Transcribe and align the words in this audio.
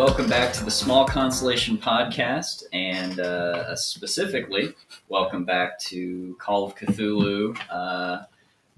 welcome 0.00 0.30
back 0.30 0.50
to 0.50 0.64
the 0.64 0.70
Small 0.70 1.04
Constellation 1.04 1.76
podcast, 1.76 2.62
and 2.72 3.20
uh, 3.20 3.76
specifically, 3.76 4.72
welcome 5.10 5.44
back 5.44 5.78
to 5.80 6.34
Call 6.40 6.64
of 6.64 6.74
Cthulhu, 6.74 7.54
uh, 7.68 8.22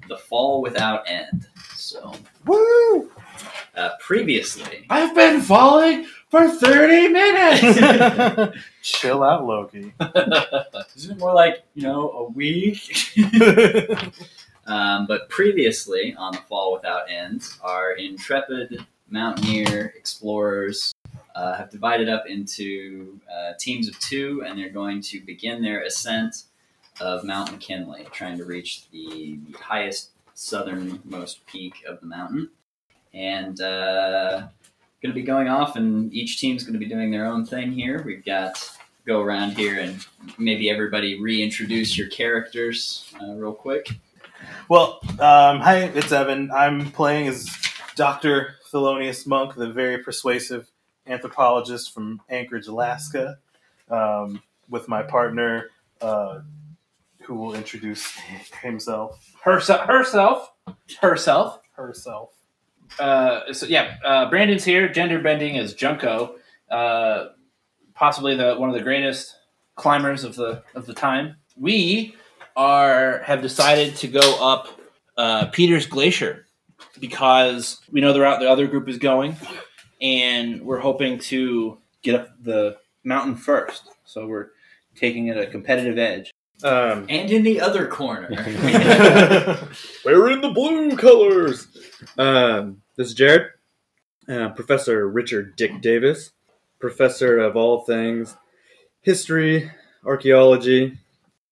The 0.08 0.16
Fall 0.16 0.60
Without 0.62 1.08
End. 1.08 1.46
So, 1.76 2.12
Woo! 2.44 3.08
uh, 3.76 3.90
previously, 4.00 4.84
I've 4.90 5.14
been 5.14 5.40
falling 5.40 6.08
for 6.28 6.48
30 6.48 7.10
minutes! 7.10 8.58
Chill 8.82 9.22
out, 9.22 9.46
Loki. 9.46 9.94
isn't 10.96 11.12
it 11.12 11.18
more 11.20 11.34
like, 11.34 11.62
you 11.74 11.84
know, 11.84 12.10
a 12.10 12.24
week? 12.30 13.14
Um, 14.64 15.08
but 15.08 15.28
previously 15.28 16.14
on 16.16 16.34
The 16.34 16.38
Fall 16.38 16.72
Without 16.72 17.10
End, 17.10 17.42
our 17.62 17.94
intrepid 17.94 18.86
mountaineer 19.10 19.92
explorers 19.96 20.94
uh, 21.34 21.54
have 21.54 21.70
divided 21.70 22.08
up 22.08 22.24
into 22.26 23.18
uh, 23.30 23.52
teams 23.58 23.88
of 23.88 23.98
two, 23.98 24.42
and 24.46 24.58
they're 24.58 24.70
going 24.70 25.00
to 25.02 25.20
begin 25.20 25.62
their 25.62 25.82
ascent 25.82 26.44
of 27.00 27.24
Mount 27.24 27.52
McKinley, 27.52 28.06
trying 28.12 28.36
to 28.38 28.44
reach 28.44 28.90
the, 28.90 29.38
the 29.48 29.58
highest 29.58 30.10
southernmost 30.34 31.44
peak 31.46 31.74
of 31.88 32.00
the 32.00 32.06
mountain. 32.06 32.50
And 33.14 33.60
uh, 33.60 34.48
going 35.02 35.12
to 35.12 35.20
be 35.20 35.22
going 35.22 35.48
off, 35.48 35.76
and 35.76 36.12
each 36.12 36.38
team's 36.38 36.64
going 36.64 36.74
to 36.74 36.78
be 36.78 36.86
doing 36.86 37.10
their 37.10 37.26
own 37.26 37.44
thing 37.44 37.72
here. 37.72 38.02
We've 38.04 38.24
got 38.24 38.78
go 39.06 39.20
around 39.20 39.50
here 39.50 39.80
and 39.80 40.04
maybe 40.38 40.70
everybody 40.70 41.20
reintroduce 41.20 41.98
your 41.98 42.08
characters 42.08 43.12
uh, 43.20 43.32
real 43.34 43.52
quick. 43.52 43.88
Well, 44.68 45.00
um, 45.18 45.60
hi, 45.60 45.90
it's 45.94 46.12
Evan. 46.12 46.50
I'm 46.50 46.90
playing 46.92 47.28
as 47.28 47.48
Dr. 47.96 48.56
Thelonious 48.72 49.26
Monk, 49.26 49.54
the 49.54 49.72
very 49.72 49.98
persuasive 49.98 50.70
anthropologist 51.06 51.92
from 51.92 52.20
Anchorage, 52.28 52.66
Alaska, 52.66 53.38
um, 53.90 54.42
with 54.68 54.88
my 54.88 55.02
partner, 55.02 55.70
uh, 56.00 56.40
who 57.22 57.34
will 57.34 57.54
introduce 57.54 58.16
himself, 58.62 59.34
herself, 59.42 59.86
herself, 59.86 60.52
herself. 61.00 61.60
herself. 61.72 62.30
Uh, 62.98 63.52
so 63.52 63.66
yeah, 63.66 63.96
uh, 64.04 64.28
Brandon's 64.28 64.64
here. 64.64 64.88
Gender 64.88 65.20
bending 65.20 65.56
is 65.56 65.74
Junko, 65.74 66.36
uh, 66.70 67.28
possibly 67.94 68.36
the 68.36 68.54
one 68.56 68.68
of 68.68 68.74
the 68.74 68.82
greatest 68.82 69.36
climbers 69.76 70.24
of 70.24 70.34
the 70.36 70.62
of 70.74 70.86
the 70.86 70.94
time. 70.94 71.36
We 71.56 72.16
are 72.56 73.22
have 73.24 73.40
decided 73.40 73.96
to 73.96 74.08
go 74.08 74.44
up 74.44 74.68
uh, 75.16 75.46
Peter's 75.46 75.86
Glacier 75.86 76.46
because 77.00 77.80
we 77.90 78.00
know 78.00 78.12
the 78.12 78.20
route 78.20 78.40
the 78.40 78.50
other 78.50 78.66
group 78.66 78.88
is 78.88 78.98
going, 78.98 79.36
and 80.02 80.62
we're 80.62 80.80
hoping 80.80 81.18
to 81.18 81.78
get 82.02 82.16
up 82.16 82.28
the 82.42 82.76
mountain 83.04 83.36
first. 83.36 83.88
So 84.04 84.26
we're 84.26 84.48
taking 84.96 85.28
it 85.28 85.38
a 85.38 85.46
competitive 85.46 85.96
edge. 85.96 86.32
Um, 86.64 87.06
And 87.08 87.30
in 87.30 87.42
the 87.42 87.60
other 87.60 87.86
corner, 87.86 88.28
we're 90.04 90.30
in 90.30 90.40
the 90.40 90.52
blue 90.52 90.96
colors. 90.96 91.66
Um, 92.18 92.82
this 92.96 93.08
is 93.08 93.14
Jared, 93.14 93.46
uh, 94.28 94.50
Professor 94.50 95.08
Richard 95.08 95.56
Dick 95.56 95.80
Davis, 95.80 96.32
professor 96.78 97.38
of 97.38 97.56
all 97.56 97.82
things 97.82 98.36
history, 99.00 99.70
archaeology, 100.04 100.96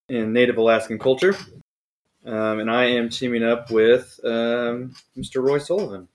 and 0.07 0.33
Native 0.33 0.57
Alaskan 0.57 0.99
culture. 0.99 1.35
Um, 2.25 2.59
and 2.59 2.71
I 2.71 2.85
am 2.85 3.09
teaming 3.09 3.43
up 3.43 3.71
with 3.71 4.19
um, 4.23 4.93
Mr. 5.17 5.43
Roy 5.43 5.57
Sullivan. 5.57 6.07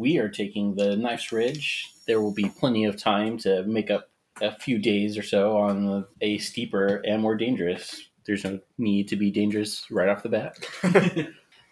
We 0.00 0.16
are 0.18 0.30
taking 0.30 0.74
the 0.74 0.96
Knife's 0.96 1.30
Ridge. 1.30 1.92
There 2.06 2.22
will 2.22 2.32
be 2.32 2.48
plenty 2.48 2.86
of 2.86 2.96
time 2.96 3.36
to 3.38 3.62
make 3.64 3.90
up 3.90 4.08
a 4.40 4.50
few 4.50 4.78
days 4.78 5.18
or 5.18 5.22
so 5.22 5.58
on 5.58 6.06
a 6.22 6.38
steeper 6.38 7.02
and 7.06 7.20
more 7.20 7.36
dangerous. 7.36 8.08
There's 8.24 8.44
no 8.44 8.60
need 8.78 9.08
to 9.08 9.16
be 9.16 9.30
dangerous 9.30 9.84
right 9.90 10.08
off 10.08 10.22
the 10.22 10.30
bat. 10.30 10.56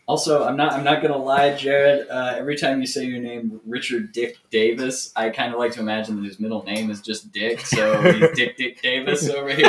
Also, 0.08 0.42
I'm 0.42 0.56
not. 0.56 0.72
I'm 0.72 0.84
not 0.84 1.02
gonna 1.02 1.18
lie, 1.18 1.54
Jared. 1.54 2.08
Uh, 2.08 2.34
every 2.38 2.56
time 2.56 2.80
you 2.80 2.86
say 2.86 3.04
your 3.04 3.20
name, 3.20 3.60
Richard 3.66 4.12
Dick 4.12 4.38
Davis, 4.50 5.12
I 5.14 5.28
kind 5.28 5.52
of 5.52 5.58
like 5.58 5.72
to 5.72 5.80
imagine 5.80 6.16
that 6.16 6.26
his 6.26 6.40
middle 6.40 6.62
name 6.62 6.90
is 6.90 7.02
just 7.02 7.30
Dick. 7.30 7.60
So 7.60 8.00
he's 8.00 8.30
Dick 8.34 8.56
Dick 8.56 8.80
Davis 8.80 9.28
over 9.28 9.50
here. 9.50 9.68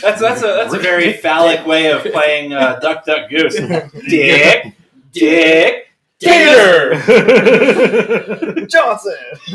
That's 0.00 0.18
that's 0.18 0.42
a 0.42 0.46
that's 0.46 0.72
a 0.72 0.78
very 0.78 1.12
phallic 1.12 1.66
way 1.66 1.92
of 1.92 2.04
playing 2.04 2.54
uh, 2.54 2.78
Duck 2.78 3.04
Duck 3.04 3.28
Goose. 3.28 3.56
Dick, 4.08 4.76
Dick, 5.12 5.91
Peter 6.22 6.94
Johnson. 8.66 9.14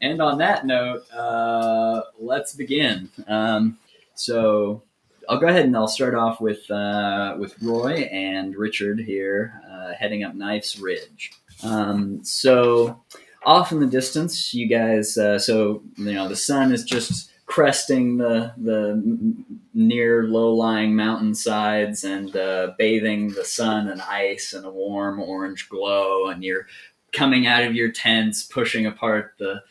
and 0.00 0.22
on 0.22 0.38
that 0.38 0.64
note, 0.64 1.04
uh, 1.12 2.02
let's 2.18 2.54
begin. 2.54 3.10
Um, 3.26 3.78
so 4.14 4.82
I'll 5.28 5.38
go 5.38 5.46
ahead 5.46 5.64
and 5.64 5.76
I'll 5.76 5.88
start 5.88 6.14
off 6.14 6.40
with 6.40 6.70
uh, 6.70 7.36
with 7.38 7.60
Roy 7.62 8.08
and 8.10 8.56
Richard 8.56 9.00
here, 9.00 9.60
uh, 9.70 9.92
heading 9.94 10.24
up 10.24 10.34
Knife's 10.34 10.78
Ridge. 10.78 11.32
Um, 11.62 12.24
so 12.24 13.00
off 13.44 13.72
in 13.72 13.80
the 13.80 13.86
distance, 13.86 14.52
you 14.54 14.66
guys. 14.66 15.16
Uh, 15.16 15.38
so 15.38 15.82
you 15.96 16.12
know 16.12 16.28
the 16.28 16.36
sun 16.36 16.72
is 16.72 16.84
just 16.84 17.29
cresting 17.50 18.16
the 18.16 18.52
the 18.58 19.34
near 19.74 20.22
low 20.22 20.54
lying 20.54 20.94
mountainsides 20.94 22.04
and 22.04 22.36
uh, 22.36 22.72
bathing 22.78 23.30
the 23.30 23.44
sun 23.44 23.88
and 23.88 24.00
ice 24.02 24.52
in 24.52 24.64
a 24.64 24.70
warm 24.70 25.20
orange 25.20 25.68
glow, 25.68 26.28
and 26.28 26.44
you're 26.44 26.68
coming 27.12 27.48
out 27.48 27.64
of 27.64 27.74
your 27.74 27.90
tents, 27.90 28.44
pushing 28.44 28.86
apart 28.86 29.34
the 29.40 29.62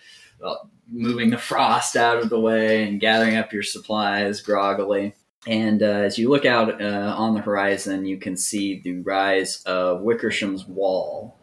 well, 0.42 0.70
moving 0.92 1.30
the 1.30 1.38
frost 1.38 1.96
out 1.96 2.18
of 2.18 2.30
the 2.30 2.40
way 2.40 2.84
and 2.84 3.00
gathering 3.00 3.38
up 3.38 3.54
your 3.54 3.64
supplies 3.64 4.42
groggily. 4.42 5.16
And 5.48 5.82
uh, 5.82 5.86
as 5.86 6.18
you 6.18 6.30
look 6.30 6.46
out 6.46 6.82
uh, 6.82 7.16
on 7.18 7.34
the 7.34 7.42
horizon, 7.42 8.06
you 8.06 8.18
can 8.18 8.36
see 8.36 8.82
the 8.82 9.00
rise 9.00 9.64
of 9.64 10.02
Wickersham's 10.02 10.68
Wall 10.68 11.38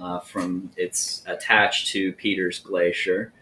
uh, 0.00 0.20
from 0.20 0.70
it's 0.76 1.24
attached 1.26 1.88
to 1.88 2.12
Peter's 2.12 2.60
Glacier. 2.60 3.32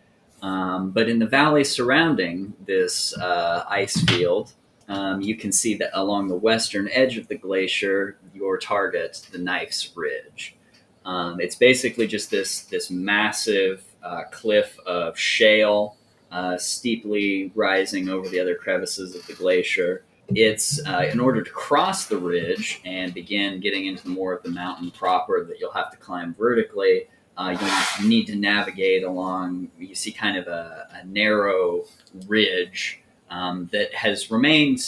Um, 0.43 0.91
but 0.91 1.09
in 1.09 1.19
the 1.19 1.27
valley 1.27 1.65
surrounding 1.65 2.55
this 2.65 3.17
uh, 3.19 3.65
ice 3.69 4.01
field, 4.05 4.53
um, 4.89 5.21
you 5.21 5.37
can 5.37 5.53
see 5.53 5.75
that 5.77 5.91
along 5.93 6.29
the 6.29 6.35
western 6.35 6.89
edge 6.93 7.17
of 7.17 7.29
the 7.29 7.37
glacier, 7.37 8.19
your 8.35 8.59
target, 8.59 9.27
the 9.31 9.39
Knife's 9.39 9.93
Ridge. 9.95 10.57
Um, 11.05 11.41
it's 11.41 11.55
basically 11.55 12.07
just 12.07 12.31
this 12.31 12.63
this 12.63 12.91
massive 12.91 13.85
uh, 14.03 14.25
cliff 14.31 14.79
of 14.87 15.19
shale, 15.19 15.97
uh, 16.31 16.59
steeply 16.59 17.53
rising 17.55 18.09
over 18.09 18.29
the 18.29 18.41
other 18.41 18.55
crevices 18.55 19.15
of 19.15 19.27
the 19.27 19.35
glacier. 19.35 20.05
It's 20.29 20.85
uh, 20.87 21.09
in 21.11 21.19
order 21.19 21.43
to 21.43 21.51
cross 21.51 22.07
the 22.07 22.19
ridge 22.19 22.81
and 22.85 23.13
begin 23.13 23.61
getting 23.61 23.87
into 23.87 24.09
more 24.09 24.33
of 24.33 24.43
the 24.43 24.51
mountain 24.51 24.91
proper 24.91 25.45
that 25.45 25.59
you'll 25.59 25.73
have 25.73 25.91
to 25.91 25.97
climb 25.97 26.35
vertically. 26.35 27.09
Uh, 27.41 27.95
you 28.01 28.09
need 28.09 28.27
to 28.27 28.37
navigate 28.37 29.03
along. 29.03 29.71
You 29.79 29.95
see 29.95 30.13
kind 30.13 30.37
of 30.37 30.47
a, 30.47 30.89
a 30.93 31.07
narrow 31.07 31.85
ridge 32.27 33.01
um, 33.31 33.69
that 33.73 33.95
has 33.95 34.31
remained. 34.31 34.81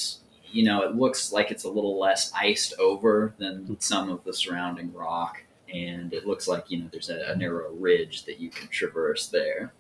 You 0.51 0.65
know, 0.65 0.83
it 0.83 0.95
looks 0.95 1.33
like 1.33 1.51
it's 1.51 1.65
a 1.65 1.71
little 1.71 1.99
less 1.99 2.31
iced 2.35 2.75
over 2.79 3.35
than 3.39 3.81
some 3.81 4.11
of 4.11 4.23
the 4.25 4.35
surrounding 4.35 4.93
rock 4.93 5.43
and 5.73 6.13
it 6.13 6.27
looks 6.27 6.47
like 6.47 6.71
you 6.71 6.79
know 6.79 6.89
there's 6.93 7.11
a, 7.11 7.33
a 7.33 7.37
narrow 7.37 7.73
ridge 7.73 8.25
that 8.25 8.39
you 8.39 8.51
can 8.51 8.69
traverse 8.69 9.29
there. 9.29 9.73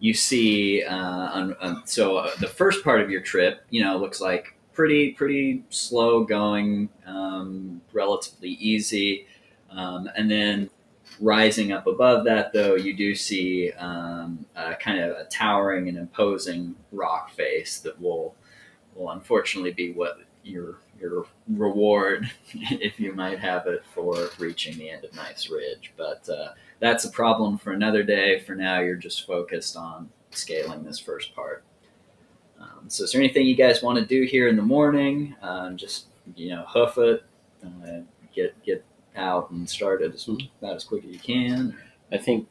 You 0.00 0.14
see, 0.14 0.82
uh, 0.82 0.96
on, 0.96 1.56
um, 1.60 1.82
so 1.86 2.16
uh, 2.18 2.30
the 2.40 2.48
first 2.48 2.84
part 2.84 3.00
of 3.00 3.10
your 3.10 3.20
trip, 3.20 3.64
you 3.70 3.82
know, 3.82 3.96
looks 3.96 4.20
like 4.20 4.54
pretty 4.72 5.12
pretty 5.12 5.64
slow 5.70 6.24
going, 6.24 6.88
um, 7.06 7.80
relatively 7.92 8.50
easy, 8.50 9.26
um, 9.70 10.08
and 10.16 10.30
then 10.30 10.70
rising 11.20 11.72
up 11.72 11.86
above 11.86 12.24
that, 12.24 12.52
though, 12.52 12.74
you 12.74 12.96
do 12.96 13.14
see 13.14 13.72
um, 13.72 14.46
kind 14.80 15.00
of 15.00 15.16
a 15.16 15.24
towering 15.24 15.88
and 15.88 15.98
imposing 15.98 16.76
rock 16.92 17.30
face 17.32 17.78
that 17.78 18.00
will 18.00 18.34
will 18.94 19.10
unfortunately 19.10 19.72
be 19.72 19.92
what 19.92 20.18
your 20.44 20.76
your 21.00 21.26
reward, 21.48 22.30
if 22.54 23.00
you 23.00 23.12
might 23.12 23.38
have 23.38 23.66
it, 23.66 23.82
for 23.94 24.30
reaching 24.38 24.76
the 24.78 24.90
end 24.90 25.04
of 25.04 25.14
Knife's 25.14 25.50
Ridge. 25.50 25.92
But 25.96 26.28
uh, 26.28 26.52
that's 26.80 27.04
a 27.04 27.10
problem 27.10 27.58
for 27.58 27.72
another 27.72 28.02
day. 28.02 28.40
For 28.40 28.54
now, 28.54 28.80
you're 28.80 28.96
just 28.96 29.26
focused 29.26 29.76
on 29.76 30.10
scaling 30.30 30.84
this 30.84 30.98
first 30.98 31.34
part. 31.34 31.64
Um, 32.60 32.88
so, 32.88 33.04
is 33.04 33.12
there 33.12 33.20
anything 33.20 33.46
you 33.46 33.56
guys 33.56 33.82
want 33.82 33.98
to 33.98 34.06
do 34.06 34.24
here 34.24 34.48
in 34.48 34.56
the 34.56 34.62
morning? 34.62 35.34
Um, 35.42 35.76
just 35.76 36.06
you 36.36 36.50
know, 36.50 36.64
hoof 36.68 36.98
it, 36.98 37.24
uh, 37.64 38.00
get 38.34 38.62
get 38.64 38.84
out 39.16 39.50
and 39.50 39.68
start 39.68 40.02
it 40.02 40.14
as, 40.14 40.28
about 40.60 40.76
as 40.76 40.84
quick 40.84 41.04
as 41.04 41.10
you 41.10 41.18
can. 41.18 41.76
I 42.12 42.18
think 42.18 42.48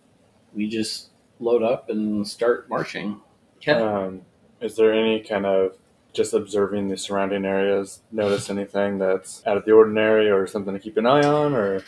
we 0.54 0.68
just 0.68 1.10
load 1.39 1.63
up 1.63 1.89
and 1.89 2.27
start 2.27 2.69
marching. 2.69 3.19
Okay. 3.57 3.71
Um, 3.74 4.21
is 4.62 4.75
there 4.75 4.94
any 4.94 5.21
kind 5.21 5.45
of 5.45 5.77
just 6.13 6.33
observing 6.33 6.89
the 6.89 6.98
surrounding 6.98 7.44
areas, 7.45 8.01
notice 8.12 8.50
anything 8.50 9.00
that's 9.00 9.42
out 9.48 9.57
of 9.57 9.65
the 9.65 9.71
ordinary 9.71 10.30
or 10.30 10.45
something 10.48 10.74
to 10.74 10.80
keep 10.80 10.98
an 10.98 11.06
eye 11.06 11.24
on? 11.25 11.54
Or 11.54 11.83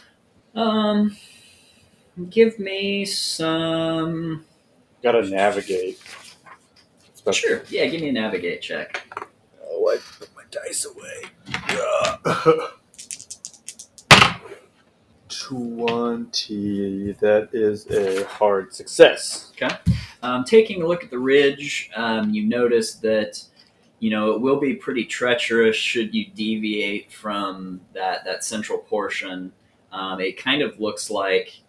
Um, 0.56 1.16
give 2.30 2.58
me 2.60 3.06
some. 3.06 4.46
Gotta 5.04 5.30
navigate. 5.30 6.00
It's 7.08 7.38
Sure. 7.38 7.64
Yeah, 7.70 7.86
give 7.88 8.02
me 8.02 8.10
a 8.10 8.14
navigate 8.14 8.62
check. 8.62 9.02
Oh, 9.64 9.90
I 9.90 9.98
put 10.20 10.30
my 10.36 10.44
dice 10.50 10.86
away. 10.86 11.24
Twenty. 15.42 17.12
That 17.14 17.50
is 17.54 17.88
a 17.88 18.26
hard 18.26 18.74
success. 18.74 19.52
Okay. 19.52 19.76
Um, 20.22 20.44
taking 20.44 20.82
a 20.82 20.88
look 20.88 21.04
at 21.04 21.12
the 21.12 21.20
ridge, 21.20 21.90
um, 21.96 22.30
you 22.32 22.46
notice 22.46 22.96
that 22.96 23.44
you 24.00 24.10
know 24.10 24.32
it 24.32 24.42
will 24.42 24.60
be 24.60 24.74
pretty 24.76 25.06
treacherous 25.06 25.76
should 25.76 26.14
you 26.14 26.28
deviate 26.34 27.12
from 27.12 27.82
that 27.94 28.24
that 28.26 28.44
central 28.44 28.80
portion. 28.80 29.52
Um, 29.92 30.20
it 30.20 30.38
kind 30.38 30.62
of 30.62 30.80
looks 30.80 31.10
like 31.10 31.62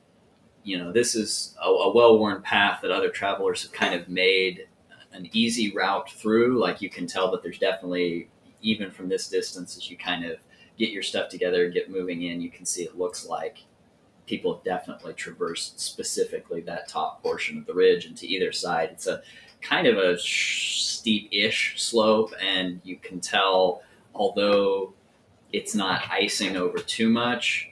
you 0.65 0.79
know 0.79 0.93
this 0.93 1.15
is 1.15 1.57
a, 1.63 1.69
a 1.69 1.95
well-worn 1.95 2.43
path 2.43 2.81
that 2.83 2.91
other 2.91 3.11
travelers 3.11 3.63
have 3.63 3.73
kind 3.73 3.95
of 3.95 4.09
made 4.09 4.67
an 5.13 5.29
easy 5.33 5.73
route 5.73 6.11
through. 6.11 6.59
Like 6.59 6.83
you 6.83 6.91
can 6.91 7.07
tell 7.07 7.31
that 7.33 7.43
there's 7.43 7.59
definitely 7.59 8.29
even 8.63 8.91
from 8.91 9.09
this 9.09 9.29
distance 9.29 9.77
as 9.77 9.91
you 9.91 9.97
kind 9.97 10.25
of 10.25 10.39
get 10.79 10.91
your 10.91 11.03
stuff 11.03 11.29
together, 11.29 11.69
get 11.69 11.91
moving 11.91 12.23
in, 12.23 12.41
you 12.41 12.51
can 12.51 12.67
see 12.67 12.83
it 12.83 12.99
looks 12.99 13.27
like 13.27 13.59
people 14.27 14.61
definitely 14.65 15.13
traversed 15.15 15.81
specifically 15.81 16.61
that 16.61 16.89
top 16.89 17.23
portion 17.23 17.59
of 17.59 17.67
the 17.67 17.75
ridge 17.75 18.07
and 18.07 18.17
to 18.17 18.27
either 18.27 18.53
side. 18.53 18.91
It's 18.93 19.07
a 19.07 19.23
kind 19.63 19.87
of 19.87 19.97
a 19.99 20.19
sh- 20.19 20.83
steep-ish 20.83 21.81
slope, 21.81 22.33
and 22.41 22.81
you 22.85 22.97
can 22.97 23.21
tell, 23.21 23.83
although 24.15 24.93
it's 25.53 25.75
not 25.75 26.03
icing 26.11 26.57
over 26.57 26.79
too 26.79 27.09
much, 27.09 27.71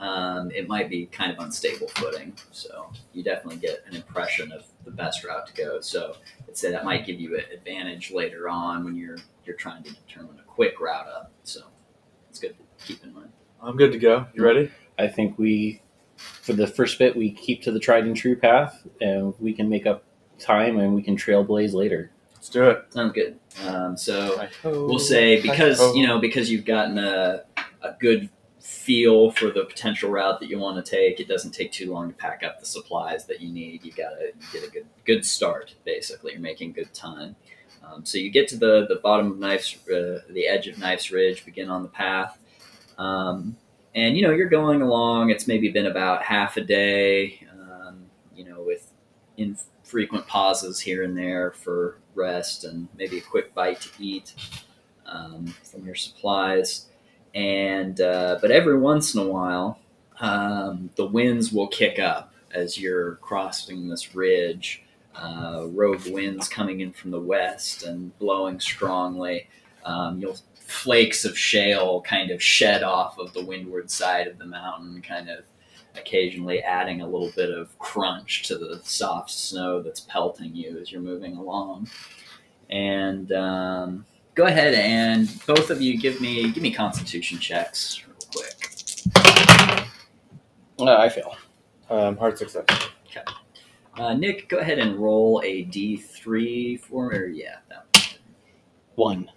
um, 0.00 0.50
it 0.52 0.66
might 0.66 0.88
be 0.88 1.06
kind 1.06 1.30
of 1.30 1.38
unstable 1.44 1.88
footing. 1.88 2.34
So 2.50 2.90
you 3.12 3.22
definitely 3.22 3.58
get 3.58 3.84
an 3.86 3.94
impression 3.94 4.50
of 4.50 4.64
the 4.84 4.90
best 4.90 5.22
route 5.24 5.46
to 5.48 5.52
go. 5.52 5.80
So 5.80 6.16
I'd 6.48 6.56
say 6.56 6.70
that 6.70 6.84
might 6.84 7.04
give 7.04 7.20
you 7.20 7.36
an 7.36 7.44
advantage 7.52 8.10
later 8.10 8.48
on 8.48 8.84
when 8.84 8.96
you're 8.96 9.18
you're 9.44 9.56
trying 9.56 9.82
to 9.82 9.92
determine 9.92 10.38
a 10.38 10.42
quick 10.44 10.80
route 10.80 11.08
up. 11.08 11.30
So 12.40 12.46
it's 12.46 12.56
good 12.56 12.64
to 12.78 12.86
keep 12.86 13.04
in 13.04 13.14
mind. 13.14 13.32
I'm 13.62 13.76
good 13.76 13.92
to 13.92 13.98
go. 13.98 14.26
You 14.34 14.44
ready? 14.44 14.70
I 14.98 15.08
think 15.08 15.38
we, 15.38 15.82
for 16.16 16.52
the 16.52 16.66
first 16.66 16.98
bit, 16.98 17.16
we 17.16 17.30
keep 17.30 17.62
to 17.62 17.72
the 17.72 17.78
tried 17.78 18.04
and 18.04 18.16
true 18.16 18.36
path, 18.36 18.86
and 19.00 19.34
we 19.38 19.52
can 19.52 19.68
make 19.68 19.86
up 19.86 20.04
time, 20.38 20.78
and 20.78 20.94
we 20.94 21.02
can 21.02 21.16
trailblaze 21.16 21.74
later. 21.74 22.10
Let's 22.34 22.48
do 22.48 22.70
it. 22.70 22.86
Sounds 22.90 23.12
good. 23.12 23.38
Um, 23.66 23.96
so 23.96 24.48
We'll 24.64 24.86
we'll 24.86 24.98
say 24.98 25.40
because 25.42 25.94
you 25.94 26.06
know 26.06 26.18
because 26.18 26.50
you've 26.50 26.64
gotten 26.64 26.98
a, 26.98 27.44
a 27.82 27.92
good 27.98 28.30
feel 28.60 29.30
for 29.30 29.50
the 29.50 29.64
potential 29.64 30.10
route 30.10 30.40
that 30.40 30.48
you 30.48 30.58
want 30.58 30.82
to 30.84 30.90
take 30.90 31.18
it 31.18 31.26
doesn't 31.26 31.50
take 31.50 31.72
too 31.72 31.90
long 31.92 32.10
to 32.10 32.14
pack 32.16 32.42
up 32.44 32.60
the 32.60 32.66
supplies 32.66 33.24
that 33.26 33.40
you 33.40 33.50
need 33.50 33.82
you 33.82 33.90
gotta 33.90 34.32
get 34.52 34.62
a 34.62 34.70
good 34.70 34.86
good 35.06 35.24
start 35.24 35.74
basically 35.84 36.32
you're 36.32 36.40
making 36.42 36.70
good 36.70 36.92
time 36.92 37.34
um, 37.90 38.04
so 38.04 38.18
you 38.18 38.30
get 38.30 38.48
to 38.48 38.56
the 38.56 38.86
the 38.88 38.96
bottom 38.96 39.30
of 39.30 39.38
knife's 39.38 39.76
uh, 39.88 40.20
the 40.30 40.46
edge 40.46 40.66
of 40.66 40.78
knife's 40.78 41.10
ridge 41.10 41.44
begin 41.44 41.68
on 41.68 41.82
the 41.82 41.88
path 41.88 42.38
um, 42.98 43.56
and 43.94 44.16
you 44.16 44.22
know 44.22 44.30
you're 44.30 44.48
going 44.48 44.82
along 44.82 45.30
it's 45.30 45.46
maybe 45.46 45.68
been 45.68 45.86
about 45.86 46.22
half 46.22 46.56
a 46.56 46.60
day 46.62 47.46
um, 47.52 48.04
you 48.34 48.44
know 48.44 48.62
with 48.62 48.92
infrequent 49.36 50.26
pauses 50.26 50.80
here 50.80 51.02
and 51.02 51.16
there 51.16 51.52
for 51.52 51.98
rest 52.14 52.64
and 52.64 52.88
maybe 52.96 53.18
a 53.18 53.22
quick 53.22 53.54
bite 53.54 53.80
to 53.80 53.88
eat 53.98 54.34
um, 55.06 55.46
from 55.64 55.84
your 55.84 55.94
supplies. 55.94 56.86
And 57.34 58.00
uh, 58.00 58.38
but 58.40 58.50
every 58.50 58.78
once 58.78 59.14
in 59.14 59.20
a 59.20 59.26
while, 59.26 59.78
um, 60.20 60.90
the 60.96 61.06
winds 61.06 61.52
will 61.52 61.68
kick 61.68 61.98
up 61.98 62.32
as 62.52 62.78
you're 62.78 63.16
crossing 63.16 63.88
this 63.88 64.14
ridge. 64.14 64.84
Uh, 65.20 65.66
rogue 65.68 66.06
winds 66.06 66.48
coming 66.48 66.80
in 66.80 66.92
from 66.92 67.10
the 67.10 67.20
west 67.20 67.82
and 67.82 68.18
blowing 68.18 68.58
strongly. 68.58 69.48
Um, 69.84 70.20
you'll 70.20 70.38
flakes 70.70 71.24
of 71.24 71.36
shale 71.36 72.00
kind 72.02 72.30
of 72.30 72.42
shed 72.42 72.82
off 72.82 73.18
of 73.18 73.32
the 73.32 73.44
windward 73.44 73.90
side 73.90 74.28
of 74.28 74.38
the 74.38 74.46
mountain, 74.46 75.02
kind 75.02 75.28
of 75.28 75.44
occasionally 75.96 76.62
adding 76.62 77.00
a 77.00 77.06
little 77.06 77.32
bit 77.34 77.50
of 77.50 77.76
crunch 77.78 78.44
to 78.44 78.56
the 78.56 78.80
soft 78.84 79.30
snow 79.30 79.82
that's 79.82 80.00
pelting 80.00 80.54
you 80.54 80.78
as 80.78 80.92
you're 80.92 81.00
moving 81.00 81.36
along. 81.36 81.88
And 82.70 83.32
um, 83.32 84.06
go 84.34 84.44
ahead 84.44 84.74
and 84.74 85.28
both 85.44 85.70
of 85.70 85.82
you 85.82 85.98
give 85.98 86.20
me 86.20 86.50
give 86.52 86.62
me 86.62 86.72
Constitution 86.72 87.38
checks 87.38 88.00
real 88.06 88.16
quick. 88.32 88.70
Uh, 90.78 90.96
I 90.96 91.08
fail. 91.08 91.36
Um, 91.90 92.16
hard 92.16 92.38
success. 92.38 92.64
Uh, 94.00 94.14
Nick, 94.14 94.48
go 94.48 94.56
ahead 94.56 94.78
and 94.78 94.96
roll 94.96 95.42
a 95.44 95.66
d3 95.66 96.80
for 96.80 97.12
or 97.12 97.26
yeah. 97.26 97.56
That 97.68 98.16
one. 98.94 99.18
One. 99.18 99.30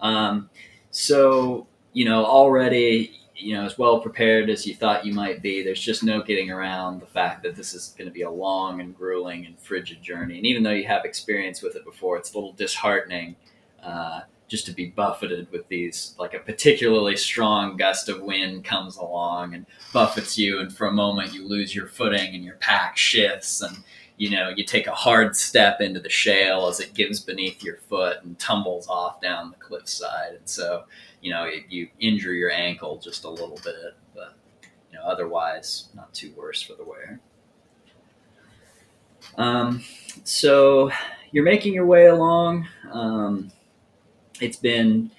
Um, 0.00 0.50
so 0.90 1.66
you 1.92 2.06
know 2.06 2.24
already 2.24 3.20
you 3.34 3.54
know 3.54 3.66
as 3.66 3.76
well 3.76 4.00
prepared 4.00 4.48
as 4.48 4.66
you 4.66 4.74
thought 4.74 5.04
you 5.04 5.12
might 5.12 5.42
be. 5.42 5.62
There's 5.62 5.80
just 5.80 6.02
no 6.02 6.22
getting 6.22 6.50
around 6.50 7.02
the 7.02 7.06
fact 7.06 7.42
that 7.42 7.54
this 7.54 7.74
is 7.74 7.94
going 7.98 8.08
to 8.08 8.14
be 8.14 8.22
a 8.22 8.30
long 8.30 8.80
and 8.80 8.96
grueling 8.96 9.44
and 9.44 9.58
frigid 9.60 10.00
journey. 10.00 10.38
And 10.38 10.46
even 10.46 10.62
though 10.62 10.70
you 10.70 10.86
have 10.86 11.04
experience 11.04 11.60
with 11.60 11.76
it 11.76 11.84
before, 11.84 12.16
it's 12.16 12.32
a 12.32 12.34
little 12.34 12.54
disheartening 12.54 13.36
uh, 13.82 14.22
just 14.48 14.66
to 14.66 14.72
be 14.72 14.86
buffeted 14.86 15.50
with 15.50 15.66
these. 15.68 16.14
Like 16.18 16.34
a 16.34 16.38
particularly 16.38 17.16
strong 17.16 17.76
gust 17.76 18.08
of 18.08 18.22
wind 18.22 18.64
comes 18.64 18.96
along 18.96 19.54
and 19.54 19.66
buffets 19.92 20.38
you, 20.38 20.60
and 20.60 20.72
for 20.72 20.86
a 20.86 20.92
moment 20.92 21.34
you 21.34 21.46
lose 21.46 21.74
your 21.74 21.86
footing 21.88 22.34
and 22.34 22.44
your 22.44 22.56
pack 22.56 22.96
shifts 22.96 23.60
and. 23.62 23.76
You 24.18 24.30
know, 24.30 24.48
you 24.48 24.64
take 24.64 24.86
a 24.86 24.94
hard 24.94 25.36
step 25.36 25.82
into 25.82 26.00
the 26.00 26.08
shale 26.08 26.68
as 26.68 26.80
it 26.80 26.94
gives 26.94 27.20
beneath 27.20 27.62
your 27.62 27.76
foot 27.76 28.22
and 28.22 28.38
tumbles 28.38 28.88
off 28.88 29.20
down 29.20 29.50
the 29.50 29.56
cliffside. 29.56 30.36
And 30.36 30.48
so, 30.48 30.84
you 31.20 31.30
know, 31.30 31.50
you 31.68 31.88
injure 32.00 32.32
your 32.32 32.50
ankle 32.50 32.96
just 32.96 33.24
a 33.24 33.28
little 33.28 33.60
bit, 33.62 33.94
but 34.14 34.34
you 34.62 34.96
know, 34.96 35.04
otherwise 35.04 35.90
not 35.94 36.14
too 36.14 36.32
worse 36.34 36.62
for 36.62 36.72
the 36.72 36.84
wear. 36.84 37.20
Um, 39.36 39.82
so 40.24 40.90
you're 41.30 41.44
making 41.44 41.74
your 41.74 41.86
way 41.86 42.06
along. 42.06 42.66
Um, 42.90 43.50
it's 44.40 44.56
been 44.56 45.10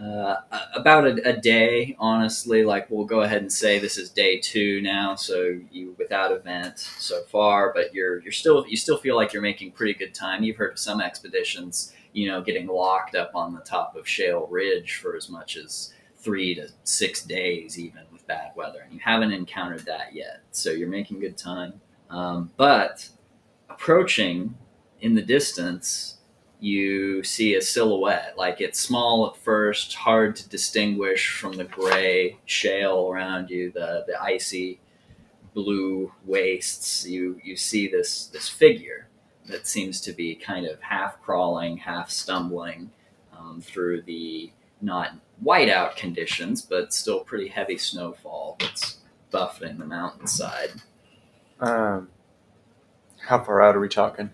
uh, 0.00 0.36
about 0.74 1.06
a, 1.06 1.28
a 1.28 1.40
day, 1.40 1.94
honestly. 1.98 2.64
Like 2.64 2.90
we'll 2.90 3.04
go 3.04 3.22
ahead 3.22 3.42
and 3.42 3.52
say 3.52 3.78
this 3.78 3.98
is 3.98 4.10
day 4.10 4.38
two 4.38 4.80
now, 4.80 5.14
so 5.14 5.58
you 5.70 5.94
without 5.98 6.32
event 6.32 6.78
so 6.78 7.22
far, 7.24 7.72
but 7.74 7.94
you're 7.94 8.20
you're 8.22 8.32
still 8.32 8.66
you 8.66 8.76
still 8.76 8.98
feel 8.98 9.16
like 9.16 9.32
you're 9.32 9.42
making 9.42 9.72
pretty 9.72 9.94
good 9.94 10.14
time. 10.14 10.42
You've 10.42 10.56
heard 10.56 10.72
of 10.72 10.78
some 10.78 11.00
expeditions, 11.00 11.92
you 12.12 12.28
know, 12.28 12.40
getting 12.40 12.66
locked 12.66 13.14
up 13.14 13.32
on 13.34 13.54
the 13.54 13.60
top 13.60 13.94
of 13.96 14.08
Shale 14.08 14.46
Ridge 14.50 14.96
for 14.96 15.16
as 15.16 15.28
much 15.28 15.56
as 15.56 15.92
three 16.16 16.54
to 16.54 16.68
six 16.84 17.22
days, 17.24 17.78
even 17.78 18.02
with 18.12 18.26
bad 18.26 18.52
weather, 18.56 18.80
and 18.80 18.92
you 18.92 19.00
haven't 19.00 19.32
encountered 19.32 19.84
that 19.86 20.14
yet. 20.14 20.40
So 20.52 20.70
you're 20.70 20.88
making 20.88 21.20
good 21.20 21.36
time. 21.36 21.80
Um, 22.10 22.50
but 22.56 23.08
approaching 23.68 24.54
in 25.00 25.14
the 25.14 25.22
distance, 25.22 26.18
you 26.62 27.24
see 27.24 27.56
a 27.56 27.60
silhouette. 27.60 28.34
Like 28.38 28.60
it's 28.60 28.78
small 28.78 29.26
at 29.26 29.36
first, 29.36 29.94
hard 29.94 30.36
to 30.36 30.48
distinguish 30.48 31.28
from 31.28 31.54
the 31.54 31.64
gray 31.64 32.38
shale 32.44 33.08
around 33.10 33.50
you, 33.50 33.72
the 33.72 34.04
the 34.06 34.22
icy 34.22 34.78
blue 35.54 36.12
wastes. 36.24 37.04
You 37.04 37.40
you 37.42 37.56
see 37.56 37.88
this 37.88 38.26
this 38.26 38.48
figure 38.48 39.08
that 39.46 39.66
seems 39.66 40.00
to 40.02 40.12
be 40.12 40.36
kind 40.36 40.64
of 40.64 40.80
half 40.80 41.20
crawling, 41.20 41.78
half 41.78 42.10
stumbling 42.10 42.92
um, 43.36 43.60
through 43.60 44.02
the 44.02 44.52
not 44.80 45.16
whiteout 45.44 45.96
conditions, 45.96 46.62
but 46.62 46.94
still 46.94 47.24
pretty 47.24 47.48
heavy 47.48 47.76
snowfall 47.76 48.56
that's 48.60 48.98
buffeting 49.32 49.78
the 49.78 49.84
mountainside. 49.84 50.70
Um, 51.58 52.08
how 53.18 53.42
far 53.42 53.60
out 53.62 53.74
are 53.74 53.80
we 53.80 53.88
talking? 53.88 54.32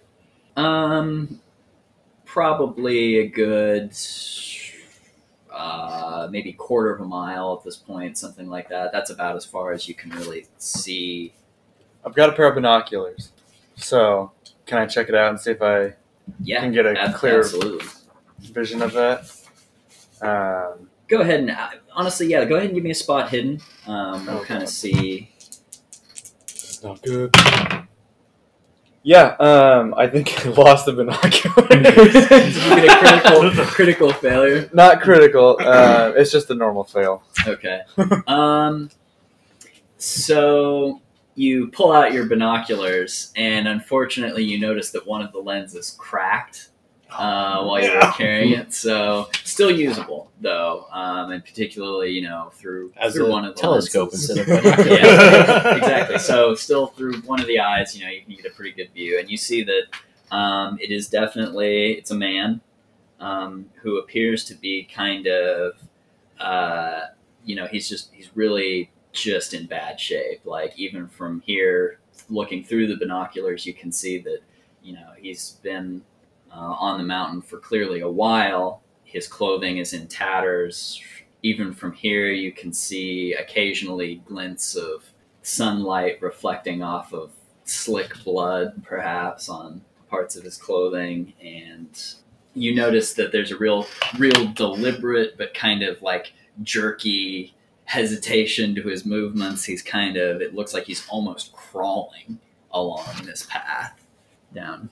Um, 0.56 1.40
probably 2.28 3.18
a 3.20 3.26
good, 3.26 3.92
uh, 5.50 6.28
maybe 6.30 6.52
quarter 6.52 6.94
of 6.94 7.00
a 7.00 7.04
mile 7.04 7.56
at 7.58 7.64
this 7.64 7.76
point, 7.76 8.18
something 8.18 8.48
like 8.48 8.68
that. 8.68 8.92
That's 8.92 9.10
about 9.10 9.34
as 9.36 9.44
far 9.44 9.72
as 9.72 9.88
you 9.88 9.94
can 9.94 10.10
really 10.10 10.46
see. 10.58 11.32
I've 12.04 12.14
got 12.14 12.28
a 12.28 12.32
pair 12.32 12.46
of 12.46 12.54
binoculars, 12.54 13.32
so 13.76 14.30
can 14.66 14.78
I 14.78 14.86
check 14.86 15.08
it 15.08 15.14
out 15.14 15.30
and 15.30 15.40
see 15.40 15.50
if 15.52 15.62
I 15.62 15.94
Yeah, 16.42 16.60
can 16.60 16.70
get 16.72 16.86
a 16.86 16.96
ab- 17.00 17.14
clear 17.14 17.40
absolutely. 17.40 17.86
vision 18.40 18.82
of 18.82 18.92
that? 18.92 19.30
Um, 20.20 20.90
Go 21.08 21.22
ahead 21.22 21.40
and 21.40 21.50
uh, 21.50 21.70
honestly, 21.94 22.26
yeah, 22.26 22.44
go 22.44 22.56
ahead 22.56 22.66
and 22.66 22.74
give 22.74 22.84
me 22.84 22.90
a 22.90 22.94
spot 22.94 23.30
hidden. 23.30 23.60
Um, 23.86 24.26
we'll 24.26 24.44
kind 24.44 24.62
of 24.62 24.68
see. 24.68 25.32
it's 26.46 26.82
not 26.82 27.00
good. 27.02 27.34
Yeah, 29.02 29.36
um, 29.38 29.94
I 29.96 30.06
think 30.06 30.46
I 30.46 30.50
lost 30.50 30.86
the 30.86 30.92
binoculars. 30.92 31.68
Did 32.28 32.54
you 32.54 32.76
get 32.76 32.84
a 32.84 33.20
critical 33.20 33.64
critical 33.66 34.12
failure? 34.12 34.68
Not 34.72 35.00
critical. 35.00 35.58
Uh, 35.60 36.12
it's 36.16 36.32
just 36.32 36.50
a 36.50 36.54
normal 36.54 36.84
fail. 36.84 37.22
Okay. 37.46 37.82
um, 38.26 38.90
so 39.96 41.00
you 41.34 41.68
pull 41.68 41.92
out 41.92 42.12
your 42.12 42.26
binoculars, 42.26 43.32
and 43.36 43.68
unfortunately, 43.68 44.44
you 44.44 44.58
notice 44.58 44.90
that 44.90 45.06
one 45.06 45.22
of 45.22 45.32
the 45.32 45.38
lenses 45.38 45.94
cracked 45.98 46.68
uh, 47.10 47.64
while 47.64 47.82
you 47.82 47.92
were 47.92 48.12
carrying 48.16 48.52
it. 48.52 48.72
So 48.74 49.28
still 49.44 49.70
usable 49.70 50.30
though, 50.40 50.86
um, 50.92 51.32
and 51.32 51.44
particularly 51.44 52.10
you 52.10 52.22
know 52.22 52.50
through 52.54 52.92
As 52.96 53.14
through 53.14 53.26
a 53.26 53.30
one 53.30 53.44
of 53.44 53.54
the 53.54 53.60
telescope 53.60 54.12
lenses. 54.12 54.38
instead 54.38 54.78
of 54.78 54.86
yeah, 54.86 55.76
exactly. 55.76 56.18
So 56.18 56.54
still 56.54 56.88
through 56.88 57.20
one 57.22 57.40
of 57.40 57.46
the 57.46 57.60
eyes, 57.60 57.96
you 57.96 58.04
know, 58.04 58.10
you 58.10 58.22
can 58.22 58.34
get 58.34 58.46
a 58.46 58.54
pretty 58.54 58.72
good 58.72 58.92
view, 58.92 59.18
and 59.18 59.30
you 59.30 59.36
see 59.36 59.64
that 59.64 60.34
um, 60.34 60.78
it 60.80 60.90
is 60.90 61.08
definitely 61.08 61.92
it's 61.92 62.10
a 62.10 62.16
man 62.16 62.60
um, 63.20 63.66
who 63.82 63.98
appears 63.98 64.44
to 64.44 64.54
be 64.54 64.84
kind 64.84 65.26
of, 65.26 65.72
uh, 66.38 67.00
you 67.44 67.56
know, 67.56 67.66
he's 67.66 67.88
just 67.88 68.12
he's 68.12 68.30
really 68.36 68.90
just 69.12 69.54
in 69.54 69.66
bad 69.66 69.98
shape. 69.98 70.44
Like 70.44 70.78
even 70.78 71.08
from 71.08 71.40
here, 71.40 71.98
looking 72.28 72.62
through 72.62 72.88
the 72.88 72.96
binoculars, 72.96 73.66
you 73.66 73.74
can 73.74 73.90
see 73.92 74.18
that 74.18 74.40
you 74.82 74.92
know 74.92 75.12
he's 75.18 75.52
been 75.62 76.02
uh, 76.52 76.76
on 76.78 76.98
the 76.98 77.04
mountain 77.04 77.42
for 77.42 77.58
clearly 77.58 78.00
a 78.00 78.10
while. 78.10 78.82
His 79.04 79.26
clothing 79.26 79.78
is 79.78 79.92
in 79.92 80.06
tatters. 80.06 81.00
Even 81.42 81.72
from 81.72 81.92
here, 81.92 82.30
you 82.30 82.52
can 82.52 82.72
see 82.72 83.32
occasionally 83.34 84.22
glints 84.26 84.74
of 84.74 85.04
sunlight 85.42 86.20
reflecting 86.20 86.82
off 86.82 87.12
of 87.12 87.30
slick 87.64 88.12
blood, 88.24 88.82
perhaps 88.84 89.48
on 89.48 89.82
parts 90.10 90.36
of 90.36 90.44
his 90.44 90.56
clothing. 90.56 91.32
And 91.42 91.88
you 92.54 92.74
notice 92.74 93.14
that 93.14 93.32
there's 93.32 93.52
a 93.52 93.56
real, 93.56 93.86
real 94.18 94.48
deliberate 94.52 95.38
but 95.38 95.54
kind 95.54 95.82
of 95.82 96.02
like 96.02 96.32
jerky 96.62 97.54
hesitation 97.84 98.74
to 98.74 98.82
his 98.82 99.06
movements. 99.06 99.64
He's 99.64 99.82
kind 99.82 100.16
of, 100.16 100.42
it 100.42 100.54
looks 100.54 100.74
like 100.74 100.84
he's 100.84 101.06
almost 101.08 101.52
crawling 101.52 102.38
along 102.70 103.24
this 103.24 103.46
path 103.48 104.04
down 104.54 104.90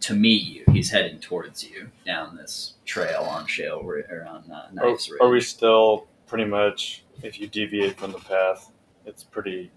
to 0.00 0.14
meet 0.14 0.42
you. 0.42 0.64
He's 0.72 0.90
heading 0.90 1.18
towards 1.18 1.64
you 1.64 1.90
down 2.06 2.36
this 2.36 2.74
trail 2.84 3.22
on 3.22 3.46
Shale 3.46 3.80
or 3.82 4.04
on 4.28 4.50
uh, 4.50 4.68
Ridge. 4.72 5.10
are 5.20 5.28
we 5.28 5.40
still 5.40 6.06
pretty 6.26 6.44
much, 6.44 7.04
if 7.22 7.40
you 7.40 7.46
deviate 7.46 7.98
from 7.98 8.12
the 8.12 8.18
path, 8.18 8.70
it's 9.04 9.24
pretty 9.24 9.70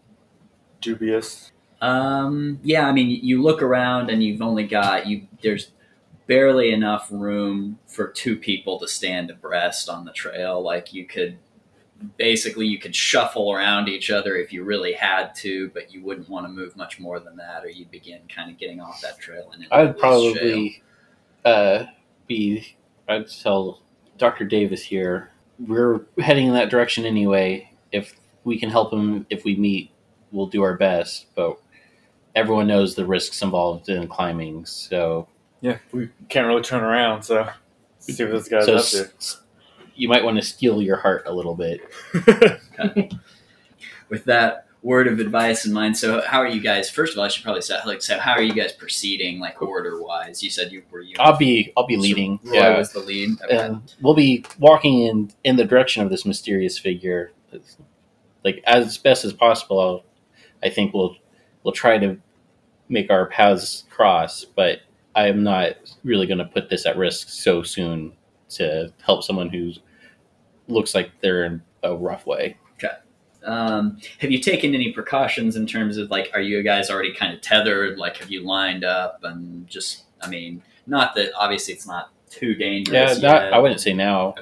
dubious? 0.81 1.51
Um, 1.81 2.59
yeah, 2.63 2.87
I 2.87 2.91
mean, 2.91 3.19
you 3.23 3.41
look 3.41 3.61
around 3.61 4.09
and 4.09 4.23
you've 4.23 4.41
only 4.41 4.65
got 4.65 5.07
you. 5.07 5.27
There's 5.41 5.71
barely 6.27 6.71
enough 6.71 7.07
room 7.11 7.77
for 7.87 8.07
two 8.07 8.35
people 8.35 8.79
to 8.79 8.87
stand 8.87 9.29
abreast 9.29 9.89
on 9.89 10.05
the 10.05 10.11
trail. 10.11 10.61
Like 10.61 10.93
you 10.93 11.05
could 11.05 11.37
basically 12.17 12.65
you 12.67 12.77
could 12.79 12.95
shuffle 12.95 13.51
around 13.53 13.87
each 13.87 14.09
other 14.11 14.35
if 14.35 14.51
you 14.51 14.63
really 14.63 14.93
had 14.93 15.33
to, 15.35 15.69
but 15.69 15.93
you 15.93 16.03
wouldn't 16.03 16.29
want 16.29 16.45
to 16.45 16.49
move 16.51 16.75
much 16.75 16.99
more 16.99 17.19
than 17.19 17.35
that, 17.37 17.63
or 17.63 17.69
you'd 17.69 17.91
begin 17.91 18.19
kind 18.33 18.51
of 18.51 18.57
getting 18.57 18.79
off 18.81 19.01
that 19.01 19.17
trail. 19.19 19.51
And 19.53 19.65
I'd 19.71 19.97
probably 19.97 20.81
uh, 21.43 21.85
be. 22.27 22.75
I'd 23.07 23.29
tell 23.29 23.81
Dr. 24.17 24.45
Davis 24.45 24.83
here. 24.83 25.29
We're 25.59 26.01
heading 26.19 26.47
in 26.47 26.53
that 26.53 26.69
direction 26.69 27.05
anyway. 27.05 27.71
If 27.91 28.15
we 28.43 28.59
can 28.59 28.69
help 28.69 28.91
him, 28.91 29.25
if 29.29 29.45
we 29.45 29.55
meet, 29.55 29.91
we'll 30.31 30.47
do 30.47 30.63
our 30.63 30.75
best. 30.75 31.27
But 31.35 31.57
everyone 32.35 32.67
knows 32.67 32.95
the 32.95 33.05
risks 33.05 33.41
involved 33.41 33.87
in 33.89 34.07
climbing. 34.07 34.65
So, 34.65 35.27
Yeah, 35.61 35.77
we 35.93 36.09
can't 36.27 36.45
really 36.47 36.61
turn 36.61 36.83
around, 36.83 37.23
so 37.23 37.47
see 37.99 38.23
what 38.25 38.33
this 38.33 38.47
guy's 38.49 38.65
so 38.65 38.75
up 38.75 38.85
to. 38.85 39.15
s- 39.17 39.41
you 39.95 40.09
might 40.09 40.23
want 40.23 40.37
to 40.37 40.43
steel 40.43 40.81
your 40.81 40.97
heart 40.97 41.23
a 41.25 41.33
little 41.33 41.55
bit. 41.55 41.81
with 44.09 44.25
that 44.25 44.67
word 44.83 45.07
of 45.07 45.19
advice 45.19 45.65
in 45.65 45.73
mind. 45.73 45.97
So, 45.97 46.21
how 46.21 46.39
are 46.39 46.47
you 46.47 46.61
guys? 46.61 46.89
First 46.89 47.13
of 47.13 47.19
all, 47.19 47.25
I 47.25 47.27
should 47.27 47.43
probably 47.43 47.61
say, 47.61 47.79
like, 47.85 48.01
so 48.01 48.19
how 48.19 48.33
are 48.33 48.41
you 48.41 48.53
guys 48.53 48.71
proceeding, 48.71 49.39
like 49.39 49.61
order 49.61 50.01
wise? 50.01 50.43
You 50.43 50.49
said 50.49 50.71
you 50.71 50.83
were 50.91 51.01
you. 51.01 51.15
I'll 51.19 51.37
be. 51.37 51.73
I'll 51.75 51.87
be 51.87 51.97
leading. 51.97 52.39
Roy 52.43 52.53
yeah. 52.53 52.77
was 52.77 52.91
the 52.91 52.99
lead. 52.99 53.41
Okay. 53.43 53.57
and 53.57 53.93
we'll 54.01 54.13
be 54.13 54.45
walking 54.59 55.03
in 55.03 55.31
in 55.43 55.55
the 55.55 55.65
direction 55.65 56.03
of 56.03 56.09
this 56.09 56.25
mysterious 56.25 56.77
figure 56.77 57.31
like 58.45 58.61
as 58.65 58.97
best 58.97 59.25
as 59.25 59.33
possible 59.33 59.79
I'll, 59.79 60.03
i 60.63 60.69
think 60.69 60.93
we'll 60.93 61.17
we'll 61.63 61.73
try 61.73 61.97
to 61.97 62.17
make 62.87 63.11
our 63.11 63.25
paths 63.25 63.83
cross 63.89 64.45
but 64.45 64.79
i 65.15 65.27
am 65.27 65.43
not 65.43 65.75
really 66.03 66.27
going 66.27 66.37
to 66.37 66.45
put 66.45 66.69
this 66.69 66.85
at 66.85 66.97
risk 66.97 67.29
so 67.29 67.63
soon 67.63 68.13
to 68.55 68.91
help 69.03 69.23
someone 69.23 69.49
who 69.49 69.71
looks 70.67 70.95
like 70.95 71.11
they're 71.21 71.45
in 71.45 71.61
a 71.83 71.95
rough 71.95 72.25
way 72.25 72.57
Um, 73.43 73.99
have 74.19 74.31
you 74.31 74.39
taken 74.39 74.73
any 74.73 74.91
precautions 74.91 75.55
in 75.55 75.67
terms 75.67 75.97
of 75.97 76.09
like, 76.09 76.31
are 76.33 76.41
you 76.41 76.63
guys 76.63 76.89
already 76.89 77.13
kind 77.13 77.31
of 77.31 77.41
tethered? 77.41 77.99
Like, 77.99 78.17
have 78.17 78.31
you 78.31 78.41
lined 78.43 78.83
up 78.83 79.19
and 79.23 79.67
just, 79.67 80.05
I 80.19 80.27
mean, 80.27 80.63
not 80.87 81.13
that 81.15 81.31
obviously 81.37 81.73
it's 81.75 81.85
not 81.85 82.09
too 82.29 82.51
yeah 82.51 82.57
dangerous. 82.57 83.21
not, 83.21 83.43
yet. 83.43 83.53
i 83.53 83.59
wouldn't 83.59 83.79
say 83.79 83.93
now 83.93 84.33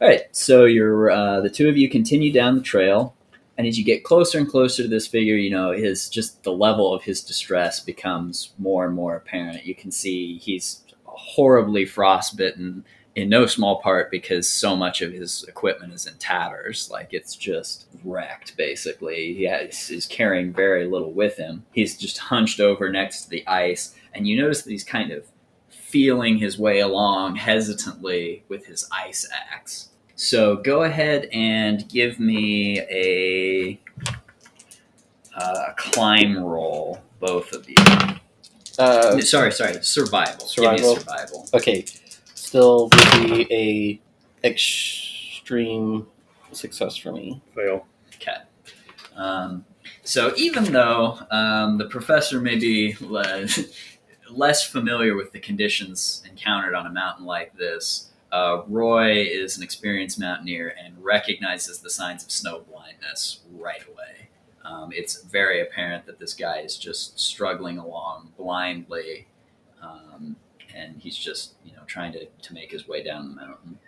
All 0.00 0.08
right, 0.08 0.22
so 0.34 0.64
you're 0.64 1.10
uh, 1.10 1.40
the 1.42 1.50
two 1.50 1.68
of 1.68 1.76
you 1.76 1.86
continue 1.90 2.32
down 2.32 2.56
the 2.56 2.62
trail, 2.62 3.14
and 3.58 3.66
as 3.66 3.78
you 3.78 3.84
get 3.84 4.02
closer 4.02 4.38
and 4.38 4.48
closer 4.48 4.82
to 4.82 4.88
this 4.88 5.06
figure, 5.06 5.36
you 5.36 5.50
know 5.50 5.72
his 5.72 6.08
just 6.08 6.42
the 6.42 6.52
level 6.52 6.94
of 6.94 7.02
his 7.02 7.22
distress 7.22 7.80
becomes 7.80 8.54
more 8.56 8.86
and 8.86 8.94
more 8.94 9.14
apparent. 9.16 9.66
You 9.66 9.74
can 9.74 9.90
see 9.90 10.38
he's 10.38 10.84
horribly 11.04 11.84
frostbitten, 11.84 12.86
in 13.16 13.28
no 13.28 13.46
small 13.46 13.80
part 13.80 14.10
because 14.10 14.48
so 14.48 14.76
much 14.76 15.02
of 15.02 15.12
his 15.12 15.44
equipment 15.48 15.92
is 15.92 16.06
in 16.06 16.14
tatters. 16.14 16.88
Like 16.90 17.12
it's 17.12 17.34
just 17.34 17.86
wrecked, 18.04 18.56
basically. 18.56 19.34
He 19.34 19.44
has, 19.44 19.90
is 19.90 20.06
carrying 20.06 20.52
very 20.52 20.86
little 20.86 21.12
with 21.12 21.36
him. 21.36 21.64
He's 21.72 21.96
just 21.96 22.18
hunched 22.18 22.60
over 22.60 22.90
next 22.90 23.24
to 23.24 23.30
the 23.30 23.46
ice, 23.46 23.94
and 24.14 24.28
you 24.28 24.40
notice 24.40 24.62
that 24.62 24.70
he's 24.70 24.84
kind 24.84 25.10
of 25.10 25.24
feeling 25.68 26.38
his 26.38 26.58
way 26.58 26.78
along 26.78 27.36
hesitantly 27.36 28.44
with 28.48 28.66
his 28.66 28.88
ice 28.92 29.28
axe. 29.52 29.88
So 30.14 30.56
go 30.56 30.82
ahead 30.82 31.28
and 31.32 31.88
give 31.88 32.20
me 32.20 32.80
a, 32.80 33.80
uh, 35.34 35.72
climb 35.76 36.38
roll, 36.38 37.00
both 37.18 37.52
of 37.52 37.68
you. 37.68 37.76
uh, 38.78 39.18
sorry, 39.20 39.50
sorry, 39.50 39.82
survival. 39.82 40.46
Survival. 40.46 40.76
Give 40.76 40.84
me 40.84 40.92
a 40.92 41.00
survival. 41.00 41.48
okay 41.54 41.84
still 42.50 42.88
would 42.88 43.28
be 43.28 43.46
a 43.52 44.00
extreme 44.44 46.04
success 46.50 46.96
for 46.96 47.12
me 47.12 47.40
Fail. 47.54 47.86
Okay. 48.16 48.38
Um, 49.14 49.64
so 50.02 50.32
even 50.36 50.64
though 50.64 51.16
um, 51.30 51.78
the 51.78 51.84
professor 51.84 52.40
may 52.40 52.56
be 52.56 52.96
le- 53.00 53.46
less 54.30 54.66
familiar 54.66 55.14
with 55.14 55.30
the 55.30 55.38
conditions 55.38 56.24
encountered 56.28 56.74
on 56.74 56.86
a 56.86 56.90
mountain 56.90 57.24
like 57.24 57.56
this, 57.56 58.10
uh, 58.32 58.62
Roy 58.66 59.22
is 59.22 59.56
an 59.56 59.62
experienced 59.62 60.18
mountaineer 60.18 60.74
and 60.76 60.96
recognizes 60.98 61.78
the 61.78 61.90
signs 61.90 62.24
of 62.24 62.32
snow 62.32 62.64
blindness 62.68 63.42
right 63.56 63.84
away. 63.86 64.28
Um, 64.64 64.90
it's 64.92 65.22
very 65.22 65.60
apparent 65.60 66.04
that 66.06 66.18
this 66.18 66.34
guy 66.34 66.58
is 66.58 66.76
just 66.76 67.16
struggling 67.20 67.78
along 67.78 68.32
blindly, 68.36 69.28
um, 69.80 70.34
and 70.74 71.00
he's 71.00 71.16
just 71.16 71.54
you 71.64 71.72
know 71.72 71.82
trying 71.86 72.12
to, 72.12 72.26
to 72.26 72.54
make 72.54 72.70
his 72.70 72.86
way 72.88 73.02
down 73.02 73.28
the 73.28 73.40
mountain. 73.40 73.78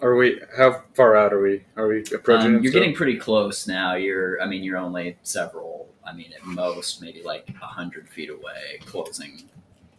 Are 0.00 0.16
we? 0.16 0.40
How 0.56 0.82
far 0.94 1.16
out 1.16 1.32
are 1.32 1.40
we? 1.40 1.64
Are 1.76 1.86
we 1.86 2.00
approaching? 2.12 2.46
Um, 2.46 2.52
you're 2.62 2.72
still? 2.72 2.80
getting 2.80 2.94
pretty 2.94 3.16
close 3.16 3.68
now. 3.68 3.94
You're, 3.94 4.42
I 4.42 4.46
mean, 4.46 4.64
you're 4.64 4.78
only 4.78 5.16
several. 5.22 5.88
I 6.04 6.12
mean, 6.12 6.32
at 6.32 6.44
most, 6.44 7.00
maybe 7.00 7.22
like 7.22 7.48
a 7.62 7.66
hundred 7.66 8.08
feet 8.08 8.28
away, 8.28 8.80
closing. 8.84 9.42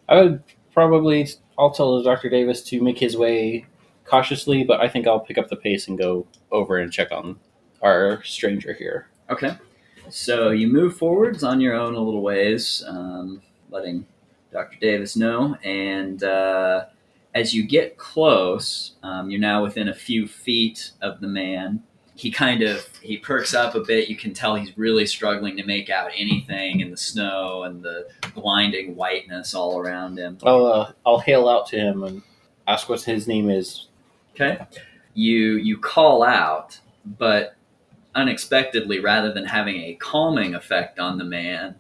I 0.10 0.22
would 0.22 0.44
probably 0.74 1.30
I'll 1.58 1.72
tell 1.72 2.02
Dr. 2.02 2.30
Davis 2.30 2.62
to 2.64 2.82
make 2.82 2.98
his 2.98 3.16
way 3.16 3.66
cautiously, 4.06 4.64
but 4.64 4.82
I 4.82 4.90
think 4.90 5.08
I'll 5.08 5.20
pick 5.20 5.38
up 5.38 5.50
the 5.50 5.56
pace 5.56 5.88
and 5.88 5.98
go 5.98 6.28
over 6.52 6.78
and 6.78 6.92
check 6.92 7.12
on 7.12 7.40
our 7.82 8.24
stranger 8.24 8.74
here. 8.74 9.08
Okay. 9.30 9.56
So 10.10 10.50
you 10.50 10.68
move 10.68 10.98
forwards 10.98 11.44
on 11.44 11.62
your 11.62 11.76
own 11.76 11.96
a 11.96 12.00
little 12.00 12.22
ways, 12.22 12.84
um, 12.88 13.42
letting 13.70 14.06
Dr. 14.54 14.78
Davis 14.80 15.18
know, 15.18 15.56
and 15.64 16.24
uh, 16.24 16.86
as 17.34 17.54
you 17.54 17.66
get 17.66 17.98
close, 17.98 18.94
um, 19.04 19.30
you're 19.30 19.40
now 19.40 19.64
within 19.64 19.90
a 19.90 19.94
few 19.94 20.28
feet 20.28 20.92
of 21.02 21.20
the 21.20 21.28
man. 21.28 21.84
He 22.16 22.30
kind 22.30 22.62
of 22.62 22.88
he 23.02 23.18
perks 23.18 23.56
up 23.56 23.74
a 23.74 23.80
bit. 23.82 24.08
You 24.08 24.16
can 24.16 24.34
tell 24.34 24.56
he's 24.56 24.78
really 24.78 25.08
struggling 25.08 25.58
to 25.58 25.66
make 25.66 25.90
out 25.90 26.12
anything 26.16 26.80
in 26.80 26.92
the 26.92 26.98
snow 26.98 27.64
and 27.64 27.82
the 27.82 28.08
blinding 28.36 28.96
whiteness 28.96 29.56
all 29.56 29.80
around 29.80 30.20
him. 30.20 30.38
I'll 30.44 30.66
uh, 30.68 30.92
I'll 31.06 31.20
hail 31.20 31.50
out 31.50 31.68
to 31.68 31.78
him 31.78 32.04
and 32.04 32.22
ask 32.68 32.88
what 32.88 33.02
his 33.02 33.28
name 33.28 33.50
is. 33.50 33.88
Okay. 34.36 34.60
You 35.16 35.58
you 35.58 35.80
call 35.80 36.22
out, 36.22 36.80
but 37.04 37.56
unexpectedly, 38.14 39.00
rather 39.00 39.34
than 39.34 39.46
having 39.46 39.78
a 39.78 39.96
calming 39.96 40.54
effect 40.54 41.00
on 41.00 41.18
the 41.18 41.24
man, 41.24 41.76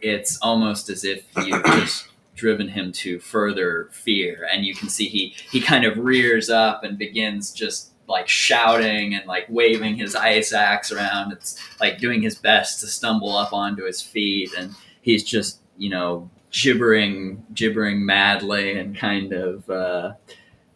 it's 0.00 0.38
almost 0.42 0.90
as 0.90 1.04
if 1.04 1.24
you've 1.44 1.64
just 1.66 2.08
driven 2.34 2.68
him 2.68 2.92
to 2.92 3.18
further 3.18 3.88
fear. 3.92 4.46
And 4.52 4.64
you 4.64 4.74
can 4.74 4.88
see 4.88 5.08
he 5.08 5.34
he 5.50 5.60
kind 5.60 5.84
of 5.84 5.98
rears 5.98 6.50
up 6.50 6.84
and 6.84 6.98
begins 6.98 7.52
just 7.52 7.92
like 8.08 8.28
shouting 8.28 9.14
and 9.14 9.26
like 9.26 9.46
waving 9.48 9.96
his 9.96 10.14
ice 10.14 10.52
axe 10.52 10.92
around. 10.92 11.32
It's 11.32 11.58
like 11.80 11.98
doing 11.98 12.22
his 12.22 12.34
best 12.34 12.80
to 12.80 12.86
stumble 12.86 13.36
up 13.36 13.52
onto 13.52 13.84
his 13.84 14.02
feet, 14.02 14.50
and 14.56 14.74
he's 15.00 15.24
just 15.24 15.60
you 15.76 15.90
know 15.90 16.30
gibbering, 16.50 17.44
gibbering 17.54 18.04
madly, 18.04 18.78
and 18.78 18.96
kind 18.96 19.32
of 19.32 19.68
uh, 19.70 20.12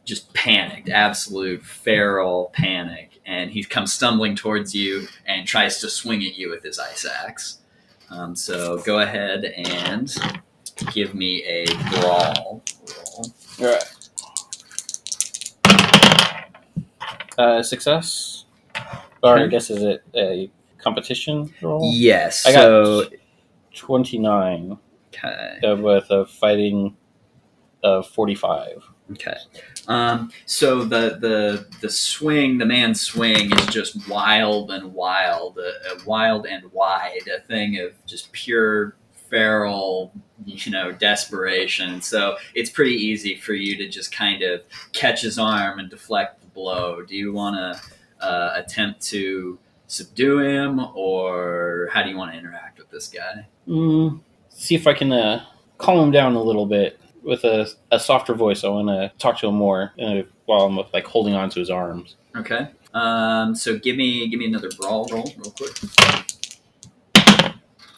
just 0.05 0.33
panicked, 0.35 0.89
absolute 0.89 1.63
feral 1.65 2.51
panic. 2.55 3.21
And 3.27 3.51
he 3.51 3.65
comes 3.65 3.93
stumbling 3.93 4.37
towards 4.37 4.75
you 4.75 5.09
and 5.27 5.47
tries 5.47 5.81
to 5.81 5.91
swing 5.91 6.23
at 6.23 6.37
you 6.37 6.49
with 6.49 6.63
his 6.63 6.79
ice 6.79 7.05
axe. 7.05 7.59
Um, 8.09 8.37
so 8.37 8.79
go 8.79 9.01
ahead 9.01 9.45
and 9.45 10.15
give 10.93 11.15
me 11.15 11.45
a 11.45 11.67
brawl 11.91 12.63
roll. 12.87 13.33
All 13.61 13.67
right. 13.67 13.85
Uh, 17.39 17.63
success. 17.63 18.45
Or 19.23 19.39
I 19.39 19.47
guess 19.47 19.71
is 19.71 19.83
it 19.83 20.03
a 20.15 20.51
competition 20.79 21.53
roll? 21.61 21.91
Yes. 21.93 22.47
I 22.47 22.53
got 22.53 22.61
so 22.63 23.05
twenty 23.75 24.19
nine 24.19 24.79
okay. 25.09 25.59
uh, 25.67 25.77
with 25.77 26.11
a 26.11 26.27
fighting 26.27 26.97
of 27.83 28.07
forty 28.09 28.35
five. 28.35 28.83
Okay. 29.13 29.37
Um, 29.89 30.31
so 30.47 30.85
the 30.85 31.19
the 31.21 31.67
the 31.81 31.91
swing, 31.91 32.59
the 32.59 32.67
man's 32.67 33.01
swing, 33.01 33.53
is 33.53 33.67
just 33.67 34.09
wild 34.09 34.71
and 34.71 34.93
wild, 34.93 35.59
uh, 35.59 35.93
uh, 35.93 35.99
wild 36.05 36.47
and 36.47 36.71
wide, 36.73 37.29
a 37.35 37.41
thing 37.47 37.79
of 37.79 37.93
just 38.07 38.33
pure 38.33 38.97
feral, 39.29 40.13
you 40.45 40.71
know, 40.71 40.93
desperation. 40.93 42.01
So 42.01 42.37
it's 42.55 42.71
pretty 42.71 42.95
easy 42.95 43.37
for 43.37 43.55
you 43.55 43.77
to 43.77 43.89
just 43.89 44.13
kind 44.13 44.43
of 44.43 44.63
catch 44.93 45.23
his 45.23 45.39
arm 45.39 45.79
and 45.79 45.91
deflect 45.91 46.41
the 46.41 46.47
blow. 46.49 47.03
Do 47.03 47.17
you 47.17 47.33
want 47.33 47.57
to 47.57 48.25
uh, 48.25 48.53
attempt 48.55 49.03
to 49.09 49.59
subdue 49.87 50.41
him, 50.41 50.81
or 50.95 51.89
how 51.93 52.03
do 52.03 52.11
you 52.11 52.17
want 52.17 52.33
to 52.33 52.39
interact 52.39 52.79
with 52.79 52.91
this 52.91 53.09
guy? 53.09 53.47
Mm, 53.69 54.21
see 54.49 54.75
if 54.75 54.87
I 54.87 54.95
can 54.95 55.13
uh, 55.13 55.45
calm 55.79 55.99
him 55.99 56.11
down 56.11 56.35
a 56.35 56.43
little 56.43 56.67
bit 56.67 56.99
with 57.23 57.45
a, 57.45 57.69
a 57.91 57.99
softer 57.99 58.35
voice. 58.35 58.65
I 58.65 58.69
want 58.69 58.89
to 58.89 59.13
talk 59.19 59.39
to 59.41 59.49
him 59.49 59.55
more 59.55 59.93
uh, 60.01 60.23
while 60.47 60.63
I'm 60.63 60.77
like 60.93 61.07
holding 61.07 61.35
on 61.35 61.51
to 61.51 61.61
his 61.61 61.71
arms. 61.71 62.17
Okay. 62.37 62.69
Um, 62.95 63.55
so 63.55 63.79
give 63.79 63.97
me 63.97 64.27
give 64.29 64.39
me 64.41 64.47
another 64.47 64.71
brawl 64.79 65.07
roll 65.13 65.33
real 65.37 65.53
quick. 65.53 65.77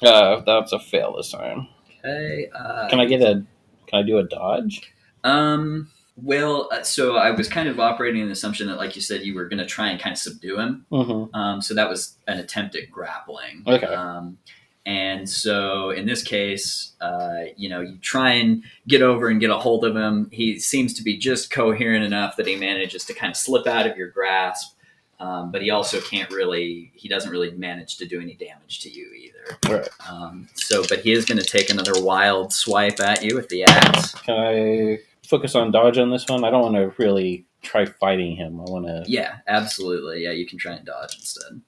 Uh, 0.02 0.40
that's 0.46 0.72
a 0.72 0.78
fail 0.78 1.14
this 1.16 1.32
time. 1.32 1.68
Okay. 2.04 2.48
Uh, 2.54 2.88
Can 2.88 3.00
I 3.00 3.06
get 3.06 3.20
a? 3.20 3.44
Can 3.86 3.98
I 3.98 4.02
do 4.02 4.18
a 4.18 4.22
dodge? 4.24 4.92
Um. 5.24 5.90
Well, 6.20 6.68
uh, 6.72 6.82
so 6.82 7.16
I 7.16 7.30
was 7.30 7.48
kind 7.48 7.68
of 7.68 7.78
operating 7.78 8.22
an 8.22 8.30
assumption 8.30 8.66
that, 8.66 8.76
like 8.76 8.96
you 8.96 9.02
said, 9.02 9.22
you 9.22 9.36
were 9.36 9.48
going 9.48 9.58
to 9.58 9.66
try 9.66 9.88
and 9.90 10.00
kind 10.00 10.12
of 10.12 10.18
subdue 10.18 10.58
him. 10.58 10.86
Mm-hmm. 10.90 11.34
Um. 11.34 11.62
So 11.62 11.74
that 11.74 11.88
was 11.88 12.16
an 12.26 12.38
attempt 12.38 12.74
at 12.76 12.90
grappling. 12.90 13.64
Okay. 13.66 13.86
Um. 13.86 14.38
And 14.86 15.28
so 15.28 15.90
in 15.90 16.06
this 16.06 16.22
case, 16.22 16.94
uh, 17.02 17.42
you 17.56 17.68
know, 17.68 17.82
you 17.82 17.98
try 17.98 18.32
and 18.32 18.64
get 18.86 19.02
over 19.02 19.28
and 19.28 19.38
get 19.38 19.50
a 19.50 19.58
hold 19.58 19.84
of 19.84 19.94
him. 19.94 20.30
He 20.32 20.58
seems 20.58 20.94
to 20.94 21.02
be 21.02 21.18
just 21.18 21.50
coherent 21.50 22.04
enough 22.04 22.36
that 22.36 22.46
he 22.46 22.56
manages 22.56 23.04
to 23.04 23.12
kind 23.12 23.30
of 23.30 23.36
slip 23.36 23.66
out 23.66 23.86
of 23.86 23.98
your 23.98 24.08
grasp. 24.08 24.77
Um, 25.20 25.50
but 25.50 25.62
he 25.62 25.70
also 25.70 26.00
can't 26.00 26.30
really, 26.30 26.92
he 26.94 27.08
doesn't 27.08 27.30
really 27.30 27.50
manage 27.50 27.96
to 27.96 28.06
do 28.06 28.20
any 28.20 28.34
damage 28.34 28.80
to 28.80 28.90
you 28.90 29.10
either. 29.12 29.78
Right. 29.78 29.88
Um, 30.08 30.48
so, 30.54 30.84
but 30.88 31.00
he 31.00 31.12
is 31.12 31.24
going 31.24 31.38
to 31.38 31.44
take 31.44 31.70
another 31.70 32.00
wild 32.00 32.52
swipe 32.52 33.00
at 33.00 33.24
you 33.24 33.34
with 33.34 33.48
the 33.48 33.64
axe. 33.64 34.14
Can 34.14 34.38
I 34.38 34.98
focus 35.26 35.56
on 35.56 35.72
dodge 35.72 35.98
on 35.98 36.10
this 36.10 36.26
one? 36.28 36.44
I 36.44 36.50
don't 36.50 36.62
want 36.62 36.76
to 36.76 36.94
really 37.02 37.46
try 37.62 37.84
fighting 37.84 38.36
him. 38.36 38.60
I 38.60 38.64
want 38.64 38.86
to. 38.86 39.04
Yeah, 39.08 39.38
absolutely. 39.48 40.22
Yeah, 40.22 40.30
you 40.30 40.46
can 40.46 40.58
try 40.58 40.74
and 40.74 40.86
dodge 40.86 41.16
instead. 41.16 41.62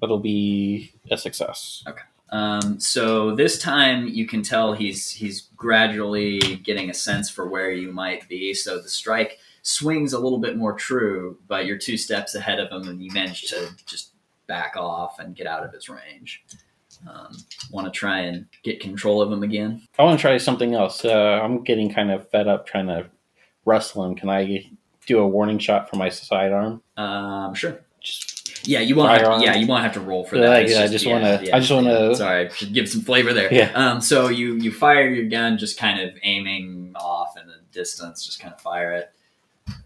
That'll 0.00 0.18
be 0.18 0.92
a 1.10 1.16
success. 1.16 1.84
Um, 2.30 2.78
so 2.78 3.34
this 3.34 3.58
time 3.58 4.06
you 4.06 4.26
can 4.26 4.42
tell 4.42 4.72
he's 4.72 5.10
he's 5.10 5.48
gradually 5.56 6.38
getting 6.56 6.90
a 6.90 6.94
sense 6.94 7.28
for 7.28 7.48
where 7.48 7.70
you 7.72 7.92
might 7.92 8.28
be. 8.28 8.54
So 8.54 8.80
the 8.80 8.88
strike 8.88 9.38
swings 9.62 10.12
a 10.12 10.18
little 10.18 10.38
bit 10.38 10.56
more 10.56 10.72
true, 10.74 11.38
but 11.48 11.66
you're 11.66 11.78
two 11.78 11.96
steps 11.96 12.34
ahead 12.34 12.58
of 12.60 12.70
him, 12.70 12.88
and 12.88 13.02
you 13.02 13.10
manage 13.12 13.42
to 13.48 13.68
just 13.86 14.10
back 14.46 14.74
off 14.76 15.18
and 15.18 15.34
get 15.36 15.46
out 15.46 15.64
of 15.64 15.72
his 15.72 15.88
range. 15.88 16.42
Um, 17.08 17.36
Want 17.70 17.86
to 17.86 17.90
try 17.98 18.20
and 18.20 18.46
get 18.62 18.80
control 18.80 19.22
of 19.22 19.32
him 19.32 19.42
again? 19.42 19.82
I 19.98 20.02
want 20.02 20.18
to 20.18 20.20
try 20.20 20.36
something 20.38 20.74
else. 20.74 21.04
Uh, 21.04 21.40
I'm 21.42 21.62
getting 21.64 21.92
kind 21.92 22.10
of 22.10 22.28
fed 22.30 22.46
up 22.48 22.66
trying 22.66 22.88
to 22.88 23.06
wrestle 23.64 24.04
him. 24.04 24.14
Can 24.16 24.28
I 24.28 24.70
do 25.06 25.18
a 25.20 25.26
warning 25.26 25.58
shot 25.58 25.88
for 25.88 25.96
my 25.96 26.08
sidearm? 26.10 26.82
Um, 26.96 27.54
sure. 27.54 27.80
Just 28.00 28.66
Yeah, 28.66 28.80
you 28.80 28.96
won't. 28.96 29.10
Have 29.18 29.38
to, 29.40 29.44
yeah, 29.44 29.54
you 29.56 29.66
won't 29.66 29.82
have 29.82 29.94
to 29.94 30.00
roll 30.00 30.24
for 30.24 30.36
that. 30.38 30.68
Yeah, 30.68 30.82
I 30.82 30.88
just 30.88 31.06
wanna- 31.06 31.40
I 31.52 31.60
just 31.60 31.70
wanna- 31.70 32.14
Sorry, 32.14 32.50
should 32.50 32.74
give 32.74 32.88
some 32.88 33.00
flavor 33.02 33.32
there. 33.32 33.52
Yeah. 33.52 33.70
Um. 33.74 34.00
So 34.02 34.28
you 34.28 34.54
you 34.56 34.70
fire 34.72 35.08
your 35.08 35.26
gun, 35.26 35.56
just 35.58 35.78
kind 35.78 36.00
of 36.00 36.14
aiming 36.22 36.92
off 36.96 37.36
in 37.40 37.46
the 37.46 37.54
distance, 37.72 38.24
just 38.26 38.40
kind 38.40 38.52
of 38.52 38.60
fire 38.60 38.92
it, 38.92 39.10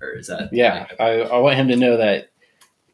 or 0.01 0.11
is 0.13 0.29
that? 0.29 0.51
yeah, 0.53 0.87
I, 0.99 1.21
I 1.21 1.39
want 1.39 1.57
him 1.57 1.69
to 1.69 1.77
know 1.77 1.97
that 1.97 2.31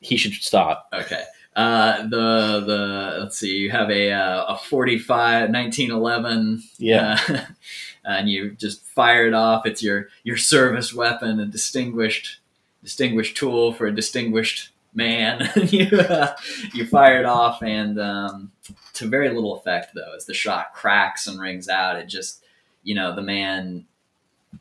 he 0.00 0.16
should 0.16 0.32
stop. 0.34 0.88
Okay. 0.92 1.22
Uh, 1.56 2.02
the 2.02 2.64
the 2.64 3.16
let's 3.20 3.36
see, 3.38 3.56
you 3.56 3.70
have 3.70 3.90
a 3.90 4.12
uh, 4.12 4.54
a 4.54 4.58
45 4.58 5.50
1911 5.50 6.62
Yeah, 6.78 7.18
uh, 7.28 7.40
and 8.04 8.30
you 8.30 8.52
just 8.52 8.84
fire 8.84 9.26
it 9.26 9.34
off. 9.34 9.66
It's 9.66 9.82
your 9.82 10.08
your 10.22 10.36
service 10.36 10.94
weapon, 10.94 11.40
a 11.40 11.46
distinguished 11.46 12.38
distinguished 12.82 13.36
tool 13.36 13.72
for 13.72 13.86
a 13.86 13.94
distinguished 13.94 14.70
man. 14.94 15.50
you 15.56 15.88
uh, 15.98 16.36
you 16.72 16.86
fire 16.86 17.18
it 17.18 17.26
off, 17.26 17.62
and 17.62 18.00
um, 18.00 18.52
to 18.94 19.08
very 19.08 19.28
little 19.28 19.56
effect 19.56 19.94
though. 19.94 20.14
As 20.14 20.26
the 20.26 20.34
shot 20.34 20.72
cracks 20.72 21.26
and 21.26 21.40
rings 21.40 21.68
out, 21.68 21.96
it 21.96 22.06
just 22.06 22.44
you 22.84 22.94
know 22.94 23.14
the 23.14 23.22
man 23.22 23.86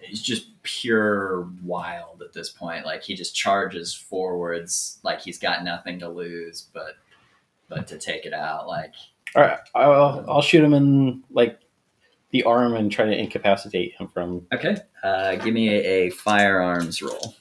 is 0.09 0.21
just 0.21 0.61
pure 0.63 1.49
wild 1.63 2.21
at 2.21 2.33
this 2.33 2.49
point. 2.49 2.85
Like 2.85 3.03
he 3.03 3.15
just 3.15 3.35
charges 3.35 3.93
forwards, 3.93 4.99
like 5.03 5.21
he's 5.21 5.39
got 5.39 5.63
nothing 5.63 5.99
to 5.99 6.09
lose, 6.09 6.67
but 6.73 6.95
but 7.67 7.87
to 7.87 7.97
take 7.97 8.25
it 8.25 8.33
out, 8.33 8.67
like 8.67 8.93
all 9.35 9.43
right. 9.43 9.59
I'll 9.75 10.25
I'll 10.27 10.41
shoot 10.41 10.63
him 10.63 10.73
in 10.73 11.23
like 11.29 11.59
the 12.31 12.43
arm 12.43 12.75
and 12.75 12.91
try 12.91 13.05
to 13.05 13.17
incapacitate 13.17 13.93
him 13.95 14.07
from. 14.07 14.45
okay. 14.53 14.77
Uh, 15.03 15.35
give 15.35 15.53
me 15.53 15.69
a, 15.69 15.81
a 15.81 16.09
firearms 16.11 17.01
roll. 17.01 17.33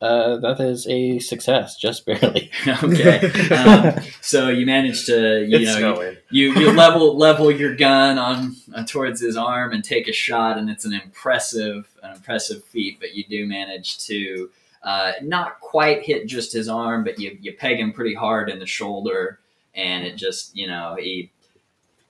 Uh, 0.00 0.36
that 0.36 0.60
is 0.60 0.86
a 0.88 1.18
success, 1.18 1.76
just 1.76 2.04
barely. 2.06 2.50
okay. 2.82 3.54
Um, 3.54 4.04
so 4.20 4.48
you 4.48 4.66
managed 4.66 5.06
to, 5.06 5.46
you 5.46 5.56
it's 5.58 5.78
know, 5.78 5.90
you, 5.90 5.94
snowing. 5.94 6.16
you, 6.30 6.54
you 6.54 6.72
level 6.72 7.16
level 7.16 7.50
your 7.50 7.74
gun 7.74 8.18
on 8.18 8.56
uh, 8.74 8.84
towards 8.84 9.20
his 9.20 9.36
arm 9.36 9.72
and 9.72 9.82
take 9.82 10.08
a 10.08 10.12
shot, 10.12 10.58
and 10.58 10.68
it's 10.68 10.84
an 10.84 10.92
impressive 10.92 11.88
an 12.02 12.16
impressive 12.16 12.64
feat. 12.64 12.98
But 13.00 13.14
you 13.14 13.24
do 13.24 13.46
manage 13.46 13.98
to 14.06 14.50
uh, 14.82 15.12
not 15.22 15.60
quite 15.60 16.02
hit 16.02 16.26
just 16.26 16.52
his 16.52 16.68
arm, 16.68 17.04
but 17.04 17.18
you 17.18 17.38
you 17.40 17.54
peg 17.54 17.78
him 17.78 17.92
pretty 17.92 18.14
hard 18.14 18.50
in 18.50 18.58
the 18.58 18.66
shoulder, 18.66 19.38
and 19.74 20.04
it 20.04 20.16
just 20.16 20.56
you 20.56 20.66
know 20.66 20.96
he. 20.98 21.30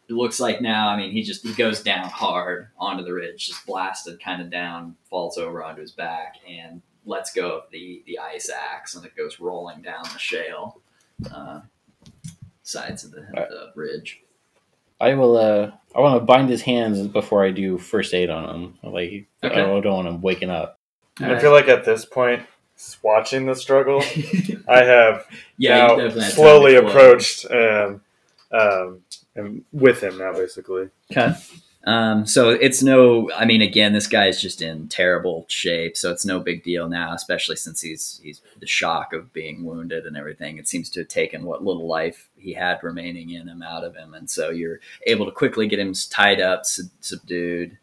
It 0.07 0.13
looks 0.13 0.39
like 0.39 0.61
now. 0.61 0.89
I 0.89 0.99
mean, 0.99 1.13
he 1.13 1.23
just 1.23 1.47
he 1.47 1.55
goes 1.55 1.83
down 1.83 2.11
hard 2.11 2.69
onto 2.77 3.05
the 3.05 3.15
ridge, 3.15 3.47
just 3.47 3.65
blasted 3.65 4.21
kind 4.21 4.43
of 4.43 4.51
down, 4.51 4.97
falls 5.09 5.39
over 5.39 5.65
onto 5.65 5.81
his 5.81 5.93
back, 5.93 6.35
and 6.47 6.83
lets 7.07 7.33
go 7.33 7.59
of 7.59 7.63
the 7.71 8.03
the 8.07 8.19
ice 8.19 8.51
axe, 8.51 8.95
and 8.95 9.05
it 9.05 9.17
goes 9.17 9.41
rolling 9.41 9.83
down 9.83 10.03
the 10.13 10.19
shale 10.19 10.81
uh, 11.33 11.61
sides 12.63 13.05
of 13.05 13.11
the, 13.13 13.27
Right. 13.35 13.49
the 13.49 13.73
ridge. 13.75 14.21
I 15.01 15.15
will. 15.15 15.37
Uh, 15.37 15.73
I 15.95 16.01
want 16.01 16.21
to 16.21 16.25
bind 16.25 16.49
his 16.49 16.63
hands 16.63 17.07
before 17.09 17.45
I 17.45 17.51
do 17.51 17.79
first 17.79 18.15
aid 18.15 18.31
on 18.31 18.49
him. 18.55 18.79
Like 18.83 19.27
I 19.43 19.49
don't 19.49 19.85
want 19.85 20.09
him 20.09 20.21
waking 20.21 20.51
up. 20.51 20.79
I 21.21 21.39
feel 21.39 21.53
like 21.53 21.69
at 21.69 21.85
this 21.85 22.05
point, 22.05 22.43
s- 22.77 22.97
watching 23.03 23.47
the 23.47 23.55
struggle, 23.55 24.03
I 24.69 24.83
have 24.85 25.27
yeah, 25.59 25.79
now 25.79 25.89
definitely 25.97 26.05
had 26.23 26.29
time 26.29 26.31
slowly 26.33 26.75
approached 26.77 27.47
um, 27.51 28.01
um, 28.51 29.01
and 29.37 29.65
with 29.73 30.03
him 30.03 30.19
now, 30.19 30.33
basically. 30.33 30.89
Okay. 31.13 31.35
Um, 31.87 32.25
so 32.27 32.49
it's 32.51 32.83
no. 32.83 33.31
I 33.33 33.45
mean, 33.45 33.61
again, 33.61 33.93
this 33.93 34.07
guy 34.07 34.27
is 34.27 34.41
just 34.41 34.63
in 34.63 34.89
terrible 34.89 35.45
shape, 35.49 35.97
so 35.97 36.11
it's 36.11 36.25
no 36.25 36.41
big 36.41 36.63
deal 36.63 36.89
now, 36.89 37.13
especially 37.13 37.57
since 37.57 37.83
he's 37.83 38.21
he's 38.23 38.41
the 38.59 38.67
shock 38.67 39.13
of 39.13 39.33
being 39.35 39.65
wounded 39.65 40.07
and 40.07 40.17
everything. 40.17 40.57
It 40.57 40.67
seems 40.67 40.89
to 40.91 41.01
have 41.01 41.09
taken 41.09 41.45
what 41.45 41.63
little 41.63 41.87
life 41.87 42.31
he 42.37 42.55
had 42.55 42.83
remaining 42.83 43.31
in 43.31 43.49
him 43.49 43.63
out 43.63 43.85
of 43.85 43.95
him, 43.95 44.15
and 44.15 44.31
so 44.31 44.49
you're 44.49 44.81
able 45.07 45.27
to 45.27 45.33
quickly 45.33 45.67
get 45.67 45.79
him 45.79 45.93
tied 46.11 46.41
up, 46.41 46.65
sub- 46.65 46.87
subdued, 47.01 47.77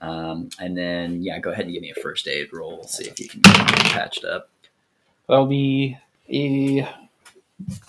um, 0.00 0.48
and 0.58 0.76
then 0.76 1.22
yeah, 1.22 1.38
go 1.38 1.50
ahead 1.50 1.66
and 1.66 1.74
give 1.74 1.82
me 1.82 1.92
a 1.94 2.00
first 2.00 2.26
aid 2.26 2.54
roll. 2.54 2.84
See 2.84 3.04
if 3.04 3.20
you 3.20 3.28
can 3.28 3.42
get 3.42 3.54
patched 3.92 4.24
up. 4.24 4.48
That'll 5.28 5.46
be 5.46 5.98
a 6.30 6.88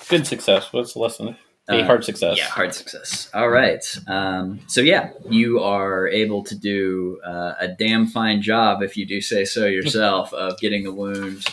good 0.10 0.28
success. 0.28 0.74
What's 0.74 0.94
the 0.94 1.00
lesson? 1.00 1.38
A 1.70 1.80
Uh, 1.80 1.86
hard 1.86 2.04
success. 2.04 2.38
Yeah, 2.38 2.46
hard 2.46 2.74
success. 2.74 3.30
All 3.34 3.50
right. 3.50 3.84
Um, 4.08 4.60
so 4.68 4.82
yeah, 4.82 5.12
you 5.30 5.60
are 5.60 6.08
able 6.08 6.44
to 6.44 6.56
do 6.56 7.22
uh, 7.26 7.54
a 7.60 7.68
damn 7.70 8.06
fine 8.08 8.42
job, 8.42 8.84
if 8.84 8.98
you 8.98 9.06
do 9.06 9.22
say 9.22 9.46
so 9.46 9.66
yourself, 9.78 10.34
of 10.34 10.60
getting 10.60 10.84
the 10.84 10.92
wound 10.92 11.46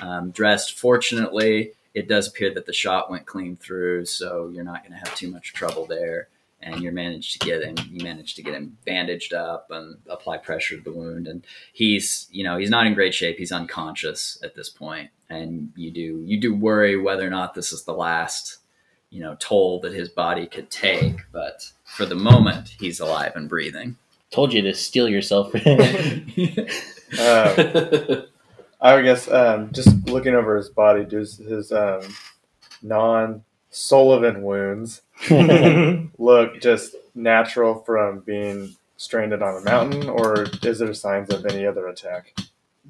um, 0.00 0.30
dressed. 0.30 0.78
Fortunately, 0.78 1.72
it 1.92 2.08
does 2.08 2.28
appear 2.28 2.54
that 2.54 2.66
the 2.66 2.72
shot 2.72 3.10
went 3.10 3.26
clean 3.26 3.56
through, 3.56 4.06
so 4.06 4.50
you're 4.52 4.64
not 4.64 4.82
going 4.82 4.92
to 4.92 4.98
have 4.98 5.14
too 5.14 5.30
much 5.30 5.52
trouble 5.52 5.84
there. 5.86 6.28
And 6.62 6.82
you 6.82 6.92
managed 6.92 7.40
to 7.40 7.46
get 7.46 7.62
him. 7.62 7.76
You 7.90 8.04
managed 8.04 8.36
to 8.36 8.42
get 8.42 8.52
him 8.52 8.76
bandaged 8.84 9.32
up 9.32 9.68
and 9.70 9.96
apply 10.06 10.36
pressure 10.38 10.76
to 10.76 10.82
the 10.82 10.92
wound. 10.92 11.26
And 11.26 11.42
he's, 11.72 12.28
you 12.30 12.44
know, 12.44 12.58
he's 12.58 12.68
not 12.68 12.86
in 12.86 12.92
great 12.92 13.14
shape. 13.14 13.38
He's 13.38 13.50
unconscious 13.50 14.38
at 14.42 14.54
this 14.54 14.68
point. 14.68 15.08
point, 15.30 15.40
and 15.40 15.72
you 15.76 15.90
do 15.90 16.22
you 16.24 16.38
do 16.38 16.54
worry 16.54 16.96
whether 16.96 17.26
or 17.26 17.30
not 17.30 17.54
this 17.54 17.72
is 17.72 17.84
the 17.84 17.94
last 17.94 18.58
you 19.10 19.20
know 19.20 19.36
toll 19.38 19.80
that 19.80 19.92
his 19.92 20.08
body 20.08 20.46
could 20.46 20.70
take 20.70 21.16
but 21.32 21.70
for 21.84 22.06
the 22.06 22.14
moment 22.14 22.76
he's 22.78 23.00
alive 23.00 23.32
and 23.34 23.48
breathing 23.48 23.96
Told 24.30 24.52
you 24.52 24.62
to 24.62 24.74
steel 24.74 25.08
yourself. 25.08 25.52
Um, 25.54 25.60
I 28.80 29.02
guess 29.02 29.28
um, 29.28 29.72
just 29.72 30.06
looking 30.06 30.34
over 30.34 30.56
his 30.56 30.68
body, 30.68 31.04
does 31.04 31.36
his 31.38 31.72
um, 31.72 32.02
non 32.80 33.42
Sullivan 33.70 34.42
wounds 34.42 35.02
look 36.18 36.60
just 36.60 36.94
natural 37.14 37.82
from 37.82 38.20
being 38.20 38.76
stranded 38.96 39.42
on 39.42 39.56
a 39.56 39.64
mountain, 39.64 40.08
or 40.08 40.46
is 40.62 40.78
there 40.78 40.94
signs 40.94 41.30
of 41.30 41.44
any 41.46 41.66
other 41.66 41.88
attack? 41.88 42.34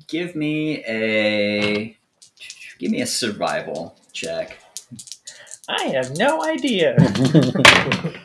give 0.06 0.34
me 0.34 0.82
a 0.86 1.96
give 2.78 2.90
me 2.90 3.02
a 3.02 3.06
survival 3.06 3.94
check 4.12 4.56
I 5.78 5.84
have 5.94 6.16
no 6.16 6.44
idea. 6.44 6.96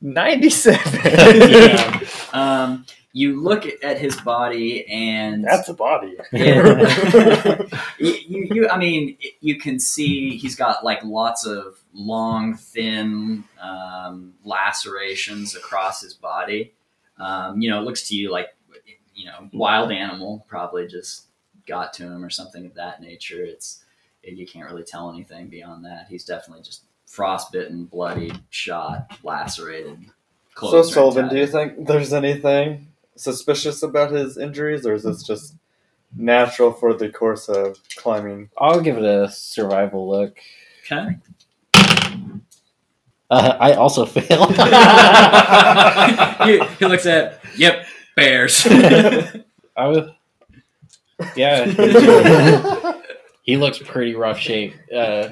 97. 0.00 1.00
Yeah. 1.10 2.00
um, 2.32 2.86
you 3.12 3.40
look 3.42 3.66
at 3.82 3.98
his 3.98 4.16
body 4.20 4.86
and 4.86 5.44
That's 5.44 5.68
a 5.68 5.74
body. 5.74 6.16
Yeah. 6.32 7.66
you, 7.98 8.14
you, 8.28 8.48
you, 8.54 8.68
I 8.68 8.78
mean, 8.78 9.16
you 9.40 9.58
can 9.58 9.80
see 9.80 10.36
he's 10.36 10.54
got 10.54 10.84
like 10.84 11.02
lots 11.02 11.44
of 11.44 11.80
long, 11.92 12.54
thin 12.54 13.44
um, 13.60 14.34
lacerations 14.44 15.56
across 15.56 16.02
his 16.02 16.14
body. 16.14 16.74
Um, 17.18 17.60
you 17.60 17.68
know, 17.70 17.80
it 17.80 17.84
looks 17.84 18.06
to 18.08 18.14
you 18.14 18.30
like, 18.30 18.54
you 19.14 19.26
know, 19.26 19.48
wild 19.52 19.90
animal 19.90 20.44
probably 20.48 20.86
just 20.86 21.24
got 21.66 21.92
to 21.94 22.04
him 22.04 22.24
or 22.24 22.30
something 22.30 22.66
of 22.66 22.74
that 22.74 23.00
nature. 23.00 23.42
It's 23.42 23.82
you 24.22 24.46
can't 24.46 24.70
really 24.70 24.82
tell 24.82 25.10
anything 25.10 25.48
beyond 25.48 25.84
that. 25.84 26.06
He's 26.08 26.24
definitely 26.24 26.62
just 26.62 26.84
frostbitten, 27.06 27.84
bloodied, 27.84 28.38
shot, 28.50 29.18
lacerated. 29.22 29.98
So, 30.04 30.10
clothes 30.54 30.90
are 30.90 30.92
Sullivan, 30.92 31.28
do 31.28 31.36
you 31.36 31.46
think 31.46 31.86
there's 31.86 32.12
anything 32.12 32.88
suspicious 33.16 33.82
about 33.82 34.12
his 34.12 34.36
injuries, 34.36 34.86
or 34.86 34.94
is 34.94 35.04
this 35.04 35.22
just 35.22 35.54
natural 36.16 36.72
for 36.72 36.94
the 36.94 37.08
course 37.08 37.48
of 37.48 37.78
climbing? 37.96 38.50
I'll 38.58 38.80
give 38.80 38.98
it 38.98 39.04
a 39.04 39.30
survival 39.30 40.08
look. 40.08 40.38
Okay. 40.84 41.16
Uh, 43.30 43.56
I 43.60 43.74
also 43.74 44.06
fail. 44.06 44.46
he, 46.46 46.58
he 46.78 46.86
looks 46.86 47.04
at, 47.04 47.40
yep, 47.56 47.84
bears. 48.16 48.66
I 49.76 49.86
was, 49.86 50.10
yeah, 51.36 51.66
he 53.48 53.56
looks 53.56 53.78
pretty 53.78 54.14
rough 54.14 54.38
shape. 54.38 54.74
Uh, 54.94 55.30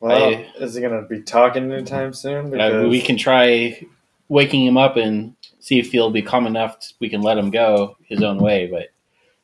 Well, 0.00 0.22
I- 0.34 0.46
is 0.58 0.74
he 0.74 0.82
going 0.82 1.00
to 1.00 1.08
be 1.08 1.22
talking 1.22 1.72
anytime 1.72 2.12
soon? 2.12 2.60
uh, 2.60 2.86
we 2.88 3.00
can 3.00 3.16
try 3.16 3.80
waking 4.28 4.66
him 4.66 4.76
up 4.76 4.98
and 4.98 5.34
see 5.60 5.78
if 5.78 5.92
he'll 5.92 6.10
be 6.10 6.20
calm 6.20 6.46
enough. 6.46 6.78
t- 6.80 6.94
we 7.00 7.08
can 7.08 7.22
let 7.22 7.38
him 7.38 7.50
go 7.50 7.96
his 8.02 8.22
own 8.22 8.36
way, 8.36 8.66
but 8.66 8.88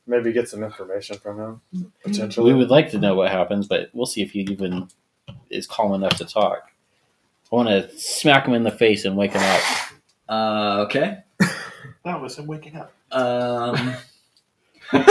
maybe 0.07 0.35
get 0.35 0.51
some 0.51 0.63
information 0.63 1.17
from 1.17 1.39
him 1.73 1.93
potentially. 2.05 2.53
we 2.53 2.59
would 2.59 2.69
like 2.69 2.91
to 2.91 2.99
know 2.99 3.15
what 3.15 3.31
happens. 3.31 3.67
But 3.67 3.89
we'll 3.95 4.05
see 4.05 4.21
if 4.21 4.33
he 4.33 4.41
even 4.41 4.89
is 5.49 5.67
calm 5.67 5.95
enough 5.95 6.17
to 6.19 6.27
talk. 6.27 6.71
I 7.51 7.57
want 7.57 7.69
to 7.71 7.89
smack 7.99 8.47
him 8.47 8.53
in 8.53 8.65
the 8.65 8.71
face 8.71 9.07
and 9.07 9.17
wake 9.17 9.33
him 9.33 9.43
up. 9.43 9.63
uh, 10.29 10.85
okay. 10.87 11.21
That 12.05 12.21
was 12.21 12.37
him 12.39 12.47
waking 12.47 12.77
up. 12.77 12.93
Um, 13.13 13.95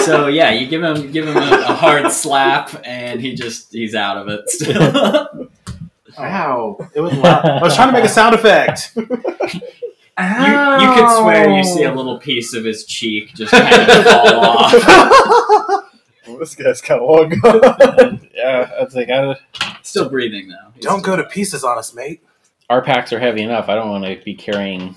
so 0.04 0.28
yeah, 0.28 0.52
you 0.52 0.68
give 0.68 0.84
him 0.84 1.12
give 1.12 1.28
him 1.28 1.38
a, 1.38 1.42
a 1.68 1.74
hard 1.74 2.12
slap, 2.12 2.74
and 2.86 3.22
he 3.22 3.36
just 3.36 3.72
he's 3.72 3.96
out 3.96 4.18
of 4.18 4.28
it. 4.30 4.50
Still. 4.50 5.50
Ow! 6.20 6.90
It 6.94 7.00
was 7.02 7.14
loud. 7.14 7.46
I 7.46 7.62
was 7.62 7.76
trying 7.76 7.90
to 7.90 7.94
make 7.94 8.04
a 8.04 8.10
sound 8.10 8.36
effect. 8.36 8.92
you, 8.96 9.04
you 9.04 10.94
could 10.96 11.18
swear 11.22 11.50
you 11.50 11.64
see 11.64 11.84
a 11.84 11.94
little 11.94 12.20
piece 12.20 12.54
of 12.54 12.66
his 12.66 12.84
cheek 12.86 13.34
just 13.36 13.52
kind 13.52 13.90
of 13.90 14.04
fall 14.06 14.46
off. 14.46 15.86
Well, 16.28 16.38
this 16.38 16.54
guy's 16.54 16.80
kind 16.80 17.02
of 17.02 17.10
long 17.10 17.30
gone. 17.40 18.30
Yeah, 18.36 18.70
I 18.80 18.84
was 18.84 18.94
like, 18.94 19.10
I, 19.10 19.36
Still 19.82 20.10
breathing 20.10 20.50
though. 20.50 20.70
He's- 20.76 20.84
Don't 20.84 21.02
go 21.04 21.16
to 21.16 21.24
pieces 21.24 21.64
on 21.64 21.80
us, 21.80 21.96
mate. 21.96 22.22
our 22.70 22.84
packs 22.84 23.12
are 23.14 23.20
heavy 23.20 23.42
enough. 23.42 23.68
I 23.68 23.74
don't 23.74 23.90
want 23.90 24.06
to 24.06 24.24
be 24.24 24.36
carrying 24.36 24.96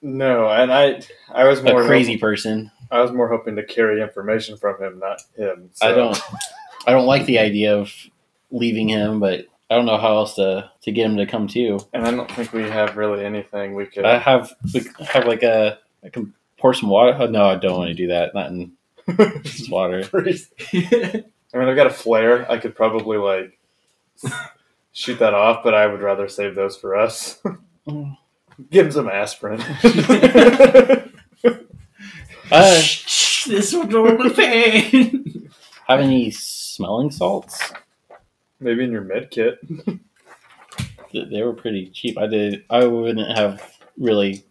no, 0.00 0.48
and 0.48 0.72
I, 0.72 1.02
I 1.30 1.44
was 1.44 1.60
a 1.60 1.64
more 1.64 1.84
crazy 1.84 2.16
person. 2.16 2.70
I 2.90 3.00
was 3.00 3.12
more 3.12 3.28
hoping 3.28 3.56
to 3.56 3.64
carry 3.64 4.02
information 4.02 4.56
from 4.56 4.82
him, 4.82 4.98
not 4.98 5.22
him. 5.36 5.70
I 5.80 5.92
don't. 5.92 6.20
I 6.86 6.92
don't 6.92 7.06
like 7.06 7.26
the 7.26 7.38
idea 7.38 7.76
of 7.76 7.92
leaving 8.50 8.88
him, 8.88 9.20
but 9.20 9.46
I 9.70 9.76
don't 9.76 9.86
know 9.86 9.98
how 9.98 10.16
else 10.16 10.34
to, 10.34 10.70
to 10.82 10.92
get 10.92 11.06
him 11.06 11.16
to 11.18 11.26
come 11.26 11.46
to. 11.48 11.60
You. 11.60 11.80
And 11.92 12.06
I 12.06 12.10
don't 12.10 12.30
think 12.30 12.52
we 12.52 12.62
have 12.62 12.96
really 12.96 13.24
anything 13.24 13.74
we 13.74 13.86
could. 13.86 14.04
I 14.04 14.18
have 14.18 14.52
we 14.74 14.82
have 15.06 15.26
like 15.26 15.42
a 15.42 15.78
I 16.04 16.08
can 16.08 16.34
pour 16.58 16.74
some 16.74 16.88
water. 16.88 17.16
Oh, 17.18 17.26
no, 17.26 17.44
I 17.44 17.56
don't 17.56 17.78
want 17.78 17.88
to 17.88 17.94
do 17.94 18.08
that. 18.08 18.34
Not 18.34 18.50
in 18.50 18.72
water. 19.70 20.08
I 20.14 21.58
mean, 21.58 21.68
I've 21.68 21.76
got 21.76 21.86
a 21.86 21.90
flare. 21.90 22.50
I 22.50 22.58
could 22.58 22.74
probably 22.74 23.18
like 23.18 23.58
shoot 24.92 25.18
that 25.18 25.34
off, 25.34 25.62
but 25.62 25.74
I 25.74 25.86
would 25.86 26.00
rather 26.00 26.28
save 26.28 26.54
those 26.54 26.76
for 26.76 26.96
us. 26.96 27.40
Mm. 27.86 28.16
Give 28.70 28.86
him 28.86 28.92
some 28.92 29.08
aspirin. 29.08 29.60
Uh, 32.50 32.80
Shh, 32.80 33.46
this 33.46 33.72
will 33.72 33.86
dull 33.86 34.16
the 34.16 34.30
pain. 34.30 35.50
have 35.86 36.00
any 36.00 36.30
smelling 36.30 37.10
salts? 37.10 37.72
Maybe 38.58 38.84
in 38.84 38.92
your 38.92 39.02
med 39.02 39.30
kit. 39.30 39.58
They 41.12 41.42
were 41.42 41.52
pretty 41.54 41.90
cheap. 41.90 42.16
I 42.18 42.26
did. 42.26 42.64
I 42.70 42.84
wouldn't 42.84 43.36
have 43.36 43.76
really 43.98 44.44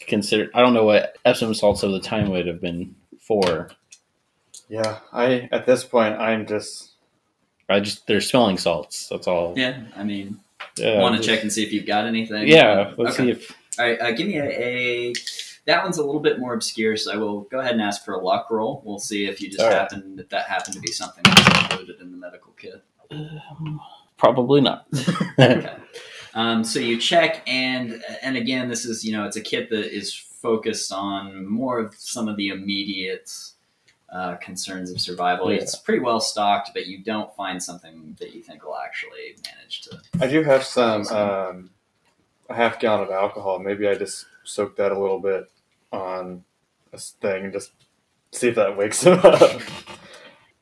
considered. 0.00 0.50
I 0.54 0.60
don't 0.60 0.72
know 0.74 0.84
what 0.84 1.16
Epsom 1.24 1.52
salts 1.54 1.82
of 1.82 1.92
the 1.92 2.00
time 2.00 2.30
would 2.30 2.46
have 2.46 2.60
been 2.60 2.94
for. 3.20 3.70
Yeah, 4.68 5.00
I 5.12 5.48
at 5.52 5.66
this 5.66 5.84
point 5.84 6.14
I'm 6.18 6.46
just 6.46 6.92
I 7.68 7.80
just 7.80 8.06
they're 8.06 8.20
smelling 8.22 8.56
salts. 8.56 9.08
That's 9.08 9.26
all. 9.26 9.52
yeah, 9.56 9.82
I 9.96 10.02
mean, 10.04 10.40
Yeah, 10.78 10.98
want 11.00 11.20
to 11.20 11.22
check 11.26 11.42
and 11.42 11.52
see 11.52 11.62
if 11.62 11.72
you've 11.72 11.86
got 11.86 12.06
anything. 12.06 12.48
Yeah, 12.48 12.94
let's 12.96 13.18
Okay. 13.18 13.24
see 13.24 13.30
if 13.32 13.52
All 13.78 13.84
right, 13.84 14.00
uh, 14.00 14.12
give 14.12 14.28
me 14.28 14.38
a, 14.38 14.44
a. 14.44 15.12
That 15.66 15.84
one's 15.84 15.98
a 15.98 16.04
little 16.04 16.20
bit 16.20 16.38
more 16.40 16.54
obscure, 16.54 16.96
so 16.96 17.12
I 17.12 17.16
will 17.16 17.42
go 17.42 17.60
ahead 17.60 17.72
and 17.72 17.82
ask 17.82 18.04
for 18.04 18.14
a 18.14 18.18
luck 18.20 18.48
roll. 18.50 18.82
We'll 18.84 18.98
see 18.98 19.26
if 19.26 19.40
you 19.40 19.48
just 19.48 19.60
All 19.60 19.68
right. 19.68 19.76
happen 19.76 20.16
if 20.18 20.28
that 20.30 20.46
happened 20.48 20.74
to 20.74 20.80
be 20.80 20.90
something 20.90 21.22
that's 21.24 21.70
included 21.70 22.00
in 22.00 22.10
the 22.10 22.16
medical 22.18 22.52
kit. 22.54 22.82
um, 23.10 23.80
probably 24.16 24.60
not. 24.60 24.86
Okay. 25.38 25.74
Um, 26.34 26.64
so 26.64 26.78
you 26.78 26.98
check, 26.98 27.42
and 27.46 28.02
and 28.22 28.36
again, 28.38 28.68
this 28.68 28.84
is 28.86 29.04
you 29.04 29.12
know 29.12 29.24
it's 29.26 29.36
a 29.36 29.40
kit 29.40 29.68
that 29.70 29.94
is 29.94 30.14
focused 30.14 30.92
on 30.92 31.46
more 31.46 31.78
of 31.78 31.94
some 31.94 32.26
of 32.26 32.36
the 32.36 32.48
immediate 32.48 33.30
uh, 34.10 34.36
concerns 34.36 34.90
of 34.90 35.00
survival. 35.00 35.50
Yeah. 35.52 35.58
It's 35.58 35.74
pretty 35.74 36.00
well 36.00 36.20
stocked, 36.20 36.70
but 36.74 36.86
you 36.86 37.02
don't 37.02 37.34
find 37.36 37.62
something 37.62 38.16
that 38.18 38.34
you 38.34 38.42
think 38.42 38.64
will 38.64 38.76
actually 38.76 39.36
manage 39.44 39.82
to. 39.82 40.00
I 40.20 40.26
do 40.26 40.42
have 40.42 40.64
some 40.64 41.06
um, 41.08 41.70
a 42.48 42.54
half 42.54 42.80
gallon 42.80 43.02
of 43.02 43.10
alcohol. 43.10 43.58
Maybe 43.58 43.86
I 43.86 43.94
just 43.94 44.26
soak 44.44 44.76
that 44.76 44.92
a 44.92 44.98
little 44.98 45.20
bit 45.20 45.50
on 45.92 46.44
this 46.90 47.14
thing 47.20 47.44
and 47.44 47.52
just 47.52 47.72
see 48.32 48.48
if 48.48 48.54
that 48.56 48.76
wakes 48.76 49.02
him 49.02 49.18
up. 49.24 49.60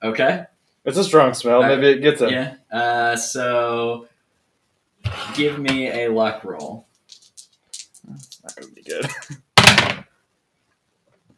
Okay. 0.02 0.44
It's 0.84 0.96
a 0.98 1.04
strong 1.04 1.34
smell. 1.34 1.62
Maybe 1.62 1.88
it 1.88 2.00
gets 2.00 2.20
him. 2.20 2.30
Yeah. 2.30 2.54
Uh, 2.72 3.16
so 3.16 4.06
give 5.34 5.58
me 5.58 5.88
a 5.88 6.08
luck 6.10 6.42
roll. 6.44 6.86
Not 8.42 8.56
gonna 8.56 8.72
be 8.72 8.82
good. 8.82 9.06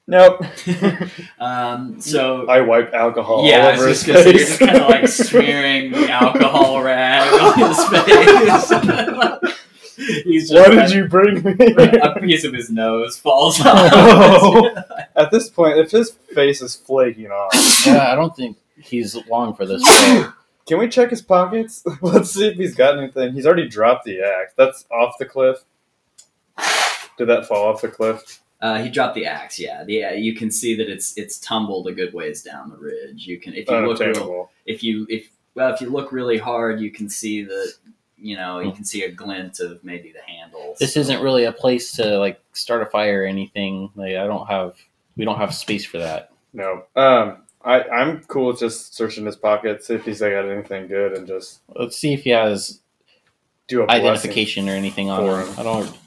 nope. 0.07 0.45
Um, 1.41 2.01
so 2.01 2.47
I 2.49 2.61
wipe 2.61 2.95
alcohol 2.95 3.45
yeah, 3.49 3.67
all 3.67 3.73
over 3.73 3.89
his 3.89 4.05
gonna 4.05 4.23
say 4.23 4.31
you're 4.31 4.39
face. 4.47 4.59
kind 4.59 4.77
of 4.77 4.89
like 4.89 5.09
smearing 5.09 5.91
the 5.91 6.09
alcohol 6.09 6.81
rag 6.81 7.33
on 7.33 7.59
his 7.59 9.45
face. 9.45 9.62
He's 10.25 10.51
just 10.51 10.69
Why 10.69 10.75
did 10.75 10.91
you 10.91 11.07
bring 11.09 11.43
me? 11.43 11.55
a 11.59 12.19
piece 12.21 12.45
of 12.45 12.53
his 12.55 12.71
nose 12.71 13.19
falls 13.19 13.61
Oh. 13.65 14.67
off. 14.77 14.85
At 15.17 15.31
this 15.31 15.49
point, 15.49 15.79
if 15.79 15.91
his 15.91 16.11
face 16.35 16.63
is 16.63 16.75
flaking 16.77 17.27
off, 17.31 17.53
yeah, 17.87 18.13
I 18.13 18.15
don't 18.15 18.35
think 18.35 18.57
he's 18.77 19.17
long 19.29 19.55
for 19.55 19.67
this. 19.67 19.83
So 19.85 20.33
can 20.67 20.79
we 20.79 20.89
check 20.89 21.11
his 21.11 21.23
pockets? 21.23 21.85
Let's 22.01 22.31
see 22.31 22.47
if 22.49 22.57
he's 22.57 22.75
got 22.75 22.99
anything. 22.99 23.33
He's 23.35 23.47
already 23.47 23.69
dropped 23.69 24.05
the 24.05 24.21
axe. 24.23 24.55
That's 24.57 24.85
off 24.91 25.15
the 25.19 25.27
cliff. 25.27 25.59
Did 27.19 27.29
that 27.29 27.47
fall 27.47 27.69
off 27.69 27.83
the 27.83 27.89
cliff? 27.89 28.41
Uh, 28.61 28.81
he 28.83 28.89
dropped 28.89 29.15
the 29.17 29.27
axe. 29.27 29.59
Yeah, 29.59 29.83
the, 29.85 29.95
yeah. 29.95 30.13
You 30.13 30.35
can 30.35 30.51
see 30.51 30.77
that 30.77 30.89
it's 30.89 31.17
it's 31.19 31.39
tumbled 31.39 31.89
a 31.89 31.93
good 31.93 32.15
ways 32.15 32.43
down 32.43 32.71
the 32.71 32.77
ridge. 32.77 33.27
You 33.27 33.39
can 33.41 33.55
if 33.55 33.69
you 33.69 33.75
look 33.79 33.99
real, 33.99 34.09
Unobtainable. 34.09 34.51
if 34.67 34.83
you 34.85 35.07
if 35.11 35.29
well 35.55 35.75
if 35.75 35.81
you 35.81 35.91
look 35.91 36.13
really 36.13 36.39
hard, 36.39 36.81
you 36.81 36.91
can 36.93 37.09
see 37.09 37.43
that 37.43 37.73
you 38.23 38.37
know 38.37 38.61
Hmm. 38.61 38.67
you 38.67 38.73
can 38.73 38.85
see 38.85 39.03
a 39.05 39.11
glint 39.11 39.61
of 39.61 39.83
maybe 39.85 40.13
the 40.13 40.21
handles. 40.31 40.79
This 40.79 40.97
isn't 40.97 41.23
really 41.23 41.45
a 41.45 41.53
place 41.53 41.93
to 41.97 42.19
like 42.19 42.41
start 42.53 42.83
a 42.83 42.87
fire 42.87 43.23
or 43.23 43.27
anything. 43.27 43.91
Like 43.97 44.15
I 44.17 44.27
don't 44.27 44.47
have, 44.47 44.75
we 45.17 45.25
don't 45.25 45.39
have 45.39 45.55
space 45.55 45.85
for 45.85 45.99
that. 45.99 46.31
No. 46.53 46.85
Um, 46.97 47.39
I 47.65 47.83
I'm 47.85 48.23
cool 48.25 48.47
with 48.49 48.59
just 48.61 48.95
searching 48.95 49.25
his 49.27 49.37
pockets, 49.37 49.87
see 49.87 49.95
if 49.95 50.05
he's 50.05 50.21
got 50.21 50.49
anything 50.49 50.89
good, 50.89 51.17
and 51.17 51.27
just 51.27 51.61
Let's 51.75 51.97
see 51.97 52.13
if 52.13 52.23
he 52.25 52.31
has 52.31 52.81
do 53.69 53.83
a 53.83 53.87
blessing. 53.87 54.05
identification 54.07 54.69
or 54.69 54.73
anything 54.73 55.11
on 55.11 55.25
him. 55.25 55.47
him. 55.49 55.61
I 55.61 55.63
don't. 55.63 55.99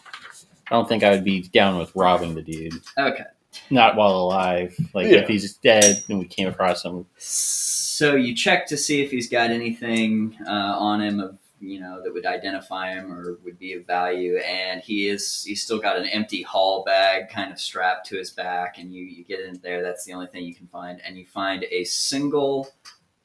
I 0.69 0.75
don't 0.75 0.89
think 0.89 1.03
I 1.03 1.11
would 1.11 1.23
be 1.23 1.43
down 1.43 1.77
with 1.77 1.95
robbing 1.95 2.33
the 2.35 2.41
dude. 2.41 2.73
Okay. 2.97 3.23
Not 3.69 3.95
while 3.95 4.11
alive. 4.15 4.75
Like 4.93 5.07
Yeah. 5.07 5.19
if 5.19 5.27
he's 5.29 5.53
dead 5.57 6.03
and 6.09 6.19
we 6.19 6.25
came 6.25 6.47
across 6.47 6.83
him. 6.83 7.05
So 7.17 8.15
you 8.15 8.35
check 8.35 8.67
to 8.67 8.75
see 8.77 9.01
if 9.01 9.11
he's 9.11 9.29
got 9.29 9.51
anything 9.51 10.35
uh, 10.45 10.49
on 10.51 11.01
him 11.01 11.19
of 11.21 11.37
you 11.65 11.79
know 11.79 12.01
that 12.03 12.13
would 12.13 12.25
identify 12.25 12.93
him 12.93 13.11
or 13.11 13.37
would 13.43 13.59
be 13.59 13.73
of 13.73 13.85
value, 13.85 14.37
and 14.37 14.81
he 14.81 15.09
is 15.09 15.43
he's 15.43 15.63
still 15.63 15.79
got 15.79 15.97
an 15.97 16.05
empty 16.05 16.41
haul 16.41 16.83
bag 16.83 17.29
kind 17.29 17.51
of 17.51 17.59
strapped 17.59 18.07
to 18.07 18.17
his 18.17 18.31
back, 18.31 18.77
and 18.77 18.93
you 18.93 19.03
you 19.03 19.23
get 19.23 19.39
in 19.39 19.59
there. 19.61 19.81
That's 19.81 20.05
the 20.05 20.13
only 20.13 20.27
thing 20.27 20.45
you 20.45 20.55
can 20.55 20.67
find, 20.67 21.01
and 21.05 21.17
you 21.17 21.25
find 21.25 21.65
a 21.71 21.83
single. 21.83 22.69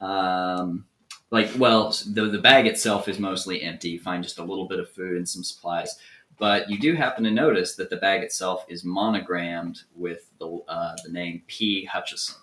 Um, 0.00 0.86
like 1.30 1.50
well, 1.58 1.94
the 2.06 2.26
the 2.26 2.40
bag 2.40 2.66
itself 2.66 3.08
is 3.08 3.18
mostly 3.18 3.62
empty. 3.62 3.90
You 3.90 4.00
find 4.00 4.22
just 4.22 4.38
a 4.38 4.44
little 4.44 4.66
bit 4.66 4.80
of 4.80 4.90
food 4.90 5.16
and 5.16 5.28
some 5.28 5.44
supplies, 5.44 5.96
but 6.38 6.68
you 6.70 6.78
do 6.78 6.94
happen 6.94 7.22
to 7.24 7.30
notice 7.30 7.76
that 7.76 7.90
the 7.90 7.96
bag 7.96 8.22
itself 8.22 8.64
is 8.68 8.84
monogrammed 8.84 9.82
with 9.94 10.30
the 10.38 10.60
uh, 10.68 10.96
the 11.04 11.12
name 11.12 11.42
P 11.46 11.84
Hutchison. 11.84 12.36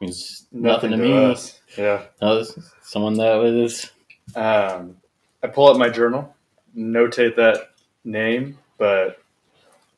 He's 0.00 0.46
nothing, 0.52 0.92
to 0.92 0.96
me. 0.96 1.12
us. 1.12 1.60
Yeah. 1.76 2.04
No, 2.22 2.44
someone 2.82 3.14
that 3.14 3.34
was. 3.34 3.90
Um, 4.36 4.96
I 5.42 5.46
pull 5.48 5.68
up 5.68 5.76
my 5.78 5.88
journal, 5.88 6.34
notate 6.76 7.36
that 7.36 7.70
name, 8.04 8.58
but 8.78 9.18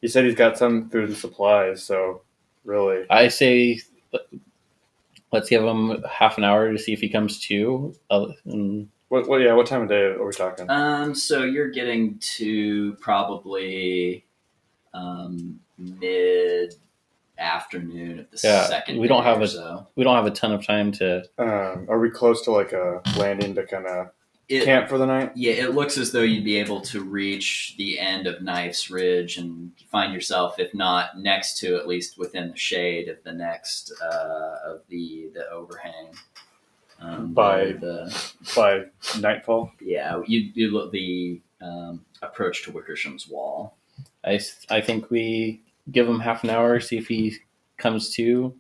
he 0.01 0.09
said 0.09 0.25
he's 0.25 0.35
got 0.35 0.59
some 0.59 0.89
food 0.91 1.09
and 1.09 1.17
supplies, 1.17 1.83
so 1.83 2.23
really, 2.65 3.05
I 3.11 3.29
say, 3.29 3.81
let's 5.33 5.49
give 5.49 5.63
him 5.65 6.03
half 6.11 6.39
an 6.39 6.45
hour 6.45 6.71
to 6.73 6.79
see 6.79 6.93
if 6.93 7.01
he 7.01 7.09
comes 7.09 7.41
to. 7.47 7.95
And 8.11 8.89
what? 9.09 9.29
What? 9.29 9.41
Yeah, 9.41 9.55
what 9.55 9.67
time 9.67 9.83
of 9.83 9.89
day 9.89 10.03
are 10.05 10.25
we 10.27 10.33
talking? 10.33 10.69
Um, 10.71 11.15
so 11.15 11.43
you're 11.45 11.71
getting 11.71 12.19
to 12.37 12.95
probably 13.01 14.25
um, 14.95 15.61
mid 15.79 16.75
afternoon 17.39 18.21
of 18.21 18.31
the 18.31 18.41
Yeah, 18.45 18.67
second. 18.67 18.99
we 18.99 19.09
don't 19.09 19.23
day 19.23 19.29
have 19.31 19.41
or 19.41 19.45
a- 19.45 19.49
so. 19.49 19.87
we 19.97 20.05
don't 20.05 20.15
have 20.17 20.27
a 20.27 20.31
ton 20.31 20.53
of 20.53 20.65
time 20.67 20.93
to. 20.93 21.25
Um, 21.39 21.87
are 21.89 21.99
we 21.99 22.11
close 22.11 22.43
to 22.43 22.51
like 22.51 22.73
a 22.73 23.01
landing 23.17 23.55
to 23.55 23.65
kind 23.67 23.87
of 23.87 24.09
It, 24.51 24.65
camp 24.65 24.89
for 24.89 24.99
the 24.99 25.07
night? 25.07 25.31
yeah, 25.37 25.53
it 25.53 25.75
looks 25.75 25.97
as 25.97 26.11
though 26.11 26.23
you'd 26.23 26.45
be 26.45 26.57
able 26.59 26.81
to 26.83 27.03
reach 27.05 27.75
the 27.79 28.01
end 28.01 28.27
of 28.27 28.43
Knife's 28.43 28.91
Ridge 28.91 29.37
and 29.39 29.71
find 29.93 30.13
yourself, 30.13 30.59
if 30.59 30.75
not 30.75 31.19
next 31.19 31.59
to, 31.61 31.77
at 31.77 31.87
least 31.87 32.19
within 32.19 32.51
the 32.51 32.57
shade 32.57 33.09
of 33.09 33.23
the 33.23 33.33
next 33.33 33.93
uh, 34.03 34.57
of 34.67 34.81
the 34.89 35.31
the 35.35 35.49
overhang. 35.51 36.09
Um, 37.01 37.33
By- 37.33 37.73
the 37.73 38.33
By 38.57 38.85
nightfall. 39.21 39.73
yeah, 39.81 40.21
you 40.27 40.51
you 40.53 40.71
look 40.73 40.91
the 40.91 41.41
um, 41.63 42.05
approach 42.21 42.65
to 42.65 42.73
Wickersham's 42.73 43.29
wall. 43.29 43.77
I 44.25 44.41
I 44.69 44.81
think 44.81 45.11
we 45.11 45.63
give 45.93 46.09
him 46.09 46.21
half 46.21 46.43
an 46.45 46.51
hour, 46.51 46.81
see 46.81 46.99
if 46.99 47.07
he 47.09 47.37
comes 47.79 48.13
to. 48.17 48.55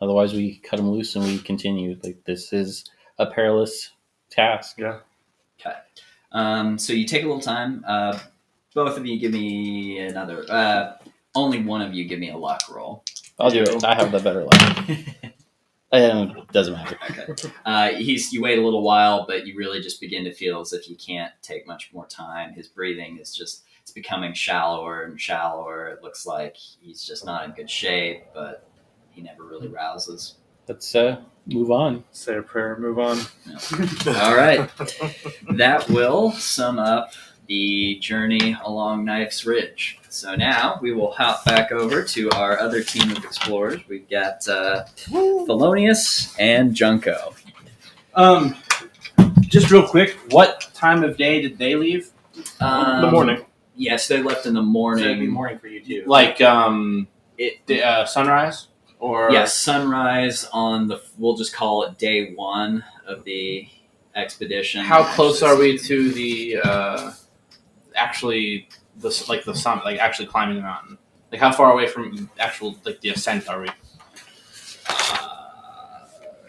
Otherwise, 0.00 0.32
we 0.34 0.56
cut 0.58 0.78
him 0.80 0.90
loose 0.90 1.14
and 1.16 1.24
we 1.24 1.38
continue. 1.38 1.96
Like 2.02 2.22
this 2.24 2.52
is 2.52 2.84
a 3.18 3.26
perilous 3.26 3.90
task. 4.30 4.78
Um, 6.32 6.78
so 6.78 6.92
you 6.92 7.04
take 7.04 7.24
a 7.24 7.26
little 7.26 7.40
time. 7.40 7.84
Uh, 7.86 8.18
both 8.74 8.96
of 8.98 9.06
you 9.06 9.18
give 9.18 9.32
me 9.32 9.98
another. 9.98 10.44
Uh, 10.48 10.96
only 11.34 11.62
one 11.62 11.82
of 11.82 11.94
you 11.94 12.04
give 12.04 12.18
me 12.18 12.30
a 12.30 12.36
luck 12.36 12.62
roll. 12.70 13.04
I'll 13.38 13.50
do 13.50 13.62
it. 13.62 13.84
I 13.84 13.94
have 13.94 14.12
the 14.12 14.18
better 14.18 14.44
luck. 14.44 14.88
And 15.90 16.36
it 16.36 16.52
doesn't 16.52 16.74
matter. 16.74 16.98
okay. 17.10 17.50
Uh, 17.64 17.88
he's 17.92 18.30
you 18.32 18.42
wait 18.42 18.58
a 18.58 18.62
little 18.62 18.82
while, 18.82 19.24
but 19.26 19.46
you 19.46 19.56
really 19.56 19.80
just 19.80 20.00
begin 20.00 20.24
to 20.24 20.34
feel 20.34 20.60
as 20.60 20.72
if 20.74 20.88
you 20.88 20.96
can't 20.96 21.32
take 21.40 21.66
much 21.66 21.90
more 21.94 22.06
time. 22.06 22.52
His 22.52 22.68
breathing 22.68 23.18
is 23.18 23.34
just 23.34 23.64
it's 23.80 23.90
becoming 23.90 24.34
shallower 24.34 25.04
and 25.04 25.18
shallower. 25.18 25.88
It 25.88 26.02
looks 26.02 26.26
like 26.26 26.56
he's 26.56 27.02
just 27.04 27.24
not 27.24 27.46
in 27.46 27.52
good 27.52 27.70
shape, 27.70 28.24
but 28.34 28.68
he 29.08 29.22
never 29.22 29.44
really 29.44 29.68
rouses. 29.68 30.34
Let's 30.68 30.94
uh, 30.94 31.22
move 31.48 31.70
on. 31.70 32.04
Say 32.12 32.36
a 32.36 32.42
prayer, 32.42 32.76
move 32.78 32.98
on. 32.98 33.18
All 34.22 34.36
right. 34.36 34.70
that 35.52 35.86
will 35.88 36.32
sum 36.32 36.78
up 36.78 37.12
the 37.46 37.98
journey 38.00 38.56
along 38.64 39.04
Knife's 39.06 39.44
Ridge. 39.46 39.98
So 40.10 40.34
now 40.34 40.78
we 40.82 40.92
will 40.92 41.12
hop 41.12 41.44
back 41.44 41.72
over 41.72 42.02
to 42.02 42.30
our 42.32 42.58
other 42.60 42.82
team 42.82 43.10
of 43.10 43.24
explorers. 43.24 43.80
We've 43.88 44.08
got 44.08 44.46
uh, 44.48 44.84
Thelonious 44.96 46.34
and 46.38 46.74
Junko. 46.74 47.34
Um, 48.14 48.56
just 49.40 49.70
real 49.70 49.86
quick, 49.86 50.16
what 50.30 50.68
time 50.74 51.04
of 51.04 51.16
day 51.16 51.40
did 51.40 51.56
they 51.58 51.74
leave? 51.74 52.10
Um, 52.60 53.02
the 53.02 53.10
morning. 53.10 53.44
Yes, 53.76 54.08
they 54.08 54.22
left 54.22 54.46
in 54.46 54.54
the 54.54 54.60
So 54.60 54.66
morning. 54.66 55.04
it'd 55.04 55.20
be 55.20 55.26
morning 55.26 55.58
for 55.58 55.68
you 55.68 55.80
too. 55.82 56.04
Like 56.06 56.40
um, 56.40 57.06
It- 57.38 57.64
the, 57.66 57.82
uh, 57.82 58.04
sunrise 58.06 58.66
or 58.98 59.30
yes, 59.30 59.56
sunrise 59.56 60.48
on 60.52 60.88
the. 60.88 61.00
We'll 61.16 61.36
just 61.36 61.52
call 61.54 61.84
it 61.84 61.98
day 61.98 62.34
one 62.34 62.84
of 63.06 63.24
the 63.24 63.68
expedition. 64.14 64.84
How 64.84 65.04
close 65.14 65.42
are 65.42 65.56
we 65.56 65.78
to 65.78 66.10
the 66.10 66.60
uh, 66.62 67.12
actually 67.94 68.68
the 68.96 69.24
like 69.28 69.44
the 69.44 69.54
summit, 69.54 69.84
like 69.84 69.98
actually 69.98 70.26
climbing 70.26 70.56
the 70.56 70.62
mountain? 70.62 70.98
Like 71.30 71.40
how 71.40 71.52
far 71.52 71.72
away 71.72 71.86
from 71.86 72.30
actual 72.38 72.76
like 72.84 73.00
the 73.00 73.10
ascent 73.10 73.48
are 73.48 73.60
we? 73.60 73.68
Uh, 74.88 75.36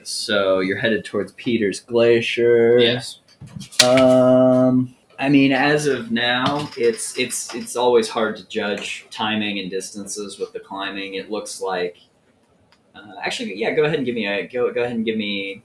so 0.03 0.59
you're 0.59 0.77
headed 0.77 1.05
towards 1.05 1.33
Peters 1.33 1.81
Glacier. 1.81 2.79
Yes. 2.79 3.19
Um, 3.83 4.95
I 5.17 5.27
mean, 5.27 5.51
as 5.51 5.85
of 5.85 6.11
now, 6.11 6.69
it's 6.77 7.17
it's 7.17 7.53
it's 7.53 7.75
always 7.75 8.09
hard 8.09 8.37
to 8.37 8.47
judge 8.47 9.05
timing 9.11 9.59
and 9.59 9.69
distances 9.69 10.39
with 10.39 10.53
the 10.53 10.59
climbing. 10.59 11.15
It 11.15 11.29
looks 11.29 11.61
like, 11.61 11.97
uh, 12.99 13.13
actually, 13.23 13.55
yeah. 13.55 13.71
Go 13.71 13.83
ahead 13.83 13.97
and 13.97 14.05
give 14.05 14.15
me 14.15 14.27
a 14.27 14.47
go. 14.47 14.71
Go 14.71 14.81
ahead 14.81 14.95
and 14.95 15.05
give 15.05 15.17
me 15.17 15.63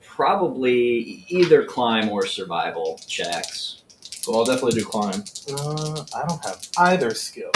probably 0.00 1.24
either 1.28 1.64
climb 1.64 2.08
or 2.08 2.26
survival 2.26 3.00
checks. 3.06 3.82
Well, 4.26 4.38
I'll 4.38 4.44
definitely 4.44 4.80
do 4.80 4.84
climb. 4.86 5.22
Uh, 5.50 6.04
I 6.14 6.26
don't 6.26 6.44
have 6.44 6.66
either 6.78 7.14
skill. 7.14 7.50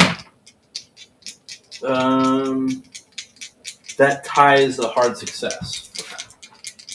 Um, 1.84 2.82
that 3.98 4.24
ties 4.24 4.78
a 4.78 4.88
hard 4.88 5.16
success. 5.16 5.90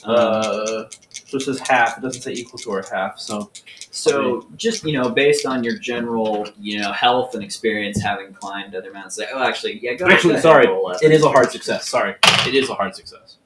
Um, 0.04 0.15
Uh, 0.15 0.84
so 1.12 1.38
this 1.38 1.48
is 1.48 1.60
half. 1.60 1.98
It 1.98 2.02
doesn't 2.02 2.22
say 2.22 2.32
equal 2.32 2.60
to 2.60 2.70
or 2.70 2.84
half. 2.91 3.20
So 3.20 3.52
so 3.98 4.48
just 4.56 4.84
you 4.84 4.94
know, 4.94 5.10
based 5.10 5.46
on 5.46 5.64
your 5.64 5.78
general 5.78 6.48
you 6.60 6.80
know 6.80 6.92
health 6.92 7.34
and 7.36 7.44
experience 7.44 8.02
having 8.02 8.34
climbed 8.34 8.76
other 8.76 8.92
mountains, 8.92 9.18
like, 9.18 9.30
oh, 9.34 9.44
actually, 9.44 9.80
yeah. 9.82 9.94
Go 9.94 10.08
go 10.08 10.14
Actually, 10.14 10.40
sorry. 10.40 10.66
and 10.66 10.74
roll 10.74 10.92
it, 10.92 11.02
it 11.02 11.12
is 11.12 11.24
a 11.24 11.30
hard 11.30 11.52
success. 11.52 11.90
Sorry, 11.90 12.16
it 12.48 12.54
is 12.56 12.70
a 12.70 12.76
hard 12.76 12.96
success. 12.96 13.38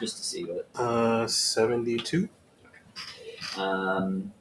just 0.00 0.16
to 0.18 0.22
see 0.24 0.44
what. 0.44 0.68
Uh, 0.74 1.26
seventy-two. 1.26 2.28
um, 3.56 4.32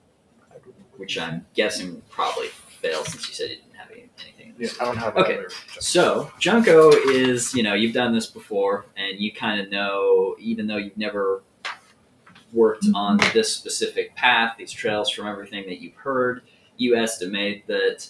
which 0.98 1.18
I'm 1.18 1.46
guessing 1.54 2.02
probably 2.10 2.48
fail 2.82 3.04
since 3.06 3.28
you 3.28 3.34
said 3.34 3.50
you 3.50 3.56
didn't 3.58 3.76
have 3.76 3.92
any, 3.92 4.10
anything. 4.22 4.54
in 4.58 4.64
Yeah. 4.64 4.70
I 4.80 4.86
don't 4.86 4.98
have 4.98 5.18
Okay. 5.18 5.44
So 5.80 6.32
Junko 6.40 6.92
is, 6.92 7.54
you 7.54 7.64
know, 7.64 7.74
you've 7.74 7.94
done 7.94 8.14
this 8.14 8.28
before, 8.28 8.86
and 8.98 9.20
you 9.20 9.32
kind 9.34 9.60
of 9.60 9.70
know, 9.70 10.36
even 10.40 10.68
though 10.68 10.78
you've 10.78 10.98
never 10.98 11.44
worked 12.56 12.86
on 12.96 13.18
this 13.34 13.54
specific 13.54 14.16
path, 14.16 14.56
these 14.58 14.72
trails, 14.72 15.10
from 15.10 15.28
everything 15.28 15.66
that 15.68 15.82
you've 15.82 15.96
heard, 15.96 16.42
you 16.78 16.96
estimate 16.96 17.68
that 17.68 18.10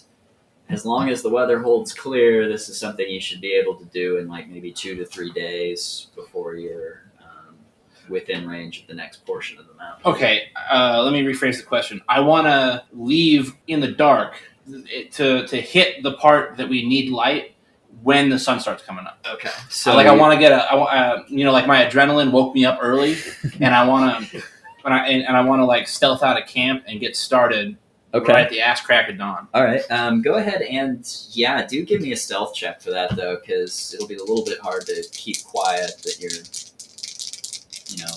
as 0.68 0.84
long 0.84 1.08
as 1.08 1.22
the 1.22 1.28
weather 1.28 1.60
holds 1.60 1.92
clear, 1.92 2.48
this 2.48 2.68
is 2.68 2.78
something 2.78 3.08
you 3.08 3.20
should 3.20 3.40
be 3.40 3.52
able 3.52 3.74
to 3.76 3.84
do 3.86 4.16
in 4.18 4.28
like 4.28 4.48
maybe 4.48 4.72
two 4.72 4.96
to 4.96 5.04
three 5.04 5.32
days 5.32 6.08
before 6.14 6.56
you're 6.56 7.02
um, 7.20 7.56
within 8.08 8.48
range 8.48 8.80
of 8.82 8.86
the 8.88 8.94
next 8.94 9.24
portion 9.26 9.58
of 9.58 9.66
the 9.66 9.74
mountain. 9.74 10.06
Okay, 10.06 10.48
uh, 10.70 11.02
let 11.02 11.12
me 11.12 11.22
rephrase 11.22 11.58
the 11.58 11.64
question. 11.64 12.00
I 12.08 12.20
want 12.20 12.46
to 12.46 12.84
leave 12.92 13.54
in 13.68 13.80
the 13.80 13.92
dark 13.92 14.42
to 15.12 15.46
to 15.46 15.60
hit 15.60 16.02
the 16.02 16.14
part 16.14 16.56
that 16.56 16.68
we 16.68 16.86
need 16.86 17.10
light 17.10 17.55
when 18.02 18.28
the 18.28 18.38
sun 18.38 18.60
starts 18.60 18.82
coming 18.82 19.06
up. 19.06 19.18
Okay. 19.34 19.50
So 19.68 19.94
like 19.94 20.06
I 20.06 20.14
want 20.14 20.32
to 20.34 20.38
get 20.38 20.52
a, 20.52 20.70
I, 20.70 20.74
wa- 20.74 20.84
uh, 20.84 21.22
you 21.28 21.44
know, 21.44 21.52
like 21.52 21.66
my 21.66 21.84
adrenaline 21.84 22.30
woke 22.30 22.54
me 22.54 22.64
up 22.64 22.78
early, 22.80 23.16
and 23.60 23.74
I 23.74 23.86
want 23.86 24.28
to, 24.30 24.42
and 24.84 24.94
I 24.94 25.06
and, 25.08 25.24
and 25.26 25.36
I 25.36 25.42
want 25.42 25.60
to 25.60 25.64
like 25.64 25.88
stealth 25.88 26.22
out 26.22 26.40
of 26.40 26.46
camp 26.48 26.84
and 26.86 27.00
get 27.00 27.16
started 27.16 27.76
Okay. 28.14 28.32
right 28.32 28.44
at 28.44 28.50
the 28.50 28.60
ass 28.60 28.80
crack 28.80 29.10
of 29.10 29.18
dawn. 29.18 29.46
All 29.52 29.62
right. 29.62 29.82
Um, 29.90 30.22
go 30.22 30.36
ahead 30.36 30.62
and 30.62 31.04
yeah, 31.32 31.66
do 31.66 31.84
give 31.84 32.00
me 32.00 32.12
a 32.12 32.16
stealth 32.16 32.54
check 32.54 32.80
for 32.80 32.90
that 32.90 33.14
though, 33.16 33.36
because 33.36 33.92
it'll 33.92 34.06
be 34.06 34.14
a 34.14 34.20
little 34.24 34.44
bit 34.44 34.58
hard 34.60 34.86
to 34.86 35.04
keep 35.12 35.42
quiet 35.44 35.90
that 36.02 36.18
you're, 36.20 36.30
you 37.88 38.04
know. 38.04 38.12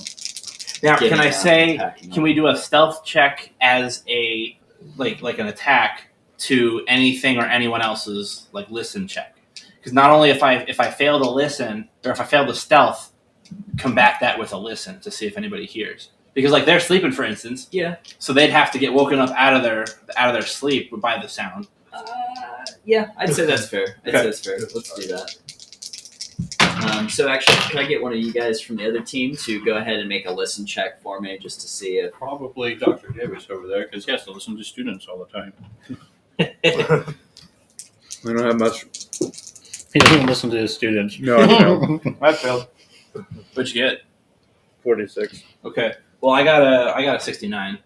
Now, 0.82 0.98
can 0.98 1.20
I 1.20 1.30
say, 1.32 1.78
can 2.02 2.12
up. 2.14 2.18
we 2.20 2.34
do 2.34 2.48
a 2.48 2.56
stealth 2.56 3.04
check 3.04 3.52
as 3.60 4.04
a 4.08 4.58
like 4.96 5.22
like 5.22 5.40
an 5.40 5.48
attack 5.48 6.04
to 6.38 6.86
anything 6.88 7.38
or 7.38 7.46
anyone 7.46 7.82
else's 7.82 8.48
like 8.54 8.70
listen 8.70 9.06
check? 9.08 9.36
Because 9.80 9.94
not 9.94 10.10
only 10.12 10.30
if 10.30 10.44
I 10.44 10.56
if 10.68 10.80
I 10.80 10.90
fail 10.92 11.20
to 11.20 11.30
listen 11.30 11.90
or 12.06 12.12
if 12.12 12.20
I 12.20 12.26
fail 12.26 12.46
to 12.46 12.54
stealth, 12.54 13.12
combat 13.78 14.18
that 14.22 14.38
with 14.38 14.52
a 14.54 14.58
listen 14.58 15.00
to 15.02 15.10
see 15.12 15.26
if 15.26 15.38
anybody 15.38 15.66
hears. 15.66 16.10
Because 16.34 16.52
like 16.52 16.66
they're 16.66 16.80
sleeping, 16.80 17.12
for 17.12 17.24
instance, 17.24 17.68
Yeah. 17.72 17.96
so 18.20 18.34
they'd 18.34 18.52
have 18.52 18.72
to 18.74 18.80
get 18.80 18.94
woken 18.94 19.20
up 19.20 19.32
out 19.32 19.56
of 19.56 19.64
their 19.64 19.86
out 20.18 20.30
of 20.30 20.34
their 20.34 20.48
sleep 20.48 20.92
by 21.02 21.20
the 21.22 21.28
sound. 21.28 21.68
Uh, 21.92 22.04
yeah, 22.86 23.12
I'd 23.18 23.34
say 23.34 23.46
that's 23.46 23.68
fair. 23.68 23.98
I'd 24.06 24.10
Okay. 24.10 24.18
say 24.20 24.24
that's 24.26 24.40
fair. 24.46 24.60
Let's 24.60 24.94
do 24.94 25.08
that. 25.08 25.36
Um, 26.96 27.10
so 27.10 27.28
actually, 27.28 27.58
can 27.58 27.78
I 27.80 27.86
get 27.86 28.02
one 28.02 28.14
of 28.14 28.20
you 28.20 28.32
guys 28.32 28.62
from 28.62 28.78
the 28.78 28.88
other 28.88 29.02
team 29.02 29.36
to 29.38 29.64
go 29.66 29.78
ahead 29.78 30.00
and 30.00 30.08
make 30.08 30.26
a 30.28 30.32
listen 30.32 30.66
check 30.66 31.02
for 31.02 31.20
me, 31.20 31.38
just 31.38 31.60
to 31.62 31.68
see 31.68 31.98
if 31.98 32.14
Probably 32.14 32.76
Dr. 32.76 33.10
Davis 33.10 33.48
over 33.50 33.68
there, 33.68 33.86
because 33.86 34.06
he 34.06 34.12
has 34.12 34.24
to 34.26 34.32
listen 34.32 34.56
to 34.58 34.64
students 34.64 35.08
all 35.08 35.18
the 35.20 35.26
time. 35.26 35.54
We 38.24 38.34
don't 38.34 38.44
have 38.46 38.60
much. 38.60 38.86
He 39.94 40.00
doesn't 40.00 40.26
listen 40.28 40.50
to 40.52 40.58
his 40.58 40.74
students. 40.74 41.20
No, 41.20 41.38
I 41.38 41.48
don't. 41.60 42.18
I 42.22 42.34
failed. 42.34 42.68
What'd 43.54 43.74
you 43.74 43.82
get? 43.82 44.02
46. 44.84 45.44
Okay. 45.66 45.94
Well, 46.22 46.34
I 46.34 46.44
got 46.44 46.62
a 46.62 46.96
I 46.96 47.04
got 47.04 47.16
a 47.16 47.20
sixty 47.20 47.48
nine. 47.48 47.80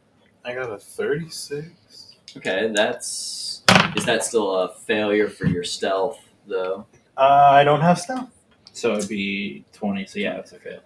I 0.43 0.53
got 0.53 0.71
a 0.71 0.77
36. 0.77 2.15
okay, 2.37 2.71
that's 2.75 3.63
is 3.95 4.05
that 4.05 4.23
still 4.23 4.53
a 4.55 4.73
failure 4.73 5.29
for 5.29 5.45
your 5.45 5.63
stealth 5.63 6.19
though? 6.47 6.85
Uh, 7.15 7.21
I 7.53 7.63
don't 7.63 7.81
have 7.81 7.99
stealth. 7.99 8.29
So 8.73 8.93
it'd 8.93 9.07
be 9.07 9.63
20. 9.73 10.05
So 10.07 10.19
yeah, 10.19 10.37
it's 10.37 10.51
a 10.51 10.59
fail. 10.59 10.79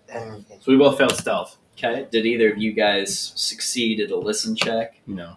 So 0.60 0.72
we 0.72 0.78
both 0.78 0.98
failed 0.98 1.16
stealth. 1.16 1.58
Okay, 1.78 2.06
did 2.12 2.26
either 2.26 2.52
of 2.52 2.58
you 2.58 2.74
guys 2.74 3.32
succeed 3.36 4.02
at 4.02 4.12
a 4.12 4.16
listen 4.18 4.56
check? 4.56 5.00
No. 5.08 5.36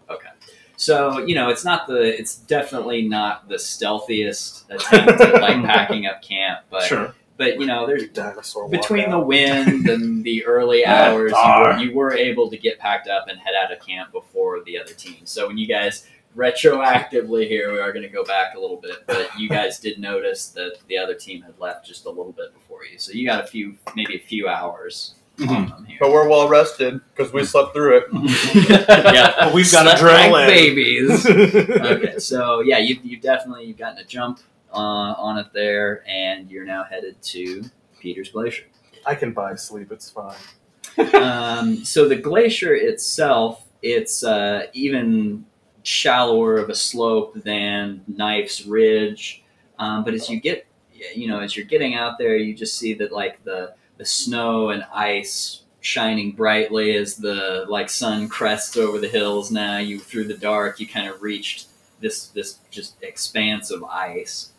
So 0.81 1.19
you 1.27 1.35
know, 1.35 1.51
it's 1.51 1.63
not 1.63 1.87
the, 1.87 2.01
it's 2.01 2.37
definitely 2.37 3.03
not 3.03 3.51
the 3.51 3.57
stealthiest 3.57 4.65
attempt 4.71 5.21
at 5.21 5.43
like 5.43 5.63
packing 5.67 6.07
up 6.07 6.23
camp, 6.23 6.61
but 6.71 6.85
sure. 6.85 7.15
but 7.37 7.61
you 7.61 7.67
know, 7.67 7.87
there's 7.87 8.09
dinosaur 8.09 8.63
walk 8.63 8.73
between 8.73 9.11
the 9.11 9.19
wind 9.19 9.87
and 9.87 10.25
the 10.25 10.47
early 10.47 10.87
hours, 10.87 11.33
you 11.33 11.39
were, 11.39 11.77
you 11.77 11.95
were 11.95 12.13
able 12.15 12.49
to 12.49 12.57
get 12.57 12.79
packed 12.79 13.09
up 13.09 13.29
and 13.29 13.39
head 13.39 13.53
out 13.63 13.71
of 13.71 13.85
camp 13.85 14.11
before 14.11 14.65
the 14.65 14.79
other 14.79 14.95
team. 14.95 15.19
So 15.25 15.49
when 15.49 15.59
you 15.59 15.67
guys 15.67 16.07
retroactively 16.35 17.47
here, 17.47 17.75
we 17.75 17.79
are 17.79 17.93
going 17.93 18.05
to 18.05 18.09
go 18.09 18.25
back 18.25 18.55
a 18.55 18.59
little 18.59 18.79
bit, 18.79 19.07
but 19.07 19.29
you 19.39 19.51
guys 19.51 19.81
did 19.81 19.99
notice 19.99 20.49
that 20.49 20.79
the 20.89 20.97
other 20.97 21.15
team 21.15 21.43
had 21.43 21.59
left 21.59 21.85
just 21.85 22.07
a 22.07 22.09
little 22.09 22.33
bit 22.33 22.55
before 22.55 22.87
you. 22.87 22.99
So 22.99 23.13
you 23.13 23.27
got 23.27 23.45
a 23.45 23.47
few, 23.47 23.77
maybe 23.95 24.17
a 24.17 24.21
few 24.21 24.49
hours 24.49 25.15
on 25.49 25.69
them 25.69 25.85
here. 25.85 25.97
But 26.01 26.11
we're 26.13 26.29
well 26.29 26.49
rested 26.49 27.01
because 27.15 27.33
we 27.33 27.45
slept 27.45 27.73
through 27.75 27.99
it. 27.99 28.05
yeah, 28.89 29.35
But 29.39 29.55
we've 29.55 29.71
got 29.71 29.85
Slept 29.99 30.03
like 30.03 30.31
adrenaline. 30.31 30.47
babies. 30.47 31.27
okay, 31.27 32.19
so 32.19 32.61
yeah, 32.61 32.79
you 32.79 32.99
you 33.03 33.19
definitely 33.21 33.65
you've 33.67 33.79
gotten 33.79 33.99
a 33.99 34.05
jump 34.05 34.41
uh, 34.73 34.77
on 34.77 35.39
it 35.39 35.47
there, 35.53 36.03
and 36.09 36.51
you're 36.51 36.65
now 36.65 36.85
headed 36.85 37.21
to 37.23 37.65
Peter's 38.01 38.31
Glacier. 38.31 38.65
I 39.07 39.15
can 39.15 39.33
buy 39.33 39.55
sleep. 39.57 39.91
It's 39.93 40.11
fine. 40.11 40.37
um, 41.15 41.85
so 41.85 42.09
the 42.09 42.17
glacier 42.17 42.75
itself, 42.75 43.67
it's 43.83 44.23
uh, 44.25 44.67
even 44.73 45.47
shallower 45.83 46.57
of 46.57 46.69
a 46.69 46.75
slope 46.75 47.35
than 47.43 48.03
Knife's 48.07 48.67
Ridge. 48.67 49.43
Um, 49.79 50.05
but 50.05 50.13
as 50.15 50.29
you 50.29 50.41
get, 50.41 50.67
you 51.15 51.29
know, 51.29 51.41
as 51.41 51.57
you're 51.57 51.65
getting 51.67 51.95
out 51.95 52.19
there, 52.19 52.37
you 52.37 52.55
just 52.55 52.79
see 52.79 52.93
that 52.95 53.13
like 53.13 53.43
the 53.45 53.75
the 54.01 54.07
snow 54.07 54.71
and 54.71 54.83
ice 54.95 55.61
shining 55.83 56.33
brightly 56.33 56.97
as 56.97 57.17
the 57.17 57.67
like 57.69 57.91
sun 57.91 58.31
crests 58.31 58.79
over 58.79 58.99
the 58.99 59.09
hills. 59.09 59.51
Now 59.51 59.77
you 59.77 59.99
through 59.99 60.25
the 60.25 60.39
dark, 60.39 60.81
you 60.81 60.89
kind 60.89 61.07
of 61.07 61.21
reached 61.21 61.67
this 62.01 62.29
this 62.29 62.61
just 62.71 62.95
expanse 63.03 63.71
of 63.71 63.85
ice, 63.85 64.53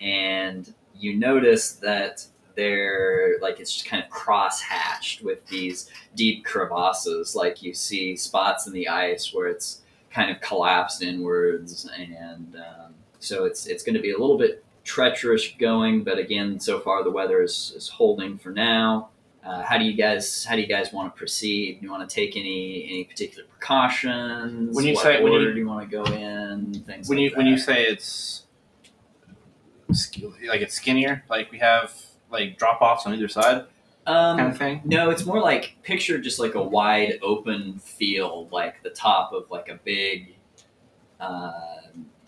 and 0.00 0.72
you 0.98 1.14
notice 1.14 1.72
that 1.72 2.24
they're 2.54 3.38
like 3.42 3.60
it's 3.60 3.74
just 3.74 3.86
kind 3.86 4.02
of 4.02 4.08
cross 4.08 4.62
hatched 4.62 5.22
with 5.22 5.46
these 5.48 5.90
deep 6.14 6.46
crevasses 6.46 7.36
like 7.36 7.62
you 7.62 7.74
see 7.74 8.16
spots 8.16 8.66
in 8.66 8.72
the 8.72 8.88
ice 8.88 9.34
where 9.34 9.46
it's 9.46 9.82
kind 10.10 10.30
of 10.30 10.40
collapsed 10.40 11.02
inwards 11.02 11.86
and 11.98 12.56
um, 12.56 12.94
so 13.18 13.44
it's 13.44 13.66
it's 13.66 13.82
going 13.82 13.94
to 13.94 14.00
be 14.00 14.12
a 14.12 14.18
little 14.18 14.38
bit 14.38 14.64
treacherous 14.86 15.48
going 15.58 16.04
but 16.04 16.16
again 16.18 16.60
so 16.60 16.78
far 16.80 17.02
the 17.02 17.10
weather 17.10 17.42
is, 17.42 17.72
is 17.76 17.88
holding 17.88 18.38
for 18.38 18.50
now 18.50 19.08
uh, 19.44 19.62
how 19.62 19.76
do 19.76 19.84
you 19.84 19.94
guys 19.94 20.44
how 20.44 20.54
do 20.54 20.60
you 20.62 20.66
guys 20.68 20.92
want 20.92 21.12
to 21.12 21.18
proceed 21.18 21.78
do 21.80 21.86
you 21.86 21.90
want 21.90 22.08
to 22.08 22.12
take 22.14 22.36
any 22.36 22.86
any 22.88 23.04
particular 23.04 23.44
precautions 23.48 24.74
When 24.76 24.84
you 24.86 24.94
what 24.94 25.02
say- 25.02 25.22
when 25.22 25.32
you- 25.32 25.52
do 25.52 25.58
you 25.58 25.66
want 25.68 25.90
to 25.90 25.96
go 25.96 26.04
in 26.04 26.72
things 26.86 27.08
When 27.08 27.18
like 27.18 27.22
you 27.24 27.30
that. 27.30 27.36
when 27.36 27.46
you 27.46 27.58
say 27.58 27.84
it's 27.86 28.44
like 30.48 30.60
it's 30.60 30.74
skinnier, 30.74 31.24
like 31.28 31.50
we 31.52 31.58
have 31.58 31.94
like 32.30 32.58
drop 32.58 32.80
offs 32.82 33.06
on 33.06 33.14
either 33.14 33.28
side 33.28 33.64
um, 34.06 34.36
kind 34.38 34.50
of 34.52 34.58
thing. 34.58 34.80
No, 34.84 35.10
it's 35.10 35.24
more 35.24 35.40
like 35.40 35.76
picture 35.82 36.18
just 36.18 36.38
like 36.38 36.54
a 36.54 36.62
wide 36.62 37.18
open 37.22 37.78
field, 37.78 38.52
like 38.52 38.82
the 38.82 38.90
top 38.90 39.32
of 39.32 39.50
like 39.50 39.68
a 39.68 39.78
big, 39.84 40.36
uh, 41.20 41.52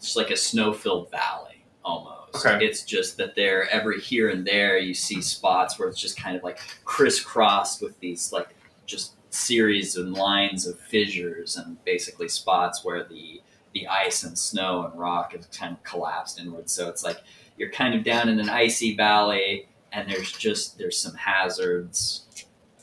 just 0.01 0.17
like 0.17 0.31
a 0.31 0.37
snow-filled 0.37 1.11
valley 1.11 1.65
almost. 1.85 2.18
Okay. 2.35 2.65
It's 2.65 2.83
just 2.83 3.17
that 3.17 3.35
there, 3.35 3.69
every 3.71 4.01
here 4.01 4.29
and 4.29 4.47
there, 4.47 4.79
you 4.79 4.95
see 4.95 5.21
spots 5.23 5.79
where 5.79 5.89
it's 5.89 6.01
just 6.01 6.17
kind 6.21 6.37
of 6.37 6.43
like 6.45 6.59
crisscrossed 6.85 7.81
with 7.83 7.99
these 8.01 8.33
like 8.33 8.49
just 8.87 9.13
series 9.31 9.97
and 9.97 10.15
lines 10.15 10.67
of 10.67 10.79
fissures 10.81 11.57
and 11.57 11.83
basically 11.85 12.29
spots 12.29 12.85
where 12.85 13.05
the 13.05 13.41
the 13.75 13.87
ice 13.87 14.25
and 14.25 14.39
snow 14.39 14.85
and 14.87 14.99
rock 14.99 15.33
has 15.37 15.47
kind 15.47 15.73
of 15.73 15.83
collapsed 15.85 16.41
inward. 16.41 16.71
So 16.71 16.89
it's 16.89 17.05
like 17.05 17.19
you're 17.59 17.71
kind 17.71 17.95
of 17.95 18.03
down 18.05 18.29
in 18.29 18.39
an 18.41 18.49
icy 18.49 18.97
valley 18.97 19.69
and 19.93 20.11
there's 20.11 20.33
just 20.33 20.79
there's 20.79 20.99
some 20.99 21.15
hazards 21.15 22.25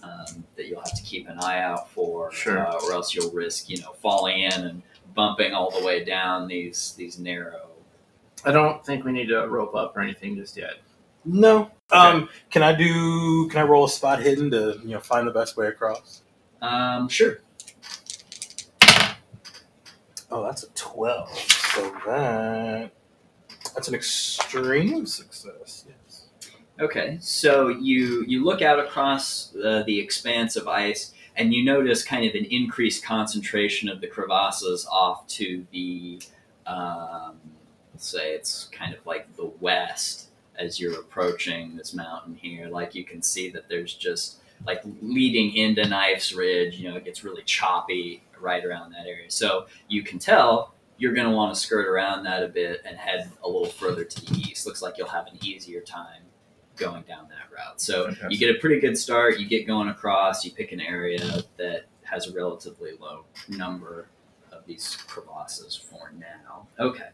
um, 0.04 0.44
that 0.56 0.68
you'll 0.68 0.82
have 0.82 0.96
to 0.96 1.02
keep 1.04 1.28
an 1.28 1.40
eye 1.40 1.60
out 1.60 1.90
for, 1.92 2.32
Sure. 2.32 2.60
uh, 2.68 2.80
or 2.84 2.94
else 2.94 3.16
you'll 3.16 3.32
risk 3.32 3.70
you 3.70 3.80
know 3.82 3.94
falling 4.02 4.42
in 4.42 4.54
and 4.54 4.82
bumping 5.16 5.54
all 5.54 5.72
the 5.72 5.84
way 5.86 6.04
down 6.04 6.48
these 6.48 6.94
these 6.98 7.18
narrow. 7.18 7.70
I 8.46 8.52
don't 8.52 8.86
think 8.86 9.04
we 9.04 9.12
need 9.12 9.28
to 9.28 9.48
rope 9.48 9.76
up 9.76 9.98
or 9.98 10.02
anything 10.02 10.36
just 10.36 10.56
yet. 10.56 10.76
No. 11.26 11.72
Um, 11.92 12.30
can 12.52 12.64
I 12.64 12.74
do? 12.74 13.50
Can 13.50 13.60
I 13.60 13.64
roll 13.64 13.86
a 13.86 13.90
spot 13.90 14.22
hidden 14.22 14.52
to 14.52 14.80
you 14.84 14.92
know 14.92 15.00
find 15.00 15.28
the 15.28 15.32
best 15.32 15.58
way 15.58 15.68
across? 15.68 16.22
Um, 16.62 17.10
sure. 17.10 17.40
Oh, 20.32 20.44
that's 20.44 20.64
a 20.64 20.70
twelve. 20.76 21.30
So 21.38 21.94
that 22.06 22.92
that's 23.74 23.88
an 23.88 23.96
extreme 23.96 25.06
success. 25.06 25.86
Yes. 25.88 26.26
Okay, 26.80 27.18
so 27.22 27.70
you 27.70 28.24
you 28.28 28.44
look 28.44 28.62
out 28.62 28.80
across 28.80 29.56
uh, 29.56 29.84
the 29.86 30.00
expanse 30.00 30.56
of 30.56 30.68
ice, 30.68 31.14
and 31.36 31.54
you 31.54 31.64
notice 31.64 32.04
kind 32.04 32.26
of 32.26 32.36
an 32.36 32.46
increased 32.46 33.04
concentration 33.04 33.90
of 33.90 34.02
the 34.02 34.08
crevasses 34.08 34.86
off 34.92 35.26
to 35.28 35.66
the, 35.72 36.22
um, 36.66 37.40
let's 37.44 37.55
say 38.02 38.34
it's 38.34 38.66
kind 38.72 38.94
of 38.94 39.06
like 39.06 39.36
the 39.36 39.52
west 39.60 40.28
as 40.58 40.80
you're 40.80 41.00
approaching 41.00 41.76
this 41.76 41.94
mountain 41.94 42.36
here. 42.36 42.68
Like 42.68 42.96
you 42.96 43.04
can 43.04 43.22
see 43.22 43.50
that 43.52 43.68
there's 43.70 43.94
just 43.94 44.38
like 44.66 44.82
leading 45.02 45.54
into 45.56 45.88
Knife's 45.88 46.34
Ridge. 46.34 46.76
You 46.80 46.90
know, 46.90 46.96
it 46.98 47.06
gets 47.06 47.24
really 47.24 47.44
choppy 47.44 48.24
right 48.40 48.64
around 48.64 48.92
that 48.94 49.06
area. 49.08 49.30
So 49.30 49.66
you 49.88 50.02
can 50.04 50.20
tell 50.20 50.74
you're 50.98 51.14
going 51.14 51.28
to 51.28 51.36
want 51.36 51.54
to 51.54 51.60
skirt 51.60 51.88
around 51.88 52.24
that 52.24 52.42
a 52.42 52.48
bit 52.48 52.82
and 52.86 52.96
head 52.98 53.30
a 53.44 53.48
little 53.48 53.66
further 53.66 54.06
to 54.06 54.26
the 54.26 54.40
east. 54.40 54.66
Looks 54.66 54.82
like 54.82 54.98
you'll 54.98 55.10
have 55.10 55.28
an 55.28 55.38
easier 55.44 55.82
time 55.82 56.22
going 56.78 57.04
down 57.04 57.28
that 57.30 57.54
route. 57.54 57.82
So 57.82 58.04
Okay. 58.08 58.28
you 58.30 58.38
get 58.38 58.56
a 58.56 58.60
pretty 58.60 58.80
good 58.80 58.98
start. 58.98 59.38
You 59.40 59.46
get 59.46 59.68
going 59.68 59.90
across. 59.90 60.46
You 60.46 60.52
pick 60.52 60.72
an 60.72 60.80
area 60.80 61.20
that 61.58 61.86
has 62.04 62.28
a 62.28 62.34
relatively 62.34 62.92
low 63.00 63.26
number 63.50 64.08
of 64.54 64.66
these 64.66 64.96
crevasses 65.08 65.76
for 65.78 66.14
now. 66.18 66.68
Okay, 66.80 67.08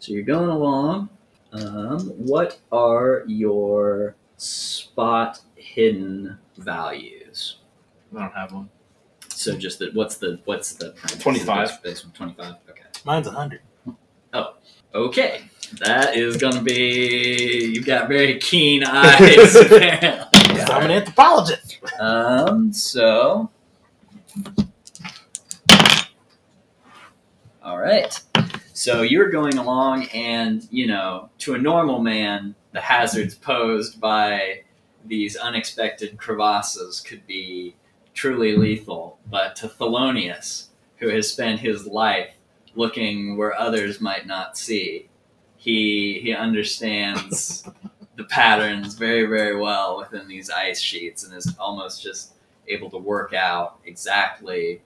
so 0.00 0.12
you're 0.12 0.22
going 0.22 0.48
along. 0.50 1.08
Um, 1.52 2.00
what 2.16 2.58
are 2.72 3.24
your 3.26 4.16
spot 4.36 5.40
hidden 5.56 6.38
values? 6.56 7.58
I 8.16 8.20
don't 8.20 8.32
have 8.34 8.52
one. 8.52 8.68
So 9.28 9.56
just 9.56 9.78
that. 9.80 9.94
What's 9.94 10.16
the 10.16 10.40
what's 10.44 10.72
the 10.74 10.92
25. 11.20 11.82
This 11.82 12.04
one 12.04 12.12
twenty 12.12 12.34
five. 12.34 12.54
Okay. 12.68 12.82
Mine's 13.04 13.26
a 13.26 13.30
hundred. 13.30 13.60
Okay. 14.94 15.42
That 15.84 16.16
is 16.16 16.36
gonna 16.36 16.62
be. 16.62 17.72
You've 17.74 17.86
got 17.86 18.08
very 18.08 18.38
keen 18.40 18.82
eyes. 18.84 19.54
apparently. 19.56 20.26
'Cause 20.32 20.68
I'm 20.70 20.84
an 20.84 20.90
anthropologist. 20.90 21.78
Um. 22.00 22.72
So. 22.72 23.50
All 27.62 27.78
right. 27.78 28.18
So 28.80 29.02
you're 29.02 29.28
going 29.28 29.58
along, 29.58 30.06
and 30.06 30.66
you 30.70 30.86
know, 30.86 31.28
to 31.40 31.52
a 31.52 31.58
normal 31.58 31.98
man, 31.98 32.54
the 32.72 32.80
hazards 32.80 33.34
posed 33.34 34.00
by 34.00 34.62
these 35.04 35.36
unexpected 35.36 36.16
crevasses 36.16 37.04
could 37.04 37.26
be 37.26 37.76
truly 38.14 38.56
lethal. 38.56 39.18
But 39.26 39.54
to 39.56 39.68
Thelonious, 39.68 40.68
who 40.96 41.10
has 41.10 41.30
spent 41.30 41.60
his 41.60 41.86
life 41.86 42.32
looking 42.74 43.36
where 43.36 43.54
others 43.54 44.00
might 44.00 44.26
not 44.26 44.56
see, 44.56 45.10
he 45.58 46.18
he 46.22 46.32
understands 46.32 47.68
the 48.16 48.24
patterns 48.24 48.94
very 48.94 49.26
very 49.26 49.60
well 49.60 49.98
within 49.98 50.26
these 50.26 50.48
ice 50.48 50.80
sheets, 50.80 51.22
and 51.22 51.36
is 51.36 51.54
almost 51.58 52.02
just 52.02 52.32
able 52.66 52.88
to 52.88 52.96
work 52.96 53.34
out 53.34 53.78
exactly 53.84 54.80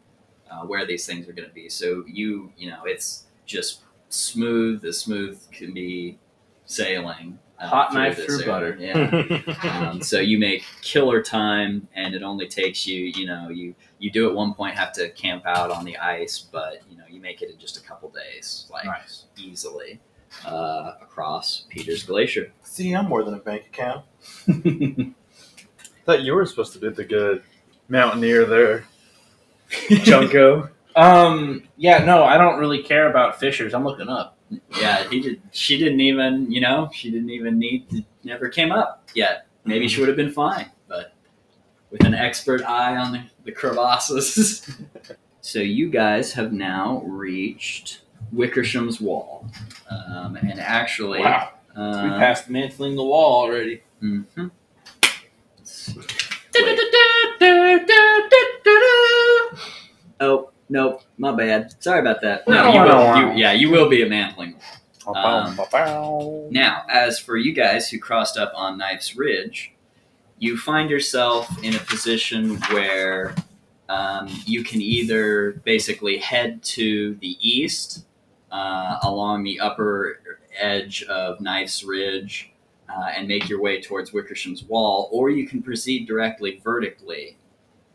uh, 0.50 0.62
where 0.62 0.84
these 0.84 1.06
things 1.06 1.28
are 1.28 1.32
going 1.32 1.48
to 1.48 1.54
be. 1.54 1.68
So 1.68 2.02
you 2.08 2.50
you 2.56 2.70
know 2.70 2.82
it's 2.86 3.23
just 3.46 3.80
smooth 4.08 4.84
as 4.84 4.98
smooth 4.98 5.40
can 5.50 5.72
be 5.74 6.18
sailing. 6.66 7.38
uh, 7.58 7.66
Hot 7.68 7.94
knife 7.94 8.16
through 8.24 8.36
area. 8.42 8.46
butter. 8.46 8.76
Yeah. 8.80 9.88
um, 9.90 10.02
so 10.02 10.18
you 10.20 10.38
make 10.38 10.64
killer 10.82 11.22
time, 11.22 11.88
and 11.94 12.14
it 12.14 12.22
only 12.22 12.46
takes 12.48 12.86
you, 12.86 13.04
you 13.14 13.26
know, 13.26 13.48
you 13.48 13.74
you 13.98 14.10
do 14.10 14.28
at 14.28 14.34
one 14.34 14.54
point 14.54 14.74
have 14.76 14.92
to 14.94 15.08
camp 15.10 15.44
out 15.46 15.70
on 15.70 15.84
the 15.84 15.96
ice, 15.98 16.38
but 16.40 16.82
you 16.90 16.96
know 16.96 17.04
you 17.08 17.20
make 17.20 17.42
it 17.42 17.50
in 17.50 17.58
just 17.58 17.76
a 17.76 17.80
couple 17.80 18.10
days, 18.10 18.66
like 18.72 18.84
Nice. 18.86 19.24
easily 19.36 20.00
uh, 20.46 20.92
across 21.00 21.64
Peters 21.68 22.02
Glacier. 22.02 22.52
See, 22.62 22.92
I'm 22.94 23.08
more 23.08 23.22
than 23.24 23.34
a 23.34 23.38
bank 23.38 23.66
account. 23.66 24.04
thought 26.04 26.22
you 26.22 26.34
were 26.34 26.44
supposed 26.46 26.72
to 26.74 26.78
be 26.78 26.88
the 26.90 27.04
good 27.04 27.42
mountaineer 27.88 28.44
there, 28.44 28.84
Junko. 29.88 30.68
Um. 30.96 31.62
Yeah. 31.76 32.04
No, 32.04 32.24
I 32.24 32.36
don't 32.38 32.58
really 32.58 32.82
care 32.82 33.10
about 33.10 33.38
fissures. 33.40 33.74
I'm 33.74 33.84
looking 33.84 34.08
up. 34.08 34.38
yeah, 34.78 35.08
he 35.08 35.20
did. 35.20 35.42
She 35.50 35.76
didn't 35.78 36.00
even, 36.00 36.50
you 36.50 36.60
know, 36.60 36.88
she 36.92 37.10
didn't 37.10 37.30
even 37.30 37.58
need 37.58 37.88
to. 37.90 38.04
Never 38.22 38.48
came 38.48 38.70
up 38.72 39.08
yet. 39.14 39.46
Maybe 39.64 39.88
she 39.88 39.98
would 40.00 40.08
have 40.08 40.16
been 40.16 40.30
fine, 40.30 40.70
but 40.88 41.14
with 41.90 42.04
an 42.04 42.14
expert 42.14 42.62
eye 42.62 42.96
on 42.96 43.12
the, 43.12 43.22
the 43.44 43.52
crevasses. 43.52 44.70
so 45.40 45.58
you 45.58 45.88
guys 45.90 46.32
have 46.34 46.52
now 46.52 47.02
reached 47.06 48.02
Wickersham's 48.32 49.00
wall, 49.00 49.48
um, 49.90 50.36
and 50.36 50.60
actually, 50.60 51.20
Wow. 51.20 51.50
uh, 51.74 52.00
we 52.04 52.10
passed 52.10 52.48
mantling 52.50 52.94
the 52.94 53.04
wall 53.04 53.42
already. 53.42 53.82
mhm. 54.02 54.50
Oh 60.20 60.50
nope, 60.74 61.02
my 61.16 61.32
bad. 61.32 61.72
Sorry 61.82 62.00
about 62.00 62.20
that. 62.22 62.46
No, 62.46 62.72
you 62.72 62.80
will. 62.80 63.16
You, 63.16 63.38
yeah, 63.38 63.52
you 63.52 63.70
will 63.70 63.88
be 63.88 64.02
a 64.02 64.08
mantling. 64.08 64.56
Um, 65.06 65.56
Now, 66.50 66.84
as 66.90 67.18
for 67.18 67.36
you 67.36 67.52
guys 67.52 67.88
who 67.88 67.98
crossed 67.98 68.36
up 68.36 68.52
on 68.56 68.76
Knife's 68.76 69.16
Ridge, 69.16 69.72
you 70.38 70.56
find 70.56 70.90
yourself 70.90 71.62
in 71.62 71.74
a 71.76 71.78
position 71.78 72.56
where 72.72 73.34
um, 73.88 74.28
you 74.44 74.64
can 74.64 74.82
either 74.82 75.52
basically 75.64 76.18
head 76.18 76.62
to 76.62 77.14
the 77.20 77.36
east 77.40 78.04
uh, 78.50 78.98
along 79.02 79.44
the 79.44 79.60
upper 79.60 80.20
edge 80.58 81.04
of 81.04 81.40
Knife's 81.40 81.84
Ridge 81.84 82.50
uh, 82.88 83.10
and 83.14 83.28
make 83.28 83.48
your 83.48 83.60
way 83.60 83.80
towards 83.80 84.10
Wickersham's 84.12 84.64
Wall, 84.64 85.08
or 85.12 85.30
you 85.30 85.46
can 85.46 85.62
proceed 85.62 86.08
directly 86.08 86.60
vertically 86.64 87.36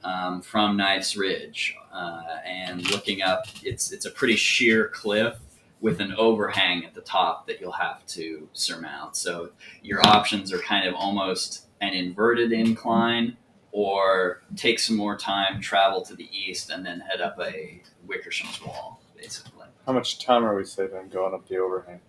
um, 0.04 0.42
from 0.42 0.78
Knife's 0.78 1.16
Ridge. 1.16 1.76
Uh, 1.92 2.38
and 2.46 2.90
looking 2.92 3.22
up, 3.22 3.46
it's 3.64 3.92
it's 3.92 4.06
a 4.06 4.12
pretty 4.12 4.36
sheer 4.36 4.88
cliff 4.90 5.38
with 5.82 6.02
an 6.02 6.14
overhang 6.18 6.86
at 6.86 6.94
the 6.94 7.02
top 7.02 7.48
that 7.48 7.62
you'll 7.62 7.72
have 7.72 8.06
to 8.06 8.48
surmount. 8.54 9.16
So 9.16 9.52
your 9.82 10.06
options 10.06 10.52
are 10.52 10.60
kind 10.60 10.88
of 10.88 10.94
almost 10.94 11.68
an 11.82 11.94
inverted 11.94 12.52
incline, 12.52 13.38
or 13.72 14.42
take 14.56 14.80
some 14.80 14.98
more 14.98 15.18
time, 15.18 15.62
travel 15.62 16.02
to 16.02 16.16
the 16.16 16.28
east, 16.38 16.70
and 16.70 16.86
then 16.86 17.00
head 17.00 17.22
up 17.22 17.40
a 17.40 17.82
Wickersham's 18.08 18.62
Wall, 18.62 19.02
basically. 19.16 19.68
How 19.86 19.94
much 19.94 20.20
time 20.24 20.46
are 20.46 20.56
we 20.56 20.66
saving 20.66 21.10
going 21.10 21.34
up 21.34 21.48
the 21.48 21.58
overhang? 21.58 22.02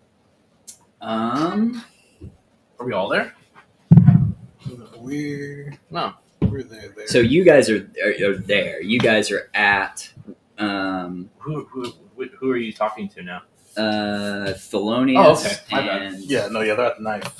Um, 1.00 1.84
Are 2.78 2.86
we 2.86 2.92
all 2.92 3.08
there? 3.08 3.34
We're 4.98 5.78
No. 5.90 6.12
We're 6.50 6.62
there. 6.62 6.88
there. 6.96 7.06
so 7.06 7.18
you 7.18 7.44
guys 7.44 7.70
are, 7.70 7.88
are, 8.04 8.30
are 8.30 8.36
there. 8.36 8.82
You 8.82 8.98
guys 8.98 9.30
are 9.30 9.50
at 9.54 10.12
um, 10.58 11.30
Who 11.38 11.64
who 11.64 11.92
who 12.38 12.50
are 12.50 12.56
you 12.56 12.72
talking 12.72 13.08
to 13.10 13.22
now? 13.22 13.42
uh, 13.76 14.52
Thelonious 14.52 15.16
Oh, 15.24 15.32
okay. 15.40 15.56
My 15.70 15.80
bad. 15.86 16.02
and 16.02 16.24
yeah, 16.24 16.48
no, 16.48 16.60
yeah, 16.60 16.74
they're 16.74 16.86
at 16.86 16.96
the 16.98 17.02
knife. 17.02 17.32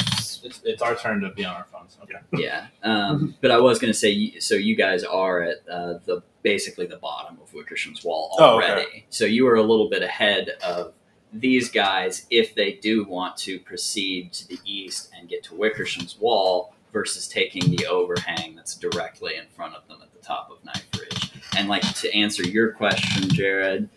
It's, 0.43 0.63
it's 0.65 0.81
our 0.81 0.95
turn 0.95 1.21
to 1.21 1.29
be 1.31 1.45
on 1.45 1.55
our 1.55 1.67
phones. 1.71 1.99
Okay. 2.03 2.15
yeah. 2.33 2.69
Um, 2.83 3.35
but 3.43 3.51
I 3.51 3.59
was 3.61 3.79
going 3.79 3.93
to 3.93 3.99
say, 3.99 4.39
so 4.39 4.55
you 4.55 4.75
guys 4.75 5.05
are 5.05 5.43
at 5.43 5.57
uh, 5.71 5.95
the 6.07 6.23
basically 6.43 6.87
the 6.87 6.97
bottom 6.97 7.37
of 7.43 7.53
Wickersham's 7.53 8.03
wall 8.05 8.37
Oh, 8.39 8.57
okay. 8.59 8.71
already. 8.71 9.07
So 9.11 9.27
you 9.27 9.47
are 9.49 9.57
a 9.57 9.63
little 9.63 9.91
bit 9.91 10.03
ahead 10.03 10.51
of 10.65 10.95
these 11.33 11.71
guys 11.71 12.27
if 12.31 12.55
they 12.55 12.73
do 12.75 13.05
want 13.05 13.37
to 13.39 13.59
proceed 13.61 14.33
to 14.33 14.49
the 14.49 14.59
east 14.65 15.11
and 15.15 15.29
get 15.29 15.43
to 15.45 15.55
Wickersham's 15.55 16.19
wall 16.19 16.75
versus 16.93 17.29
taking 17.29 17.71
the 17.77 17.87
overhang 17.87 18.55
that's 18.57 18.75
directly 18.75 19.37
in 19.37 19.47
front 19.55 19.75
of 19.75 19.87
them 19.89 19.99
at 20.03 20.13
the 20.13 20.19
top 20.25 20.51
of 20.51 20.65
Knife 20.65 20.87
Ridge. 20.99 21.33
And 21.57 21.69
like 21.69 21.83
to 22.01 22.15
answer 22.15 22.43
your 22.43 22.73
question, 22.73 23.29
Jared. 23.31 23.89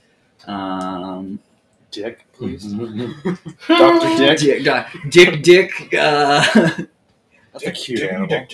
Um, 0.48 1.40
Dick, 1.92 2.26
please. 2.34 2.64
Dr. 3.68 4.18
Dick, 4.18 4.40
Dick, 4.40 4.64
Doc- 4.64 4.88
Dick, 5.10 5.44
Dick, 5.44 5.72
uh, 5.98 6.44
That's 7.54 7.66
a 7.66 7.72
cute 7.72 8.02
animal. 8.02 8.48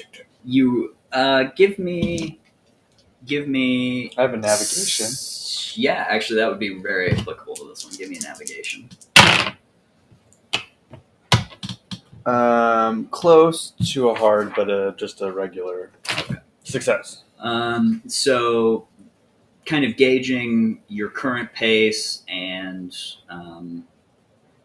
you 0.44 0.96
uh, 1.12 1.46
give 1.56 1.80
me 1.80 2.40
give 3.26 3.48
me 3.48 4.12
I 4.18 4.22
have 4.24 4.34
a 4.34 4.38
navigation. 4.38 5.08
yeah 5.76 6.06
actually 6.10 6.38
that 6.40 6.50
would 6.50 6.60
be 6.60 6.80
very 6.82 7.12
applicable 7.12 7.56
to 7.56 7.68
this 7.68 7.84
one 7.86 7.94
give 7.96 8.10
me 8.10 8.18
a 8.18 8.22
navigation 8.22 8.90
Um, 12.26 13.08
close 13.08 13.74
to 13.94 14.10
a 14.10 14.16
hard, 14.16 14.54
but 14.56 14.70
a, 14.70 14.94
just 14.98 15.22
a 15.22 15.32
regular 15.32 15.92
success. 16.64 17.24
um, 17.40 18.02
so 18.08 18.88
kind 19.66 19.86
of 19.86 19.96
gauging 19.98 20.82
your 20.88 21.10
current 21.10 21.52
pace 21.54 22.24
and 22.28 22.96
um, 23.30 23.86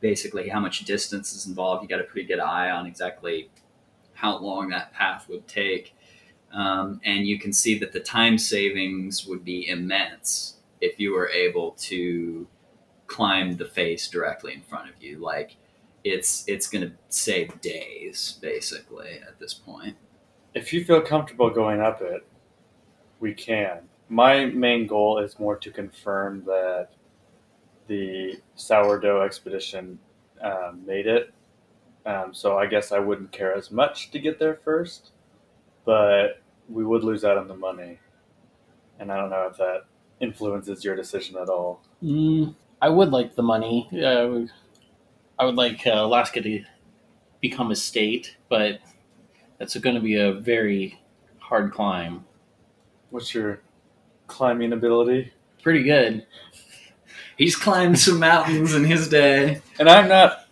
basically 0.01 0.49
how 0.49 0.61
much 0.61 0.85
distance 0.85 1.33
is 1.35 1.47
involved 1.47 1.83
you 1.83 1.89
got 1.89 2.01
a 2.01 2.05
pretty 2.05 2.27
good 2.27 2.39
eye 2.41 2.71
on 2.71 2.87
exactly 2.87 3.51
how 4.15 4.39
long 4.39 4.69
that 4.69 4.93
path 4.93 5.29
would 5.29 5.47
take 5.47 5.95
um, 6.53 7.01
and 7.05 7.27
you 7.27 7.39
can 7.39 7.53
see 7.53 7.79
that 7.79 7.93
the 7.93 8.01
time 8.01 8.39
savings 8.39 9.27
would 9.27 9.45
be 9.45 9.69
immense 9.69 10.55
if 10.81 10.99
you 10.99 11.13
were 11.13 11.29
able 11.29 11.73
to 11.73 12.47
climb 13.07 13.57
the 13.57 13.65
face 13.65 14.09
directly 14.09 14.55
in 14.55 14.63
front 14.63 14.89
of 14.89 14.95
you 15.03 15.19
like 15.19 15.57
it's 16.05 16.45
it's 16.47 16.69
going 16.69 16.89
to 16.89 16.93
save 17.09 17.61
days 17.61 18.39
basically 18.43 19.21
at 19.27 19.39
this 19.41 19.55
point 19.55 19.97
If 20.55 20.73
you 20.73 20.85
feel 20.85 21.01
comfortable 21.01 21.51
going 21.51 21.81
up 21.81 22.03
it, 22.03 22.27
we 23.21 23.35
can. 23.35 23.89
My 24.09 24.47
main 24.47 24.87
goal 24.87 25.19
is 25.19 25.39
more 25.39 25.57
to 25.57 25.71
confirm 25.71 26.45
that 26.45 26.91
the 27.89 28.41
sourdough 28.55 29.23
expedition 29.23 29.99
um, 30.43 30.83
made 30.87 31.07
it. 31.07 31.33
Um, 32.07 32.35
so 32.35 32.59
I 32.59 32.67
guess 32.67 32.93
I 32.93 32.99
wouldn't 32.99 33.33
care 33.33 33.55
as 33.55 33.71
much 33.71 34.11
to 34.13 34.19
get 34.19 34.39
there 34.39 34.57
first, 34.65 35.11
but 35.85 36.41
we 36.69 36.85
would 36.85 37.03
lose 37.05 37.25
out 37.25 37.39
on 37.39 37.49
the 37.49 37.57
money. 37.57 37.99
And 38.99 39.11
I 39.11 39.17
don't 39.17 39.31
know 39.31 39.49
if 39.51 39.57
that 39.59 39.85
influences 40.21 40.85
your 40.85 40.97
decision 40.97 41.37
at 41.37 41.49
all. 41.49 41.83
Mm, 42.03 42.55
I 42.81 42.91
would 42.91 43.11
like 43.11 43.35
the 43.35 43.43
money. 43.43 43.89
Uh, 43.93 44.47
I 45.39 45.45
would 45.45 45.57
like 45.57 45.87
uh, 45.87 45.93
Alaska 45.95 46.41
to 46.41 46.65
become 47.41 47.71
a 47.71 47.77
state, 47.77 48.37
but 48.49 48.81
that's 49.59 49.77
going 49.77 49.97
to 49.97 50.01
be 50.01 50.17
a 50.17 50.33
very 50.33 51.01
hard 51.39 51.73
climb. 51.73 52.25
What's 53.11 53.35
your 53.35 53.61
climbing 54.27 54.73
ability? 54.73 55.33
Pretty 55.63 55.83
good. 55.83 56.27
he's 57.37 57.57
climbed 57.57 57.99
some 57.99 58.19
mountains 58.19 58.75
in 58.75 58.85
his 58.85 59.09
day 59.09 59.61
And 59.79 59.89
I'm 59.89 60.09
not. 60.09 60.47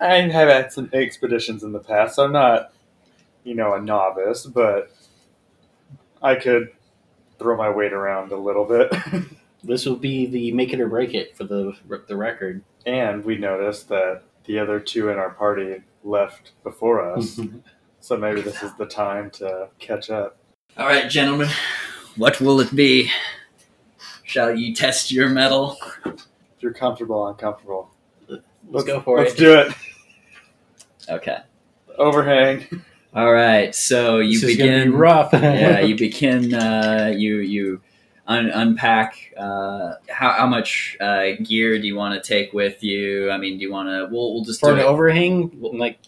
I 0.00 0.16
have 0.16 0.48
had 0.48 0.72
some 0.72 0.90
expeditions 0.92 1.62
in 1.62 1.72
the 1.72 1.78
past. 1.78 2.16
So 2.16 2.24
I'm 2.24 2.32
not, 2.32 2.72
you 3.44 3.54
know, 3.54 3.74
a 3.74 3.80
novice, 3.80 4.44
but 4.44 4.90
I 6.22 6.34
could 6.34 6.72
throw 7.38 7.56
my 7.56 7.70
weight 7.70 7.92
around 7.92 8.32
a 8.32 8.36
little 8.36 8.64
bit. 8.64 8.92
This 9.64 9.86
will 9.86 9.96
be 9.96 10.26
the 10.26 10.52
make 10.52 10.72
it 10.72 10.80
or 10.80 10.88
break 10.88 11.14
it 11.14 11.36
for 11.36 11.44
the 11.44 11.72
the 12.08 12.16
record. 12.16 12.62
and 12.86 13.24
we 13.24 13.36
noticed 13.38 13.88
that 13.88 14.22
the 14.44 14.58
other 14.58 14.78
two 14.78 15.08
in 15.08 15.16
our 15.18 15.30
party 15.30 15.82
left 16.04 16.52
before 16.62 17.00
us. 17.14 17.40
so 18.00 18.16
maybe 18.16 18.42
this 18.42 18.62
is 18.62 18.74
the 18.74 18.84
time 18.86 19.30
to 19.30 19.68
catch 19.78 20.10
up. 20.10 20.36
All 20.76 20.86
right, 20.86 21.08
gentlemen, 21.08 21.48
what 22.16 22.40
will 22.40 22.60
it 22.60 22.74
be? 22.76 23.10
Shall 24.24 24.54
you 24.54 24.74
test 24.74 25.10
your 25.12 25.28
mettle? 25.28 25.78
If 26.04 26.26
you're 26.60 26.72
comfortable, 26.74 27.24
I'm 27.26 27.36
comfortable. 27.36 27.90
Let's 28.70 28.86
go 28.86 29.00
for 29.00 29.18
let's 29.18 29.32
it. 29.34 29.38
do 29.38 29.54
it. 29.60 29.72
Okay. 31.08 31.38
Overhang. 31.98 32.66
All 33.14 33.32
right. 33.32 33.74
So 33.74 34.18
you 34.18 34.40
This 34.40 34.50
is 34.50 34.56
begin. 34.56 34.90
be 34.90 34.96
rough. 34.96 35.32
yeah, 35.32 35.80
you 35.88 35.96
begin. 35.96 36.52
Uh, 36.54 37.12
you 37.16 37.36
you 37.38 37.80
un- 38.26 38.50
unpack. 38.50 39.32
Uh, 39.36 39.94
how 40.08 40.32
how 40.32 40.46
much 40.46 40.96
uh, 41.00 41.32
gear 41.42 41.78
do 41.80 41.86
you 41.86 41.96
want 41.96 42.14
to 42.22 42.26
take 42.26 42.52
with 42.52 42.82
you? 42.82 43.30
I 43.30 43.38
mean, 43.38 43.58
do 43.58 43.62
you 43.62 43.72
want 43.72 43.88
to? 43.88 44.08
We'll 44.10 44.34
we'll 44.34 44.44
just 44.44 44.60
for 44.60 44.70
do 44.70 44.74
an 44.74 44.80
it 44.80 44.84
overhang, 44.84 45.50
like 45.60 45.98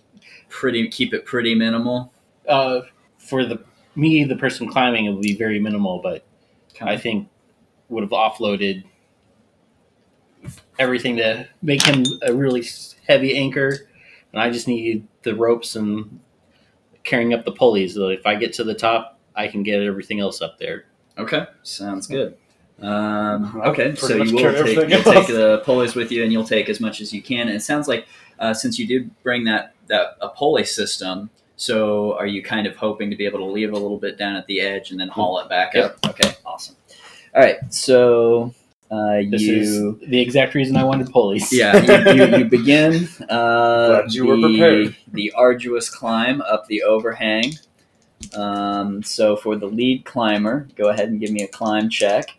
pretty. 0.49 0.89
Keep 0.89 1.15
it 1.15 1.25
pretty 1.25 1.55
minimal. 1.55 2.13
uh, 2.49 2.81
for 3.19 3.45
the 3.45 3.63
me, 3.95 4.25
the 4.25 4.37
person 4.37 4.69
climbing, 4.69 5.07
it 5.07 5.11
would 5.11 5.23
be 5.23 5.37
very 5.37 5.59
minimal. 5.61 6.01
But 6.01 6.25
I 6.81 6.97
think 6.97 7.29
would 7.89 8.03
have 8.03 8.11
offloaded 8.11 8.85
everything 10.79 11.17
to 11.17 11.49
make 11.63 11.83
him 11.85 12.05
a 12.23 12.35
really 12.35 12.65
heavy 13.07 13.37
anchor, 13.37 13.89
and 14.33 14.41
I 14.41 14.51
just 14.51 14.69
need 14.69 15.07
the 15.23 15.35
ropes 15.35 15.77
and 15.77 16.21
carrying 17.05 17.33
up 17.35 17.45
the 17.45 17.53
pulleys. 17.53 17.95
So 17.95 18.09
if 18.09 18.27
I 18.27 18.35
get 18.37 18.53
to 18.55 18.65
the 18.65 18.75
top, 18.75 19.19
I 19.35 19.49
can 19.49 19.63
get 19.63 19.81
everything 19.83 20.21
else 20.21 20.43
up 20.43 20.59
there. 20.59 20.87
Okay, 21.19 21.47
sounds 21.63 22.07
good. 22.07 22.37
Um, 22.81 23.61
okay, 23.65 23.95
so 23.95 24.17
you 24.17 24.35
will 24.35 24.65
take, 24.65 24.89
you'll 24.91 25.03
take 25.03 25.27
the 25.29 25.63
pulleys 25.65 25.95
with 25.95 26.13
you, 26.13 26.23
and 26.23 26.33
you'll 26.33 26.45
take 26.45 26.69
as 26.69 26.79
much 26.79 27.01
as 27.01 27.13
you 27.13 27.23
can. 27.23 27.49
And 27.49 27.57
it 27.57 27.63
sounds 27.63 27.89
like 27.89 28.07
uh, 28.39 28.53
since 28.53 28.79
you 28.79 28.87
did 28.87 29.11
bring 29.23 29.45
that 29.45 29.75
that 29.87 30.17
a 30.21 30.29
pulley 30.29 30.65
system, 30.65 31.31
so 31.57 32.15
are 32.19 32.27
you 32.27 32.43
kind 32.43 32.67
of 32.67 32.77
hoping 32.77 33.09
to 33.11 33.17
be 33.17 33.25
able 33.25 33.39
to 33.39 33.47
leave 33.47 33.71
a 33.71 33.79
little 33.79 33.99
bit 33.99 34.19
down 34.19 34.37
at 34.37 34.47
the 34.47 34.61
edge 34.61 34.91
and 34.91 35.01
then 35.01 35.09
haul 35.09 35.39
it 35.41 35.49
back 35.49 35.75
up? 35.75 35.97
Okay, 36.07 36.35
awesome. 36.45 36.77
All 37.35 37.43
right, 37.43 37.57
so 37.73 38.53
uh, 38.91 39.23
This 39.31 39.43
you. 39.43 39.57
is 39.57 39.99
the 40.09 40.21
exact 40.21 40.55
reason 40.55 40.77
I 40.77 40.85
wanted 40.85 41.11
pulleys. 41.11 41.51
yeah, 41.53 42.13
you, 42.13 42.25
you, 42.27 42.37
you 42.39 42.45
begin 42.45 43.09
uh, 43.29 44.03
you 44.09 44.27
were 44.27 44.37
the, 44.37 44.49
prepared. 44.49 44.97
the 45.13 45.33
arduous 45.33 45.89
climb 45.89 46.41
up 46.43 46.67
the 46.67 46.83
overhang. 46.83 47.55
Um, 48.35 49.03
so 49.03 49.37
for 49.37 49.57
the 49.57 49.67
lead 49.67 50.05
climber, 50.05 50.69
go 50.77 50.89
ahead 50.89 51.09
and 51.09 51.21
give 51.21 51.31
me 51.31 51.43
a 51.43 51.49
climb 51.49 51.89
check. 51.89 52.37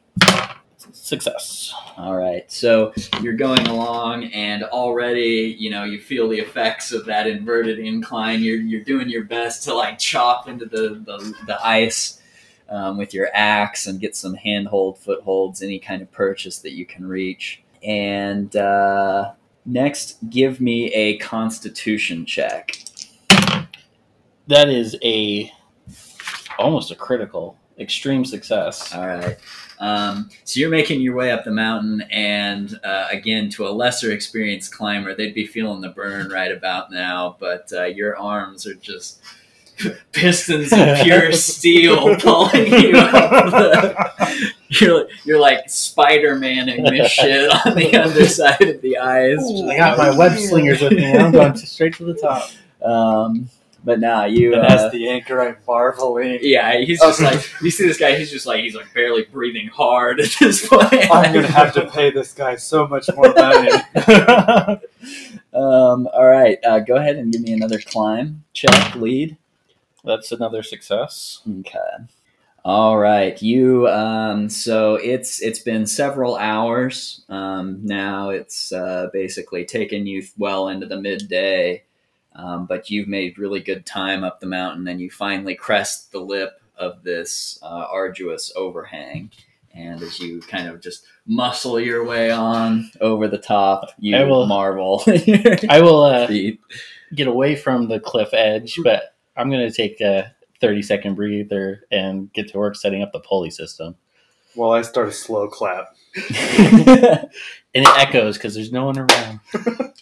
Success. 0.91 1.73
All 1.97 2.15
right, 2.15 2.49
so 2.51 2.93
you're 3.21 3.33
going 3.33 3.67
along, 3.67 4.25
and 4.25 4.63
already 4.63 5.55
you 5.57 5.69
know 5.69 5.83
you 5.83 5.99
feel 5.99 6.29
the 6.29 6.39
effects 6.39 6.91
of 6.91 7.05
that 7.05 7.27
inverted 7.27 7.79
incline. 7.79 8.41
You're 8.41 8.61
you're 8.61 8.83
doing 8.83 9.09
your 9.09 9.23
best 9.25 9.63
to 9.63 9.73
like 9.73 9.99
chop 9.99 10.47
into 10.47 10.65
the 10.65 11.01
the, 11.05 11.33
the 11.45 11.65
ice 11.65 12.21
um, 12.69 12.97
with 12.97 13.13
your 13.13 13.29
axe 13.33 13.87
and 13.87 13.99
get 13.99 14.15
some 14.15 14.33
handhold, 14.33 14.97
footholds, 14.99 15.61
any 15.61 15.79
kind 15.79 16.01
of 16.01 16.11
purchase 16.11 16.59
that 16.59 16.73
you 16.73 16.85
can 16.85 17.07
reach. 17.07 17.63
And 17.83 18.55
uh, 18.55 19.33
next, 19.65 20.17
give 20.29 20.59
me 20.59 20.91
a 20.93 21.17
Constitution 21.17 22.25
check. 22.25 22.77
That 24.47 24.69
is 24.69 24.97
a 25.03 25.51
almost 26.57 26.91
a 26.91 26.95
critical, 26.95 27.57
extreme 27.79 28.25
success. 28.25 28.93
All 28.93 29.07
right. 29.07 29.37
Um, 29.79 30.29
so 30.43 30.59
you're 30.59 30.69
making 30.69 31.01
your 31.01 31.15
way 31.15 31.31
up 31.31 31.43
the 31.43 31.51
mountain, 31.51 32.01
and 32.09 32.79
uh, 32.83 33.07
again, 33.11 33.49
to 33.51 33.67
a 33.67 33.69
lesser 33.69 34.11
experienced 34.11 34.73
climber, 34.73 35.13
they'd 35.13 35.35
be 35.35 35.45
feeling 35.45 35.81
the 35.81 35.89
burn 35.89 36.29
right 36.29 36.51
about 36.51 36.91
now. 36.91 37.37
But 37.39 37.71
uh, 37.71 37.85
your 37.85 38.17
arms 38.17 38.65
are 38.65 38.73
just 38.73 39.21
pistons 40.11 40.73
of 40.73 40.97
pure 41.03 41.31
steel 41.33 42.15
pulling 42.17 42.71
you 42.71 42.97
up. 42.97 43.51
The, 43.51 44.53
you're 44.69 45.07
you're 45.23 45.39
like 45.39 45.69
Spider 45.69 46.35
Maning 46.35 46.83
this 46.83 47.11
shit 47.11 47.49
on 47.65 47.75
the 47.75 47.95
underside 47.95 48.61
of 48.61 48.81
the 48.81 48.97
ice. 48.97 49.39
I 49.69 49.77
got 49.77 49.97
my 49.97 50.17
web 50.17 50.37
slingers 50.39 50.81
with 50.81 50.93
me. 50.93 51.13
I'm 51.13 51.31
going 51.31 51.55
straight 51.55 51.93
to 51.95 52.05
the 52.05 52.15
top. 52.15 52.49
Um, 52.83 53.49
but 53.87 54.01
nah, 54.01 54.25
you. 54.25 54.53
And 54.53 54.63
Uh, 54.63 54.67
as 54.67 54.91
the 54.91 55.07
anchor, 55.09 55.41
I'm 55.41 55.55
marveling. 55.65 56.39
yeah, 56.41 56.77
he's 56.77 56.99
just 56.99 57.21
like 57.21 57.49
you 57.61 57.71
see 57.71 57.87
this 57.87 57.97
guy. 57.97 58.15
He's 58.17 58.29
just 58.29 58.45
like 58.45 58.59
he's 58.59 58.75
like 58.75 58.93
barely 58.93 59.23
breathing 59.23 59.67
hard 59.69 60.19
at 60.19 60.29
this 60.39 60.67
point. 60.67 60.93
I'm 60.93 61.33
gonna 61.33 61.47
have 61.47 61.73
to 61.75 61.87
pay 61.89 62.11
this 62.11 62.33
guy 62.33 62.57
so 62.57 62.85
much 62.87 63.09
more 63.15 63.33
money. 63.33 63.71
Um, 65.53 66.07
all 66.13 66.25
right, 66.25 66.59
uh, 66.63 66.79
go 66.79 66.97
ahead 66.97 67.15
and 67.15 67.31
give 67.33 67.41
me 67.41 67.51
another 67.53 67.79
climb 67.79 68.43
check 68.53 68.93
lead. 68.95 69.37
That's 70.03 70.31
another 70.31 70.61
success. 70.61 71.41
Okay. 71.61 71.79
All 72.63 72.97
right, 72.97 73.41
you. 73.41 73.87
Um, 73.87 74.49
so 74.49 74.95
it's 74.95 75.41
it's 75.41 75.59
been 75.59 75.87
several 75.87 76.35
hours 76.35 77.23
um, 77.29 77.79
now. 77.83 78.29
It's 78.29 78.71
uh, 78.71 79.07
basically 79.13 79.65
taken 79.65 80.05
you 80.05 80.23
well 80.37 80.67
into 80.67 80.85
the 80.85 80.99
midday, 81.01 81.83
um, 82.37 82.65
but 82.65 82.89
you've 82.89 83.07
made 83.07 83.37
really 83.37 83.59
good 83.59 83.85
time 83.85 84.23
up 84.23 84.39
the 84.39 84.45
mountain, 84.47 84.87
and 84.87 85.01
you 85.01 85.09
finally 85.11 85.55
crest 85.55 86.11
the 86.11 86.19
lip 86.19 86.61
of 86.77 87.03
this 87.03 87.59
uh, 87.61 87.85
arduous 87.91 88.51
overhang. 88.55 89.31
And 89.73 90.01
as 90.01 90.19
you 90.19 90.39
kind 90.41 90.67
of 90.67 90.81
just 90.81 91.05
muscle 91.27 91.79
your 91.79 92.03
way 92.05 92.31
on 92.31 92.89
over 93.01 93.27
the 93.27 93.37
top, 93.37 93.89
you 93.99 94.15
I 94.15 94.23
will- 94.23 94.47
marvel. 94.47 95.03
I 95.69 95.81
will 95.81 96.03
uh, 96.03 96.27
get 97.13 97.27
away 97.27 97.55
from 97.55 97.87
the 97.87 97.99
cliff 97.99 98.33
edge, 98.33 98.79
but 98.83 99.15
I'm 99.35 99.49
going 99.51 99.67
to 99.67 99.75
take 99.75 100.01
a 100.01 100.33
30 100.61 100.81
second 100.81 101.15
breather 101.15 101.83
and 101.91 102.33
get 102.33 102.47
to 102.51 102.57
work 102.57 102.75
setting 102.75 103.03
up 103.03 103.11
the 103.11 103.19
pulley 103.19 103.51
system. 103.51 103.95
well, 104.55 104.71
I 104.71 104.81
start 104.81 105.09
a 105.09 105.11
slow 105.11 105.47
clap. 105.47 105.95
and 106.15 107.29
it 107.75 107.99
echoes 107.99 108.37
because 108.37 108.55
there's 108.55 108.71
no 108.71 108.85
one 108.85 108.97
around. 108.97 109.39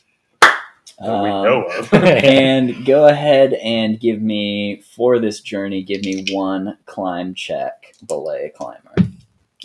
That 0.99 1.23
we 1.23 1.29
Um, 1.29 1.43
know 1.43 1.63
of. 1.63 1.93
and 1.93 2.85
go 2.85 3.07
ahead 3.07 3.53
and 3.53 3.99
give 3.99 4.21
me 4.21 4.81
for 4.95 5.19
this 5.19 5.41
journey. 5.41 5.83
Give 5.83 6.01
me 6.03 6.25
one 6.31 6.77
climb 6.85 7.33
check, 7.33 7.93
belay 8.07 8.51
climber. 8.55 8.95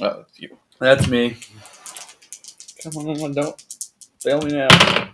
oh, 0.01 0.25
it's 0.29 0.41
you. 0.41 0.57
That's 0.79 1.07
me. 1.09 1.37
Come 2.83 2.97
on, 2.97 3.33
don't 3.35 3.63
fail 4.21 4.41
me 4.41 4.53
now. 4.53 5.11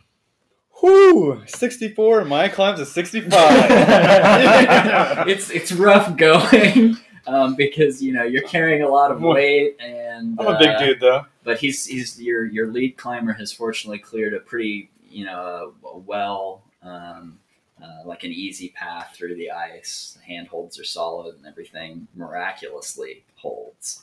Whoo! 0.83 1.43
64, 1.47 2.25
my 2.27 2.49
climb's 2.49 2.79
a 2.81 2.87
65. 2.87 3.33
it's 5.29 5.51
it's 5.51 5.73
rough 5.73 6.17
going 6.17 6.97
um, 7.27 7.57
because 7.57 8.03
you 8.03 8.13
know 8.13 8.23
you're 8.23 8.43
carrying 8.43 8.83
a 8.83 8.89
lot 8.89 9.11
of 9.11 9.21
weight 9.21 9.77
and 9.81 10.39
I'm 10.39 10.47
a 10.47 10.59
big 10.59 10.69
uh, 10.69 10.79
dude, 10.79 11.01
though. 11.01 11.27
but 11.45 11.59
he's 11.59 11.87
he's 11.87 12.21
your 12.21 12.45
your 12.45 12.69
lead 12.71 12.97
climber 12.97 13.33
has 13.33 13.53
fortunately 13.53 13.99
cleared 13.99 14.35
a 14.35 14.39
pretty 14.41 14.91
you 15.09 15.25
know 15.25 15.75
a 15.85 15.99
well 15.99 16.63
um, 16.83 17.39
uh, 17.83 18.07
like 18.07 18.25
an 18.25 18.33
easy 18.33 18.71
path 18.71 19.15
through 19.17 19.35
the 19.35 19.51
ice. 19.51 20.17
The 20.19 20.25
handholds 20.33 20.79
are 20.79 20.85
solid 20.85 21.37
and 21.37 21.47
everything 21.47 22.09
miraculously 22.15 23.25
holds. 23.37 24.03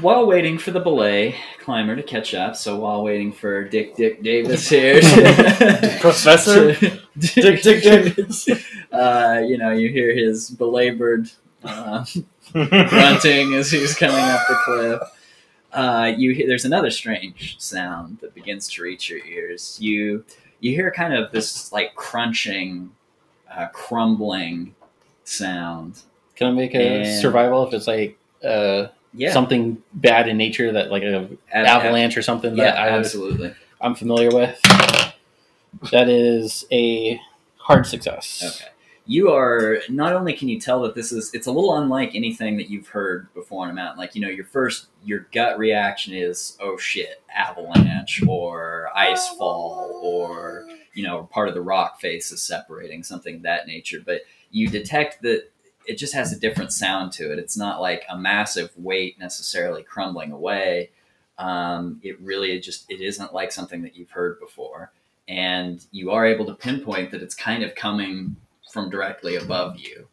While 0.00 0.26
waiting 0.26 0.56
for 0.58 0.70
the 0.70 0.80
belay 0.80 1.36
climber 1.60 1.96
to 1.96 2.02
catch 2.02 2.32
up, 2.34 2.56
so 2.56 2.76
while 2.78 3.02
waiting 3.02 3.30
for 3.32 3.64
Dick 3.68 3.94
Dick 3.94 4.22
Davis 4.22 4.68
here, 4.70 5.00
Professor 6.00 6.74
to- 6.74 7.00
Dick 7.18 7.62
Dick 7.62 7.82
Davis. 7.82 8.48
uh, 8.92 9.42
you 9.46 9.58
know, 9.58 9.72
you 9.72 9.90
hear 9.90 10.14
his 10.14 10.50
belabored 10.50 11.30
uh, 11.62 12.04
grunting 12.52 13.54
as 13.54 13.70
he's 13.70 13.94
coming 13.94 14.16
up 14.16 14.40
the 14.48 14.56
cliff. 14.64 15.00
Uh, 15.72 16.12
you 16.16 16.32
hear, 16.32 16.46
there's 16.46 16.64
another 16.64 16.90
strange 16.90 17.56
sound 17.58 18.18
that 18.20 18.34
begins 18.34 18.68
to 18.68 18.82
reach 18.82 19.10
your 19.10 19.24
ears. 19.24 19.76
You 19.80 20.24
you 20.60 20.72
hear 20.72 20.90
kind 20.90 21.12
of 21.12 21.32
this 21.32 21.70
like 21.72 21.94
crunching, 21.94 22.90
uh, 23.54 23.68
crumbling 23.68 24.74
sound. 25.24 26.00
Can 26.34 26.48
I 26.48 26.50
make 26.52 26.74
a 26.74 26.78
And- 27.02 27.20
survival 27.20 27.66
if 27.66 27.74
it's 27.74 27.86
like 27.86 28.18
uh, 28.44 28.86
Yeah, 29.12 29.32
something 29.32 29.82
bad 29.92 30.28
in 30.28 30.36
nature 30.36 30.72
that 30.72 30.90
like 30.90 31.02
a 31.02 31.16
ab- 31.16 31.38
ab- 31.52 31.66
avalanche 31.66 32.16
or 32.16 32.22
something 32.22 32.56
Yeah, 32.56 32.64
that 32.64 32.78
I 32.78 32.88
absolutely. 32.90 33.54
I'm 33.80 33.94
familiar 33.94 34.30
with? 34.30 34.58
That 35.92 36.08
is 36.08 36.64
a 36.72 37.20
hard 37.58 37.86
success. 37.86 38.42
Okay. 38.60 38.70
You 39.08 39.30
are 39.32 39.78
not 39.88 40.12
only 40.14 40.32
can 40.32 40.48
you 40.48 40.60
tell 40.60 40.82
that 40.82 40.94
this 40.96 41.12
is 41.12 41.32
it's 41.32 41.46
a 41.46 41.52
little 41.52 41.76
unlike 41.76 42.14
anything 42.14 42.56
that 42.56 42.68
you've 42.68 42.88
heard 42.88 43.32
before 43.34 43.64
on 43.64 43.70
a 43.70 43.74
mountain. 43.74 43.98
Like, 43.98 44.14
you 44.16 44.20
know, 44.20 44.28
your 44.28 44.44
first 44.44 44.88
your 45.04 45.28
gut 45.32 45.58
reaction 45.58 46.12
is, 46.12 46.58
oh 46.60 46.76
shit, 46.76 47.22
avalanche 47.34 48.22
or 48.26 48.90
ice 48.94 49.28
fall 49.36 50.00
or 50.02 50.66
you 50.94 51.04
know, 51.04 51.24
part 51.24 51.48
of 51.48 51.54
the 51.54 51.60
rock 51.60 52.00
face 52.00 52.32
is 52.32 52.42
separating, 52.42 53.02
something 53.04 53.42
that 53.42 53.66
nature. 53.66 54.00
But 54.04 54.22
you 54.50 54.68
detect 54.68 55.22
that 55.22 55.50
it 55.86 55.98
just 55.98 56.14
has 56.14 56.32
a 56.32 56.40
different 56.40 56.72
sound 56.72 57.12
to 57.12 57.32
it. 57.32 57.38
It's 57.38 57.56
not 57.56 57.80
like 57.80 58.04
a 58.08 58.18
massive 58.18 58.70
weight 58.76 59.18
necessarily 59.20 59.82
crumbling 59.84 60.32
away. 60.32 60.90
Um, 61.38 62.00
it 62.02 62.18
really 62.20 62.58
just 62.60 62.90
it 62.90 63.00
isn't 63.00 63.32
like 63.34 63.52
something 63.52 63.82
that 63.82 63.94
you've 63.94 64.10
heard 64.10 64.40
before. 64.40 64.90
and 65.28 65.84
you 65.90 66.10
are 66.10 66.24
able 66.26 66.46
to 66.46 66.54
pinpoint 66.54 67.10
that 67.10 67.22
it's 67.22 67.34
kind 67.34 67.62
of 67.62 67.74
coming 67.74 68.36
from 68.70 68.90
directly 68.90 69.36
above 69.36 69.78
you. 69.78 70.08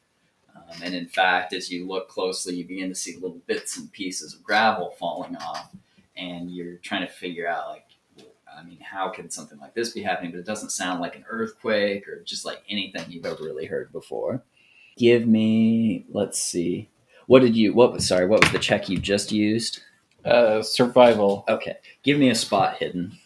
Um, 0.56 0.82
and 0.84 0.94
in 0.94 1.08
fact, 1.08 1.54
as 1.54 1.72
you 1.72 1.88
look 1.88 2.08
closely, 2.08 2.56
you 2.56 2.68
begin 2.68 2.90
to 2.90 2.96
see 2.96 3.16
little 3.16 3.42
bits 3.48 3.78
and 3.78 3.92
pieces 3.92 4.34
of 4.34 4.44
gravel 4.44 4.92
falling 5.00 5.36
off, 5.38 5.76
and 6.16 6.52
you're 6.52 6.78
trying 6.78 7.06
to 7.06 7.12
figure 7.12 7.48
out 7.48 7.70
like 7.70 7.86
I 8.58 8.64
mean, 8.64 8.80
how 8.80 9.10
can 9.10 9.30
something 9.30 9.60
like 9.60 9.74
this 9.74 9.92
be 9.92 10.02
happening? 10.02 10.32
But 10.32 10.40
it 10.40 10.46
doesn't 10.46 10.72
sound 10.72 11.02
like 11.02 11.16
an 11.16 11.26
earthquake 11.28 12.08
or 12.08 12.22
just 12.24 12.46
like 12.46 12.64
anything 12.70 13.04
you've 13.10 13.26
ever 13.26 13.44
really 13.44 13.66
heard 13.66 13.92
before. 13.92 14.44
Give 14.96 15.28
me, 15.28 16.06
let's 16.10 16.40
see, 16.40 16.90
what 17.28 17.42
did 17.42 17.56
you? 17.56 17.74
What 17.74 17.94
was 17.94 18.08
sorry? 18.08 18.28
What 18.28 18.42
was 18.42 18.52
the 18.52 18.60
check 18.60 18.90
you 18.90 18.98
just 18.98 19.32
used? 19.32 19.82
Uh, 20.24 20.62
survival. 20.62 21.46
Okay, 21.50 21.78
give 22.04 22.20
me 22.20 22.30
a 22.30 22.36
spot 22.36 22.78
hidden 22.78 23.18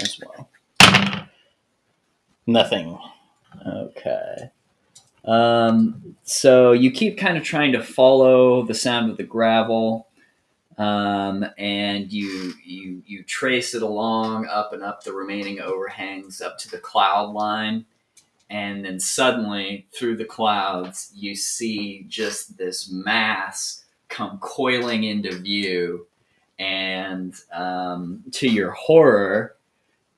as 0.00 0.18
well. 0.20 0.48
Nothing. 2.46 2.98
Okay. 3.66 4.50
Um, 5.24 6.16
so 6.22 6.72
you 6.72 6.90
keep 6.90 7.18
kind 7.18 7.36
of 7.36 7.44
trying 7.44 7.72
to 7.72 7.82
follow 7.82 8.62
the 8.62 8.74
sound 8.74 9.10
of 9.10 9.16
the 9.16 9.24
gravel, 9.24 10.08
um, 10.78 11.44
and 11.58 12.10
you 12.10 12.54
you 12.64 13.02
you 13.04 13.22
trace 13.24 13.74
it 13.74 13.82
along 13.82 14.46
up 14.46 14.72
and 14.72 14.82
up 14.82 15.02
the 15.04 15.12
remaining 15.12 15.60
overhangs 15.60 16.40
up 16.40 16.56
to 16.58 16.70
the 16.70 16.78
cloud 16.78 17.30
line, 17.32 17.84
and 18.48 18.84
then 18.84 18.98
suddenly 18.98 19.86
through 19.92 20.16
the 20.16 20.24
clouds 20.24 21.10
you 21.14 21.34
see 21.34 22.06
just 22.08 22.56
this 22.56 22.90
mass 22.90 23.84
come 24.08 24.38
coiling 24.38 25.04
into 25.04 25.36
view, 25.36 26.06
and 26.58 27.34
um, 27.52 28.22
to 28.32 28.48
your 28.48 28.70
horror, 28.70 29.56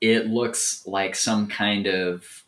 it 0.00 0.28
looks 0.28 0.86
like 0.86 1.16
some 1.16 1.48
kind 1.48 1.88
of 1.88 2.44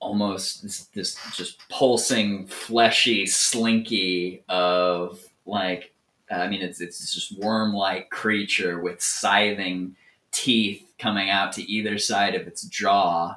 almost 0.00 0.62
this, 0.62 0.84
this 0.94 1.16
just 1.34 1.68
pulsing, 1.68 2.46
fleshy, 2.46 3.26
slinky 3.26 4.42
of 4.48 5.20
like 5.46 5.92
uh, 6.30 6.36
I 6.36 6.48
mean 6.48 6.62
it's 6.62 6.80
it's 6.80 7.14
just 7.14 7.38
worm-like 7.38 8.10
creature 8.10 8.80
with 8.80 9.00
scything 9.00 9.96
teeth 10.32 10.82
coming 10.98 11.30
out 11.30 11.52
to 11.52 11.62
either 11.70 11.98
side 11.98 12.34
of 12.34 12.46
its 12.46 12.62
jaw, 12.62 13.36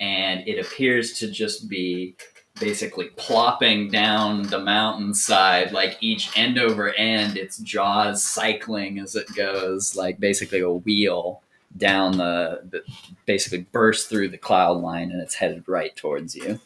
and 0.00 0.46
it 0.46 0.64
appears 0.64 1.18
to 1.20 1.30
just 1.30 1.68
be 1.68 2.16
basically 2.58 3.08
plopping 3.16 3.90
down 3.90 4.42
the 4.44 4.58
mountainside 4.58 5.72
like 5.72 5.98
each 6.00 6.36
end 6.38 6.58
over 6.58 6.94
end 6.94 7.36
its 7.36 7.58
jaws 7.58 8.24
cycling 8.24 8.98
as 8.98 9.14
it 9.14 9.26
goes 9.34 9.94
like 9.94 10.18
basically 10.18 10.60
a 10.60 10.70
wheel 10.70 11.42
down 11.76 12.16
the, 12.18 12.62
the 12.70 12.82
basically 13.26 13.66
bursts 13.72 14.06
through 14.08 14.28
the 14.28 14.38
cloud 14.38 14.78
line 14.78 15.10
and 15.10 15.20
it's 15.20 15.34
headed 15.34 15.64
right 15.66 15.94
towards 15.96 16.34
you. 16.34 16.60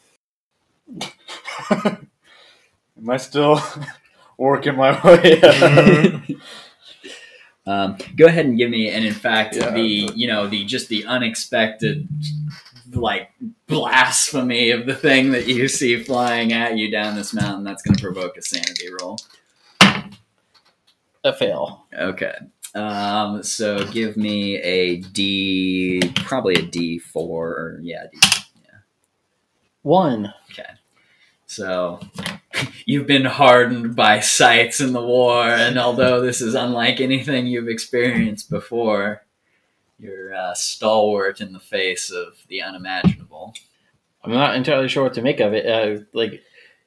Am 1.71 3.09
I 3.09 3.17
still 3.17 3.61
working 4.37 4.75
my 4.75 4.99
way? 5.03 6.21
Um, 7.67 7.95
go 8.15 8.25
ahead 8.25 8.47
and 8.47 8.57
give 8.57 8.71
me, 8.71 8.89
and 8.89 9.05
in 9.05 9.13
fact, 9.13 9.55
Yeah. 9.55 9.69
the 9.69 10.11
you 10.15 10.27
know 10.27 10.47
the 10.47 10.65
just 10.65 10.89
the 10.89 11.05
unexpected 11.05 12.07
like 12.91 13.29
blasphemy 13.67 14.71
of 14.71 14.87
the 14.87 14.95
thing 14.95 15.31
that 15.33 15.45
you 15.47 15.67
see 15.67 16.03
flying 16.03 16.53
at 16.53 16.75
you 16.75 16.89
down 16.89 17.15
this 17.15 17.35
mountain. 17.35 17.63
That's 17.63 17.83
going 17.83 17.95
to 17.95 18.01
provoke 18.01 18.35
a 18.35 18.41
sanity 18.41 18.87
roll. 18.99 19.19
A 21.23 21.31
fail. 21.33 21.85
Okay. 21.95 22.33
Um, 22.73 23.43
so 23.43 23.85
give 23.91 24.15
me 24.15 24.57
a 24.57 24.97
D, 24.97 26.01
probably 26.15 26.55
a 26.55 26.61
D 26.61 26.99
four, 26.99 27.49
or 27.49 27.79
yeah, 27.81 28.05
D 28.11 28.19
One. 29.81 30.33
Okay. 30.51 30.69
So 31.47 31.99
you've 32.85 33.07
been 33.07 33.25
hardened 33.25 33.95
by 33.95 34.21
sights 34.21 34.79
in 34.79 34.93
the 34.93 35.01
war, 35.01 35.43
and 35.47 35.77
although 35.77 36.21
this 36.21 36.39
is 36.39 36.55
unlike 36.55 37.01
anything 37.01 37.47
you've 37.47 37.67
experienced 37.67 38.49
before, 38.49 39.23
you're 39.99 40.33
uh, 40.33 40.53
stalwart 40.53 41.41
in 41.41 41.51
the 41.51 41.59
face 41.59 42.09
of 42.09 42.35
the 42.47 42.61
unimaginable. 42.61 43.53
I'm 44.23 44.31
not 44.31 44.55
entirely 44.55 44.87
sure 44.87 45.03
what 45.03 45.15
to 45.15 45.21
make 45.21 45.39
of 45.39 45.53
it. 45.53 45.65
Uh, 45.65 46.03
like, 46.13 46.41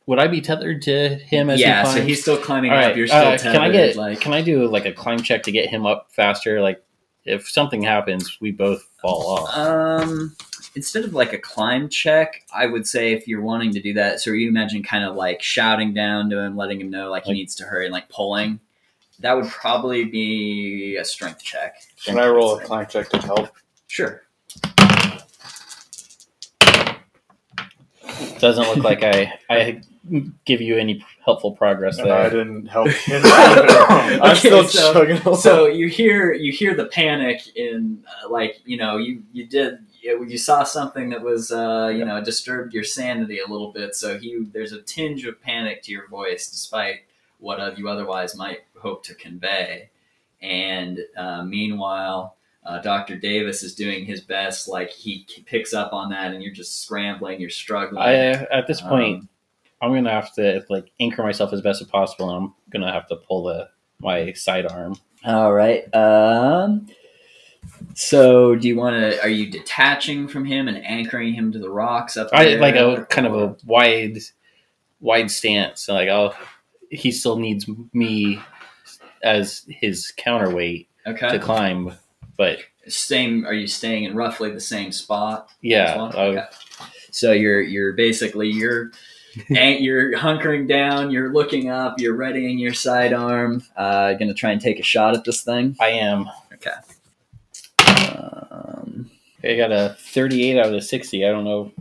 would 0.06 0.18
I 0.18 0.26
be 0.28 0.40
tethered 0.40 0.82
to 0.82 1.08
him 1.16 1.48
as 1.50 1.60
yeah, 1.60 1.86
he 1.86 1.98
so 1.98 2.02
he's 2.04 2.20
still 2.20 2.36
climbing 2.36 2.70
All 2.70 2.78
up. 2.78 2.84
right. 2.84 2.96
You're 2.96 3.06
still 3.06 3.18
uh, 3.20 3.36
tethered. 3.38 3.52
can 3.52 3.62
I 3.62 3.70
get? 3.70 3.96
like 3.96 4.20
Can 4.20 4.32
I 4.34 4.42
do 4.42 4.66
like 4.68 4.84
a 4.84 4.92
climb 4.92 5.20
check 5.22 5.42
to 5.44 5.52
get 5.52 5.68
him 5.68 5.86
up 5.86 6.08
faster? 6.12 6.60
Like, 6.60 6.82
if 7.24 7.48
something 7.48 7.82
happens, 7.82 8.38
we 8.40 8.50
both 8.50 8.86
fall 9.00 9.26
off. 9.38 9.56
Um, 9.56 10.36
instead 10.76 11.04
of 11.04 11.14
like 11.14 11.32
a 11.32 11.38
climb 11.38 11.88
check, 11.88 12.42
I 12.52 12.66
would 12.66 12.86
say 12.86 13.12
if 13.14 13.26
you're 13.26 13.40
wanting 13.40 13.72
to 13.72 13.80
do 13.80 13.94
that, 13.94 14.20
so 14.20 14.30
you 14.32 14.48
imagine 14.48 14.82
kind 14.82 15.04
of 15.04 15.16
like 15.16 15.40
shouting 15.42 15.94
down 15.94 16.28
to 16.30 16.38
him, 16.38 16.54
letting 16.56 16.80
him 16.80 16.90
know 16.90 17.10
like 17.10 17.24
he 17.24 17.30
Like- 17.30 17.36
needs 17.36 17.54
to 17.56 17.64
hurry, 17.64 17.86
and 17.86 17.92
like 17.94 18.08
pulling. 18.10 18.60
That 19.20 19.34
would 19.36 19.46
probably 19.48 20.04
be 20.04 20.96
a 20.96 21.04
strength 21.04 21.42
check. 21.42 21.76
Can 22.04 22.18
I 22.18 22.26
roll 22.28 22.58
a 22.58 22.60
climb 22.62 22.86
check 22.88 23.08
to 23.10 23.18
help? 23.18 23.48
Sure. 23.86 24.22
Doesn't 28.38 28.66
look 28.68 28.84
like 28.84 29.02
I 29.02 29.32
I 29.48 29.80
give 30.44 30.60
you 30.60 30.76
any 30.76 31.04
helpful 31.24 31.52
progress 31.52 31.98
And 31.98 32.10
I 32.10 32.28
didn't 32.28 32.66
help. 32.66 32.88
I'm 33.08 34.20
Okay, 34.22 34.34
still 34.34 34.64
so- 34.68 34.92
chugging 34.92 35.18
along. 35.22 35.40
So 35.40 35.66
you 35.66 35.88
hear 35.88 36.32
you 36.32 36.52
hear 36.52 36.74
the 36.74 36.86
panic 36.86 37.56
in 37.56 38.04
uh, 38.24 38.28
like 38.28 38.60
you 38.64 38.76
know 38.76 38.96
you 38.98 39.22
you 39.32 39.46
did 39.46 39.78
you 40.02 40.24
you 40.24 40.36
saw 40.38 40.62
something 40.64 41.10
that 41.10 41.22
was 41.22 41.50
uh, 41.50 41.92
you 41.94 42.04
know 42.04 42.22
disturbed 42.22 42.74
your 42.74 42.84
sanity 42.84 43.38
a 43.40 43.48
little 43.50 43.72
bit. 43.72 43.94
So 43.94 44.18
he 44.18 44.44
there's 44.52 44.72
a 44.72 44.82
tinge 44.82 45.24
of 45.24 45.40
panic 45.40 45.82
to 45.84 45.92
your 45.92 46.06
voice, 46.08 46.50
despite 46.50 47.00
what 47.38 47.60
uh, 47.60 47.72
you 47.76 47.88
otherwise 47.88 48.36
might 48.36 48.60
hope 48.78 49.04
to 49.04 49.14
convey. 49.14 49.90
And 50.42 51.00
uh, 51.16 51.42
meanwhile, 51.44 52.36
uh, 52.66 52.78
Dr. 52.80 53.16
Davis 53.16 53.62
is 53.62 53.74
doing 53.74 54.04
his 54.04 54.20
best. 54.20 54.68
Like 54.68 54.90
he 54.90 55.26
picks 55.46 55.72
up 55.72 55.92
on 55.94 56.10
that, 56.10 56.32
and 56.34 56.42
you're 56.42 56.52
just 56.52 56.82
scrambling. 56.82 57.40
You're 57.40 57.48
struggling. 57.50 58.02
I 58.02 58.14
at 58.14 58.66
this 58.66 58.80
point, 58.82 59.20
Um, 59.20 59.28
I'm 59.84 59.94
gonna 59.94 60.10
have 60.10 60.32
to 60.34 60.64
like 60.70 60.90
anchor 60.98 61.22
myself 61.22 61.52
as 61.52 61.60
best 61.60 61.82
as 61.82 61.88
possible, 61.88 62.30
and 62.30 62.44
I'm 62.44 62.54
gonna 62.70 62.92
have 62.92 63.06
to 63.08 63.16
pull 63.16 63.44
the 63.44 63.68
my 64.00 64.32
sidearm. 64.32 64.96
All 65.24 65.52
right. 65.52 65.92
Um. 65.94 66.86
So, 67.94 68.54
do 68.54 68.68
you 68.68 68.76
want 68.76 68.96
to? 68.96 69.22
Are 69.22 69.28
you 69.28 69.50
detaching 69.50 70.28
from 70.28 70.44
him 70.44 70.68
and 70.68 70.84
anchoring 70.84 71.34
him 71.34 71.52
to 71.52 71.58
the 71.58 71.70
rocks 71.70 72.16
up 72.16 72.30
there? 72.30 72.40
I 72.40 72.54
like 72.56 72.76
a 72.76 73.06
kind 73.06 73.26
of 73.26 73.34
a 73.34 73.56
wide, 73.64 74.18
wide 75.00 75.30
stance. 75.30 75.82
So 75.82 75.94
like, 75.94 76.08
I'll 76.08 76.34
he 76.90 77.10
still 77.10 77.38
needs 77.38 77.66
me 77.92 78.40
as 79.22 79.64
his 79.68 80.12
counterweight 80.16 80.88
okay. 81.06 81.30
to 81.30 81.38
climb, 81.38 81.92
but 82.36 82.58
Same. 82.86 83.46
Are 83.46 83.54
you 83.54 83.66
staying 83.66 84.04
in 84.04 84.14
roughly 84.14 84.50
the 84.50 84.60
same 84.60 84.92
spot? 84.92 85.50
yeah? 85.60 86.10
Okay. 86.14 86.44
So 87.10 87.32
you're 87.32 87.62
you're 87.62 87.92
basically 87.92 88.50
you're 88.50 88.90
and 89.56 89.84
you're 89.84 90.12
hunkering 90.16 90.68
down. 90.68 91.10
You're 91.10 91.32
looking 91.32 91.70
up. 91.70 91.98
You're 91.98 92.14
readying 92.16 92.58
your 92.58 92.74
sidearm. 92.74 93.62
Uh, 93.76 94.14
gonna 94.14 94.34
try 94.34 94.50
and 94.52 94.60
take 94.60 94.78
a 94.78 94.82
shot 94.82 95.14
at 95.14 95.24
this 95.24 95.42
thing. 95.42 95.76
I 95.80 95.88
am. 95.88 96.28
Okay. 96.54 96.70
Um, 97.86 99.10
I 99.42 99.56
got 99.56 99.72
a 99.72 99.96
38 99.98 100.58
out 100.58 100.66
of 100.66 100.72
the 100.72 100.80
60. 100.80 101.24
I 101.26 101.30
don't 101.30 101.44
know 101.44 101.72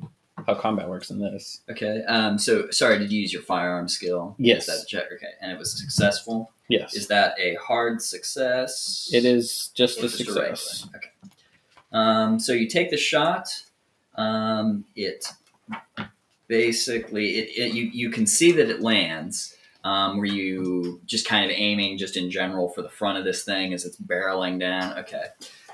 how 0.45 0.55
combat 0.55 0.89
works 0.89 1.09
in 1.09 1.19
this. 1.19 1.61
okay. 1.69 2.03
Um. 2.07 2.37
So 2.37 2.69
sorry. 2.71 2.99
Did 2.99 3.11
you 3.11 3.21
use 3.21 3.31
your 3.31 3.43
firearm 3.43 3.87
skill? 3.87 4.35
Yes. 4.37 4.67
Is 4.67 4.75
that 4.75 4.83
a 4.83 4.85
check? 4.85 5.11
Okay. 5.13 5.31
And 5.41 5.51
it 5.51 5.57
was 5.57 5.77
successful. 5.79 6.51
Yes, 6.69 6.95
Is 6.95 7.07
that 7.09 7.35
a 7.37 7.55
hard 7.55 8.01
success? 8.01 9.09
it 9.13 9.25
is 9.25 9.67
just 9.75 9.99
a 9.99 10.03
just 10.03 10.17
success. 10.17 10.87
Okay. 10.95 11.09
Um, 11.91 12.39
so 12.39 12.53
you 12.53 12.67
take 12.67 12.89
the 12.89 12.97
shot. 12.97 13.47
Um, 14.15 14.85
it 14.95 15.25
basically 16.53 17.39
it, 17.39 17.49
it 17.57 17.73
you 17.73 17.85
you 17.85 18.11
can 18.11 18.27
see 18.27 18.51
that 18.51 18.69
it 18.69 18.79
lands. 18.81 19.55
Um, 19.83 20.17
were 20.17 20.25
you 20.25 21.01
just 21.05 21.27
kind 21.27 21.49
of 21.49 21.57
aiming 21.57 21.97
just 21.97 22.15
in 22.15 22.29
general 22.29 22.69
for 22.69 22.83
the 22.83 22.89
front 22.89 23.17
of 23.17 23.25
this 23.25 23.43
thing 23.43 23.73
as 23.73 23.85
it's 23.85 23.97
barreling 23.97 24.59
down? 24.59 24.97
Okay. 24.99 25.25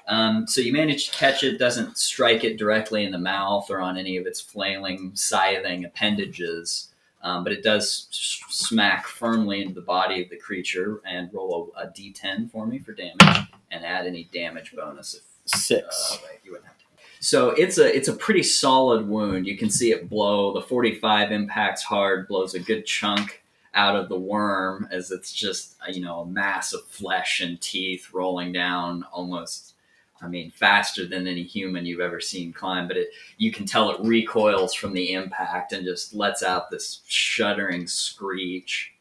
Um, 0.07 0.47
so 0.47 0.61
you 0.61 0.71
manage 0.73 1.11
to 1.11 1.17
catch 1.17 1.43
it. 1.43 1.59
Doesn't 1.59 1.97
strike 1.97 2.43
it 2.43 2.57
directly 2.57 3.03
in 3.03 3.11
the 3.11 3.19
mouth 3.19 3.69
or 3.69 3.81
on 3.81 3.97
any 3.97 4.15
of 4.17 4.25
its 4.25 4.41
flailing, 4.41 5.11
scything 5.13 5.85
appendages. 5.85 6.87
Um, 7.21 7.43
but 7.43 7.51
it 7.51 7.61
does 7.61 8.07
smack 8.49 9.05
firmly 9.05 9.61
into 9.61 9.75
the 9.75 9.81
body 9.81 10.23
of 10.23 10.29
the 10.29 10.37
creature 10.37 11.01
and 11.05 11.29
roll 11.33 11.73
a, 11.75 11.83
a 11.83 11.87
d10 11.87 12.49
for 12.49 12.65
me 12.65 12.79
for 12.79 12.93
damage 12.93 13.49
and 13.69 13.85
add 13.85 14.07
any 14.07 14.29
damage 14.33 14.73
bonus 14.73 15.13
if 15.13 15.21
Six. 15.45 16.13
uh, 16.13 16.17
wait, 16.25 16.39
you 16.43 16.51
wouldn't 16.51 16.67
have 16.67 16.77
to. 16.77 16.85
So 17.19 17.49
it's 17.51 17.77
a 17.77 17.95
it's 17.95 18.07
a 18.07 18.13
pretty 18.13 18.43
solid 18.43 19.07
wound. 19.07 19.45
You 19.45 19.57
can 19.57 19.69
see 19.69 19.91
it 19.91 20.09
blow. 20.09 20.53
The 20.53 20.61
45 20.61 21.31
impacts 21.31 21.83
hard, 21.83 22.27
blows 22.27 22.53
a 22.53 22.59
good 22.59 22.85
chunk 22.85 23.43
out 23.75 23.95
of 23.95 24.09
the 24.09 24.17
worm 24.17 24.87
as 24.91 25.11
it's 25.11 25.31
just 25.31 25.75
you 25.89 26.01
know 26.01 26.21
a 26.21 26.25
mass 26.25 26.73
of 26.73 26.83
flesh 26.85 27.41
and 27.41 27.59
teeth 27.61 28.09
rolling 28.13 28.51
down 28.51 29.05
almost 29.11 29.75
I 30.21 30.27
mean, 30.27 30.51
faster 30.51 31.05
than 31.05 31.27
any 31.27 31.43
human 31.43 31.85
you've 31.85 32.01
ever 32.01 32.19
seen 32.19 32.51
climb. 32.51 32.87
But 32.87 32.97
it, 32.97 33.09
you 33.37 33.51
can 33.51 33.65
tell 33.65 33.91
it 33.91 34.01
recoils 34.01 34.73
from 34.73 34.93
the 34.93 35.13
impact 35.13 35.71
and 35.71 35.85
just 35.85 36.13
lets 36.13 36.43
out 36.43 36.69
this 36.69 37.01
shuddering 37.07 37.87
screech 37.87 38.93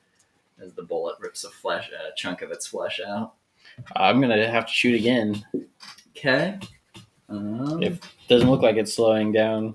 as 0.61 0.73
the 0.75 0.83
bullet 0.83 1.16
rips 1.21 1.45
a 1.45 1.51
flesh, 1.51 1.91
a 1.91 2.14
chunk 2.16 2.43
of 2.43 2.51
its 2.51 2.66
flesh 2.66 3.01
out. 3.05 3.35
I'm 3.97 4.21
gonna 4.21 4.49
have 4.49 4.66
to 4.66 4.73
shoot 4.73 4.95
again. 4.95 5.45
Okay. 6.11 6.59
Um, 7.29 7.83
If- 7.83 8.01
Doesn't 8.29 8.51
look 8.51 8.62
like 8.62 8.76
it's 8.76 8.95
slowing 8.95 9.33
down. 9.33 9.74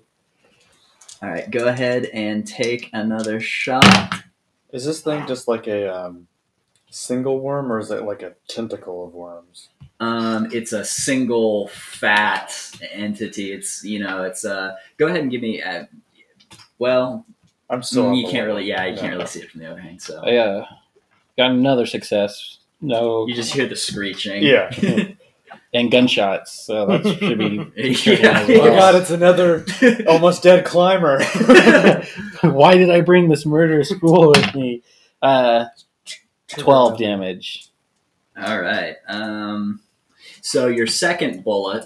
all 1.22 1.30
right, 1.30 1.50
go 1.50 1.68
ahead 1.68 2.06
and 2.14 2.46
take 2.48 2.90
another 2.94 3.40
shot. 3.40 4.24
Is 4.72 4.86
this 4.86 5.02
thing 5.02 5.26
just 5.28 5.48
like 5.48 5.68
a 5.68 5.88
um, 5.88 6.28
single 6.90 7.40
worm, 7.40 7.72
or 7.72 7.80
is 7.80 7.92
it 7.92 8.04
like 8.04 8.22
a 8.24 8.34
tentacle 8.48 9.06
of 9.06 9.14
worms? 9.14 9.70
Um, 10.00 10.50
it's 10.52 10.74
a 10.74 10.84
single 10.84 11.68
fat 11.70 12.52
entity. 12.92 13.54
It's 13.54 13.84
you 13.84 14.00
know, 14.00 14.24
it's 14.24 14.44
uh. 14.46 14.76
Go 14.98 15.08
ahead 15.08 15.22
and 15.22 15.32
give 15.32 15.42
me. 15.42 15.62
Uh, 15.62 15.86
well, 16.80 17.26
I'm 17.70 17.82
still. 17.84 18.14
you 18.14 18.24
can't 18.24 18.34
level. 18.48 18.56
really. 18.56 18.68
Yeah, 18.68 18.86
you 18.86 18.96
No. 18.96 19.02
can't 19.02 19.14
really 19.14 19.28
see 19.28 19.40
it 19.42 19.52
from 19.52 19.62
the 19.62 19.68
overhang. 19.70 20.00
So 20.00 20.22
Oh, 20.26 20.30
yeah, 20.30 20.66
got 21.38 21.52
another 21.52 21.86
success. 21.86 22.58
No, 22.82 23.26
you 23.28 23.34
just 23.36 23.54
hear 23.54 23.66
the 23.68 23.76
screeching. 23.78 24.44
Yeah. 24.44 24.70
and 25.74 25.92
gunshots. 25.92 26.52
So 26.66 26.86
that 26.86 27.04
should 27.18 27.38
be. 27.38 27.72
Yeah. 28.06 28.48
well. 28.48 28.62
Oh 28.62 28.70
my 28.70 28.76
god, 28.80 28.96
it's 28.96 29.10
another 29.10 29.66
almost 30.08 30.44
dead 30.44 30.66
climber. 30.66 31.24
Why 32.42 32.76
did 32.76 32.90
I 32.90 33.02
bring 33.02 33.30
this 33.30 33.46
murderous 33.46 33.92
fool 33.94 34.30
with 34.30 34.56
me? 34.56 34.84
Uh, 35.22 35.66
Twelve 36.48 37.00
damage. 37.00 37.70
All 38.38 38.62
right. 38.62 38.96
Um, 39.08 39.82
so 40.42 40.68
your 40.68 40.88
second 40.88 41.44
bullet 41.44 41.86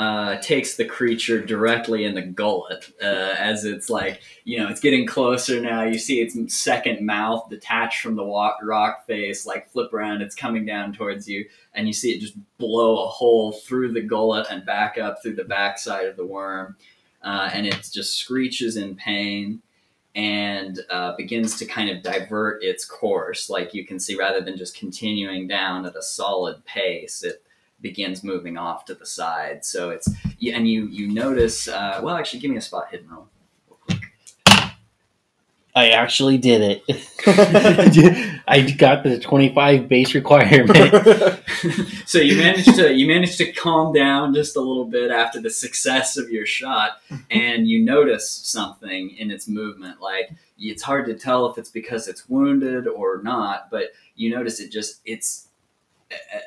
uh, 0.00 0.40
takes 0.40 0.76
the 0.76 0.84
creature 0.86 1.44
directly 1.44 2.06
in 2.06 2.14
the 2.14 2.22
gullet 2.22 2.90
uh, 3.02 3.34
as 3.36 3.66
it's 3.66 3.90
like, 3.90 4.22
you 4.44 4.58
know, 4.58 4.66
it's 4.66 4.80
getting 4.80 5.06
closer 5.06 5.60
now. 5.60 5.82
You 5.82 5.98
see 5.98 6.22
its 6.22 6.56
second 6.56 7.04
mouth 7.04 7.50
detached 7.50 8.00
from 8.00 8.16
the 8.16 8.24
wa- 8.24 8.56
rock 8.62 9.06
face, 9.06 9.44
like 9.44 9.68
flip 9.68 9.92
around. 9.92 10.22
It's 10.22 10.34
coming 10.34 10.64
down 10.64 10.94
towards 10.94 11.28
you, 11.28 11.44
and 11.74 11.86
you 11.86 11.92
see 11.92 12.12
it 12.12 12.20
just 12.22 12.34
blow 12.56 13.04
a 13.04 13.08
hole 13.08 13.52
through 13.52 13.92
the 13.92 14.00
gullet 14.00 14.46
and 14.50 14.64
back 14.64 14.96
up 14.96 15.22
through 15.22 15.34
the 15.34 15.44
backside 15.44 16.06
of 16.06 16.16
the 16.16 16.24
worm. 16.24 16.76
Uh, 17.22 17.50
and 17.52 17.66
it 17.66 17.86
just 17.92 18.14
screeches 18.14 18.78
in 18.78 18.94
pain 18.94 19.60
and 20.14 20.80
uh, 20.88 21.14
begins 21.16 21.58
to 21.58 21.66
kind 21.66 21.90
of 21.90 22.02
divert 22.02 22.64
its 22.64 22.86
course. 22.86 23.50
Like 23.50 23.74
you 23.74 23.84
can 23.84 24.00
see, 24.00 24.16
rather 24.16 24.40
than 24.40 24.56
just 24.56 24.74
continuing 24.74 25.46
down 25.46 25.84
at 25.84 25.94
a 25.94 26.00
solid 26.00 26.64
pace, 26.64 27.22
it 27.22 27.42
begins 27.80 28.22
moving 28.22 28.56
off 28.56 28.84
to 28.86 28.94
the 28.94 29.06
side. 29.06 29.64
So 29.64 29.90
it's 29.90 30.08
yeah, 30.38 30.56
and 30.56 30.68
you 30.68 30.86
you 30.86 31.08
notice. 31.08 31.68
Uh, 31.68 32.00
well, 32.02 32.16
actually, 32.16 32.40
give 32.40 32.50
me 32.50 32.56
a 32.56 32.62
spot 32.62 32.88
hidden 32.90 33.08
roll. 33.08 33.28
Quick. 33.68 34.02
I 35.74 35.90
actually 35.90 36.36
did 36.36 36.62
it. 36.62 36.82
I 38.48 38.62
got 38.62 39.04
the 39.04 39.18
twenty-five 39.20 39.88
base 39.88 40.14
requirement. 40.14 40.94
so 42.06 42.18
you 42.18 42.36
managed 42.36 42.74
to 42.76 42.92
you 42.92 43.06
managed 43.06 43.38
to 43.38 43.52
calm 43.52 43.92
down 43.92 44.34
just 44.34 44.56
a 44.56 44.60
little 44.60 44.86
bit 44.86 45.10
after 45.10 45.40
the 45.40 45.50
success 45.50 46.16
of 46.16 46.30
your 46.30 46.46
shot, 46.46 47.00
and 47.30 47.68
you 47.68 47.84
notice 47.84 48.28
something 48.28 49.10
in 49.10 49.30
its 49.30 49.46
movement. 49.48 50.00
Like 50.00 50.32
it's 50.58 50.82
hard 50.82 51.06
to 51.06 51.14
tell 51.14 51.46
if 51.46 51.58
it's 51.58 51.70
because 51.70 52.08
it's 52.08 52.28
wounded 52.28 52.88
or 52.88 53.22
not, 53.22 53.70
but 53.70 53.92
you 54.16 54.30
notice 54.30 54.60
it 54.60 54.72
just 54.72 55.00
it's 55.04 55.46
a- 55.46 55.49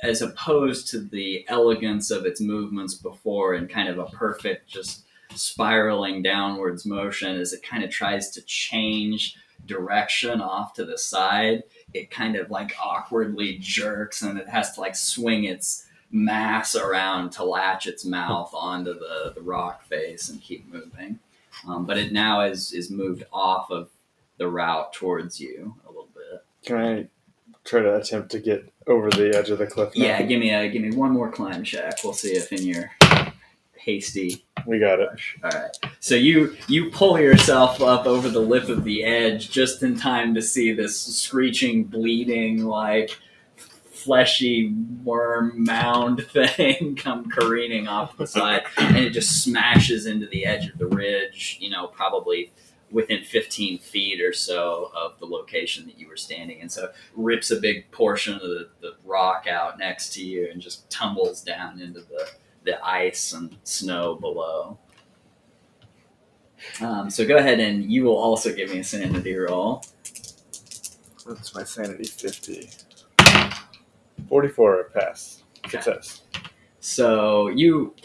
as 0.01 0.21
opposed 0.21 0.87
to 0.89 0.99
the 0.99 1.45
elegance 1.47 2.11
of 2.11 2.25
its 2.25 2.41
movements 2.41 2.93
before 2.93 3.53
and 3.53 3.69
kind 3.69 3.87
of 3.87 3.97
a 3.97 4.05
perfect 4.05 4.67
just 4.67 5.05
spiraling 5.35 6.21
downwards 6.21 6.85
motion 6.85 7.37
as 7.39 7.53
it 7.53 7.63
kind 7.63 7.83
of 7.83 7.89
tries 7.89 8.29
to 8.29 8.41
change 8.43 9.37
direction 9.65 10.41
off 10.41 10.73
to 10.73 10.83
the 10.83 10.97
side 10.97 11.63
it 11.93 12.11
kind 12.11 12.35
of 12.35 12.51
like 12.51 12.75
awkwardly 12.83 13.57
jerks 13.59 14.21
and 14.21 14.37
it 14.37 14.49
has 14.49 14.73
to 14.73 14.81
like 14.81 14.95
swing 14.95 15.45
its 15.45 15.87
mass 16.13 16.75
around 16.75 17.31
to 17.31 17.43
latch 17.43 17.87
its 17.87 18.05
mouth 18.05 18.53
onto 18.53 18.93
the, 18.93 19.33
the 19.35 19.41
rock 19.41 19.83
face 19.83 20.29
and 20.29 20.39
keep 20.39 20.71
moving. 20.71 21.19
Um, 21.67 21.85
but 21.85 21.97
it 21.97 22.13
now 22.13 22.41
is 22.41 22.71
is 22.71 22.89
moved 22.89 23.23
off 23.33 23.71
of 23.71 23.89
the 24.37 24.47
route 24.47 24.93
towards 24.93 25.41
you 25.41 25.75
a 25.85 25.89
little 25.89 26.09
bit. 26.13 26.45
I 26.99 27.09
try 27.63 27.81
to 27.81 27.95
attempt 27.95 28.31
to 28.31 28.39
get 28.39 28.71
over 28.87 29.09
the 29.09 29.35
edge 29.37 29.49
of 29.49 29.57
the 29.57 29.67
cliff? 29.67 29.95
now? 29.95 30.05
Yeah, 30.05 30.21
give 30.23 30.39
me 30.39 30.51
a 30.51 30.69
give 30.69 30.81
me 30.81 30.95
one 30.95 31.11
more 31.11 31.31
climb 31.31 31.63
check. 31.63 32.03
We'll 32.03 32.13
see 32.13 32.33
if 32.33 32.51
in 32.51 32.63
your 32.63 32.91
hasty 33.75 34.45
we 34.65 34.79
got 34.79 34.99
it. 34.99 35.09
All 35.43 35.49
right. 35.49 35.77
So 35.99 36.15
you 36.15 36.55
you 36.67 36.89
pull 36.89 37.19
yourself 37.19 37.81
up 37.81 38.05
over 38.05 38.29
the 38.29 38.39
lip 38.39 38.69
of 38.69 38.83
the 38.83 39.03
edge 39.03 39.49
just 39.49 39.83
in 39.83 39.97
time 39.97 40.33
to 40.35 40.41
see 40.41 40.73
this 40.73 40.99
screeching, 40.99 41.85
bleeding, 41.85 42.65
like 42.65 43.11
fleshy 43.55 44.73
worm 45.03 45.63
mound 45.63 46.25
thing 46.31 46.95
come 46.95 47.29
careening 47.29 47.87
off 47.87 48.17
the 48.17 48.27
side, 48.27 48.63
and 48.77 48.97
it 48.97 49.11
just 49.11 49.43
smashes 49.43 50.05
into 50.05 50.27
the 50.27 50.45
edge 50.45 50.67
of 50.67 50.77
the 50.77 50.87
ridge. 50.87 51.57
You 51.59 51.69
know, 51.69 51.87
probably 51.87 52.51
within 52.93 53.23
15 53.23 53.79
feet 53.79 54.21
or 54.21 54.31
so 54.31 54.91
of 54.95 55.19
the 55.19 55.25
location 55.25 55.85
that 55.87 55.99
you 55.99 56.07
were 56.07 56.15
standing 56.15 56.59
in. 56.59 56.69
So 56.69 56.91
rips 57.15 57.51
a 57.51 57.57
big 57.57 57.89
portion 57.91 58.35
of 58.35 58.41
the, 58.41 58.69
the 58.81 58.95
rock 59.03 59.47
out 59.49 59.79
next 59.79 60.13
to 60.13 60.23
you 60.23 60.49
and 60.51 60.61
just 60.61 60.89
tumbles 60.89 61.41
down 61.41 61.81
into 61.81 62.01
the 62.01 62.29
the 62.63 62.85
ice 62.85 63.33
and 63.33 63.57
snow 63.63 64.15
below. 64.15 64.77
Um, 66.81 67.09
so 67.09 67.27
go 67.27 67.37
ahead 67.37 67.59
and 67.59 67.91
you 67.91 68.05
will 68.05 68.15
also 68.15 68.53
give 68.53 68.71
me 68.71 68.79
a 68.79 68.83
sanity 68.83 69.35
roll. 69.35 69.83
That's 71.27 71.53
my 71.53 71.63
sanity 71.63 72.05
50. 72.05 72.69
44 74.29 74.91
pass. 74.93 75.43
Success. 75.69 76.23
So 76.79 77.47
you 77.49 77.95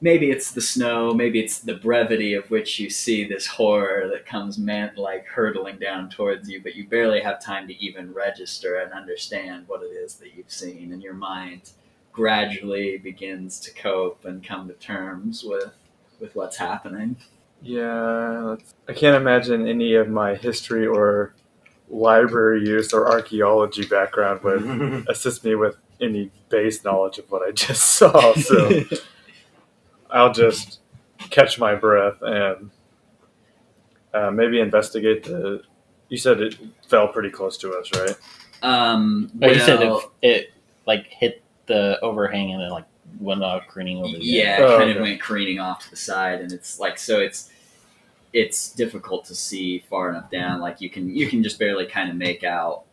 maybe 0.00 0.30
it's 0.30 0.50
the 0.52 0.60
snow, 0.60 1.14
maybe 1.14 1.40
it's 1.40 1.58
the 1.58 1.74
brevity 1.74 2.34
of 2.34 2.50
which 2.50 2.78
you 2.78 2.90
see 2.90 3.24
this 3.24 3.46
horror 3.46 4.08
that 4.08 4.26
comes 4.26 4.58
man 4.58 4.92
like 4.96 5.26
hurtling 5.26 5.78
down 5.78 6.10
towards 6.10 6.48
you, 6.48 6.62
but 6.62 6.74
you 6.74 6.86
barely 6.86 7.20
have 7.20 7.42
time 7.42 7.66
to 7.68 7.84
even 7.84 8.12
register 8.12 8.76
and 8.76 8.92
understand 8.92 9.66
what 9.68 9.82
it 9.82 9.86
is 9.86 10.16
that 10.16 10.34
you've 10.34 10.50
seen, 10.50 10.92
and 10.92 11.02
your 11.02 11.14
mind 11.14 11.70
gradually 12.12 12.96
begins 12.96 13.60
to 13.60 13.72
cope 13.74 14.24
and 14.24 14.44
come 14.44 14.68
to 14.68 14.74
terms 14.74 15.44
with 15.44 15.72
with 16.18 16.34
what's 16.34 16.56
happening. 16.56 17.16
Yeah, 17.60 18.56
that's, 18.56 18.74
I 18.88 18.92
can't 18.92 19.16
imagine 19.16 19.66
any 19.66 19.94
of 19.94 20.08
my 20.08 20.34
history 20.34 20.86
or 20.86 21.34
library 21.88 22.66
use 22.66 22.92
or 22.92 23.10
archaeology 23.10 23.86
background 23.86 24.42
would 24.42 25.06
assist 25.08 25.44
me 25.44 25.54
with 25.54 25.76
any 26.00 26.30
base 26.48 26.84
knowledge 26.84 27.18
of 27.18 27.30
what 27.30 27.42
I 27.42 27.52
just 27.52 27.82
saw. 27.82 28.34
So 28.34 28.84
I'll 30.10 30.32
just 30.32 30.80
catch 31.30 31.58
my 31.58 31.74
breath 31.74 32.16
and 32.22 32.70
uh, 34.14 34.30
maybe 34.30 34.60
investigate 34.60 35.24
the. 35.24 35.62
You 36.08 36.16
said 36.16 36.40
it 36.40 36.56
fell 36.88 37.08
pretty 37.08 37.30
close 37.30 37.56
to 37.58 37.72
us, 37.74 37.90
right? 37.96 38.14
Um, 38.62 39.30
But 39.34 39.54
you 39.54 39.60
said 39.60 39.82
it, 39.82 40.02
it 40.22 40.52
like 40.86 41.06
hit 41.08 41.42
the 41.66 41.98
overhang 42.00 42.52
and 42.52 42.62
then 42.62 42.70
like 42.70 42.84
went 43.18 43.42
off 43.42 43.66
careening 43.68 43.98
over 43.98 44.16
the 44.16 44.24
yeah, 44.24 44.58
Oh, 44.60 44.78
kind 44.78 44.90
of 44.90 45.02
went 45.02 45.20
careening 45.20 45.58
off 45.58 45.80
to 45.84 45.90
the 45.90 45.96
side, 45.96 46.40
and 46.40 46.52
it's 46.52 46.78
like 46.78 46.98
so 46.98 47.18
it's 47.20 47.50
it's 48.32 48.70
difficult 48.72 49.24
to 49.24 49.34
see 49.34 49.80
far 49.90 50.10
enough 50.10 50.30
down. 50.30 50.60
Like 50.60 50.80
you 50.80 50.90
can 50.90 51.14
you 51.14 51.28
can 51.28 51.42
just 51.42 51.58
barely 51.58 51.86
kind 51.86 52.08
of 52.10 52.16
make 52.16 52.44
out 52.44 52.84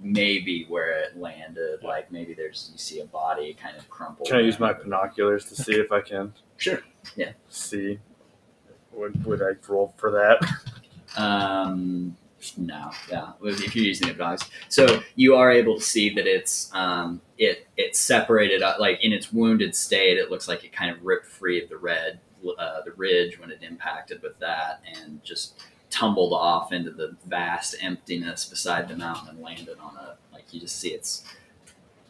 maybe 0.00 0.66
where 0.68 1.00
it 1.02 1.16
landed. 1.18 1.82
Like 1.82 2.12
maybe 2.12 2.34
there's 2.34 2.70
you 2.72 2.78
see 2.78 3.00
a 3.00 3.06
body 3.06 3.56
kind 3.60 3.76
of 3.76 3.88
crumpled. 3.90 4.28
Can 4.28 4.36
I 4.36 4.40
use 4.40 4.58
my 4.60 4.72
binoculars 4.72 5.44
to 5.46 5.56
see 5.56 5.74
if 5.74 5.90
I 5.90 6.00
can 6.00 6.32
Sure. 6.62 6.80
Yeah. 7.16 7.32
see? 7.48 7.98
Would 8.92 9.24
would 9.24 9.42
I 9.42 9.52
roll 9.68 9.92
for 9.96 10.12
that? 10.12 11.20
Um, 11.20 12.16
no, 12.56 12.92
yeah. 13.10 13.32
If 13.42 13.74
you're 13.74 13.84
using 13.84 14.08
it, 14.08 14.16
guys. 14.16 14.40
So 14.68 15.02
you 15.16 15.34
are 15.34 15.50
able 15.50 15.78
to 15.78 15.82
see 15.82 16.14
that 16.14 16.28
it's 16.28 16.70
um, 16.72 17.20
it 17.36 17.66
it 17.76 17.96
separated 17.96 18.62
up 18.62 18.78
like 18.78 19.02
in 19.02 19.12
its 19.12 19.32
wounded 19.32 19.74
state. 19.74 20.18
It 20.18 20.30
looks 20.30 20.46
like 20.46 20.62
it 20.62 20.72
kind 20.72 20.94
of 20.94 21.04
ripped 21.04 21.26
free 21.26 21.60
of 21.60 21.68
the 21.68 21.78
red 21.78 22.20
uh, 22.56 22.82
the 22.84 22.92
ridge 22.92 23.40
when 23.40 23.50
it 23.50 23.58
impacted 23.62 24.22
with 24.22 24.38
that, 24.38 24.82
and 24.94 25.22
just 25.24 25.64
tumbled 25.90 26.32
off 26.32 26.72
into 26.72 26.92
the 26.92 27.16
vast 27.26 27.74
emptiness 27.82 28.44
beside 28.44 28.88
the 28.88 28.96
mountain 28.96 29.30
and 29.30 29.40
landed 29.42 29.78
on 29.80 29.96
a 29.96 30.16
like 30.32 30.44
you 30.54 30.60
just 30.60 30.78
see 30.78 30.90
it's 30.90 31.24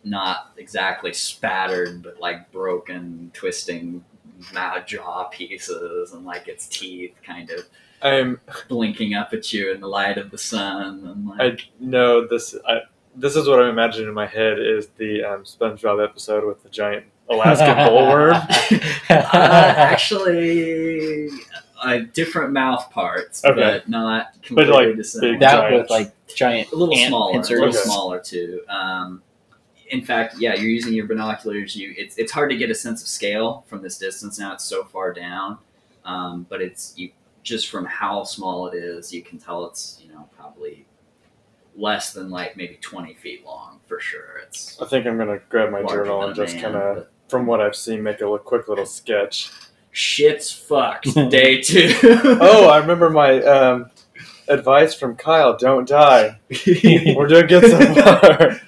not 0.05 0.53
exactly 0.57 1.13
spattered, 1.13 2.03
but 2.03 2.21
like 2.21 2.51
broken, 2.53 3.31
twisting 3.33 4.05
jaw 4.87 5.25
pieces 5.25 6.13
and 6.13 6.25
like 6.25 6.49
its 6.49 6.67
teeth 6.69 7.15
kind 7.25 7.51
of 7.51 7.67
I'm 8.03 8.41
blinking 8.69 9.15
up 9.15 9.33
at 9.33 9.53
you 9.53 9.73
in 9.73 9.81
the 9.81 9.87
light 9.87 10.19
of 10.19 10.31
the 10.31 10.39
sun. 10.39 11.07
And 11.07 11.27
like, 11.29 11.41
I 11.41 11.57
know 11.79 12.27
this. 12.27 12.57
I, 12.67 12.81
this 13.15 13.37
is 13.37 13.47
what 13.47 13.61
I'm 13.61 13.69
imagining 13.71 14.09
in 14.09 14.15
my 14.15 14.27
head 14.27 14.59
is 14.59 14.89
the 14.97 15.23
um, 15.23 15.45
SpongeBob 15.45 16.03
episode 16.03 16.45
with 16.45 16.63
the 16.65 16.69
giant 16.69 17.07
Alaskan 17.31 17.67
bullworm. 17.77 18.33
uh, 19.11 19.75
actually, 19.77 21.29
uh, 21.83 21.99
different 22.13 22.53
mouth 22.53 22.91
parts, 22.91 23.45
Okay. 23.45 23.55
but 23.61 23.89
not 23.89 24.35
completely 24.43 24.73
like, 24.73 24.97
dissimilar. 24.97 25.39
that 25.39 25.53
giants. 25.53 25.83
with 25.83 25.91
like 25.91 26.35
giant 26.35 26.73
a 26.73 26.77
little 26.77 26.95
ant 26.97 27.09
smaller, 27.09 27.39
a 27.39 27.43
little 27.43 27.65
Okay. 27.69 27.77
smaller 27.79 28.19
too. 28.21 28.63
Um, 28.69 29.23
in 29.93 30.03
fact, 30.03 30.37
yeah, 30.39 30.55
you're 30.55 30.71
using 30.71 30.95
your 30.95 31.07
binoculars. 31.07 31.77
You, 31.77 31.95
it's 31.97 32.17
it's 32.17 32.33
hard 32.33 32.51
to 32.51 32.57
get 32.57 32.71
a 32.71 32.75
sense 32.75 33.03
of 33.03 33.09
scale 33.09 33.65
from 33.69 33.83
this 33.83 33.99
distance. 33.99 34.39
Now 34.39 34.55
it's 34.55 34.65
so 34.65 34.85
far 34.85 35.13
down, 35.13 35.59
um, 36.05 36.47
but 36.49 36.63
it's 36.63 36.95
you 36.97 37.11
just 37.43 37.69
from 37.69 37.85
how 37.85 38.25
small 38.25 38.67
it 38.69 38.75
is, 38.75 39.13
you 39.13 39.23
can 39.23 39.39
tell 39.39 39.67
it's 39.67 40.01
you 40.03 40.13
know 40.13 40.29
probably 40.37 40.87
less 41.77 42.13
than 42.13 42.31
like 42.31 42.57
maybe 42.57 42.79
20 42.81 43.15
feet 43.15 43.45
long 43.45 43.81
for 43.87 44.01
sure. 44.01 44.41
It's 44.47 44.81
I 44.81 44.87
think 44.87 45.07
I'm 45.07 45.19
gonna 45.19 45.41
grab 45.51 45.71
my 45.71 45.83
journal 45.85 46.23
and 46.23 46.35
just 46.35 46.59
kind 46.59 46.75
of, 46.75 47.07
from 47.29 47.45
what 47.45 47.61
I've 47.61 47.77
seen, 47.77 48.03
make 48.03 48.23
a 48.23 48.27
li- 48.27 48.41
quick 48.43 48.69
little 48.69 48.87
sketch. 48.87 49.51
shit's 49.91 50.51
fucked. 50.51 51.15
Day 51.31 51.61
two. 51.61 51.95
Oh, 52.03 52.69
I 52.71 52.79
remember 52.79 53.11
my 53.11 53.43
um, 53.43 53.91
advice 54.49 54.95
from 54.95 55.17
Kyle: 55.17 55.55
don't 55.55 55.87
die. 55.87 56.39
We're 56.67 57.27
doing 57.27 57.47
good 57.47 57.71
so 57.71 57.95
far. 57.95 58.61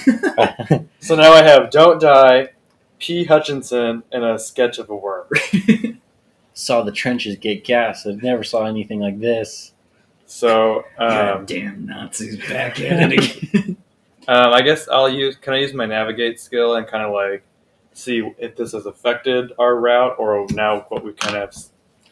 so 1.00 1.14
now 1.14 1.32
I 1.32 1.42
have 1.42 1.70
"Don't 1.70 2.00
Die," 2.00 2.48
P. 2.98 3.24
Hutchinson, 3.24 4.02
and 4.12 4.24
a 4.24 4.38
sketch 4.38 4.78
of 4.78 4.90
a 4.90 4.96
worm. 4.96 5.26
saw 6.54 6.82
the 6.82 6.92
trenches 6.92 7.36
get 7.36 7.64
gas. 7.64 8.06
I 8.06 8.12
never 8.12 8.44
saw 8.44 8.66
anything 8.66 9.00
like 9.00 9.18
this. 9.18 9.72
So 10.26 10.84
um, 10.98 11.46
Damn 11.46 11.86
Nazis 11.86 12.38
back 12.48 12.80
at 12.80 13.12
it 13.12 13.44
again. 13.44 13.76
um, 14.28 14.52
I 14.52 14.62
guess 14.62 14.88
I'll 14.88 15.08
use. 15.08 15.36
Can 15.36 15.54
I 15.54 15.58
use 15.58 15.74
my 15.74 15.86
navigate 15.86 16.38
skill 16.38 16.76
and 16.76 16.86
kind 16.86 17.04
of 17.04 17.12
like 17.12 17.42
see 17.92 18.30
if 18.38 18.54
this 18.56 18.72
has 18.72 18.86
affected 18.86 19.52
our 19.58 19.74
route, 19.76 20.16
or 20.18 20.46
now 20.50 20.86
what 20.88 21.04
we 21.04 21.12
kind 21.14 21.36
of 21.36 21.54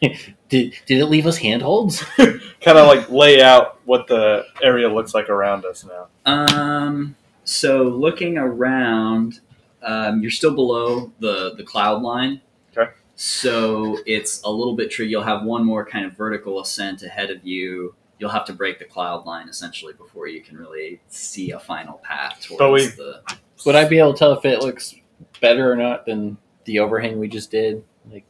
Did 0.01 0.73
did 0.85 0.99
it 0.99 1.05
leave 1.05 1.27
us 1.27 1.37
handholds? 1.37 2.03
kind 2.17 2.77
of 2.77 2.87
like 2.87 3.09
lay 3.09 3.41
out 3.41 3.79
what 3.85 4.07
the 4.07 4.45
area 4.61 4.89
looks 4.89 5.13
like 5.13 5.29
around 5.29 5.63
us 5.65 5.85
now. 5.85 6.07
Um. 6.25 7.15
So 7.49 7.83
looking 7.83 8.37
around, 8.37 9.39
um, 9.81 10.21
you're 10.21 10.29
still 10.29 10.53
below 10.53 11.11
the 11.19 11.55
the 11.55 11.63
cloud 11.63 12.03
line. 12.03 12.41
Okay. 12.77 12.91
So 13.15 13.97
it's 14.05 14.43
a 14.43 14.49
little 14.49 14.75
bit 14.75 14.91
tricky. 14.91 15.09
You'll 15.09 15.23
have 15.23 15.43
one 15.43 15.65
more 15.65 15.83
kind 15.83 16.05
of 16.05 16.13
vertical 16.15 16.61
ascent 16.61 17.01
ahead 17.01 17.31
of 17.31 17.43
you. 17.43 17.95
You'll 18.19 18.29
have 18.29 18.45
to 18.45 18.53
break 18.53 18.77
the 18.77 18.85
cloud 18.85 19.25
line 19.25 19.49
essentially 19.49 19.93
before 19.93 20.27
you 20.27 20.41
can 20.41 20.57
really 20.57 21.01
see 21.07 21.49
a 21.51 21.59
final 21.59 21.97
path 22.03 22.39
towards 22.41 22.59
But 22.59 22.71
we- 22.71 22.85
the. 22.85 23.23
Would 23.65 23.75
I 23.75 23.85
be 23.89 23.97
able 23.97 24.13
to 24.13 24.19
tell 24.19 24.33
if 24.33 24.45
it 24.45 24.59
looks 24.59 24.93
better 25.41 25.69
or 25.71 25.75
not 25.75 26.05
than 26.05 26.37
the 26.65 26.79
overhang 26.79 27.19
we 27.19 27.27
just 27.27 27.49
did? 27.51 27.83
Like, 28.09 28.25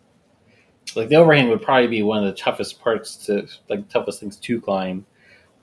like 0.96 1.10
the 1.10 1.18
overhang 1.18 1.50
would 1.50 1.62
probably 1.62 1.88
be 1.88 2.02
one 2.02 2.24
of 2.24 2.26
the 2.26 2.42
toughest 2.42 2.82
parts 2.82 3.16
to, 3.28 3.48
like, 3.70 3.88
toughest 3.90 4.22
things 4.22 4.38
to 4.38 4.60
climb. 4.60 5.06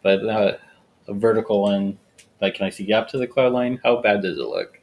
But 0.03 0.25
uh, 0.25 0.57
a 1.09 1.15
vertical 1.15 1.63
one, 1.63 1.99
like, 2.41 2.55
can 2.55 2.67
I 2.67 2.71
see 2.71 2.85
you 2.85 2.95
up 2.95 3.09
to 3.09 3.19
the 3.19 3.27
cloud 3.27 3.53
line? 3.53 3.81
How 3.83 4.01
bad 4.03 4.23
does 4.23 4.39
it 4.39 4.43
look? 4.43 4.81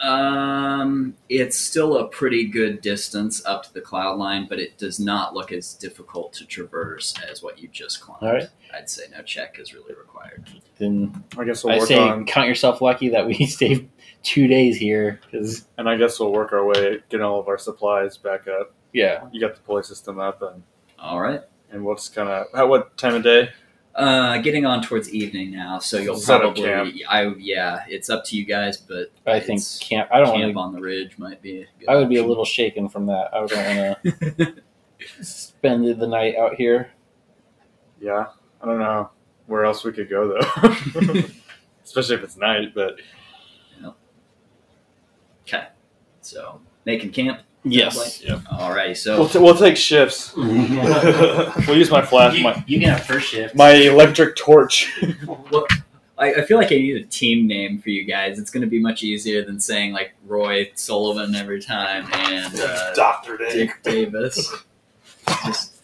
Um, 0.00 1.14
it's 1.28 1.58
still 1.58 1.98
a 1.98 2.08
pretty 2.08 2.46
good 2.46 2.80
distance 2.80 3.44
up 3.44 3.64
to 3.64 3.74
the 3.74 3.80
cloud 3.80 4.16
line, 4.18 4.46
but 4.48 4.60
it 4.60 4.78
does 4.78 5.00
not 5.00 5.34
look 5.34 5.50
as 5.50 5.74
difficult 5.74 6.32
to 6.34 6.44
traverse 6.46 7.14
as 7.28 7.42
what 7.42 7.58
you 7.58 7.66
just 7.68 8.00
climbed. 8.00 8.22
All 8.22 8.32
right. 8.32 8.48
I'd 8.74 8.88
say 8.88 9.04
no 9.10 9.22
check 9.22 9.58
is 9.58 9.74
really 9.74 9.94
required. 9.94 10.48
Then 10.78 11.24
I 11.36 11.44
guess 11.44 11.64
we'll 11.64 11.74
I 11.74 11.78
work 11.78 11.88
say 11.88 11.98
on, 11.98 12.26
count 12.26 12.46
yourself 12.48 12.80
lucky 12.80 13.08
that 13.08 13.26
we 13.26 13.34
stayed 13.46 13.88
two 14.22 14.46
days 14.46 14.76
here. 14.76 15.20
Because 15.30 15.66
and 15.78 15.88
I 15.88 15.96
guess 15.96 16.20
we'll 16.20 16.32
work 16.32 16.52
our 16.52 16.64
way, 16.64 16.98
get 17.08 17.20
all 17.20 17.40
of 17.40 17.48
our 17.48 17.58
supplies 17.58 18.16
back 18.16 18.46
up. 18.46 18.72
yeah, 18.92 19.26
You 19.32 19.40
got 19.40 19.54
the 19.56 19.62
pulley 19.62 19.82
system 19.82 20.20
up, 20.20 20.42
and 20.42 20.62
All 20.98 21.18
right. 21.20 21.42
and 21.72 21.84
what's 21.84 22.08
kind 22.08 22.28
of 22.28 22.46
how 22.54 22.68
what 22.68 22.96
time 22.96 23.14
of 23.16 23.24
day? 23.24 23.50
Uh, 23.98 24.38
getting 24.38 24.64
on 24.64 24.80
towards 24.80 25.12
evening 25.12 25.50
now, 25.50 25.80
so 25.80 25.98
you'll 25.98 26.14
Set 26.16 26.36
up 26.36 26.54
probably. 26.54 26.62
camp. 26.62 26.94
I 27.10 27.34
yeah, 27.38 27.80
it's 27.88 28.08
up 28.08 28.24
to 28.26 28.36
you 28.36 28.44
guys, 28.44 28.76
but 28.76 29.10
I 29.26 29.40
think 29.40 29.58
it's- 29.58 29.78
camp. 29.80 30.08
I 30.12 30.20
don't 30.20 30.36
camp 30.38 30.54
want 30.54 30.68
on 30.68 30.72
the 30.72 30.80
ridge 30.80 31.18
might 31.18 31.42
be. 31.42 31.62
a 31.62 31.66
good 31.80 31.86
to. 31.86 31.90
I 31.90 31.96
would 31.96 32.08
be 32.08 32.16
a 32.16 32.20
option. 32.20 32.28
little 32.28 32.44
shaken 32.44 32.88
from 32.88 33.06
that. 33.06 33.28
I 33.34 33.44
don't 33.44 33.76
want 33.76 34.56
to 35.18 35.24
spend 35.24 35.84
the 35.98 36.06
night 36.06 36.36
out 36.36 36.54
here. 36.54 36.90
Yeah, 38.00 38.26
I 38.62 38.66
don't 38.66 38.78
know 38.78 39.10
where 39.46 39.64
else 39.64 39.82
we 39.82 39.90
could 39.92 40.08
go 40.08 40.28
though, 40.28 41.00
especially 41.84 42.14
if 42.16 42.22
it's 42.22 42.36
night. 42.36 42.74
But 42.74 43.00
Okay, 45.42 45.66
So 46.20 46.60
making 46.84 47.10
camp. 47.10 47.40
Yes. 47.64 48.22
Yep. 48.22 48.38
Alrighty, 48.40 48.96
so 48.96 49.18
we'll, 49.18 49.28
t- 49.28 49.38
we'll 49.38 49.56
take 49.56 49.76
shifts. 49.76 50.32
We'll 50.36 51.76
use 51.76 51.90
my 51.90 52.02
flash, 52.02 52.40
my 52.40 52.62
you 52.66 52.80
can 52.80 52.88
have 52.90 53.04
first 53.04 53.28
shift. 53.28 53.54
my 53.54 53.72
electric 53.72 54.36
torch. 54.36 54.92
I, 56.18 56.34
I 56.34 56.42
feel 56.46 56.56
like 56.56 56.72
I 56.72 56.76
need 56.76 56.96
a 56.96 57.04
team 57.04 57.46
name 57.46 57.78
for 57.80 57.90
you 57.90 58.04
guys. 58.04 58.38
It's 58.38 58.50
going 58.50 58.62
to 58.62 58.66
be 58.68 58.80
much 58.80 59.02
easier 59.02 59.44
than 59.44 59.60
saying 59.60 59.92
like 59.92 60.14
Roy 60.26 60.70
Sullivan 60.74 61.34
every 61.34 61.60
time 61.62 62.08
and 62.12 62.58
uh, 62.58 62.94
Doctor 62.94 63.36
Day. 63.36 63.52
Dick 63.52 63.82
Davis. 63.84 64.52
Just 65.44 65.74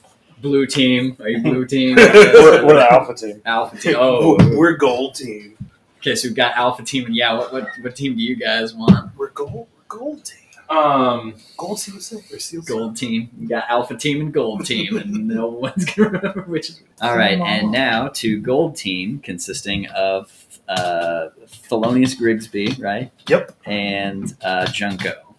blue 0.41 0.67
team. 0.67 1.17
Are 1.21 1.29
you 1.29 1.41
blue 1.43 1.67
team? 1.67 1.97
we're, 1.97 2.65
we're 2.67 2.75
the 2.75 2.93
alpha 2.93 3.15
team. 3.15 3.43
Alpha 3.45 3.77
team. 3.77 3.95
Oh, 3.99 4.37
we're 4.57 4.77
gold 4.77 5.15
team. 5.15 5.57
okay. 5.99 6.15
So 6.17 6.29
we've 6.29 6.37
got 6.37 6.57
Alpha 6.57 6.83
team, 6.83 7.07
and 7.07 7.15
yeah, 7.15 7.35
what 7.35 7.53
what, 7.53 7.69
what 7.83 7.95
team 7.95 8.17
do 8.17 8.23
you 8.23 8.37
guys 8.37 8.75
want? 8.75 9.15
We're 9.17 9.31
gold. 9.31 9.69
We're 9.77 9.99
gold 9.99 10.25
team. 10.25 10.39
Um, 10.71 11.35
Gold 11.57 11.79
team 11.79 12.01
silver. 12.01 12.39
Seal 12.39 12.63
Gold 12.63 12.97
team. 12.97 13.31
You 13.39 13.49
got 13.49 13.65
Alpha 13.69 13.97
team 13.97 14.21
and 14.21 14.33
Gold 14.33 14.65
team, 14.65 14.97
and 14.97 15.29
no 15.29 15.47
one's 15.47 15.85
gonna 15.85 16.11
remember 16.11 16.43
which. 16.43 16.71
is 16.71 16.83
All 17.01 17.17
right, 17.17 17.39
and 17.39 17.71
now 17.71 18.09
to 18.15 18.41
Gold 18.41 18.77
team, 18.77 19.19
consisting 19.21 19.87
of 19.89 20.45
uh, 20.69 21.29
Thelonious 21.47 22.17
Grigsby, 22.17 22.77
right? 22.79 23.13
Yep. 23.29 23.57
And 23.67 24.35
uh, 24.43 24.67
Junko. 24.67 25.37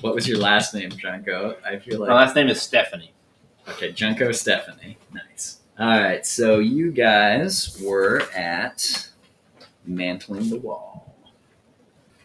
What 0.00 0.14
was 0.14 0.26
your 0.26 0.38
last 0.38 0.74
name, 0.74 0.90
Junko? 0.90 1.56
I 1.64 1.78
feel 1.78 2.00
like 2.00 2.08
my 2.08 2.14
last 2.14 2.34
name 2.34 2.48
is 2.48 2.60
Stephanie. 2.62 3.12
Okay, 3.68 3.92
Junko 3.92 4.32
Stephanie. 4.32 4.96
Nice. 5.12 5.58
All 5.78 5.88
right, 5.88 6.24
so 6.24 6.58
you 6.58 6.90
guys 6.90 7.78
were 7.82 8.22
at 8.34 9.10
mantling 9.84 10.50
the 10.50 10.58
wall. 10.58 11.14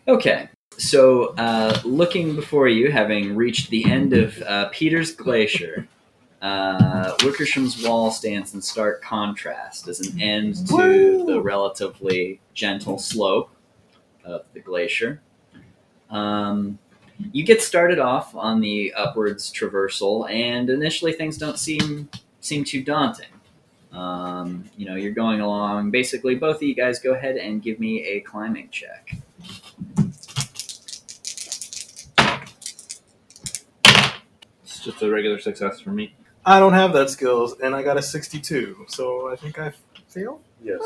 Okay, 0.08 0.49
so 0.78 1.34
uh, 1.38 1.80
looking 1.84 2.36
before 2.36 2.68
you, 2.68 2.92
having 2.92 3.36
reached 3.36 3.70
the 3.70 3.90
end 3.90 4.14
of 4.14 4.42
uh, 4.42 4.70
Peter's 4.70 5.12
Glacier, 5.12 5.88
uh, 6.42 7.16
Wickersham's 7.24 7.84
Wall 7.84 8.12
stands 8.12 8.54
in 8.54 8.62
stark 8.62 9.02
contrast 9.02 9.88
as 9.88 10.00
an 10.00 10.22
end 10.22 10.68
to 10.68 11.26
the 11.26 11.42
relatively 11.42 12.40
gentle 12.54 13.00
slope 13.00 13.50
of 14.24 14.46
the 14.54 14.60
glacier. 14.60 15.22
Um, 16.10 16.78
you 17.32 17.44
get 17.44 17.62
started 17.62 18.00
off 18.00 18.36
on 18.36 18.62
the 18.62 18.94
upwards 18.94 19.52
traversal, 19.52 20.30
and 20.30 20.70
initially 20.70 21.14
things 21.14 21.38
don't 21.38 21.58
seem 21.58 22.10
seem 22.42 22.64
too 22.64 22.84
daunting. 22.84 23.28
Um, 23.92 24.66
you 24.78 24.86
know, 24.86 24.96
you're 24.96 25.14
going 25.14 25.40
along. 25.40 25.92
Basically, 25.92 26.36
both 26.36 26.58
of 26.58 26.64
you 26.64 26.76
guys 26.76 27.00
go 27.00 27.14
ahead 27.14 27.38
and 27.38 27.62
give 27.62 27.80
me 27.80 28.04
a 28.04 28.20
climbing 28.20 28.70
check. 28.70 29.16
Just 34.86 35.02
a 35.02 35.10
regular 35.10 35.40
success 35.40 35.82
for 35.82 35.90
me. 35.90 36.14
I 36.46 36.60
don't 36.60 36.74
have 36.74 36.94
that 36.94 37.10
skills, 37.10 37.56
and 37.60 37.76
I 37.76 37.82
got 37.82 37.98
a 37.98 38.04
62, 38.04 38.86
so 38.88 39.32
I 39.32 39.36
think 39.36 39.58
I 39.58 39.74
failed. 40.08 40.42
Yes. 40.64 40.80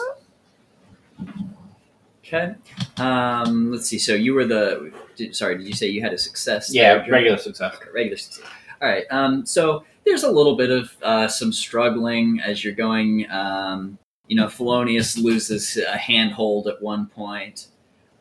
Okay. 2.26 2.56
Um, 2.95 3.72
let's 3.72 3.88
see. 3.88 4.00
So 4.00 4.14
you 4.14 4.34
were 4.34 4.45
the. 4.45 4.93
Did, 5.18 5.36
sorry, 5.36 5.58
did 5.58 5.68
you 5.68 5.74
say 5.74 5.88
you 5.88 6.02
had 6.02 6.14
a 6.14 6.18
success? 6.18 6.74
Yeah, 6.74 6.95
there, 6.95 7.04
Drew? 7.04 7.14
regular 7.14 7.38
success. 7.38 7.76
Okay, 7.76 7.89
regular 7.93 8.18
success. 8.18 8.45
All 8.82 8.88
right. 8.88 9.04
Um, 9.12 9.45
so 9.45 9.84
there's 10.06 10.24
a 10.24 10.32
little 10.32 10.56
bit 10.56 10.70
of 10.70 10.95
uh, 11.04 11.28
some 11.28 11.52
struggling 11.52 12.39
as 12.39 12.64
you're 12.64 12.74
going. 12.74 13.30
Um, 13.30 13.97
you 14.28 14.38
know, 14.38 14.45
Thelonious 14.45 15.22
loses 15.22 15.76
a 15.76 15.97
handhold 15.97 16.68
at 16.68 16.82
one 16.82 17.08
point, 17.08 17.68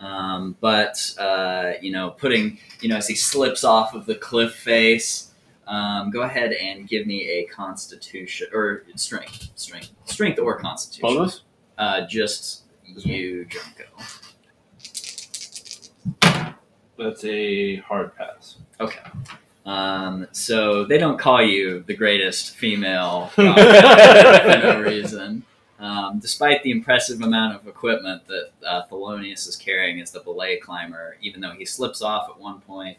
um, 0.00 0.56
but 0.60 1.14
uh, 1.20 1.74
you 1.80 1.92
know, 1.92 2.10
putting 2.10 2.58
you 2.80 2.88
know 2.88 2.96
as 2.96 3.06
he 3.06 3.14
slips 3.14 3.62
off 3.62 3.94
of 3.94 4.06
the 4.06 4.16
cliff 4.16 4.54
face. 4.54 5.27
Um, 5.68 6.10
go 6.10 6.22
ahead 6.22 6.52
and 6.54 6.88
give 6.88 7.06
me 7.06 7.28
a 7.28 7.44
Constitution 7.44 8.48
or 8.54 8.84
strength, 8.96 9.50
strength, 9.54 9.90
strength 10.06 10.38
or 10.38 10.58
Constitution. 10.58 11.16
Bonus? 11.16 11.42
Uh, 11.76 12.06
just 12.06 12.62
you, 12.84 13.44
Junko. 13.44 13.84
That's 16.98 17.22
a 17.24 17.76
hard 17.76 18.16
pass. 18.16 18.56
Okay. 18.80 18.98
Um, 19.66 20.26
so 20.32 20.86
they 20.86 20.96
don't 20.96 21.18
call 21.18 21.42
you 21.42 21.84
the 21.86 21.94
greatest 21.94 22.56
female 22.56 23.26
for 23.34 23.42
no 23.42 24.82
reason. 24.82 25.44
Um, 25.78 26.18
despite 26.18 26.62
the 26.62 26.70
impressive 26.70 27.20
amount 27.20 27.54
of 27.54 27.68
equipment 27.68 28.22
that 28.26 28.50
uh, 28.66 28.82
Thelonious 28.90 29.46
is 29.46 29.54
carrying 29.54 30.00
as 30.00 30.10
the 30.10 30.20
belay 30.20 30.56
climber, 30.56 31.18
even 31.20 31.42
though 31.42 31.52
he 31.52 31.66
slips 31.66 32.00
off 32.00 32.30
at 32.30 32.40
one 32.40 32.60
point, 32.62 32.96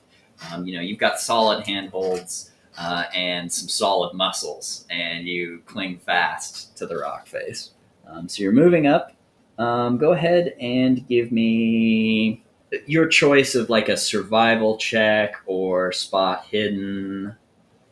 um, 0.51 0.65
you 0.65 0.75
know 0.75 0.81
you've 0.81 0.99
got 0.99 1.19
solid 1.19 1.65
handholds 1.65 2.51
uh, 2.79 3.03
and 3.13 3.51
some 3.51 3.67
solid 3.67 4.13
muscles, 4.15 4.85
and 4.89 5.27
you 5.27 5.61
cling 5.65 5.99
fast 5.99 6.75
to 6.77 6.85
the 6.87 6.97
rock 6.97 7.27
face. 7.27 7.71
Um, 8.07 8.27
so 8.29 8.41
you're 8.41 8.51
moving 8.53 8.87
up. 8.87 9.11
Um, 9.57 9.97
go 9.97 10.13
ahead 10.13 10.55
and 10.61 11.05
give 11.09 11.31
me 11.33 12.43
your 12.85 13.07
choice 13.07 13.53
of 13.55 13.69
like 13.69 13.89
a 13.89 13.97
survival 13.97 14.77
check 14.77 15.35
or 15.45 15.91
spot 15.91 16.45
hidden. 16.49 17.35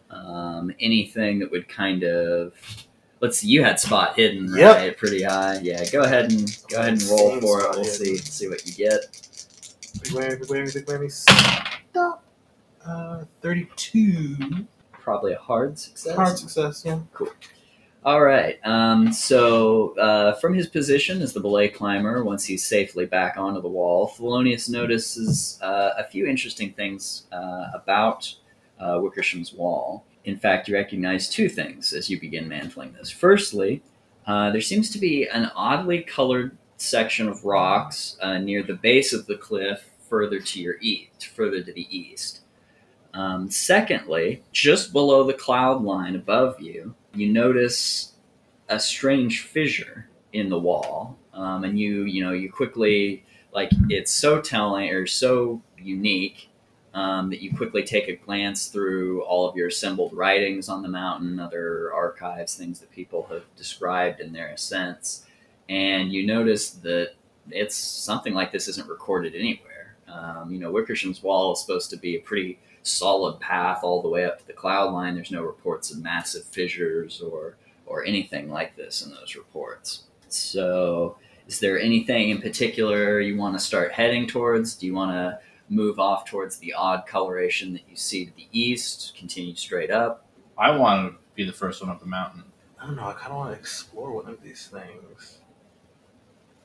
Um, 0.09 0.71
anything 0.79 1.39
that 1.39 1.51
would 1.51 1.67
kind 1.67 2.03
of 2.03 2.53
let's 3.19 3.39
see. 3.39 3.47
You 3.47 3.63
had 3.63 3.79
spot 3.79 4.15
hidden, 4.15 4.55
Yep. 4.55 4.75
right? 4.77 4.97
Pretty 4.97 5.23
high. 5.23 5.59
Yeah. 5.61 5.83
Go 5.91 6.03
ahead 6.03 6.31
and 6.31 6.57
go 6.69 6.79
ahead 6.79 6.93
and 6.93 7.03
roll 7.03 7.31
Same 7.31 7.41
for 7.41 7.59
it. 7.59 7.63
spot 7.63 7.75
We'll 7.75 7.83
hidden. 7.83 8.05
see 8.05 8.17
see 8.17 8.47
what 8.47 8.65
you 8.65 8.73
get. 8.73 9.01
Big 10.03 10.13
whammy, 10.13 10.39
big 10.39 10.47
whammy, 10.47 10.73
big 10.73 10.85
whammy. 10.85 11.11
Stop. 11.11 12.23
Uh, 12.85 13.25
32. 13.41 14.37
Probably 15.07 15.31
a 15.31 15.39
hard 15.39 15.79
success. 15.79 16.15
Hard 16.17 16.37
success, 16.37 16.83
yeah. 16.85 16.99
Cool. 17.13 17.29
All 18.03 18.21
right. 18.21 18.59
Um, 18.65 19.13
so, 19.13 19.97
uh, 19.97 20.33
from 20.33 20.53
his 20.53 20.67
position 20.67 21.21
as 21.21 21.31
the 21.31 21.39
belay 21.39 21.69
climber, 21.69 22.25
once 22.25 22.43
he's 22.43 22.67
safely 22.67 23.05
back 23.05 23.37
onto 23.37 23.61
the 23.61 23.69
wall, 23.69 24.09
Thelonious 24.09 24.69
notices 24.69 25.59
uh, 25.61 25.91
a 25.97 26.03
few 26.03 26.27
interesting 26.27 26.73
things 26.73 27.25
uh, 27.31 27.67
about 27.73 28.35
uh, 28.81 28.99
Wickersham's 28.99 29.53
wall. 29.53 30.03
In 30.25 30.37
fact, 30.37 30.67
you 30.67 30.73
recognize 30.73 31.29
two 31.29 31.47
things 31.47 31.93
as 31.93 32.09
you 32.09 32.19
begin 32.19 32.49
mantling 32.49 32.91
this. 32.91 33.09
Firstly, 33.09 33.81
uh, 34.25 34.51
there 34.51 34.59
seems 34.59 34.89
to 34.89 34.99
be 34.99 35.25
an 35.29 35.49
oddly 35.55 36.01
colored 36.01 36.57
section 36.75 37.29
of 37.29 37.45
rocks 37.45 38.17
uh, 38.21 38.39
near 38.39 38.61
the 38.61 38.73
base 38.75 39.13
of 39.13 39.25
the 39.25 39.37
cliff, 39.37 39.89
further 40.09 40.41
to 40.41 40.61
your 40.61 40.75
east, 40.81 41.27
further 41.27 41.63
to 41.63 41.71
the 41.71 41.87
east. 41.97 42.41
Um, 43.17 43.49
secondly, 43.49 44.43
just 44.51 44.93
below 44.93 45.23
the 45.23 45.33
cloud 45.33 45.81
line 45.81 46.15
above 46.15 46.61
you, 46.61 46.93
you 47.15 47.33
notice 47.33 48.13
a 48.69 48.79
strange 48.79 49.41
fissure 49.41 50.07
in 50.33 50.49
the 50.49 50.59
wall, 50.59 51.17
um, 51.33 51.63
and 51.63 51.79
you 51.79 52.03
you 52.03 52.23
know 52.23 52.31
you 52.31 52.51
quickly 52.51 53.25
like 53.51 53.71
it's 53.89 54.11
so 54.11 54.39
telling 54.39 54.91
or 54.91 55.07
so 55.07 55.59
unique 55.79 56.49
um, 56.93 57.31
that 57.31 57.41
you 57.41 57.57
quickly 57.57 57.81
take 57.81 58.07
a 58.07 58.15
glance 58.15 58.67
through 58.67 59.23
all 59.23 59.49
of 59.49 59.55
your 59.55 59.69
assembled 59.69 60.13
writings 60.13 60.69
on 60.69 60.83
the 60.83 60.87
mountain, 60.87 61.39
other 61.39 61.91
archives, 61.91 62.53
things 62.53 62.79
that 62.81 62.91
people 62.91 63.25
have 63.31 63.45
described 63.55 64.19
in 64.19 64.31
their 64.31 64.49
ascents, 64.49 65.25
and 65.69 66.13
you 66.13 66.23
notice 66.23 66.69
that 66.69 67.13
it's 67.49 67.75
something 67.75 68.35
like 68.35 68.51
this 68.51 68.67
isn't 68.67 68.87
recorded 68.87 69.33
anywhere. 69.33 69.95
Um, 70.07 70.51
you 70.51 70.59
know, 70.59 70.71
Wickersham's 70.71 71.23
wall 71.23 71.53
is 71.53 71.61
supposed 71.61 71.89
to 71.89 71.97
be 71.97 72.15
a 72.15 72.19
pretty 72.19 72.59
solid 72.87 73.39
path 73.39 73.79
all 73.83 74.01
the 74.01 74.09
way 74.09 74.25
up 74.25 74.39
to 74.39 74.47
the 74.47 74.53
cloud 74.53 74.93
line. 74.93 75.15
There's 75.15 75.31
no 75.31 75.43
reports 75.43 75.91
of 75.91 76.01
massive 76.01 76.45
fissures 76.45 77.21
or 77.21 77.57
or 77.85 78.03
anything 78.05 78.49
like 78.49 78.75
this 78.75 79.05
in 79.05 79.11
those 79.11 79.35
reports. 79.35 80.03
So, 80.27 81.17
is 81.47 81.59
there 81.59 81.79
anything 81.79 82.29
in 82.29 82.41
particular 82.41 83.19
you 83.21 83.37
want 83.37 83.57
to 83.57 83.63
start 83.63 83.93
heading 83.93 84.27
towards? 84.27 84.75
Do 84.75 84.85
you 84.85 84.93
want 84.93 85.11
to 85.11 85.39
move 85.69 85.99
off 85.99 86.25
towards 86.25 86.57
the 86.57 86.73
odd 86.73 87.05
coloration 87.07 87.73
that 87.73 87.83
you 87.89 87.95
see 87.95 88.25
to 88.25 88.35
the 88.35 88.47
east? 88.51 89.15
Continue 89.17 89.55
straight 89.55 89.89
up. 89.89 90.25
I 90.57 90.71
want 90.71 91.13
to 91.13 91.17
be 91.35 91.45
the 91.45 91.53
first 91.53 91.81
one 91.81 91.89
up 91.89 91.99
the 91.99 92.05
mountain. 92.05 92.43
I 92.79 92.85
don't 92.85 92.95
know. 92.95 93.07
I 93.07 93.13
kind 93.13 93.31
of 93.31 93.37
want 93.37 93.53
to 93.53 93.59
explore 93.59 94.11
one 94.11 94.27
of 94.27 94.41
these 94.43 94.67
things. 94.67 95.39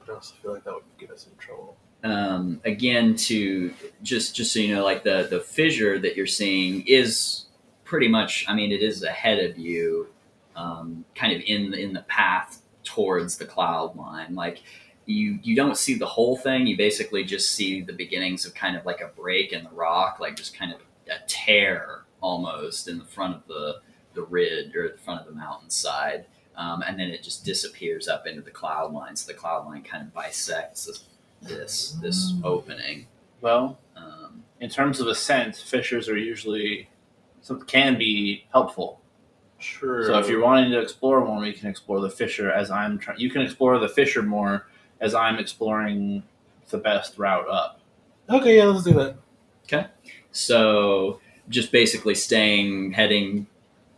But 0.01 0.11
I 0.11 0.15
also 0.17 0.35
feel 0.43 0.53
like 0.53 0.65
that 0.65 0.75
would 0.75 0.83
get 0.99 1.11
us 1.11 1.27
in 1.27 1.37
trouble. 1.39 1.77
Um, 2.05 2.61
again 2.65 3.15
to 3.15 3.73
just 4.03 4.35
just 4.35 4.53
so 4.53 4.59
you 4.59 4.75
know 4.75 4.85
like 4.85 5.05
the 5.05 5.29
the 5.31 5.41
fissure 5.41 5.99
that 5.99 6.17
you're 6.17 6.27
seeing 6.27 6.85
is 6.87 7.47
pretty 7.85 8.09
much 8.09 8.45
i 8.49 8.55
mean 8.55 8.73
it 8.73 8.83
is 8.83 9.03
ahead 9.03 9.39
of 9.39 9.59
you 9.59 10.09
um, 10.57 11.05
kind 11.15 11.33
of 11.35 11.43
in 11.47 11.75
in 11.75 11.93
the 11.93 12.03
path 12.03 12.63
towards 12.85 13.39
the 13.39 13.45
cloud 13.45 13.97
line. 13.97 14.35
Like 14.35 14.63
you 15.07 15.39
you 15.43 15.57
don't 15.57 15.77
see 15.77 15.95
the 15.95 16.07
whole 16.07 16.37
thing. 16.37 16.67
You 16.67 16.77
basically 16.77 17.25
just 17.25 17.53
see 17.53 17.81
the 17.81 17.93
beginnings 17.93 18.45
of 18.45 18.55
kind 18.55 18.77
of 18.77 18.87
like 18.87 19.01
a 19.01 19.09
break 19.09 19.53
in 19.53 19.65
the 19.65 19.71
rock 19.71 20.19
like 20.21 20.37
just 20.37 20.57
kind 20.57 20.73
of 20.73 20.81
a 21.09 21.19
tear 21.27 22.05
almost 22.21 22.87
in 22.89 22.99
the 22.99 23.05
front 23.05 23.35
of 23.35 23.47
the 23.47 23.81
the 24.15 24.23
ridge 24.23 24.77
or 24.77 24.89
the 24.89 24.99
front 24.99 25.21
of 25.21 25.27
the 25.27 25.33
mountainside. 25.33 26.27
Um, 26.55 26.83
and 26.83 27.01
then 27.01 27.09
it 27.09 27.23
just 27.23 27.47
disappears 27.47 28.09
up 28.09 28.27
into 28.27 28.43
the 28.43 28.51
cloud 28.51 28.93
line. 28.93 29.17
So 29.17 29.33
the 29.33 29.39
cloud 29.39 29.67
line 29.67 29.83
kind 29.83 30.03
of 30.03 30.13
bisects 30.13 30.85
this 30.85 31.05
this 31.43 31.93
this 32.03 32.35
opening. 32.45 33.07
Well, 33.41 33.79
Um, 33.97 34.45
in 34.61 34.71
terms 34.71 35.01
of 35.01 35.07
ascent, 35.09 35.57
fissures 35.57 36.09
are 36.09 36.17
usually 36.17 36.89
some 37.41 37.61
can 37.63 37.99
be 37.99 38.45
helpful. 38.53 39.01
True. 39.59 40.07
So 40.07 40.19
if 40.19 40.29
you're 40.29 40.43
wanting 40.43 40.71
to 40.73 40.81
explore 40.81 41.25
one, 41.25 41.43
we 41.43 41.53
can 41.53 41.69
explore 41.69 42.01
the 42.01 42.11
fissure 42.11 42.51
as 42.51 42.71
I'm 42.71 42.99
trying. 42.99 43.19
You 43.21 43.31
can 43.31 43.43
explore 43.43 43.79
the 43.79 43.89
fissure 43.89 44.23
more 44.23 44.67
as 45.01 45.15
I'm 45.15 45.39
exploring 45.39 46.23
the 46.71 46.79
best 46.79 47.19
route 47.19 47.49
up. 47.49 47.81
Okay, 48.31 48.57
yeah, 48.57 48.65
let's 48.65 48.85
do 48.85 48.93
that. 48.95 49.17
Okay. 49.65 49.87
So 50.33 51.21
just 51.49 51.71
basically 51.73 52.15
staying 52.15 52.93
heading 52.93 53.47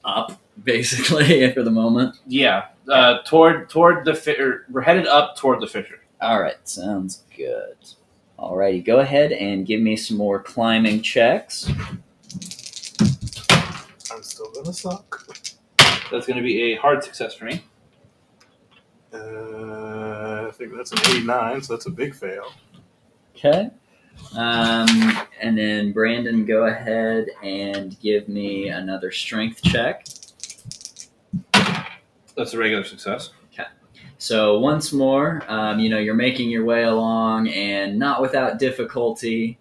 up, 0.04 0.40
basically 0.64 1.50
for 1.54 1.62
the 1.62 1.70
moment. 1.70 2.16
Yeah, 2.26 2.66
uh, 2.88 3.18
toward 3.24 3.68
toward 3.70 4.04
the 4.04 4.14
fi- 4.14 4.36
We're 4.70 4.82
headed 4.82 5.06
up 5.06 5.36
toward 5.36 5.60
the 5.60 5.66
fissure. 5.66 6.00
All 6.24 6.40
right, 6.40 6.56
sounds 6.66 7.22
good. 7.36 7.76
Alrighty, 8.38 8.82
go 8.82 9.00
ahead 9.00 9.30
and 9.30 9.66
give 9.66 9.82
me 9.82 9.94
some 9.94 10.16
more 10.16 10.42
climbing 10.42 11.02
checks. 11.02 11.70
I'm 14.10 14.22
still 14.22 14.50
gonna 14.54 14.72
suck. 14.72 15.26
That's 16.10 16.26
going 16.26 16.38
to 16.38 16.42
be 16.42 16.72
a 16.72 16.76
hard 16.76 17.04
success 17.04 17.34
for 17.34 17.44
me. 17.44 17.62
Uh, 19.12 20.46
I 20.48 20.50
think 20.54 20.74
that's 20.74 20.92
an 20.92 20.98
89, 21.10 21.60
so 21.60 21.74
that's 21.74 21.84
a 21.84 21.90
big 21.90 22.14
fail. 22.14 22.52
Okay. 23.36 23.68
Um, 24.34 25.18
and 25.42 25.58
then 25.58 25.92
Brandon, 25.92 26.46
go 26.46 26.64
ahead 26.64 27.26
and 27.42 28.00
give 28.00 28.30
me 28.30 28.68
another 28.68 29.10
strength 29.10 29.62
check. 29.62 30.06
That's 32.34 32.54
a 32.54 32.58
regular 32.58 32.84
success. 32.84 33.28
So 34.24 34.58
once 34.58 34.90
more, 34.90 35.42
um, 35.48 35.78
you 35.78 35.90
know, 35.90 35.98
you're 35.98 36.14
making 36.14 36.48
your 36.48 36.64
way 36.64 36.84
along, 36.84 37.48
and 37.48 37.98
not 37.98 38.22
without 38.22 38.58
difficulty, 38.58 39.58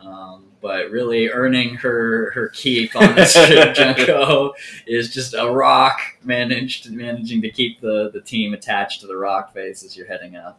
um, 0.00 0.46
but 0.62 0.90
really 0.90 1.28
earning 1.28 1.74
her 1.74 2.30
her 2.30 2.48
keep 2.48 2.96
on 2.96 3.14
this 3.14 3.34
ship. 3.46 3.74
Junko 3.74 4.54
is 4.86 5.12
just 5.12 5.34
a 5.34 5.50
rock, 5.50 6.00
managed 6.24 6.90
managing 6.90 7.42
to 7.42 7.50
keep 7.50 7.82
the 7.82 8.10
the 8.10 8.22
team 8.22 8.54
attached 8.54 9.02
to 9.02 9.06
the 9.06 9.14
rock 9.14 9.52
face 9.52 9.84
as 9.84 9.94
you're 9.94 10.06
heading 10.06 10.36
up. 10.36 10.58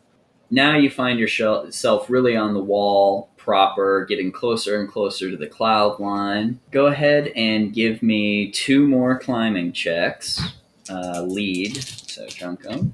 Now 0.51 0.77
you 0.77 0.91
find 0.91 1.17
yourself 1.17 2.07
really 2.07 2.37
on 2.37 2.53
the 2.53 2.63
wall 2.63 3.31
proper, 3.35 4.05
getting 4.07 4.31
closer 4.31 4.79
and 4.79 4.87
closer 4.87 5.31
to 5.31 5.37
the 5.37 5.47
cloud 5.47 5.99
line. 5.99 6.59
Go 6.69 6.85
ahead 6.85 7.29
and 7.35 7.73
give 7.73 8.03
me 8.03 8.51
two 8.51 8.87
more 8.87 9.17
climbing 9.17 9.71
checks. 9.71 10.39
Uh, 10.87 11.23
lead, 11.23 11.75
so 11.83 12.27
Junko. 12.27 12.91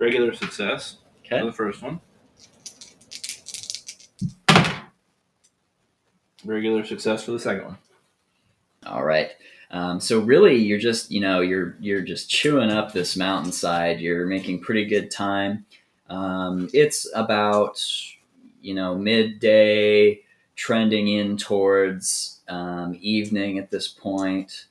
Regular 0.00 0.32
success 0.32 0.96
for 1.28 1.36
Okay. 1.36 1.46
the 1.46 1.52
first 1.52 1.82
one. 1.82 2.00
Regular 6.44 6.84
success 6.84 7.22
for 7.22 7.32
the 7.32 7.38
second 7.38 7.64
one. 7.66 7.78
All 8.86 9.04
right. 9.04 9.30
Um, 9.70 10.00
so 10.00 10.20
really, 10.20 10.56
you're 10.56 10.78
just 10.78 11.10
you 11.10 11.20
know 11.20 11.42
you're 11.42 11.76
you're 11.80 12.00
just 12.00 12.30
chewing 12.30 12.70
up 12.70 12.92
this 12.92 13.16
mountainside. 13.16 14.00
You're 14.00 14.26
making 14.26 14.60
pretty 14.62 14.86
good 14.86 15.10
time. 15.10 15.66
Um, 16.08 16.68
it's 16.72 17.06
about 17.14 17.84
you 18.62 18.74
know 18.74 18.96
midday, 18.96 20.20
trending 20.56 21.08
in 21.08 21.36
towards 21.36 22.40
um, 22.48 22.96
evening 23.00 23.58
at 23.58 23.70
this 23.70 23.86
point, 23.86 24.66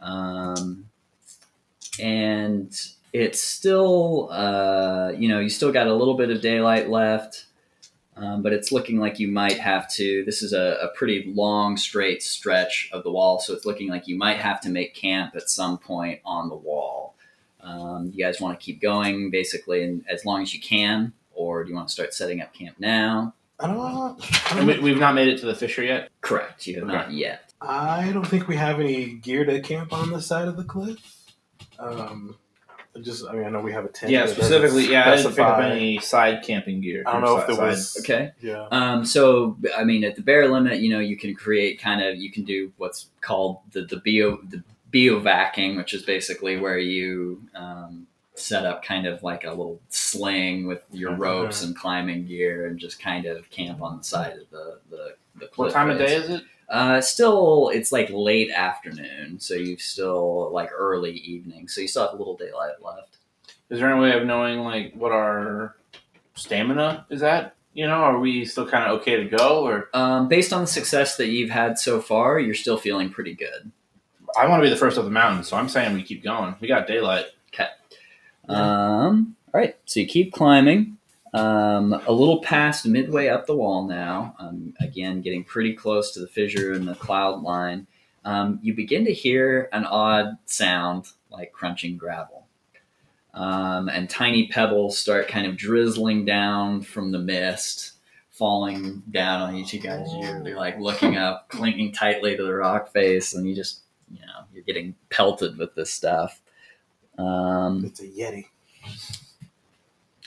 um, 0.00 0.88
and 1.98 2.78
it's 3.12 3.40
still 3.40 4.28
uh, 4.30 5.12
you 5.16 5.28
know 5.28 5.40
you 5.40 5.48
still 5.48 5.72
got 5.72 5.86
a 5.86 5.94
little 5.94 6.14
bit 6.14 6.30
of 6.30 6.40
daylight 6.40 6.88
left. 6.88 7.46
Um, 8.16 8.42
but 8.42 8.52
it's 8.52 8.70
looking 8.70 8.98
like 8.98 9.18
you 9.18 9.28
might 9.28 9.58
have 9.58 9.88
to. 9.94 10.22
This 10.26 10.42
is 10.42 10.52
a, 10.52 10.78
a 10.82 10.88
pretty 10.94 11.32
long, 11.34 11.78
straight 11.78 12.22
stretch 12.22 12.90
of 12.92 13.02
the 13.02 13.10
wall, 13.10 13.38
so 13.38 13.54
it's 13.54 13.64
looking 13.64 13.88
like 13.88 14.06
you 14.08 14.18
might 14.18 14.36
have 14.36 14.60
to 14.62 14.68
make 14.68 14.94
camp 14.94 15.34
at 15.36 15.48
some 15.48 15.78
point 15.78 16.20
on 16.22 16.50
the 16.50 16.54
wall. 16.56 17.14
Um, 17.62 18.10
you 18.12 18.22
guys 18.22 18.38
want 18.38 18.58
to 18.60 18.62
keep 18.62 18.82
going, 18.82 19.30
basically, 19.30 19.84
and 19.84 20.04
as 20.06 20.26
long 20.26 20.42
as 20.42 20.52
you 20.52 20.60
can, 20.60 21.14
or 21.32 21.64
do 21.64 21.70
you 21.70 21.76
want 21.76 21.88
to 21.88 21.92
start 21.94 22.12
setting 22.12 22.42
up 22.42 22.52
camp 22.52 22.76
now? 22.78 23.32
I 23.58 23.68
don't, 23.68 23.80
I 23.80 24.56
don't, 24.56 24.66
we, 24.66 24.78
we've 24.80 24.98
not 24.98 25.14
made 25.14 25.28
it 25.28 25.38
to 25.40 25.46
the 25.46 25.54
fissure 25.54 25.82
yet. 25.84 26.10
Correct. 26.20 26.66
You 26.66 26.74
have 26.80 26.84
Okay. 26.84 26.92
not 26.92 27.12
yet. 27.12 27.54
I 27.62 28.10
don't 28.12 28.26
think 28.26 28.48
we 28.48 28.56
have 28.56 28.80
any 28.80 29.14
gear 29.14 29.46
to 29.46 29.60
camp 29.60 29.94
on 29.94 30.10
the 30.10 30.20
side 30.20 30.48
of 30.48 30.58
the 30.58 30.64
cliff. 30.64 30.98
Um, 31.78 32.36
Just, 33.02 33.24
I 33.28 33.32
mean, 33.32 33.44
I 33.44 33.50
know 33.50 33.60
we 33.60 33.72
have 33.72 33.84
a 33.84 33.88
tent. 33.88 34.10
Yeah, 34.10 34.22
but 34.22 34.30
it 34.32 34.34
doesn't 34.36 34.44
specifically, 34.46 34.90
yeah, 34.92 35.10
I 35.10 35.16
didn't 35.16 35.30
pick 35.30 35.38
up 35.38 35.56
specify- 35.58 35.70
any 35.70 35.98
side 36.00 36.42
camping 36.42 36.80
gear. 36.80 37.04
I 37.06 37.12
don't 37.12 37.22
know 37.22 37.36
if 37.38 37.46
Side- 37.46 37.56
there 37.56 37.66
was. 37.66 37.96
Okay. 38.00 38.32
Yeah. 38.42 38.66
Um, 38.70 39.04
so 39.04 39.56
I 39.76 39.84
mean, 39.84 40.02
at 40.04 40.16
the 40.16 40.22
bare 40.22 40.48
limit, 40.48 40.80
you 40.80 40.90
know, 40.90 40.98
you 40.98 41.16
can 41.16 41.34
create 41.34 41.80
kind 41.80 42.02
of 42.02 42.16
you 42.16 42.30
can 42.32 42.44
do 42.44 42.72
what's 42.78 43.06
called 43.20 43.58
the 43.72 43.82
the 43.82 43.96
bio 44.04 44.38
the 44.48 44.62
bivouacking, 44.92 45.76
which 45.76 45.94
is 45.94 46.02
basically 46.02 46.58
where 46.58 46.78
you 46.78 47.40
um, 47.54 48.06
set 48.34 48.66
up 48.66 48.82
kind 48.82 49.06
of 49.06 49.22
like 49.22 49.44
a 49.44 49.50
little 49.50 49.80
sling 49.88 50.66
with 50.66 50.82
your 50.90 51.14
ropes 51.14 51.62
and 51.62 51.76
climbing 51.76 52.26
gear, 52.26 52.66
and 52.66 52.78
just 52.80 53.00
kind 53.00 53.24
of 53.26 53.48
camp 53.50 53.80
on 53.82 53.98
the 53.98 54.04
side 54.04 54.32
of 54.32 54.50
the 54.50 54.78
the. 54.90 54.96
the 55.36 55.44
What 55.46 55.52
cliff 55.52 55.72
time 55.74 55.90
of 55.90 55.98
day 55.98 56.16
is 56.16 56.28
it? 56.28 56.42
Uh, 56.70 57.00
still, 57.00 57.68
it's 57.74 57.90
like 57.90 58.08
late 58.12 58.50
afternoon, 58.52 59.40
so 59.40 59.54
you've 59.54 59.80
still 59.80 60.52
like 60.52 60.70
early 60.72 61.10
evening, 61.10 61.66
so 61.66 61.80
you 61.80 61.88
still 61.88 62.06
have 62.06 62.14
a 62.14 62.16
little 62.16 62.36
daylight 62.36 62.80
left. 62.80 63.18
Is 63.70 63.80
there 63.80 63.90
any 63.90 64.00
way 64.00 64.16
of 64.16 64.24
knowing 64.24 64.60
like 64.60 64.94
what 64.94 65.10
our 65.10 65.74
stamina 66.34 67.06
is 67.10 67.24
at? 67.24 67.56
You 67.74 67.88
know, 67.88 67.94
are 67.94 68.20
we 68.20 68.44
still 68.44 68.68
kind 68.68 68.84
of 68.84 69.00
okay 69.00 69.16
to 69.16 69.24
go, 69.24 69.64
or 69.66 69.88
Um, 69.94 70.28
based 70.28 70.52
on 70.52 70.60
the 70.60 70.66
success 70.68 71.16
that 71.16 71.28
you've 71.28 71.50
had 71.50 71.76
so 71.76 72.00
far, 72.00 72.38
you're 72.38 72.54
still 72.54 72.76
feeling 72.76 73.10
pretty 73.10 73.34
good. 73.34 73.72
I 74.38 74.46
want 74.46 74.60
to 74.60 74.66
be 74.66 74.70
the 74.70 74.76
first 74.76 74.96
of 74.96 75.04
the 75.04 75.10
mountain, 75.10 75.42
so 75.42 75.56
I'm 75.56 75.68
saying 75.68 75.92
we 75.94 76.04
keep 76.04 76.22
going. 76.22 76.54
We 76.60 76.68
got 76.68 76.86
daylight. 76.86 77.26
Okay. 77.52 77.66
Um, 78.48 79.34
all 79.52 79.60
right, 79.60 79.76
so 79.86 79.98
you 79.98 80.06
keep 80.06 80.32
climbing. 80.32 80.98
Um, 81.32 81.92
a 81.92 82.12
little 82.12 82.40
past 82.40 82.86
midway 82.86 83.28
up 83.28 83.46
the 83.46 83.56
wall 83.56 83.86
now. 83.86 84.34
Um, 84.38 84.74
again, 84.80 85.20
getting 85.20 85.44
pretty 85.44 85.74
close 85.74 86.12
to 86.12 86.20
the 86.20 86.26
fissure 86.26 86.72
in 86.72 86.86
the 86.86 86.96
cloud 86.96 87.42
line. 87.42 87.86
Um, 88.24 88.58
you 88.62 88.74
begin 88.74 89.04
to 89.04 89.12
hear 89.12 89.68
an 89.72 89.84
odd 89.84 90.36
sound 90.46 91.06
like 91.30 91.52
crunching 91.52 91.96
gravel. 91.96 92.46
Um, 93.32 93.88
and 93.88 94.10
tiny 94.10 94.48
pebbles 94.48 94.98
start 94.98 95.28
kind 95.28 95.46
of 95.46 95.56
drizzling 95.56 96.24
down 96.24 96.82
from 96.82 97.12
the 97.12 97.20
mist, 97.20 97.92
falling 98.30 99.02
down 99.10 99.42
on 99.42 99.54
each 99.54 99.72
of 99.72 99.74
you 99.74 99.88
guys. 99.88 100.08
You're 100.12 100.56
like 100.56 100.80
looking 100.80 101.16
up, 101.16 101.48
clinging 101.48 101.92
tightly 101.92 102.36
to 102.36 102.42
the 102.42 102.54
rock 102.54 102.92
face, 102.92 103.34
and 103.34 103.48
you 103.48 103.54
just, 103.54 103.82
you 104.10 104.20
know, 104.20 104.44
you're 104.52 104.64
getting 104.64 104.96
pelted 105.10 105.56
with 105.58 105.74
this 105.76 105.92
stuff. 105.92 106.42
Um, 107.18 107.84
It's 107.84 108.00
a 108.00 108.08
Yeti. 108.08 108.46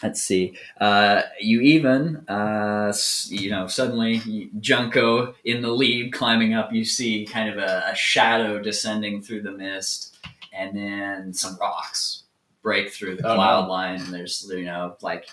Let's 0.01 0.21
see. 0.21 0.57
Uh, 0.81 1.21
you 1.39 1.61
even, 1.61 2.17
uh, 2.27 2.93
you 3.27 3.49
know, 3.51 3.67
suddenly 3.67 4.49
Junko 4.59 5.35
in 5.45 5.61
the 5.61 5.69
lead 5.71 6.13
climbing 6.13 6.53
up. 6.53 6.73
You 6.73 6.83
see 6.85 7.25
kind 7.25 7.49
of 7.49 7.57
a, 7.57 7.83
a 7.91 7.95
shadow 7.95 8.59
descending 8.61 9.21
through 9.21 9.43
the 9.43 9.51
mist, 9.51 10.17
and 10.53 10.75
then 10.75 11.33
some 11.33 11.57
rocks 11.59 12.23
break 12.61 12.91
through 12.91 13.17
the 13.17 13.27
Oh, 13.27 13.35
cloud 13.35 13.65
no. 13.65 13.69
line. 13.71 14.01
And 14.01 14.13
there's, 14.13 14.45
you 14.49 14.65
know, 14.65 14.95
like 15.01 15.27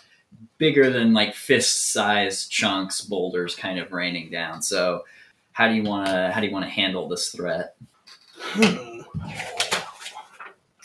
bigger 0.58 0.90
than 0.90 1.12
like 1.14 1.34
fist-sized 1.34 2.50
chunks, 2.50 3.00
boulders, 3.00 3.54
kind 3.54 3.78
of 3.78 3.92
raining 3.92 4.30
down. 4.30 4.62
So, 4.62 5.04
how 5.52 5.68
do 5.68 5.74
you 5.74 5.82
want 5.82 6.06
to? 6.06 6.30
How 6.32 6.40
do 6.40 6.46
you 6.46 6.52
want 6.52 6.64
to 6.64 6.70
handle 6.70 7.08
this 7.08 7.30
threat? 7.30 7.74
Hmm. 8.36 9.00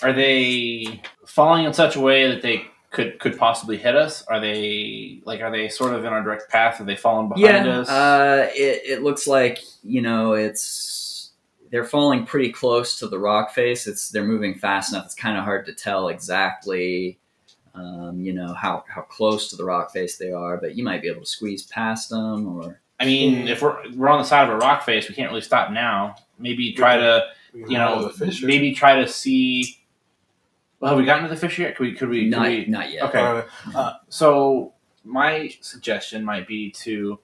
Are 0.01 0.13
they 0.13 1.01
falling 1.25 1.65
in 1.65 1.73
such 1.73 1.95
a 1.95 1.99
way 2.01 2.27
that 2.29 2.41
they 2.41 2.65
could 2.95 3.19
could 3.19 3.37
possibly 3.37 3.77
hit 3.77 3.95
us? 3.95 4.23
Are 4.23 4.39
they 4.39 5.19
like 5.25 5.41
are 5.41 5.51
they 5.51 5.67
sort 5.67 5.93
of 5.93 6.05
in 6.05 6.13
our 6.13 6.23
direct 6.23 6.49
path? 6.49 6.79
Are 6.79 6.85
they 6.85 6.95
falling 6.95 7.29
behind 7.29 7.65
yeah, 7.65 7.79
us? 7.79 7.89
Uh, 7.89 8.49
it, 8.55 8.81
it 8.85 9.03
looks 9.03 9.27
like 9.27 9.59
you 9.83 10.01
know 10.01 10.33
it's 10.33 11.31
they're 11.69 11.83
falling 11.83 12.25
pretty 12.25 12.51
close 12.51 12.97
to 12.99 13.07
the 13.07 13.19
rock 13.19 13.51
face. 13.51 13.85
It's 13.85 14.09
they're 14.09 14.23
moving 14.23 14.55
fast 14.55 14.93
enough. 14.93 15.05
It's 15.05 15.15
kind 15.15 15.37
of 15.37 15.43
hard 15.43 15.65
to 15.65 15.73
tell 15.73 16.07
exactly, 16.07 17.19
um, 17.75 18.21
you 18.21 18.33
know 18.33 18.53
how 18.53 18.85
how 18.87 19.01
close 19.01 19.49
to 19.49 19.57
the 19.57 19.65
rock 19.65 19.91
face 19.91 20.17
they 20.17 20.31
are, 20.31 20.57
but 20.57 20.75
you 20.75 20.83
might 20.83 21.01
be 21.01 21.09
able 21.09 21.21
to 21.21 21.27
squeeze 21.27 21.63
past 21.63 22.09
them 22.09 22.47
or. 22.47 22.81
I 22.97 23.05
mean, 23.05 23.49
if 23.49 23.61
we're 23.61 23.77
we're 23.93 24.07
on 24.07 24.19
the 24.19 24.25
side 24.25 24.47
of 24.47 24.55
a 24.55 24.57
rock 24.57 24.83
face, 24.83 25.09
we 25.09 25.15
can't 25.15 25.29
really 25.29 25.41
stop 25.41 25.69
now. 25.69 26.15
Maybe 26.39 26.71
try 26.71 26.95
to 26.95 27.25
you 27.53 27.77
know 27.77 28.09
maybe 28.41 28.73
try 28.73 29.01
to 29.01 29.07
see. 29.07 29.79
Well, 30.79 30.89
have 30.91 30.99
we 30.99 31.05
gotten 31.05 31.23
to 31.23 31.29
the 31.29 31.35
fish 31.39 31.57
yet? 31.59 31.75
Could 31.75 31.87
we? 31.87 31.93
Could 31.93 32.09
we? 32.09 32.23
Could 32.23 32.31
Not, 32.31 32.47
we 32.47 32.65
not 32.65 32.91
yet. 32.91 33.03
Okay. 33.05 33.43
Uh, 33.75 33.93
So 34.09 34.73
my 35.03 35.53
suggestion 35.61 36.23
might 36.23 36.47
be 36.47 36.71
to 36.71 37.19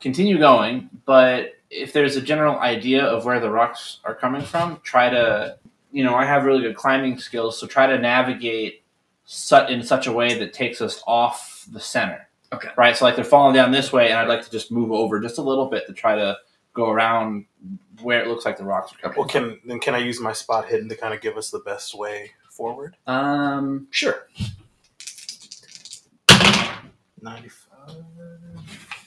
continue 0.00 0.38
going, 0.38 0.90
but 1.06 1.52
if 1.70 1.92
there's 1.92 2.16
a 2.16 2.20
general 2.20 2.58
idea 2.58 3.04
of 3.04 3.24
where 3.24 3.40
the 3.40 3.50
rocks 3.50 3.98
are 4.04 4.14
coming 4.14 4.42
from, 4.42 4.80
try 4.82 5.08
to, 5.10 5.56
you 5.92 6.04
know, 6.04 6.14
I 6.14 6.24
have 6.24 6.44
really 6.44 6.62
good 6.62 6.76
climbing 6.76 7.18
skills, 7.18 7.58
so 7.58 7.66
try 7.66 7.86
to 7.86 7.98
navigate 7.98 8.82
su- 9.24 9.66
in 9.68 9.82
such 9.82 10.06
a 10.06 10.12
way 10.12 10.38
that 10.38 10.52
takes 10.52 10.80
us 10.80 11.02
off 11.06 11.66
the 11.72 11.80
center. 11.80 12.28
Okay. 12.52 12.68
Right. 12.76 12.96
So 12.96 13.04
like 13.04 13.16
they're 13.16 13.24
falling 13.24 13.54
down 13.54 13.72
this 13.72 13.92
way, 13.92 14.10
and 14.10 14.18
I'd 14.18 14.28
like 14.28 14.44
to 14.44 14.50
just 14.50 14.70
move 14.70 14.92
over 14.92 15.20
just 15.20 15.38
a 15.38 15.42
little 15.42 15.66
bit 15.66 15.86
to 15.86 15.92
try 15.92 16.14
to 16.14 16.36
go 16.72 16.90
around 16.90 17.46
where 18.02 18.20
it 18.20 18.28
looks 18.28 18.44
like 18.44 18.56
the 18.56 18.64
rocks 18.64 18.92
are 18.92 18.96
coming. 18.98 19.18
well, 19.18 19.28
can 19.28 19.60
then 19.64 19.78
can 19.80 19.94
I 19.94 19.98
use 19.98 20.20
my 20.20 20.32
spot 20.32 20.68
hidden 20.68 20.88
to 20.88 20.96
kind 20.96 21.14
of 21.14 21.20
give 21.20 21.36
us 21.36 21.50
the 21.50 21.60
best 21.60 21.96
way 21.96 22.32
forward? 22.54 22.96
Um, 23.06 23.86
sure. 23.90 24.26
Ninety-five. 27.20 27.96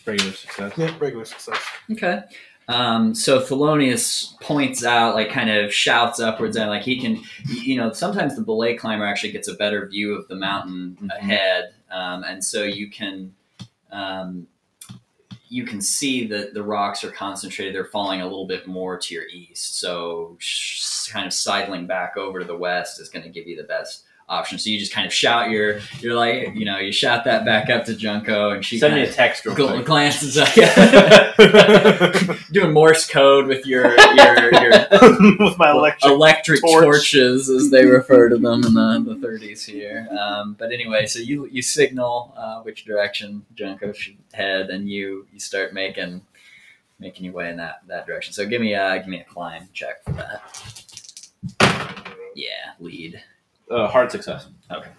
Regular 0.06 0.32
success. 0.32 0.74
Yeah, 0.78 0.96
regular 1.00 1.26
success. 1.26 1.60
Okay. 1.92 2.22
Um, 2.70 3.16
so 3.16 3.40
Thelonious 3.40 4.38
points 4.42 4.84
out, 4.84 5.16
like, 5.16 5.30
kind 5.30 5.50
of 5.50 5.74
shouts 5.74 6.20
upwards, 6.20 6.58
and 6.58 6.70
like 6.70 6.82
he 6.84 7.00
can, 7.00 7.22
you 7.46 7.78
know, 7.78 7.94
sometimes 7.94 8.36
the 8.36 8.42
belay 8.42 8.76
climber 8.76 9.06
actually 9.06 9.32
gets 9.32 9.48
a 9.48 9.54
better 9.54 9.88
view 9.88 10.14
of 10.14 10.28
the 10.28 10.36
mountain 10.36 10.98
Mhm. 11.02 11.18
ahead, 11.18 11.74
um, 11.92 12.24
and 12.26 12.44
so 12.44 12.64
you 12.64 12.90
can, 12.90 13.34
um, 13.92 14.48
you 15.50 15.66
can 15.66 15.82
see 15.82 16.28
that 16.28 16.54
the 16.54 16.64
rocks 16.64 17.04
are 17.04 17.12
concentrated. 17.12 17.74
They're 17.74 17.86
falling 17.86 18.22
a 18.22 18.26
little 18.26 18.48
bit 18.48 18.68
more 18.68 18.98
to 18.98 19.14
your 19.14 19.28
east, 19.28 19.80
so 19.80 20.36
sh- 20.40 21.08
kind 21.08 21.26
of 21.26 21.34
sidling 21.34 21.88
back 21.88 22.18
over 22.18 22.40
to 22.40 22.46
the 22.46 22.58
west 22.58 23.00
is 23.00 23.10
going 23.10 23.24
to 23.24 23.30
give 23.30 23.48
you 23.48 23.56
the 23.56 23.64
best 23.64 24.04
option. 24.30 24.60
So 24.60 24.70
you 24.70 24.78
just 24.78 24.92
kind 24.92 25.08
of 25.08 25.14
shout 25.14 25.50
your, 25.52 25.80
you're 26.00 26.14
like, 26.16 26.54
you 26.56 26.66
know, 26.66 26.80
you 26.80 26.92
shout 26.92 27.24
that 27.24 27.46
back 27.46 27.70
up 27.70 27.86
to 27.86 27.96
Junko, 27.96 28.50
and 28.52 28.66
she 28.66 28.78
Send 28.78 28.96
me 28.96 29.02
a 29.04 29.08
of 29.10 29.16
text 29.16 29.46
real 29.46 29.56
gl- 29.56 29.74
quick. 29.76 29.86
glances 29.86 30.38
up. 30.38 30.50
doing 32.52 32.74
Morse 32.74 33.08
code 33.08 33.48
with 33.48 33.66
your 33.66 33.86
your, 34.16 34.52
your 34.62 34.72
With 35.40 35.58
my 35.58 35.72
electric. 35.72 36.12
electric 36.12 36.62
torch. 36.62 36.84
torches, 36.84 37.50
as 37.50 37.70
they 37.72 37.86
refer 37.86 38.28
to 38.30 38.38
them 38.38 38.64
in 38.66 38.74
the, 38.74 39.16
the 39.20 39.28
30s 39.28 39.64
here. 39.66 40.08
Um, 40.12 40.56
but 40.60 40.72
anyway, 40.72 41.06
so 41.06 41.20
you 41.20 41.46
you 41.48 41.62
signal 41.62 42.34
uh, 42.38 42.62
which 42.64 42.84
direction 42.86 43.46
Junko 43.56 43.94
should 43.94 44.18
head, 44.34 44.70
and 44.70 44.90
you 44.90 45.26
you 45.32 45.40
start 45.40 45.74
making 45.74 46.22
making 47.00 47.26
your 47.26 47.34
way 47.34 47.50
in 47.50 47.58
that 47.58 47.82
that 47.88 48.06
direction. 48.08 48.34
So 48.34 48.46
give 48.46 48.60
me 48.62 48.74
a 48.74 48.98
give 49.00 49.08
me 49.08 49.22
a 49.22 49.24
climb 49.24 49.70
check 49.74 50.04
for 50.04 50.12
that. 50.14 50.42
Yeah, 52.36 52.74
lead. 52.80 53.22
Uh, 53.70 53.88
hard 53.88 54.12
success. 54.12 54.48
Okay. 54.72 54.90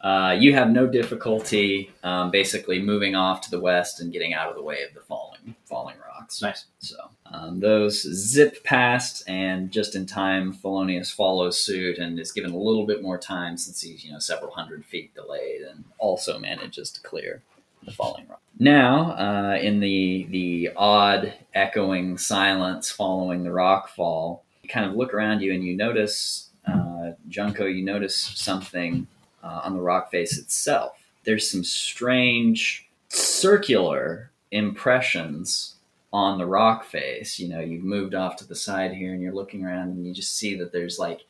Uh, 0.00 0.36
you 0.38 0.52
have 0.52 0.70
no 0.70 0.86
difficulty 0.86 1.92
um, 2.02 2.30
basically 2.30 2.82
moving 2.82 3.14
off 3.14 3.40
to 3.40 3.50
the 3.50 3.60
west 3.60 4.00
and 4.00 4.12
getting 4.12 4.34
out 4.34 4.48
of 4.48 4.56
the 4.56 4.62
way 4.62 4.82
of 4.82 4.92
the 4.94 5.00
falling 5.00 5.54
falling 5.64 5.96
rocks. 6.04 6.42
Nice. 6.42 6.64
So 6.80 6.96
um, 7.26 7.60
those 7.60 8.02
zip 8.02 8.64
past, 8.64 9.22
and 9.28 9.70
just 9.70 9.94
in 9.94 10.06
time, 10.06 10.52
Thelonious 10.52 11.12
follows 11.12 11.62
suit 11.62 11.98
and 11.98 12.18
is 12.18 12.32
given 12.32 12.50
a 12.52 12.56
little 12.56 12.84
bit 12.84 13.00
more 13.00 13.16
time 13.16 13.56
since 13.56 13.80
he's 13.80 14.04
you 14.04 14.12
know 14.12 14.18
several 14.18 14.50
hundred 14.50 14.84
feet 14.84 15.14
delayed, 15.14 15.62
and 15.62 15.84
also 15.98 16.38
manages 16.38 16.90
to 16.90 17.00
clear 17.00 17.42
the 17.84 17.92
falling 17.92 18.26
rock. 18.28 18.40
Now, 18.58 19.12
uh, 19.12 19.58
in 19.60 19.80
the 19.80 20.26
the 20.30 20.70
odd 20.76 21.32
echoing 21.54 22.18
silence 22.18 22.90
following 22.90 23.44
the 23.44 23.52
rock 23.52 23.88
fall, 23.88 24.44
you 24.62 24.68
kind 24.68 24.86
of 24.86 24.96
look 24.96 25.14
around 25.14 25.42
you 25.42 25.52
and 25.52 25.64
you 25.64 25.76
notice, 25.76 26.50
uh, 26.66 27.12
Junko, 27.28 27.66
you 27.66 27.84
notice 27.84 28.16
something 28.16 29.06
uh, 29.42 29.62
on 29.64 29.74
the 29.74 29.80
rock 29.80 30.10
face 30.10 30.38
itself. 30.38 30.92
There's 31.24 31.50
some 31.50 31.64
strange 31.64 32.88
circular 33.08 34.30
impressions 34.50 35.76
on 36.12 36.38
the 36.38 36.46
rock 36.46 36.84
face. 36.84 37.38
You 37.38 37.48
know, 37.48 37.60
you've 37.60 37.84
moved 37.84 38.14
off 38.14 38.36
to 38.36 38.46
the 38.46 38.54
side 38.54 38.92
here 38.92 39.12
and 39.12 39.22
you're 39.22 39.32
looking 39.32 39.64
around 39.64 39.88
and 39.88 40.06
you 40.06 40.12
just 40.12 40.36
see 40.36 40.54
that 40.56 40.72
there's 40.72 40.98
like 40.98 41.24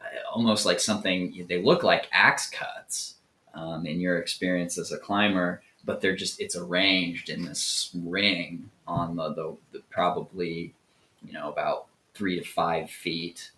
uh, 0.00 0.04
almost 0.32 0.64
like 0.64 0.80
something, 0.80 1.44
they 1.48 1.62
look 1.62 1.82
like 1.82 2.08
axe 2.12 2.48
cuts 2.48 3.14
um, 3.54 3.86
in 3.86 4.00
your 4.00 4.18
experience 4.18 4.78
as 4.78 4.92
a 4.92 4.98
climber, 4.98 5.62
but 5.84 6.00
they're 6.00 6.16
just, 6.16 6.40
it's 6.40 6.56
arranged 6.56 7.28
in 7.28 7.44
this 7.44 7.90
ring 8.04 8.70
on 8.86 9.16
the, 9.16 9.34
the, 9.34 9.56
the 9.72 9.82
probably, 9.90 10.72
you 11.24 11.32
know, 11.32 11.50
about 11.50 11.86
three 12.14 12.38
to 12.38 12.44
five 12.44 12.90
feet 12.90 13.50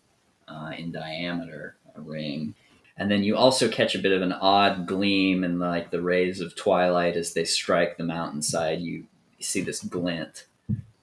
uh, 0.51 0.73
in 0.77 0.91
diameter, 0.91 1.77
a 1.95 2.01
ring 2.01 2.55
and 3.01 3.11
then 3.11 3.25
you 3.25 3.35
also 3.35 3.67
catch 3.67 3.95
a 3.95 3.99
bit 3.99 4.13
of 4.13 4.21
an 4.21 4.35
odd 4.35 4.87
gleam 4.87 5.43
in 5.43 5.59
like 5.59 5.91
the 5.91 6.03
rays 6.03 6.43
of 6.43 6.55
twilight 6.55 7.17
as 7.17 7.33
they 7.33 7.47
strike 7.47 7.97
the 7.97 8.05
mountainside. 8.05 8.81
You, 8.81 9.07
you 9.39 9.43
see 9.43 9.63
this 9.63 9.83
glint. 9.83 10.45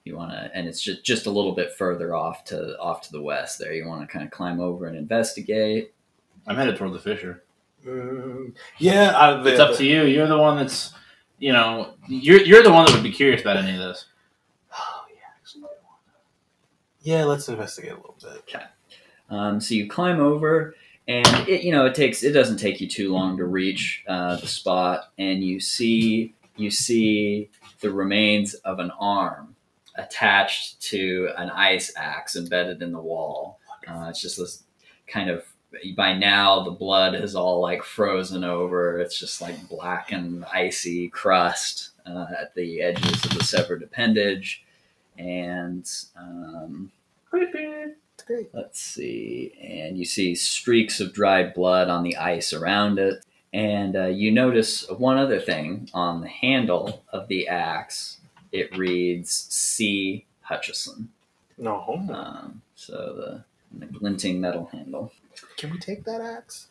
You 0.03 0.15
want 0.15 0.31
to, 0.31 0.51
and 0.53 0.67
it's 0.67 0.79
just 0.79 1.03
just 1.03 1.25
a 1.25 1.31
little 1.31 1.53
bit 1.53 1.73
further 1.73 2.15
off 2.15 2.45
to 2.45 2.77
off 2.79 3.01
to 3.01 3.11
the 3.11 3.21
west. 3.21 3.57
There, 3.57 3.73
you 3.73 3.87
want 3.87 4.01
to 4.01 4.07
kind 4.07 4.23
of 4.23 4.31
climb 4.31 4.61
over 4.61 4.85
and 4.85 4.95
investigate. 4.95 5.91
I'm 6.45 6.55
headed 6.55 6.77
toward 6.77 6.93
the 6.93 6.99
fissure. 6.99 7.43
Mm, 7.83 8.53
yeah, 8.77 9.11
I, 9.17 9.41
the, 9.41 9.49
It's 9.49 9.59
up 9.59 9.75
to 9.77 9.83
you. 9.83 10.03
You're 10.03 10.27
the 10.27 10.37
one 10.37 10.55
that's, 10.55 10.93
you 11.39 11.51
know, 11.51 11.95
you're 12.07 12.41
you're 12.41 12.63
the 12.63 12.71
one 12.71 12.85
that 12.85 12.93
would 12.93 13.03
be 13.03 13.11
curious 13.11 13.41
about 13.41 13.57
any 13.57 13.73
of 13.73 13.79
this. 13.79 14.05
Oh, 14.79 15.05
yeah, 15.09 15.19
actually, 15.35 15.63
yeah, 17.01 17.23
let's 17.23 17.49
investigate 17.49 17.93
a 17.93 17.95
little 17.95 18.15
bit. 18.21 18.43
Um, 19.29 19.59
so 19.59 19.73
you 19.73 19.87
climb 19.87 20.19
over, 20.19 20.75
and 21.07 21.27
it 21.47 21.63
you 21.63 21.71
know 21.71 21.85
it 21.85 21.95
takes 21.95 22.23
it 22.23 22.31
doesn't 22.31 22.57
take 22.57 22.81
you 22.81 22.87
too 22.87 23.11
long 23.11 23.37
to 23.37 23.45
reach 23.45 24.03
uh, 24.07 24.37
the 24.37 24.47
spot, 24.47 25.11
and 25.17 25.43
you 25.43 25.59
see 25.59 26.33
you 26.55 26.71
see 26.71 27.49
the 27.81 27.91
remains 27.91 28.53
of 28.55 28.79
an 28.79 28.91
arm 28.99 29.55
attached 29.95 30.79
to 30.81 31.29
an 31.37 31.49
ice 31.49 31.91
axe 31.95 32.35
embedded 32.35 32.81
in 32.81 32.91
the 32.91 32.99
wall. 32.99 33.59
Uh, 33.87 34.07
it's 34.09 34.21
just 34.21 34.37
this 34.37 34.63
kind 35.07 35.29
of 35.29 35.45
by 35.95 36.13
now 36.13 36.63
the 36.63 36.71
blood 36.71 37.13
is 37.13 37.35
all 37.35 37.61
like 37.61 37.83
frozen 37.83 38.43
over. 38.43 38.99
It's 38.99 39.19
just 39.19 39.41
like 39.41 39.67
black 39.69 40.11
and 40.11 40.45
icy 40.45 41.09
crust 41.09 41.91
uh, 42.05 42.25
at 42.39 42.55
the 42.55 42.81
edges 42.81 43.25
of 43.25 43.37
the 43.37 43.43
severed 43.43 43.83
appendage, 43.83 44.63
and 45.17 45.89
um, 46.15 46.91
Let's 48.53 48.79
see. 48.79 49.53
And 49.61 49.97
you 49.97 50.05
see 50.05 50.35
streaks 50.35 50.99
of 50.99 51.13
dried 51.13 51.53
blood 51.53 51.89
on 51.89 52.03
the 52.03 52.17
ice 52.17 52.53
around 52.53 52.99
it. 52.99 53.23
And 53.53 53.95
uh, 53.95 54.05
you 54.07 54.31
notice 54.31 54.87
one 54.89 55.17
other 55.17 55.39
thing 55.39 55.89
on 55.93 56.21
the 56.21 56.27
handle 56.27 57.03
of 57.11 57.27
the 57.27 57.47
axe. 57.47 58.17
It 58.51 58.77
reads 58.77 59.31
C. 59.49 60.25
Hutchison. 60.41 61.09
No, 61.57 62.05
Um, 62.13 62.61
so 62.75 63.43
the, 63.71 63.85
the 63.85 63.91
glinting 63.91 64.39
metal 64.39 64.69
handle. 64.71 65.11
can 65.57 65.71
we 65.71 65.79
take 65.79 66.03
that 66.05 66.21
axe? 66.21 66.67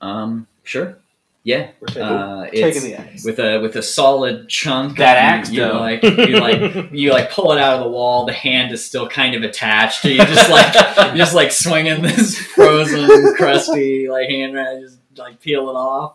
Um, 0.00 0.46
sure. 0.62 0.98
Yeah. 1.44 1.70
We're 1.80 1.88
taking, 1.88 2.02
Uh, 2.02 2.50
taking 2.50 2.82
the 2.82 2.94
axe. 2.94 3.24
with 3.24 3.38
a 3.40 3.58
with 3.60 3.74
a 3.74 3.82
solid 3.82 4.48
chunk. 4.48 4.98
That 4.98 5.16
axe, 5.18 5.50
you, 5.50 5.60
though. 5.62 5.78
like 5.80 6.02
you 6.04 6.38
like 6.38 6.88
you 6.92 7.10
like 7.10 7.32
pull 7.32 7.50
it 7.52 7.58
out 7.60 7.74
of 7.78 7.84
the 7.84 7.90
wall. 7.90 8.26
The 8.26 8.32
hand 8.32 8.70
is 8.72 8.84
still 8.84 9.08
kind 9.08 9.34
of 9.34 9.42
attached. 9.42 10.04
You 10.04 10.18
just 10.18 10.48
like 10.50 10.72
you're 11.08 11.16
just 11.16 11.34
like 11.34 11.50
swinging 11.50 12.00
this 12.02 12.38
frozen, 12.38 13.34
crusty 13.34 14.08
like 14.08 14.28
hand. 14.28 14.54
Right, 14.54 14.80
just 14.80 14.98
like 15.16 15.40
peel 15.40 15.68
it 15.68 15.74
off. 15.74 16.14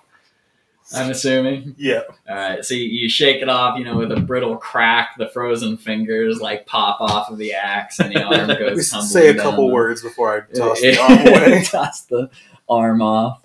I'm 0.96 1.12
assuming. 1.12 1.76
yeah, 1.78 2.04
All 2.30 2.34
right, 2.36 2.64
so 2.64 2.74
you, 2.74 2.86
you 2.86 3.10
shake 3.10 3.42
it 3.42 3.50
off. 3.50 3.78
You 3.78 3.84
know, 3.84 3.98
with 3.98 4.10
a 4.14 4.22
brittle 4.22 4.56
crack, 4.56 5.18
the 5.18 5.28
frozen 5.28 5.76
fingers 5.76 6.40
like 6.40 6.66
pop 6.66 7.02
off 7.02 7.30
of 7.30 7.38
the 7.38 7.52
axe, 7.54 8.00
and 8.00 8.16
the 8.16 8.24
arm 8.24 8.48
goes. 8.58 8.78
we 8.78 8.84
tumbling 8.84 9.02
say 9.10 9.28
a 9.28 9.34
down 9.34 9.44
couple 9.44 9.68
the- 9.68 9.74
words 9.74 10.02
before 10.02 10.34
I 10.50 10.54
toss 10.58 10.80
the 10.80 10.98
arm 10.98 11.28
away. 11.28 11.64
toss 11.66 12.04
the 12.04 12.30
arm 12.70 13.02
off. 13.02 13.42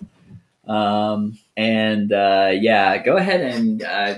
Um, 0.67 1.37
and 1.57 2.11
uh, 2.11 2.51
yeah, 2.53 2.97
go 2.97 3.17
ahead 3.17 3.41
and 3.41 3.83
uh, 3.83 4.15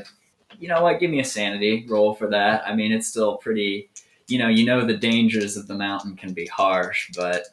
you 0.60 0.68
know 0.68 0.82
what? 0.82 1.00
Give 1.00 1.10
me 1.12 1.20
a 1.20 1.26
sanity 1.26 1.86
roll 1.90 2.14
for 2.14 2.30
that. 2.30 2.68
I 2.68 2.76
mean, 2.76 2.92
it's 2.92 3.08
still 3.08 3.38
pretty. 3.38 3.90
You 4.28 4.40
know, 4.40 4.48
you 4.48 4.66
know 4.66 4.86
the 4.86 4.98
dangers 4.98 5.56
of 5.56 5.68
the 5.68 5.76
mountain 5.76 6.16
can 6.16 6.34
be 6.34 6.48
harsh, 6.48 7.12
but 7.16 7.46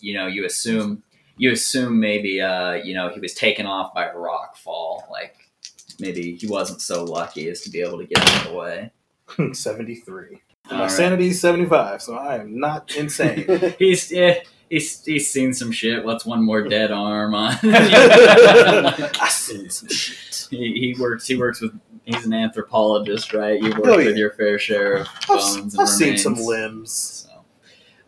you 0.00 0.14
know, 0.14 0.26
you 0.26 0.44
assume 0.44 1.02
you 1.36 1.52
assume 1.52 1.98
maybe 1.98 2.40
uh, 2.40 2.74
you 2.74 2.94
know 2.94 3.08
he 3.08 3.20
was 3.20 3.34
taken 3.34 3.66
off 3.66 3.94
by 3.94 4.06
a 4.06 4.16
rock 4.16 4.56
fall. 4.56 5.08
Like 5.10 5.36
maybe 5.98 6.36
he 6.36 6.46
wasn't 6.46 6.80
so 6.80 7.04
lucky 7.04 7.48
as 7.48 7.62
to 7.62 7.70
be 7.70 7.80
able 7.80 7.98
to 7.98 8.06
get 8.06 8.18
out 8.18 8.46
of 8.46 8.52
the 8.52 8.58
way. 8.58 8.92
73. 9.52 10.40
My 10.70 10.82
right. 10.82 10.90
sanity 10.90 11.28
is 11.28 11.40
75, 11.40 12.02
so 12.02 12.14
I 12.14 12.36
am 12.36 12.58
not 12.58 12.94
insane. 12.96 13.74
He's 13.78 14.10
yeah, 14.10 14.40
he's 14.70 15.04
he's 15.04 15.30
seen 15.30 15.52
some 15.52 15.70
shit. 15.72 16.02
What's 16.04 16.24
one 16.24 16.42
more 16.42 16.62
dead 16.62 16.90
arm 16.90 17.34
on? 17.34 17.54
I 17.64 19.28
seen 19.30 19.68
some 19.68 19.88
shit. 19.90 20.46
he, 20.50 20.94
he 20.94 21.00
works. 21.00 21.26
He 21.26 21.36
works 21.36 21.60
with. 21.60 21.78
He's 22.04 22.24
an 22.24 22.32
anthropologist, 22.32 23.34
right? 23.34 23.60
You 23.62 23.70
work 23.70 23.80
Oh, 23.84 23.98
yeah. 23.98 24.06
with 24.06 24.16
your 24.16 24.30
fair 24.32 24.58
share 24.58 24.94
of 24.94 25.08
I've, 25.22 25.28
bones 25.28 25.74
and 25.74 25.82
I've 25.82 25.88
seen 25.88 26.16
some 26.16 26.34
limbs. 26.34 27.26
So, 27.30 27.44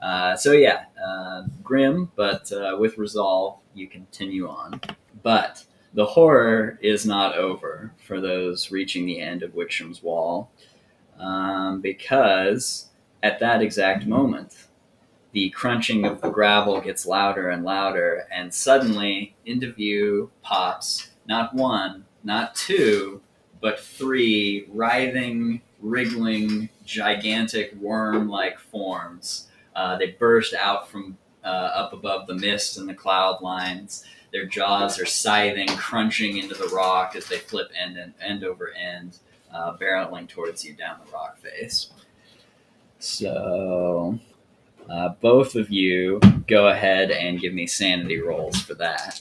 uh, 0.05 0.35
so 0.35 0.53
yeah, 0.53 0.87
uh, 1.07 1.43
grim, 1.63 2.11
but 2.17 2.51
uh, 2.53 2.77
with 2.81 2.97
resolve, 2.99 3.59
you 3.75 3.87
continue 3.87 4.49
on. 4.49 4.81
But 5.23 5.65
the 5.95 6.07
horror 6.07 6.79
is 6.83 7.07
not 7.07 7.37
over 7.37 7.93
for 8.05 8.21
those 8.21 8.73
reaching 8.73 9.07
the 9.07 9.21
end 9.21 9.43
of 9.45 9.53
Wickersham's 9.55 10.03
wall, 10.03 10.51
um, 11.21 11.81
because 11.81 12.87
at 13.23 13.39
that 13.41 13.63
exact 13.63 14.07
moment, 14.07 14.57
the 15.33 15.51
crunching 15.51 16.05
of 16.05 16.21
the 16.21 16.31
gravel 16.31 16.81
gets 16.81 17.07
louder 17.07 17.49
and 17.49 17.65
louder, 17.65 18.27
and 18.33 18.53
suddenly 18.53 19.35
into 19.45 19.73
view 19.73 20.31
pops 20.43 21.11
not 21.27 21.55
one, 21.55 22.05
not 22.25 22.55
two, 22.55 23.21
but 23.61 23.81
three 23.81 24.67
writhing, 24.73 25.63
wriggling, 25.81 26.69
gigantic 26.85 27.75
worm-like 27.81 28.59
forms. 28.59 29.49
Uh, 29.75 29.97
they 29.97 30.13
burst 30.13 30.55
out 30.55 30.89
from 30.89 31.17
uh, 31.45 31.47
up 31.47 31.93
above 31.93 32.27
the 32.27 32.35
mist 32.35 32.77
and 32.77 32.89
the 32.89 32.95
cloud 32.95 33.41
lines. 33.41 34.05
Their 34.33 34.47
jaws 34.47 34.99
are 34.99 35.07
scything, 35.07 35.69
crunching 35.69 36.39
into 36.39 36.55
the 36.55 36.69
rock 36.69 37.17
as 37.17 37.27
they 37.27 37.39
flip 37.39 37.71
end 37.79 37.97
and 37.97 38.15
end 38.21 38.45
over 38.45 38.73
end, 38.73 39.19
uh, 39.53 39.77
barreling 39.77 40.29
towards 40.29 40.65
you 40.65 40.75
down 40.75 40.99
the 41.05 41.13
rock 41.13 41.39
face. 41.39 41.91
So, 42.99 44.19
uh, 44.93 45.09
both 45.23 45.55
of 45.55 45.71
you 45.71 46.21
go 46.47 46.69
ahead 46.69 47.11
and 47.11 47.41
give 47.41 47.55
me 47.55 47.67
sanity 47.67 48.21
rolls 48.21 48.61
for 48.61 48.75
that. 48.75 49.21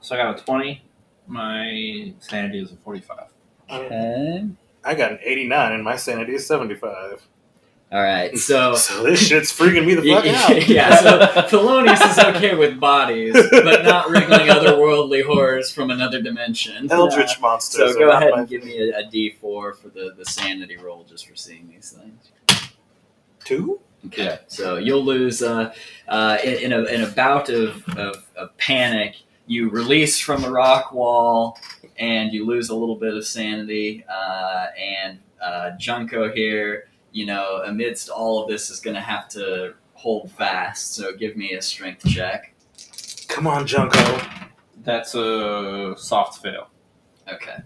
So 0.00 0.16
I 0.16 0.18
got 0.18 0.40
a 0.40 0.44
20. 0.44 0.82
My 1.28 2.14
sanity 2.18 2.60
is 2.60 2.72
a 2.72 2.76
45. 2.76 3.18
Okay. 3.70 4.48
I 4.82 4.94
got 4.94 5.12
an 5.12 5.18
89 5.22 5.72
and 5.72 5.84
my 5.84 5.94
sanity 5.94 6.34
is 6.34 6.46
75. 6.46 7.27
All 7.90 8.02
right. 8.02 8.36
So. 8.36 8.74
So 8.76 9.02
this 9.02 9.26
shit's 9.26 9.52
freaking 9.56 9.86
me 9.86 9.94
the 9.94 10.02
fuck 10.12 10.26
out. 10.26 10.68
yeah, 10.68 10.96
so 11.00 11.18
Thelonious 11.48 12.10
is 12.10 12.18
okay 12.18 12.54
with 12.54 12.78
bodies, 12.78 13.34
but 13.50 13.82
not 13.84 14.10
wriggling 14.10 14.48
otherworldly 14.48 15.24
horrors 15.24 15.70
from 15.70 15.90
another 15.90 16.20
dimension. 16.22 16.90
Eldritch 16.90 17.40
monsters. 17.40 17.92
So 17.94 17.98
go 17.98 18.06
not 18.08 18.22
ahead 18.22 18.34
and 18.34 18.48
give 18.48 18.64
me 18.64 18.90
a, 18.90 18.98
a 19.00 19.02
D4 19.04 19.40
for 19.40 19.74
the, 19.92 20.12
the 20.16 20.24
sanity 20.24 20.76
roll 20.76 21.04
just 21.04 21.26
for 21.26 21.34
seeing 21.36 21.68
these 21.68 21.90
things. 21.98 22.30
two. 23.44 23.80
Okay. 24.06 24.24
Yeah. 24.24 24.38
So 24.48 24.76
you'll 24.76 25.04
lose 25.04 25.42
uh, 25.42 25.72
uh, 26.08 26.38
in, 26.44 26.54
in, 26.54 26.72
a, 26.72 26.82
in 26.84 27.02
a 27.02 27.08
bout 27.08 27.48
of, 27.48 27.82
of, 27.96 28.26
of 28.36 28.56
panic. 28.58 29.16
You 29.46 29.70
release 29.70 30.20
from 30.20 30.42
the 30.42 30.50
rock 30.50 30.92
wall 30.92 31.58
and 31.98 32.32
you 32.32 32.44
lose 32.46 32.68
a 32.68 32.74
little 32.76 32.96
bit 32.96 33.14
of 33.14 33.26
sanity. 33.26 34.04
Uh, 34.08 34.66
and 34.78 35.18
uh, 35.42 35.70
Junko 35.78 36.30
here, 36.32 36.87
you 37.12 37.26
know, 37.26 37.62
amidst 37.64 38.08
all 38.08 38.42
of 38.42 38.48
this, 38.48 38.70
is 38.70 38.80
going 38.80 38.94
to 38.94 39.00
have 39.00 39.28
to 39.30 39.74
hold 39.94 40.30
fast. 40.32 40.94
So 40.94 41.12
give 41.16 41.36
me 41.36 41.54
a 41.54 41.62
strength 41.62 42.06
check. 42.08 42.54
Come 43.28 43.46
on, 43.46 43.66
Junko. 43.66 44.20
That's 44.82 45.14
a 45.14 45.94
soft 45.96 46.42
fail. 46.42 46.68
Okay. 47.32 47.58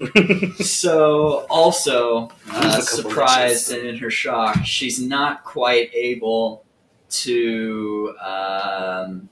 So, 0.62 1.44
also 1.50 2.30
uh, 2.52 2.80
surprised 2.80 3.72
and 3.72 3.84
in 3.84 3.96
her 3.96 4.10
shock, 4.10 4.64
she's 4.64 5.00
not 5.00 5.42
quite 5.42 5.92
able 5.92 6.64
to 7.10 8.14
um, 8.22 9.28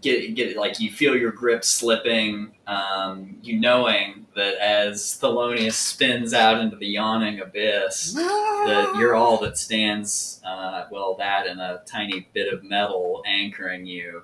get 0.00 0.34
get. 0.34 0.56
Like 0.56 0.80
you 0.80 0.90
feel 0.90 1.16
your 1.16 1.32
grip 1.32 1.64
slipping. 1.64 2.52
Um, 2.66 3.36
you 3.42 3.58
knowing 3.60 4.26
that 4.34 4.54
as 4.56 5.18
Thelonious 5.20 5.72
spins 5.72 6.32
out 6.32 6.60
into 6.60 6.76
the 6.76 6.86
yawning 6.86 7.40
abyss, 7.40 8.12
that 8.14 8.94
you're 8.98 9.14
all 9.14 9.38
that 9.38 9.58
stands. 9.58 10.40
Uh, 10.44 10.84
well, 10.90 11.14
that 11.16 11.46
and 11.46 11.60
a 11.60 11.82
tiny 11.86 12.28
bit 12.32 12.52
of 12.52 12.62
metal 12.62 13.22
anchoring 13.26 13.86
you. 13.86 14.22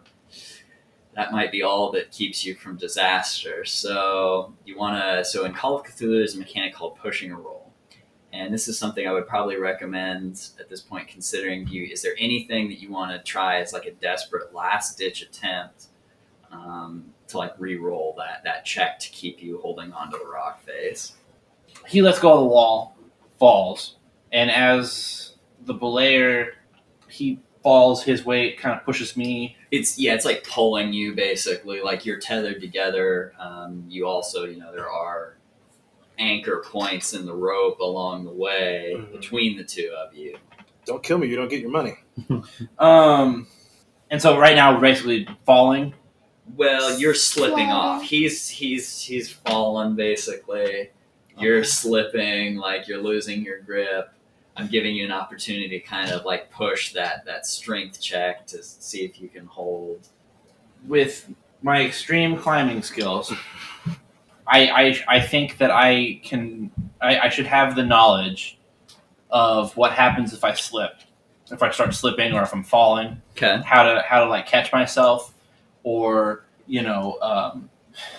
That 1.14 1.32
might 1.32 1.50
be 1.50 1.62
all 1.62 1.92
that 1.92 2.10
keeps 2.12 2.44
you 2.44 2.54
from 2.54 2.76
disaster. 2.76 3.64
So 3.64 4.54
you 4.64 4.76
want 4.76 5.02
to. 5.02 5.24
So 5.24 5.44
in 5.44 5.54
Call 5.54 5.76
of 5.76 5.86
Cthulhu, 5.86 6.18
there's 6.18 6.34
a 6.34 6.38
mechanic 6.38 6.74
called 6.74 6.98
pushing 6.98 7.32
a 7.32 7.36
roll, 7.36 7.65
and 8.32 8.52
this 8.52 8.68
is 8.68 8.78
something 8.78 9.06
I 9.06 9.12
would 9.12 9.26
probably 9.26 9.56
recommend 9.56 10.48
at 10.60 10.68
this 10.68 10.80
point. 10.80 11.08
Considering 11.08 11.66
you, 11.68 11.84
is 11.84 12.02
there 12.02 12.14
anything 12.18 12.68
that 12.68 12.80
you 12.80 12.90
want 12.90 13.12
to 13.12 13.22
try 13.22 13.60
as 13.60 13.72
like 13.72 13.86
a 13.86 13.92
desperate 13.92 14.54
last 14.54 14.98
ditch 14.98 15.22
attempt 15.22 15.86
um, 16.50 17.04
to 17.28 17.38
like 17.38 17.54
re-roll 17.58 18.14
that 18.18 18.42
that 18.44 18.64
check 18.64 18.98
to 19.00 19.10
keep 19.10 19.42
you 19.42 19.60
holding 19.60 19.92
onto 19.92 20.18
the 20.18 20.26
rock 20.26 20.62
face? 20.62 21.14
He 21.86 22.02
lets 22.02 22.18
go 22.18 22.32
of 22.32 22.40
the 22.40 22.46
wall, 22.46 22.96
falls, 23.38 23.96
and 24.32 24.50
as 24.50 25.34
the 25.64 25.74
belayer, 25.74 26.52
he 27.08 27.40
falls. 27.62 28.02
His 28.02 28.24
weight 28.24 28.58
kind 28.58 28.78
of 28.78 28.84
pushes 28.84 29.16
me. 29.16 29.56
It's 29.70 29.98
yeah, 29.98 30.14
it's 30.14 30.24
like 30.24 30.44
pulling 30.44 30.92
you 30.92 31.14
basically. 31.14 31.80
Like 31.80 32.04
you're 32.04 32.18
tethered 32.18 32.60
together. 32.60 33.34
Um, 33.38 33.84
you 33.88 34.06
also, 34.06 34.44
you 34.44 34.58
know, 34.58 34.72
there 34.72 34.90
are 34.90 35.36
anchor 36.18 36.64
points 36.66 37.14
in 37.14 37.26
the 37.26 37.34
rope 37.34 37.78
along 37.80 38.24
the 38.24 38.30
way 38.32 38.94
Mhm. 38.96 39.12
between 39.12 39.56
the 39.56 39.64
two 39.64 39.92
of 39.96 40.14
you. 40.14 40.36
Don't 40.84 41.02
kill 41.02 41.18
me. 41.18 41.26
You 41.26 41.36
don't 41.36 41.48
get 41.48 41.60
your 41.60 41.70
money. 41.70 41.94
Um, 42.78 43.46
and 44.10 44.20
so 44.22 44.38
right 44.38 44.54
now 44.56 44.74
we're 44.74 44.80
basically 44.80 45.26
falling. 45.44 45.94
Well, 46.56 46.98
you're 46.98 47.14
slipping 47.14 47.70
off. 47.70 48.02
He's 48.02 48.48
he's 48.48 49.00
he's 49.00 49.30
fallen 49.32 49.96
basically. 49.96 50.90
You're 51.38 51.64
slipping, 51.64 52.56
like 52.56 52.86
you're 52.88 53.02
losing 53.02 53.42
your 53.42 53.58
grip. 53.60 54.10
I'm 54.56 54.68
giving 54.68 54.94
you 54.96 55.04
an 55.04 55.12
opportunity 55.12 55.68
to 55.68 55.80
kind 55.80 56.10
of 56.12 56.24
like 56.24 56.50
push 56.50 56.92
that 56.94 57.24
that 57.26 57.46
strength 57.46 58.00
check 58.00 58.46
to 58.46 58.62
see 58.62 59.04
if 59.04 59.20
you 59.20 59.28
can 59.28 59.46
hold. 59.46 60.08
with 60.86 61.28
my 61.62 61.84
extreme 61.84 62.36
climbing 62.36 62.80
skills, 62.82 63.32
I, 64.48 64.68
I, 65.08 65.16
I 65.16 65.20
think 65.20 65.58
that 65.58 65.70
I 65.70 66.20
can 66.22 66.70
I, 67.00 67.18
I 67.20 67.28
should 67.28 67.46
have 67.46 67.74
the 67.76 67.84
knowledge 67.84 68.58
of 69.30 69.76
what 69.76 69.92
happens 69.92 70.32
if 70.32 70.44
I 70.44 70.54
slip, 70.54 70.92
if 71.50 71.62
I 71.62 71.70
start 71.70 71.94
slipping 71.94 72.32
or 72.32 72.42
if 72.42 72.52
I'm 72.54 72.64
falling, 72.64 73.20
Okay. 73.36 73.60
how 73.64 73.82
to 73.82 74.02
how 74.02 74.22
to 74.24 74.30
like 74.30 74.46
catch 74.46 74.72
myself, 74.72 75.34
or 75.82 76.44
you 76.66 76.82
know 76.82 77.18
um, 77.22 77.68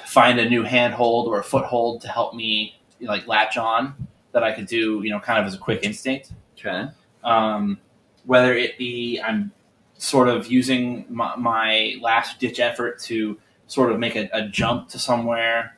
find 0.05 0.39
a 0.39 0.49
new 0.49 0.63
handhold 0.63 1.27
or 1.27 1.39
a 1.39 1.43
foothold 1.43 2.01
to 2.01 2.07
help 2.09 2.33
me 2.33 2.79
like 3.01 3.27
latch 3.27 3.57
on 3.57 3.93
that 4.33 4.43
I 4.43 4.51
could 4.51 4.67
do 4.67 5.01
you 5.03 5.09
know 5.11 5.19
kind 5.19 5.39
of 5.39 5.45
as 5.45 5.53
a 5.53 5.57
quick 5.57 5.81
instinct 5.83 6.31
Okay. 6.59 6.89
um, 7.23 7.79
whether 8.25 8.53
it 8.53 8.77
be 8.77 9.19
I'm 9.21 9.51
sort 9.99 10.27
of 10.27 10.47
using 10.47 11.05
my, 11.09 11.35
my 11.35 11.95
last 12.01 12.39
ditch 12.39 12.59
effort 12.59 12.99
to 13.03 13.37
sort 13.67 13.91
of 13.91 13.99
make 13.99 14.15
a, 14.15 14.29
a 14.33 14.47
jump 14.47 14.89
to 14.89 14.99
somewhere 14.99 15.76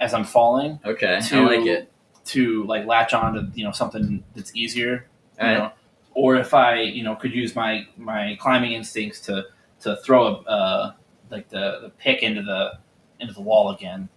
as 0.00 0.14
I'm 0.14 0.24
falling 0.24 0.78
Okay. 0.84 1.20
To- 1.28 1.36
I 1.38 1.56
like 1.56 1.66
it. 1.66 1.92
to 2.26 2.64
like 2.64 2.86
latch 2.86 3.14
on 3.14 3.34
to 3.34 3.50
you 3.54 3.64
know 3.64 3.72
something 3.72 4.22
that's 4.34 4.54
easier, 4.54 5.06
you 5.40 5.46
right. 5.46 5.58
know, 5.58 5.72
or 6.14 6.36
if 6.36 6.54
I 6.54 6.80
you 6.80 7.02
know 7.02 7.14
could 7.16 7.32
use 7.32 7.54
my 7.54 7.86
my 7.96 8.36
climbing 8.40 8.72
instincts 8.72 9.20
to 9.22 9.44
to 9.80 9.96
throw 10.04 10.26
a 10.26 10.32
uh, 10.42 10.92
like 11.30 11.48
the, 11.48 11.80
the 11.82 11.90
pick 11.98 12.22
into 12.22 12.42
the 12.42 12.78
into 13.20 13.32
the 13.34 13.40
wall 13.42 13.70
again. 13.70 14.08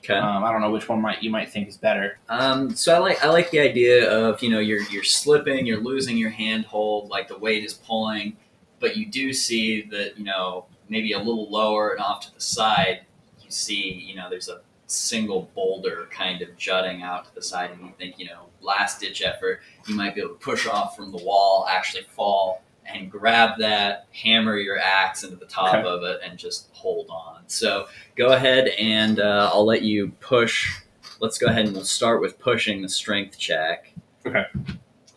Okay. 0.00 0.14
Um, 0.14 0.44
I 0.44 0.52
don't 0.52 0.60
know 0.60 0.70
which 0.70 0.88
one 0.88 1.00
might 1.00 1.22
you 1.22 1.30
might 1.30 1.50
think 1.50 1.66
is 1.68 1.76
better. 1.76 2.18
Um, 2.28 2.76
so 2.76 2.94
I 2.94 2.98
like 2.98 3.24
I 3.24 3.28
like 3.28 3.50
the 3.50 3.58
idea 3.60 4.08
of 4.10 4.40
you 4.42 4.50
know 4.50 4.60
you're 4.60 4.82
you're 4.82 5.02
slipping, 5.02 5.66
you're 5.66 5.80
losing 5.80 6.16
your 6.16 6.30
handhold, 6.30 7.08
like 7.08 7.26
the 7.26 7.38
weight 7.38 7.64
is 7.64 7.74
pulling, 7.74 8.36
but 8.78 8.96
you 8.96 9.06
do 9.06 9.32
see 9.32 9.82
that 9.90 10.16
you 10.18 10.24
know 10.24 10.66
maybe 10.88 11.12
a 11.12 11.18
little 11.18 11.50
lower 11.50 11.90
and 11.90 12.00
off 12.00 12.20
to 12.26 12.34
the 12.34 12.40
side, 12.40 13.00
you 13.42 13.50
see 13.50 13.92
you 13.92 14.14
know 14.14 14.28
there's 14.30 14.48
a 14.48 14.60
single 14.86 15.50
boulder 15.54 16.08
kind 16.10 16.42
of 16.42 16.56
jutting 16.56 17.02
out 17.02 17.24
to 17.26 17.34
the 17.34 17.42
side, 17.42 17.70
and 17.72 17.80
you 17.82 17.92
think 17.98 18.18
you 18.18 18.26
know 18.26 18.46
last 18.60 19.00
ditch 19.00 19.22
effort, 19.22 19.60
you 19.86 19.94
might 19.94 20.14
be 20.14 20.20
able 20.20 20.34
to 20.34 20.40
push 20.40 20.66
off 20.66 20.96
from 20.96 21.10
the 21.12 21.22
wall, 21.22 21.66
actually 21.70 22.04
fall 22.04 22.62
and 22.88 23.10
grab 23.10 23.58
that, 23.58 24.06
hammer 24.12 24.56
your 24.58 24.78
axe 24.78 25.24
into 25.24 25.34
the 25.36 25.46
top 25.46 25.74
Okay. 25.74 25.88
of 25.88 26.04
it, 26.04 26.20
and 26.24 26.38
just 26.38 26.68
hold 26.72 27.08
on. 27.10 27.42
So 27.48 27.86
go 28.14 28.28
ahead 28.28 28.68
and 28.78 29.18
uh, 29.18 29.50
I'll 29.52 29.66
let 29.66 29.82
you 29.82 30.12
push 30.20 30.72
let's 31.20 31.38
go 31.38 31.46
ahead 31.46 31.64
and 31.64 31.74
we'll 31.74 31.84
start 31.84 32.20
with 32.20 32.38
pushing 32.38 32.82
the 32.82 32.88
strength 32.88 33.38
check. 33.38 33.92
Okay. 34.26 34.44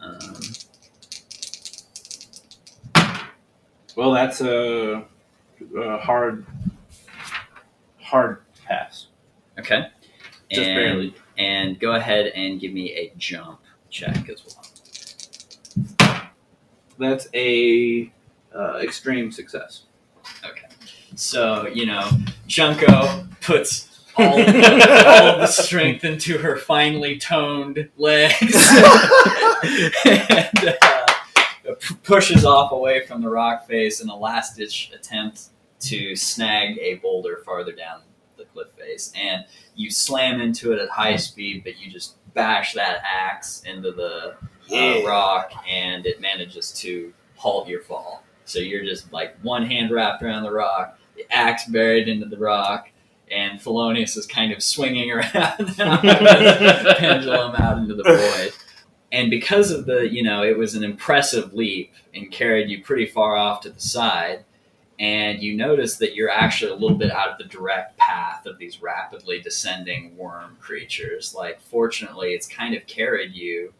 Um, 0.02 0.34
Well, 3.96 4.12
that's 4.12 4.40
a, 4.40 5.04
a 5.78 5.98
hard 5.98 6.46
hard 8.00 8.44
pass, 8.66 9.08
okay. 9.60 9.88
just 10.52 10.68
and, 10.68 10.76
barely. 10.76 11.15
And 11.38 11.80
go 11.80 11.94
ahead 11.94 12.27
and 12.27 12.60
give 12.60 12.73
me 12.73 12.91
a 12.91 13.14
jump 13.18 13.61
check 13.90 14.30
as 14.30 14.44
well. 14.45 14.65
That's 16.98 17.27
a 17.34 18.11
uh, 18.53 18.80
extreme 18.81 19.31
success. 19.31 19.84
Okay. 20.45 20.68
So 21.15 21.68
you 21.68 21.86
know, 21.86 22.10
Junko 22.48 23.27
puts 23.41 23.90
all, 24.18 24.34
all 24.34 24.40
of 24.40 25.40
the 25.40 25.48
strength 25.48 26.03
into 26.03 26.38
her 26.38 26.57
finely 26.57 27.18
toned 27.18 27.90
legs 27.98 28.41
and 30.06 30.77
uh, 30.81 31.73
p- 31.80 31.95
pushes 32.03 32.45
off 32.45 32.72
away 32.72 33.06
from 33.06 33.22
the 33.22 33.30
rock 33.30 33.68
face 33.68 34.02
in 34.02 34.10
a 34.10 34.15
last 34.15 34.57
ditch 34.57 34.91
attempt 34.94 35.44
to 35.80 36.15
snag 36.15 36.77
a 36.80 36.95
boulder 36.95 37.41
farther 37.45 37.72
down 37.72 38.02
the 38.02 38.09
cliff 38.53 38.67
face. 38.77 39.11
And 39.15 39.45
you 39.76 39.89
slam 39.91 40.41
into 40.41 40.71
it 40.73 40.80
at 40.80 40.89
high 40.89 41.15
speed, 41.15 41.63
but 41.63 41.80
you 41.80 41.89
just 41.91 42.15
bash 42.34 42.73
that 42.73 43.01
axe 43.03 43.63
into 43.65 43.91
the 43.91 44.35
Yeah. 44.67 45.01
uh, 45.03 45.07
rock 45.07 45.51
and 45.67 46.05
it 46.05 46.21
manages 46.21 46.71
to 46.81 47.13
halt 47.35 47.67
your 47.67 47.81
fall. 47.81 48.23
So 48.45 48.59
you're 48.59 48.84
just 48.85 49.11
like 49.13 49.35
one 49.41 49.65
hand 49.65 49.91
wrapped 49.91 50.21
around 50.23 50.43
the 50.43 50.51
rock, 50.51 50.97
the 51.15 51.26
axe 51.31 51.65
buried 51.65 52.07
into 52.07 52.26
the 52.27 52.38
rock, 52.38 52.89
and 53.31 53.59
Thelonious 53.59 54.17
is 54.17 54.26
kind 54.26 54.51
of 54.51 54.61
swinging 54.63 55.11
around 55.13 55.76
pendulum 55.77 57.55
out 57.55 57.77
into 57.77 57.95
the 57.95 58.03
void. 58.03 58.53
And 59.11 59.30
because 59.31 59.71
of 59.71 59.85
the, 59.85 60.07
you 60.11 60.21
know, 60.23 60.43
it 60.43 60.57
was 60.57 60.76
an 60.76 60.84
impressive 60.84 61.53
leap 61.53 61.93
and 62.13 62.31
carried 62.31 62.69
you 62.69 62.84
pretty 62.84 63.05
far 63.07 63.35
off 63.35 63.61
to 63.61 63.69
the 63.71 63.80
side, 63.80 64.45
and 64.99 65.41
you 65.41 65.55
notice 65.55 65.95
that 65.97 66.13
you're 66.13 66.30
actually 66.30 66.71
a 66.71 66.76
little 66.76 66.97
bit 66.97 67.09
out 67.11 67.30
of 67.30 67.38
the 67.38 67.45
direct 67.45 67.97
path 67.97 68.45
of 68.45 68.57
these 68.57 68.81
rapidly 68.81 69.39
descending 69.39 70.15
worm 70.17 70.57
creatures. 70.59 71.34
Like, 71.34 71.61
fortunately, 71.61 72.34
it's 72.34 72.47
kind 72.47 72.76
of 72.76 72.85
carried 72.85 73.34
you 73.34 73.73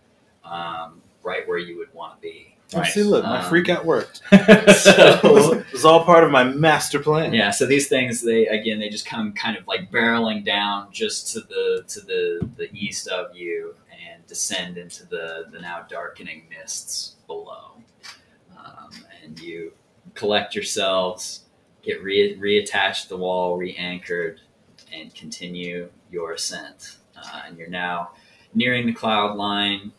um, 0.46 1.02
right 1.22 1.46
where 1.48 1.58
you 1.58 1.78
would 1.78 1.94
want 1.94 2.16
to 2.16 2.22
be. 2.22 2.56
Oh, 2.74 2.84
see, 2.84 3.02
look, 3.04 3.24
my 3.26 3.40
Um, 3.42 3.50
freak 3.50 3.68
out 3.68 3.84
worked. 3.84 4.22
So, 4.32 5.20
it 5.60 5.72
was 5.74 5.86
all 5.86 6.06
part 6.06 6.24
of 6.24 6.32
my 6.32 6.44
master 6.44 7.00
plan. 7.00 7.34
yeah, 7.34 7.50
so 7.52 7.66
these 7.66 7.88
things, 7.90 8.22
they 8.22 8.46
again, 8.48 8.80
they 8.80 8.90
just 8.90 9.06
come 9.06 9.34
kind 9.34 9.58
of 9.58 9.68
like 9.68 9.92
barreling 9.92 10.46
down 10.46 10.88
just 10.92 11.34
to 11.34 11.42
the 11.42 11.84
to 11.88 12.00
the 12.02 12.50
the 12.58 12.70
east 12.74 13.08
of 13.08 13.36
you 13.36 13.76
and 13.92 14.26
descend 14.28 14.78
into 14.78 15.06
the 15.08 15.48
the 15.52 15.60
now 15.60 15.86
darkening 15.90 16.44
mists 16.50 17.16
below. 17.28 17.72
Um, 18.58 18.92
and 19.24 19.40
you 19.40 19.74
collect 20.20 20.54
yourselves, 20.54 21.46
get 21.82 22.04
re- 22.04 22.38
reattached 22.38 23.04
to 23.04 23.10
the 23.10 23.18
wall, 23.18 23.58
re-anchored, 23.58 24.42
and 24.94 25.16
continue 25.16 25.90
your 26.12 26.34
ascent. 26.34 26.98
Uh, 27.16 27.44
and 27.48 27.58
you're 27.58 27.70
now 27.70 28.12
nearing 28.54 28.86
the 28.86 28.94
cloud 28.94 29.38
line 29.38 29.92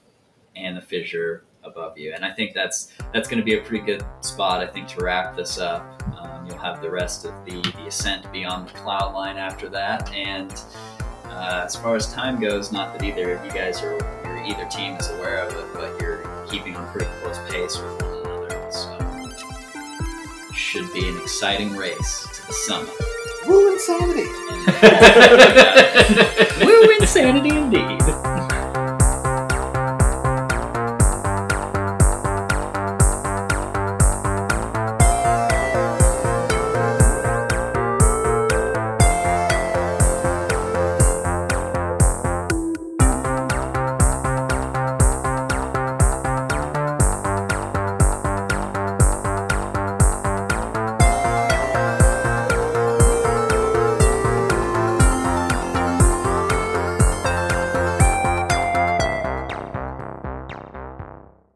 and 0.55 0.77
the 0.77 0.81
fissure 0.83 1.45
above 1.63 1.97
you. 1.97 2.13
And 2.15 2.25
I 2.25 2.33
think 2.33 2.55
that's 2.55 2.93
that's 3.13 3.29
going 3.29 3.39
to 3.39 3.45
be 3.45 3.55
a 3.55 3.63
pretty 3.63 3.85
good 3.85 4.05
spot, 4.21 4.63
I 4.63 4.67
think, 4.67 4.89
to 4.89 5.05
wrap 5.05 5.37
this 5.37 5.59
up. 5.59 6.03
Um, 6.19 6.47
you'll 6.47 6.59
have 6.59 6.83
the 6.83 6.91
rest 6.91 7.25
of 7.25 7.33
the, 7.45 7.61
the 7.77 7.87
ascent 7.87 8.31
beyond 8.33 8.69
the 8.69 8.73
cloud 8.73 9.15
line 9.15 9.37
after 9.37 9.69
that. 9.71 10.13
And 10.13 10.53
uh, 11.25 11.63
as 11.65 11.77
far 11.77 11.97
as 11.97 12.13
time 12.13 12.41
goes, 12.41 12.73
not 12.73 12.93
that 12.93 13.05
either 13.05 13.35
of 13.35 13.45
you 13.45 13.53
guys 13.53 13.83
are, 13.83 13.97
either 14.45 14.67
team 14.67 14.95
is 14.95 15.09
aware 15.11 15.47
of 15.47 15.55
it, 15.55 15.67
but 15.75 16.01
you're 16.01 16.23
keeping 16.51 16.75
a 16.75 16.83
pretty 16.93 17.11
close 17.21 17.39
pace 17.51 17.79
with 17.79 18.03
one 18.03 18.20
should 20.71 20.93
be 20.93 21.09
an 21.09 21.17
exciting 21.17 21.75
race 21.77 22.29
to 22.33 22.47
the 22.47 22.53
summit. 22.53 22.95
Woo 23.45 23.73
insanity! 23.73 24.29
Woo 26.65 26.91
insanity 27.01 27.49
indeed. 27.49 28.30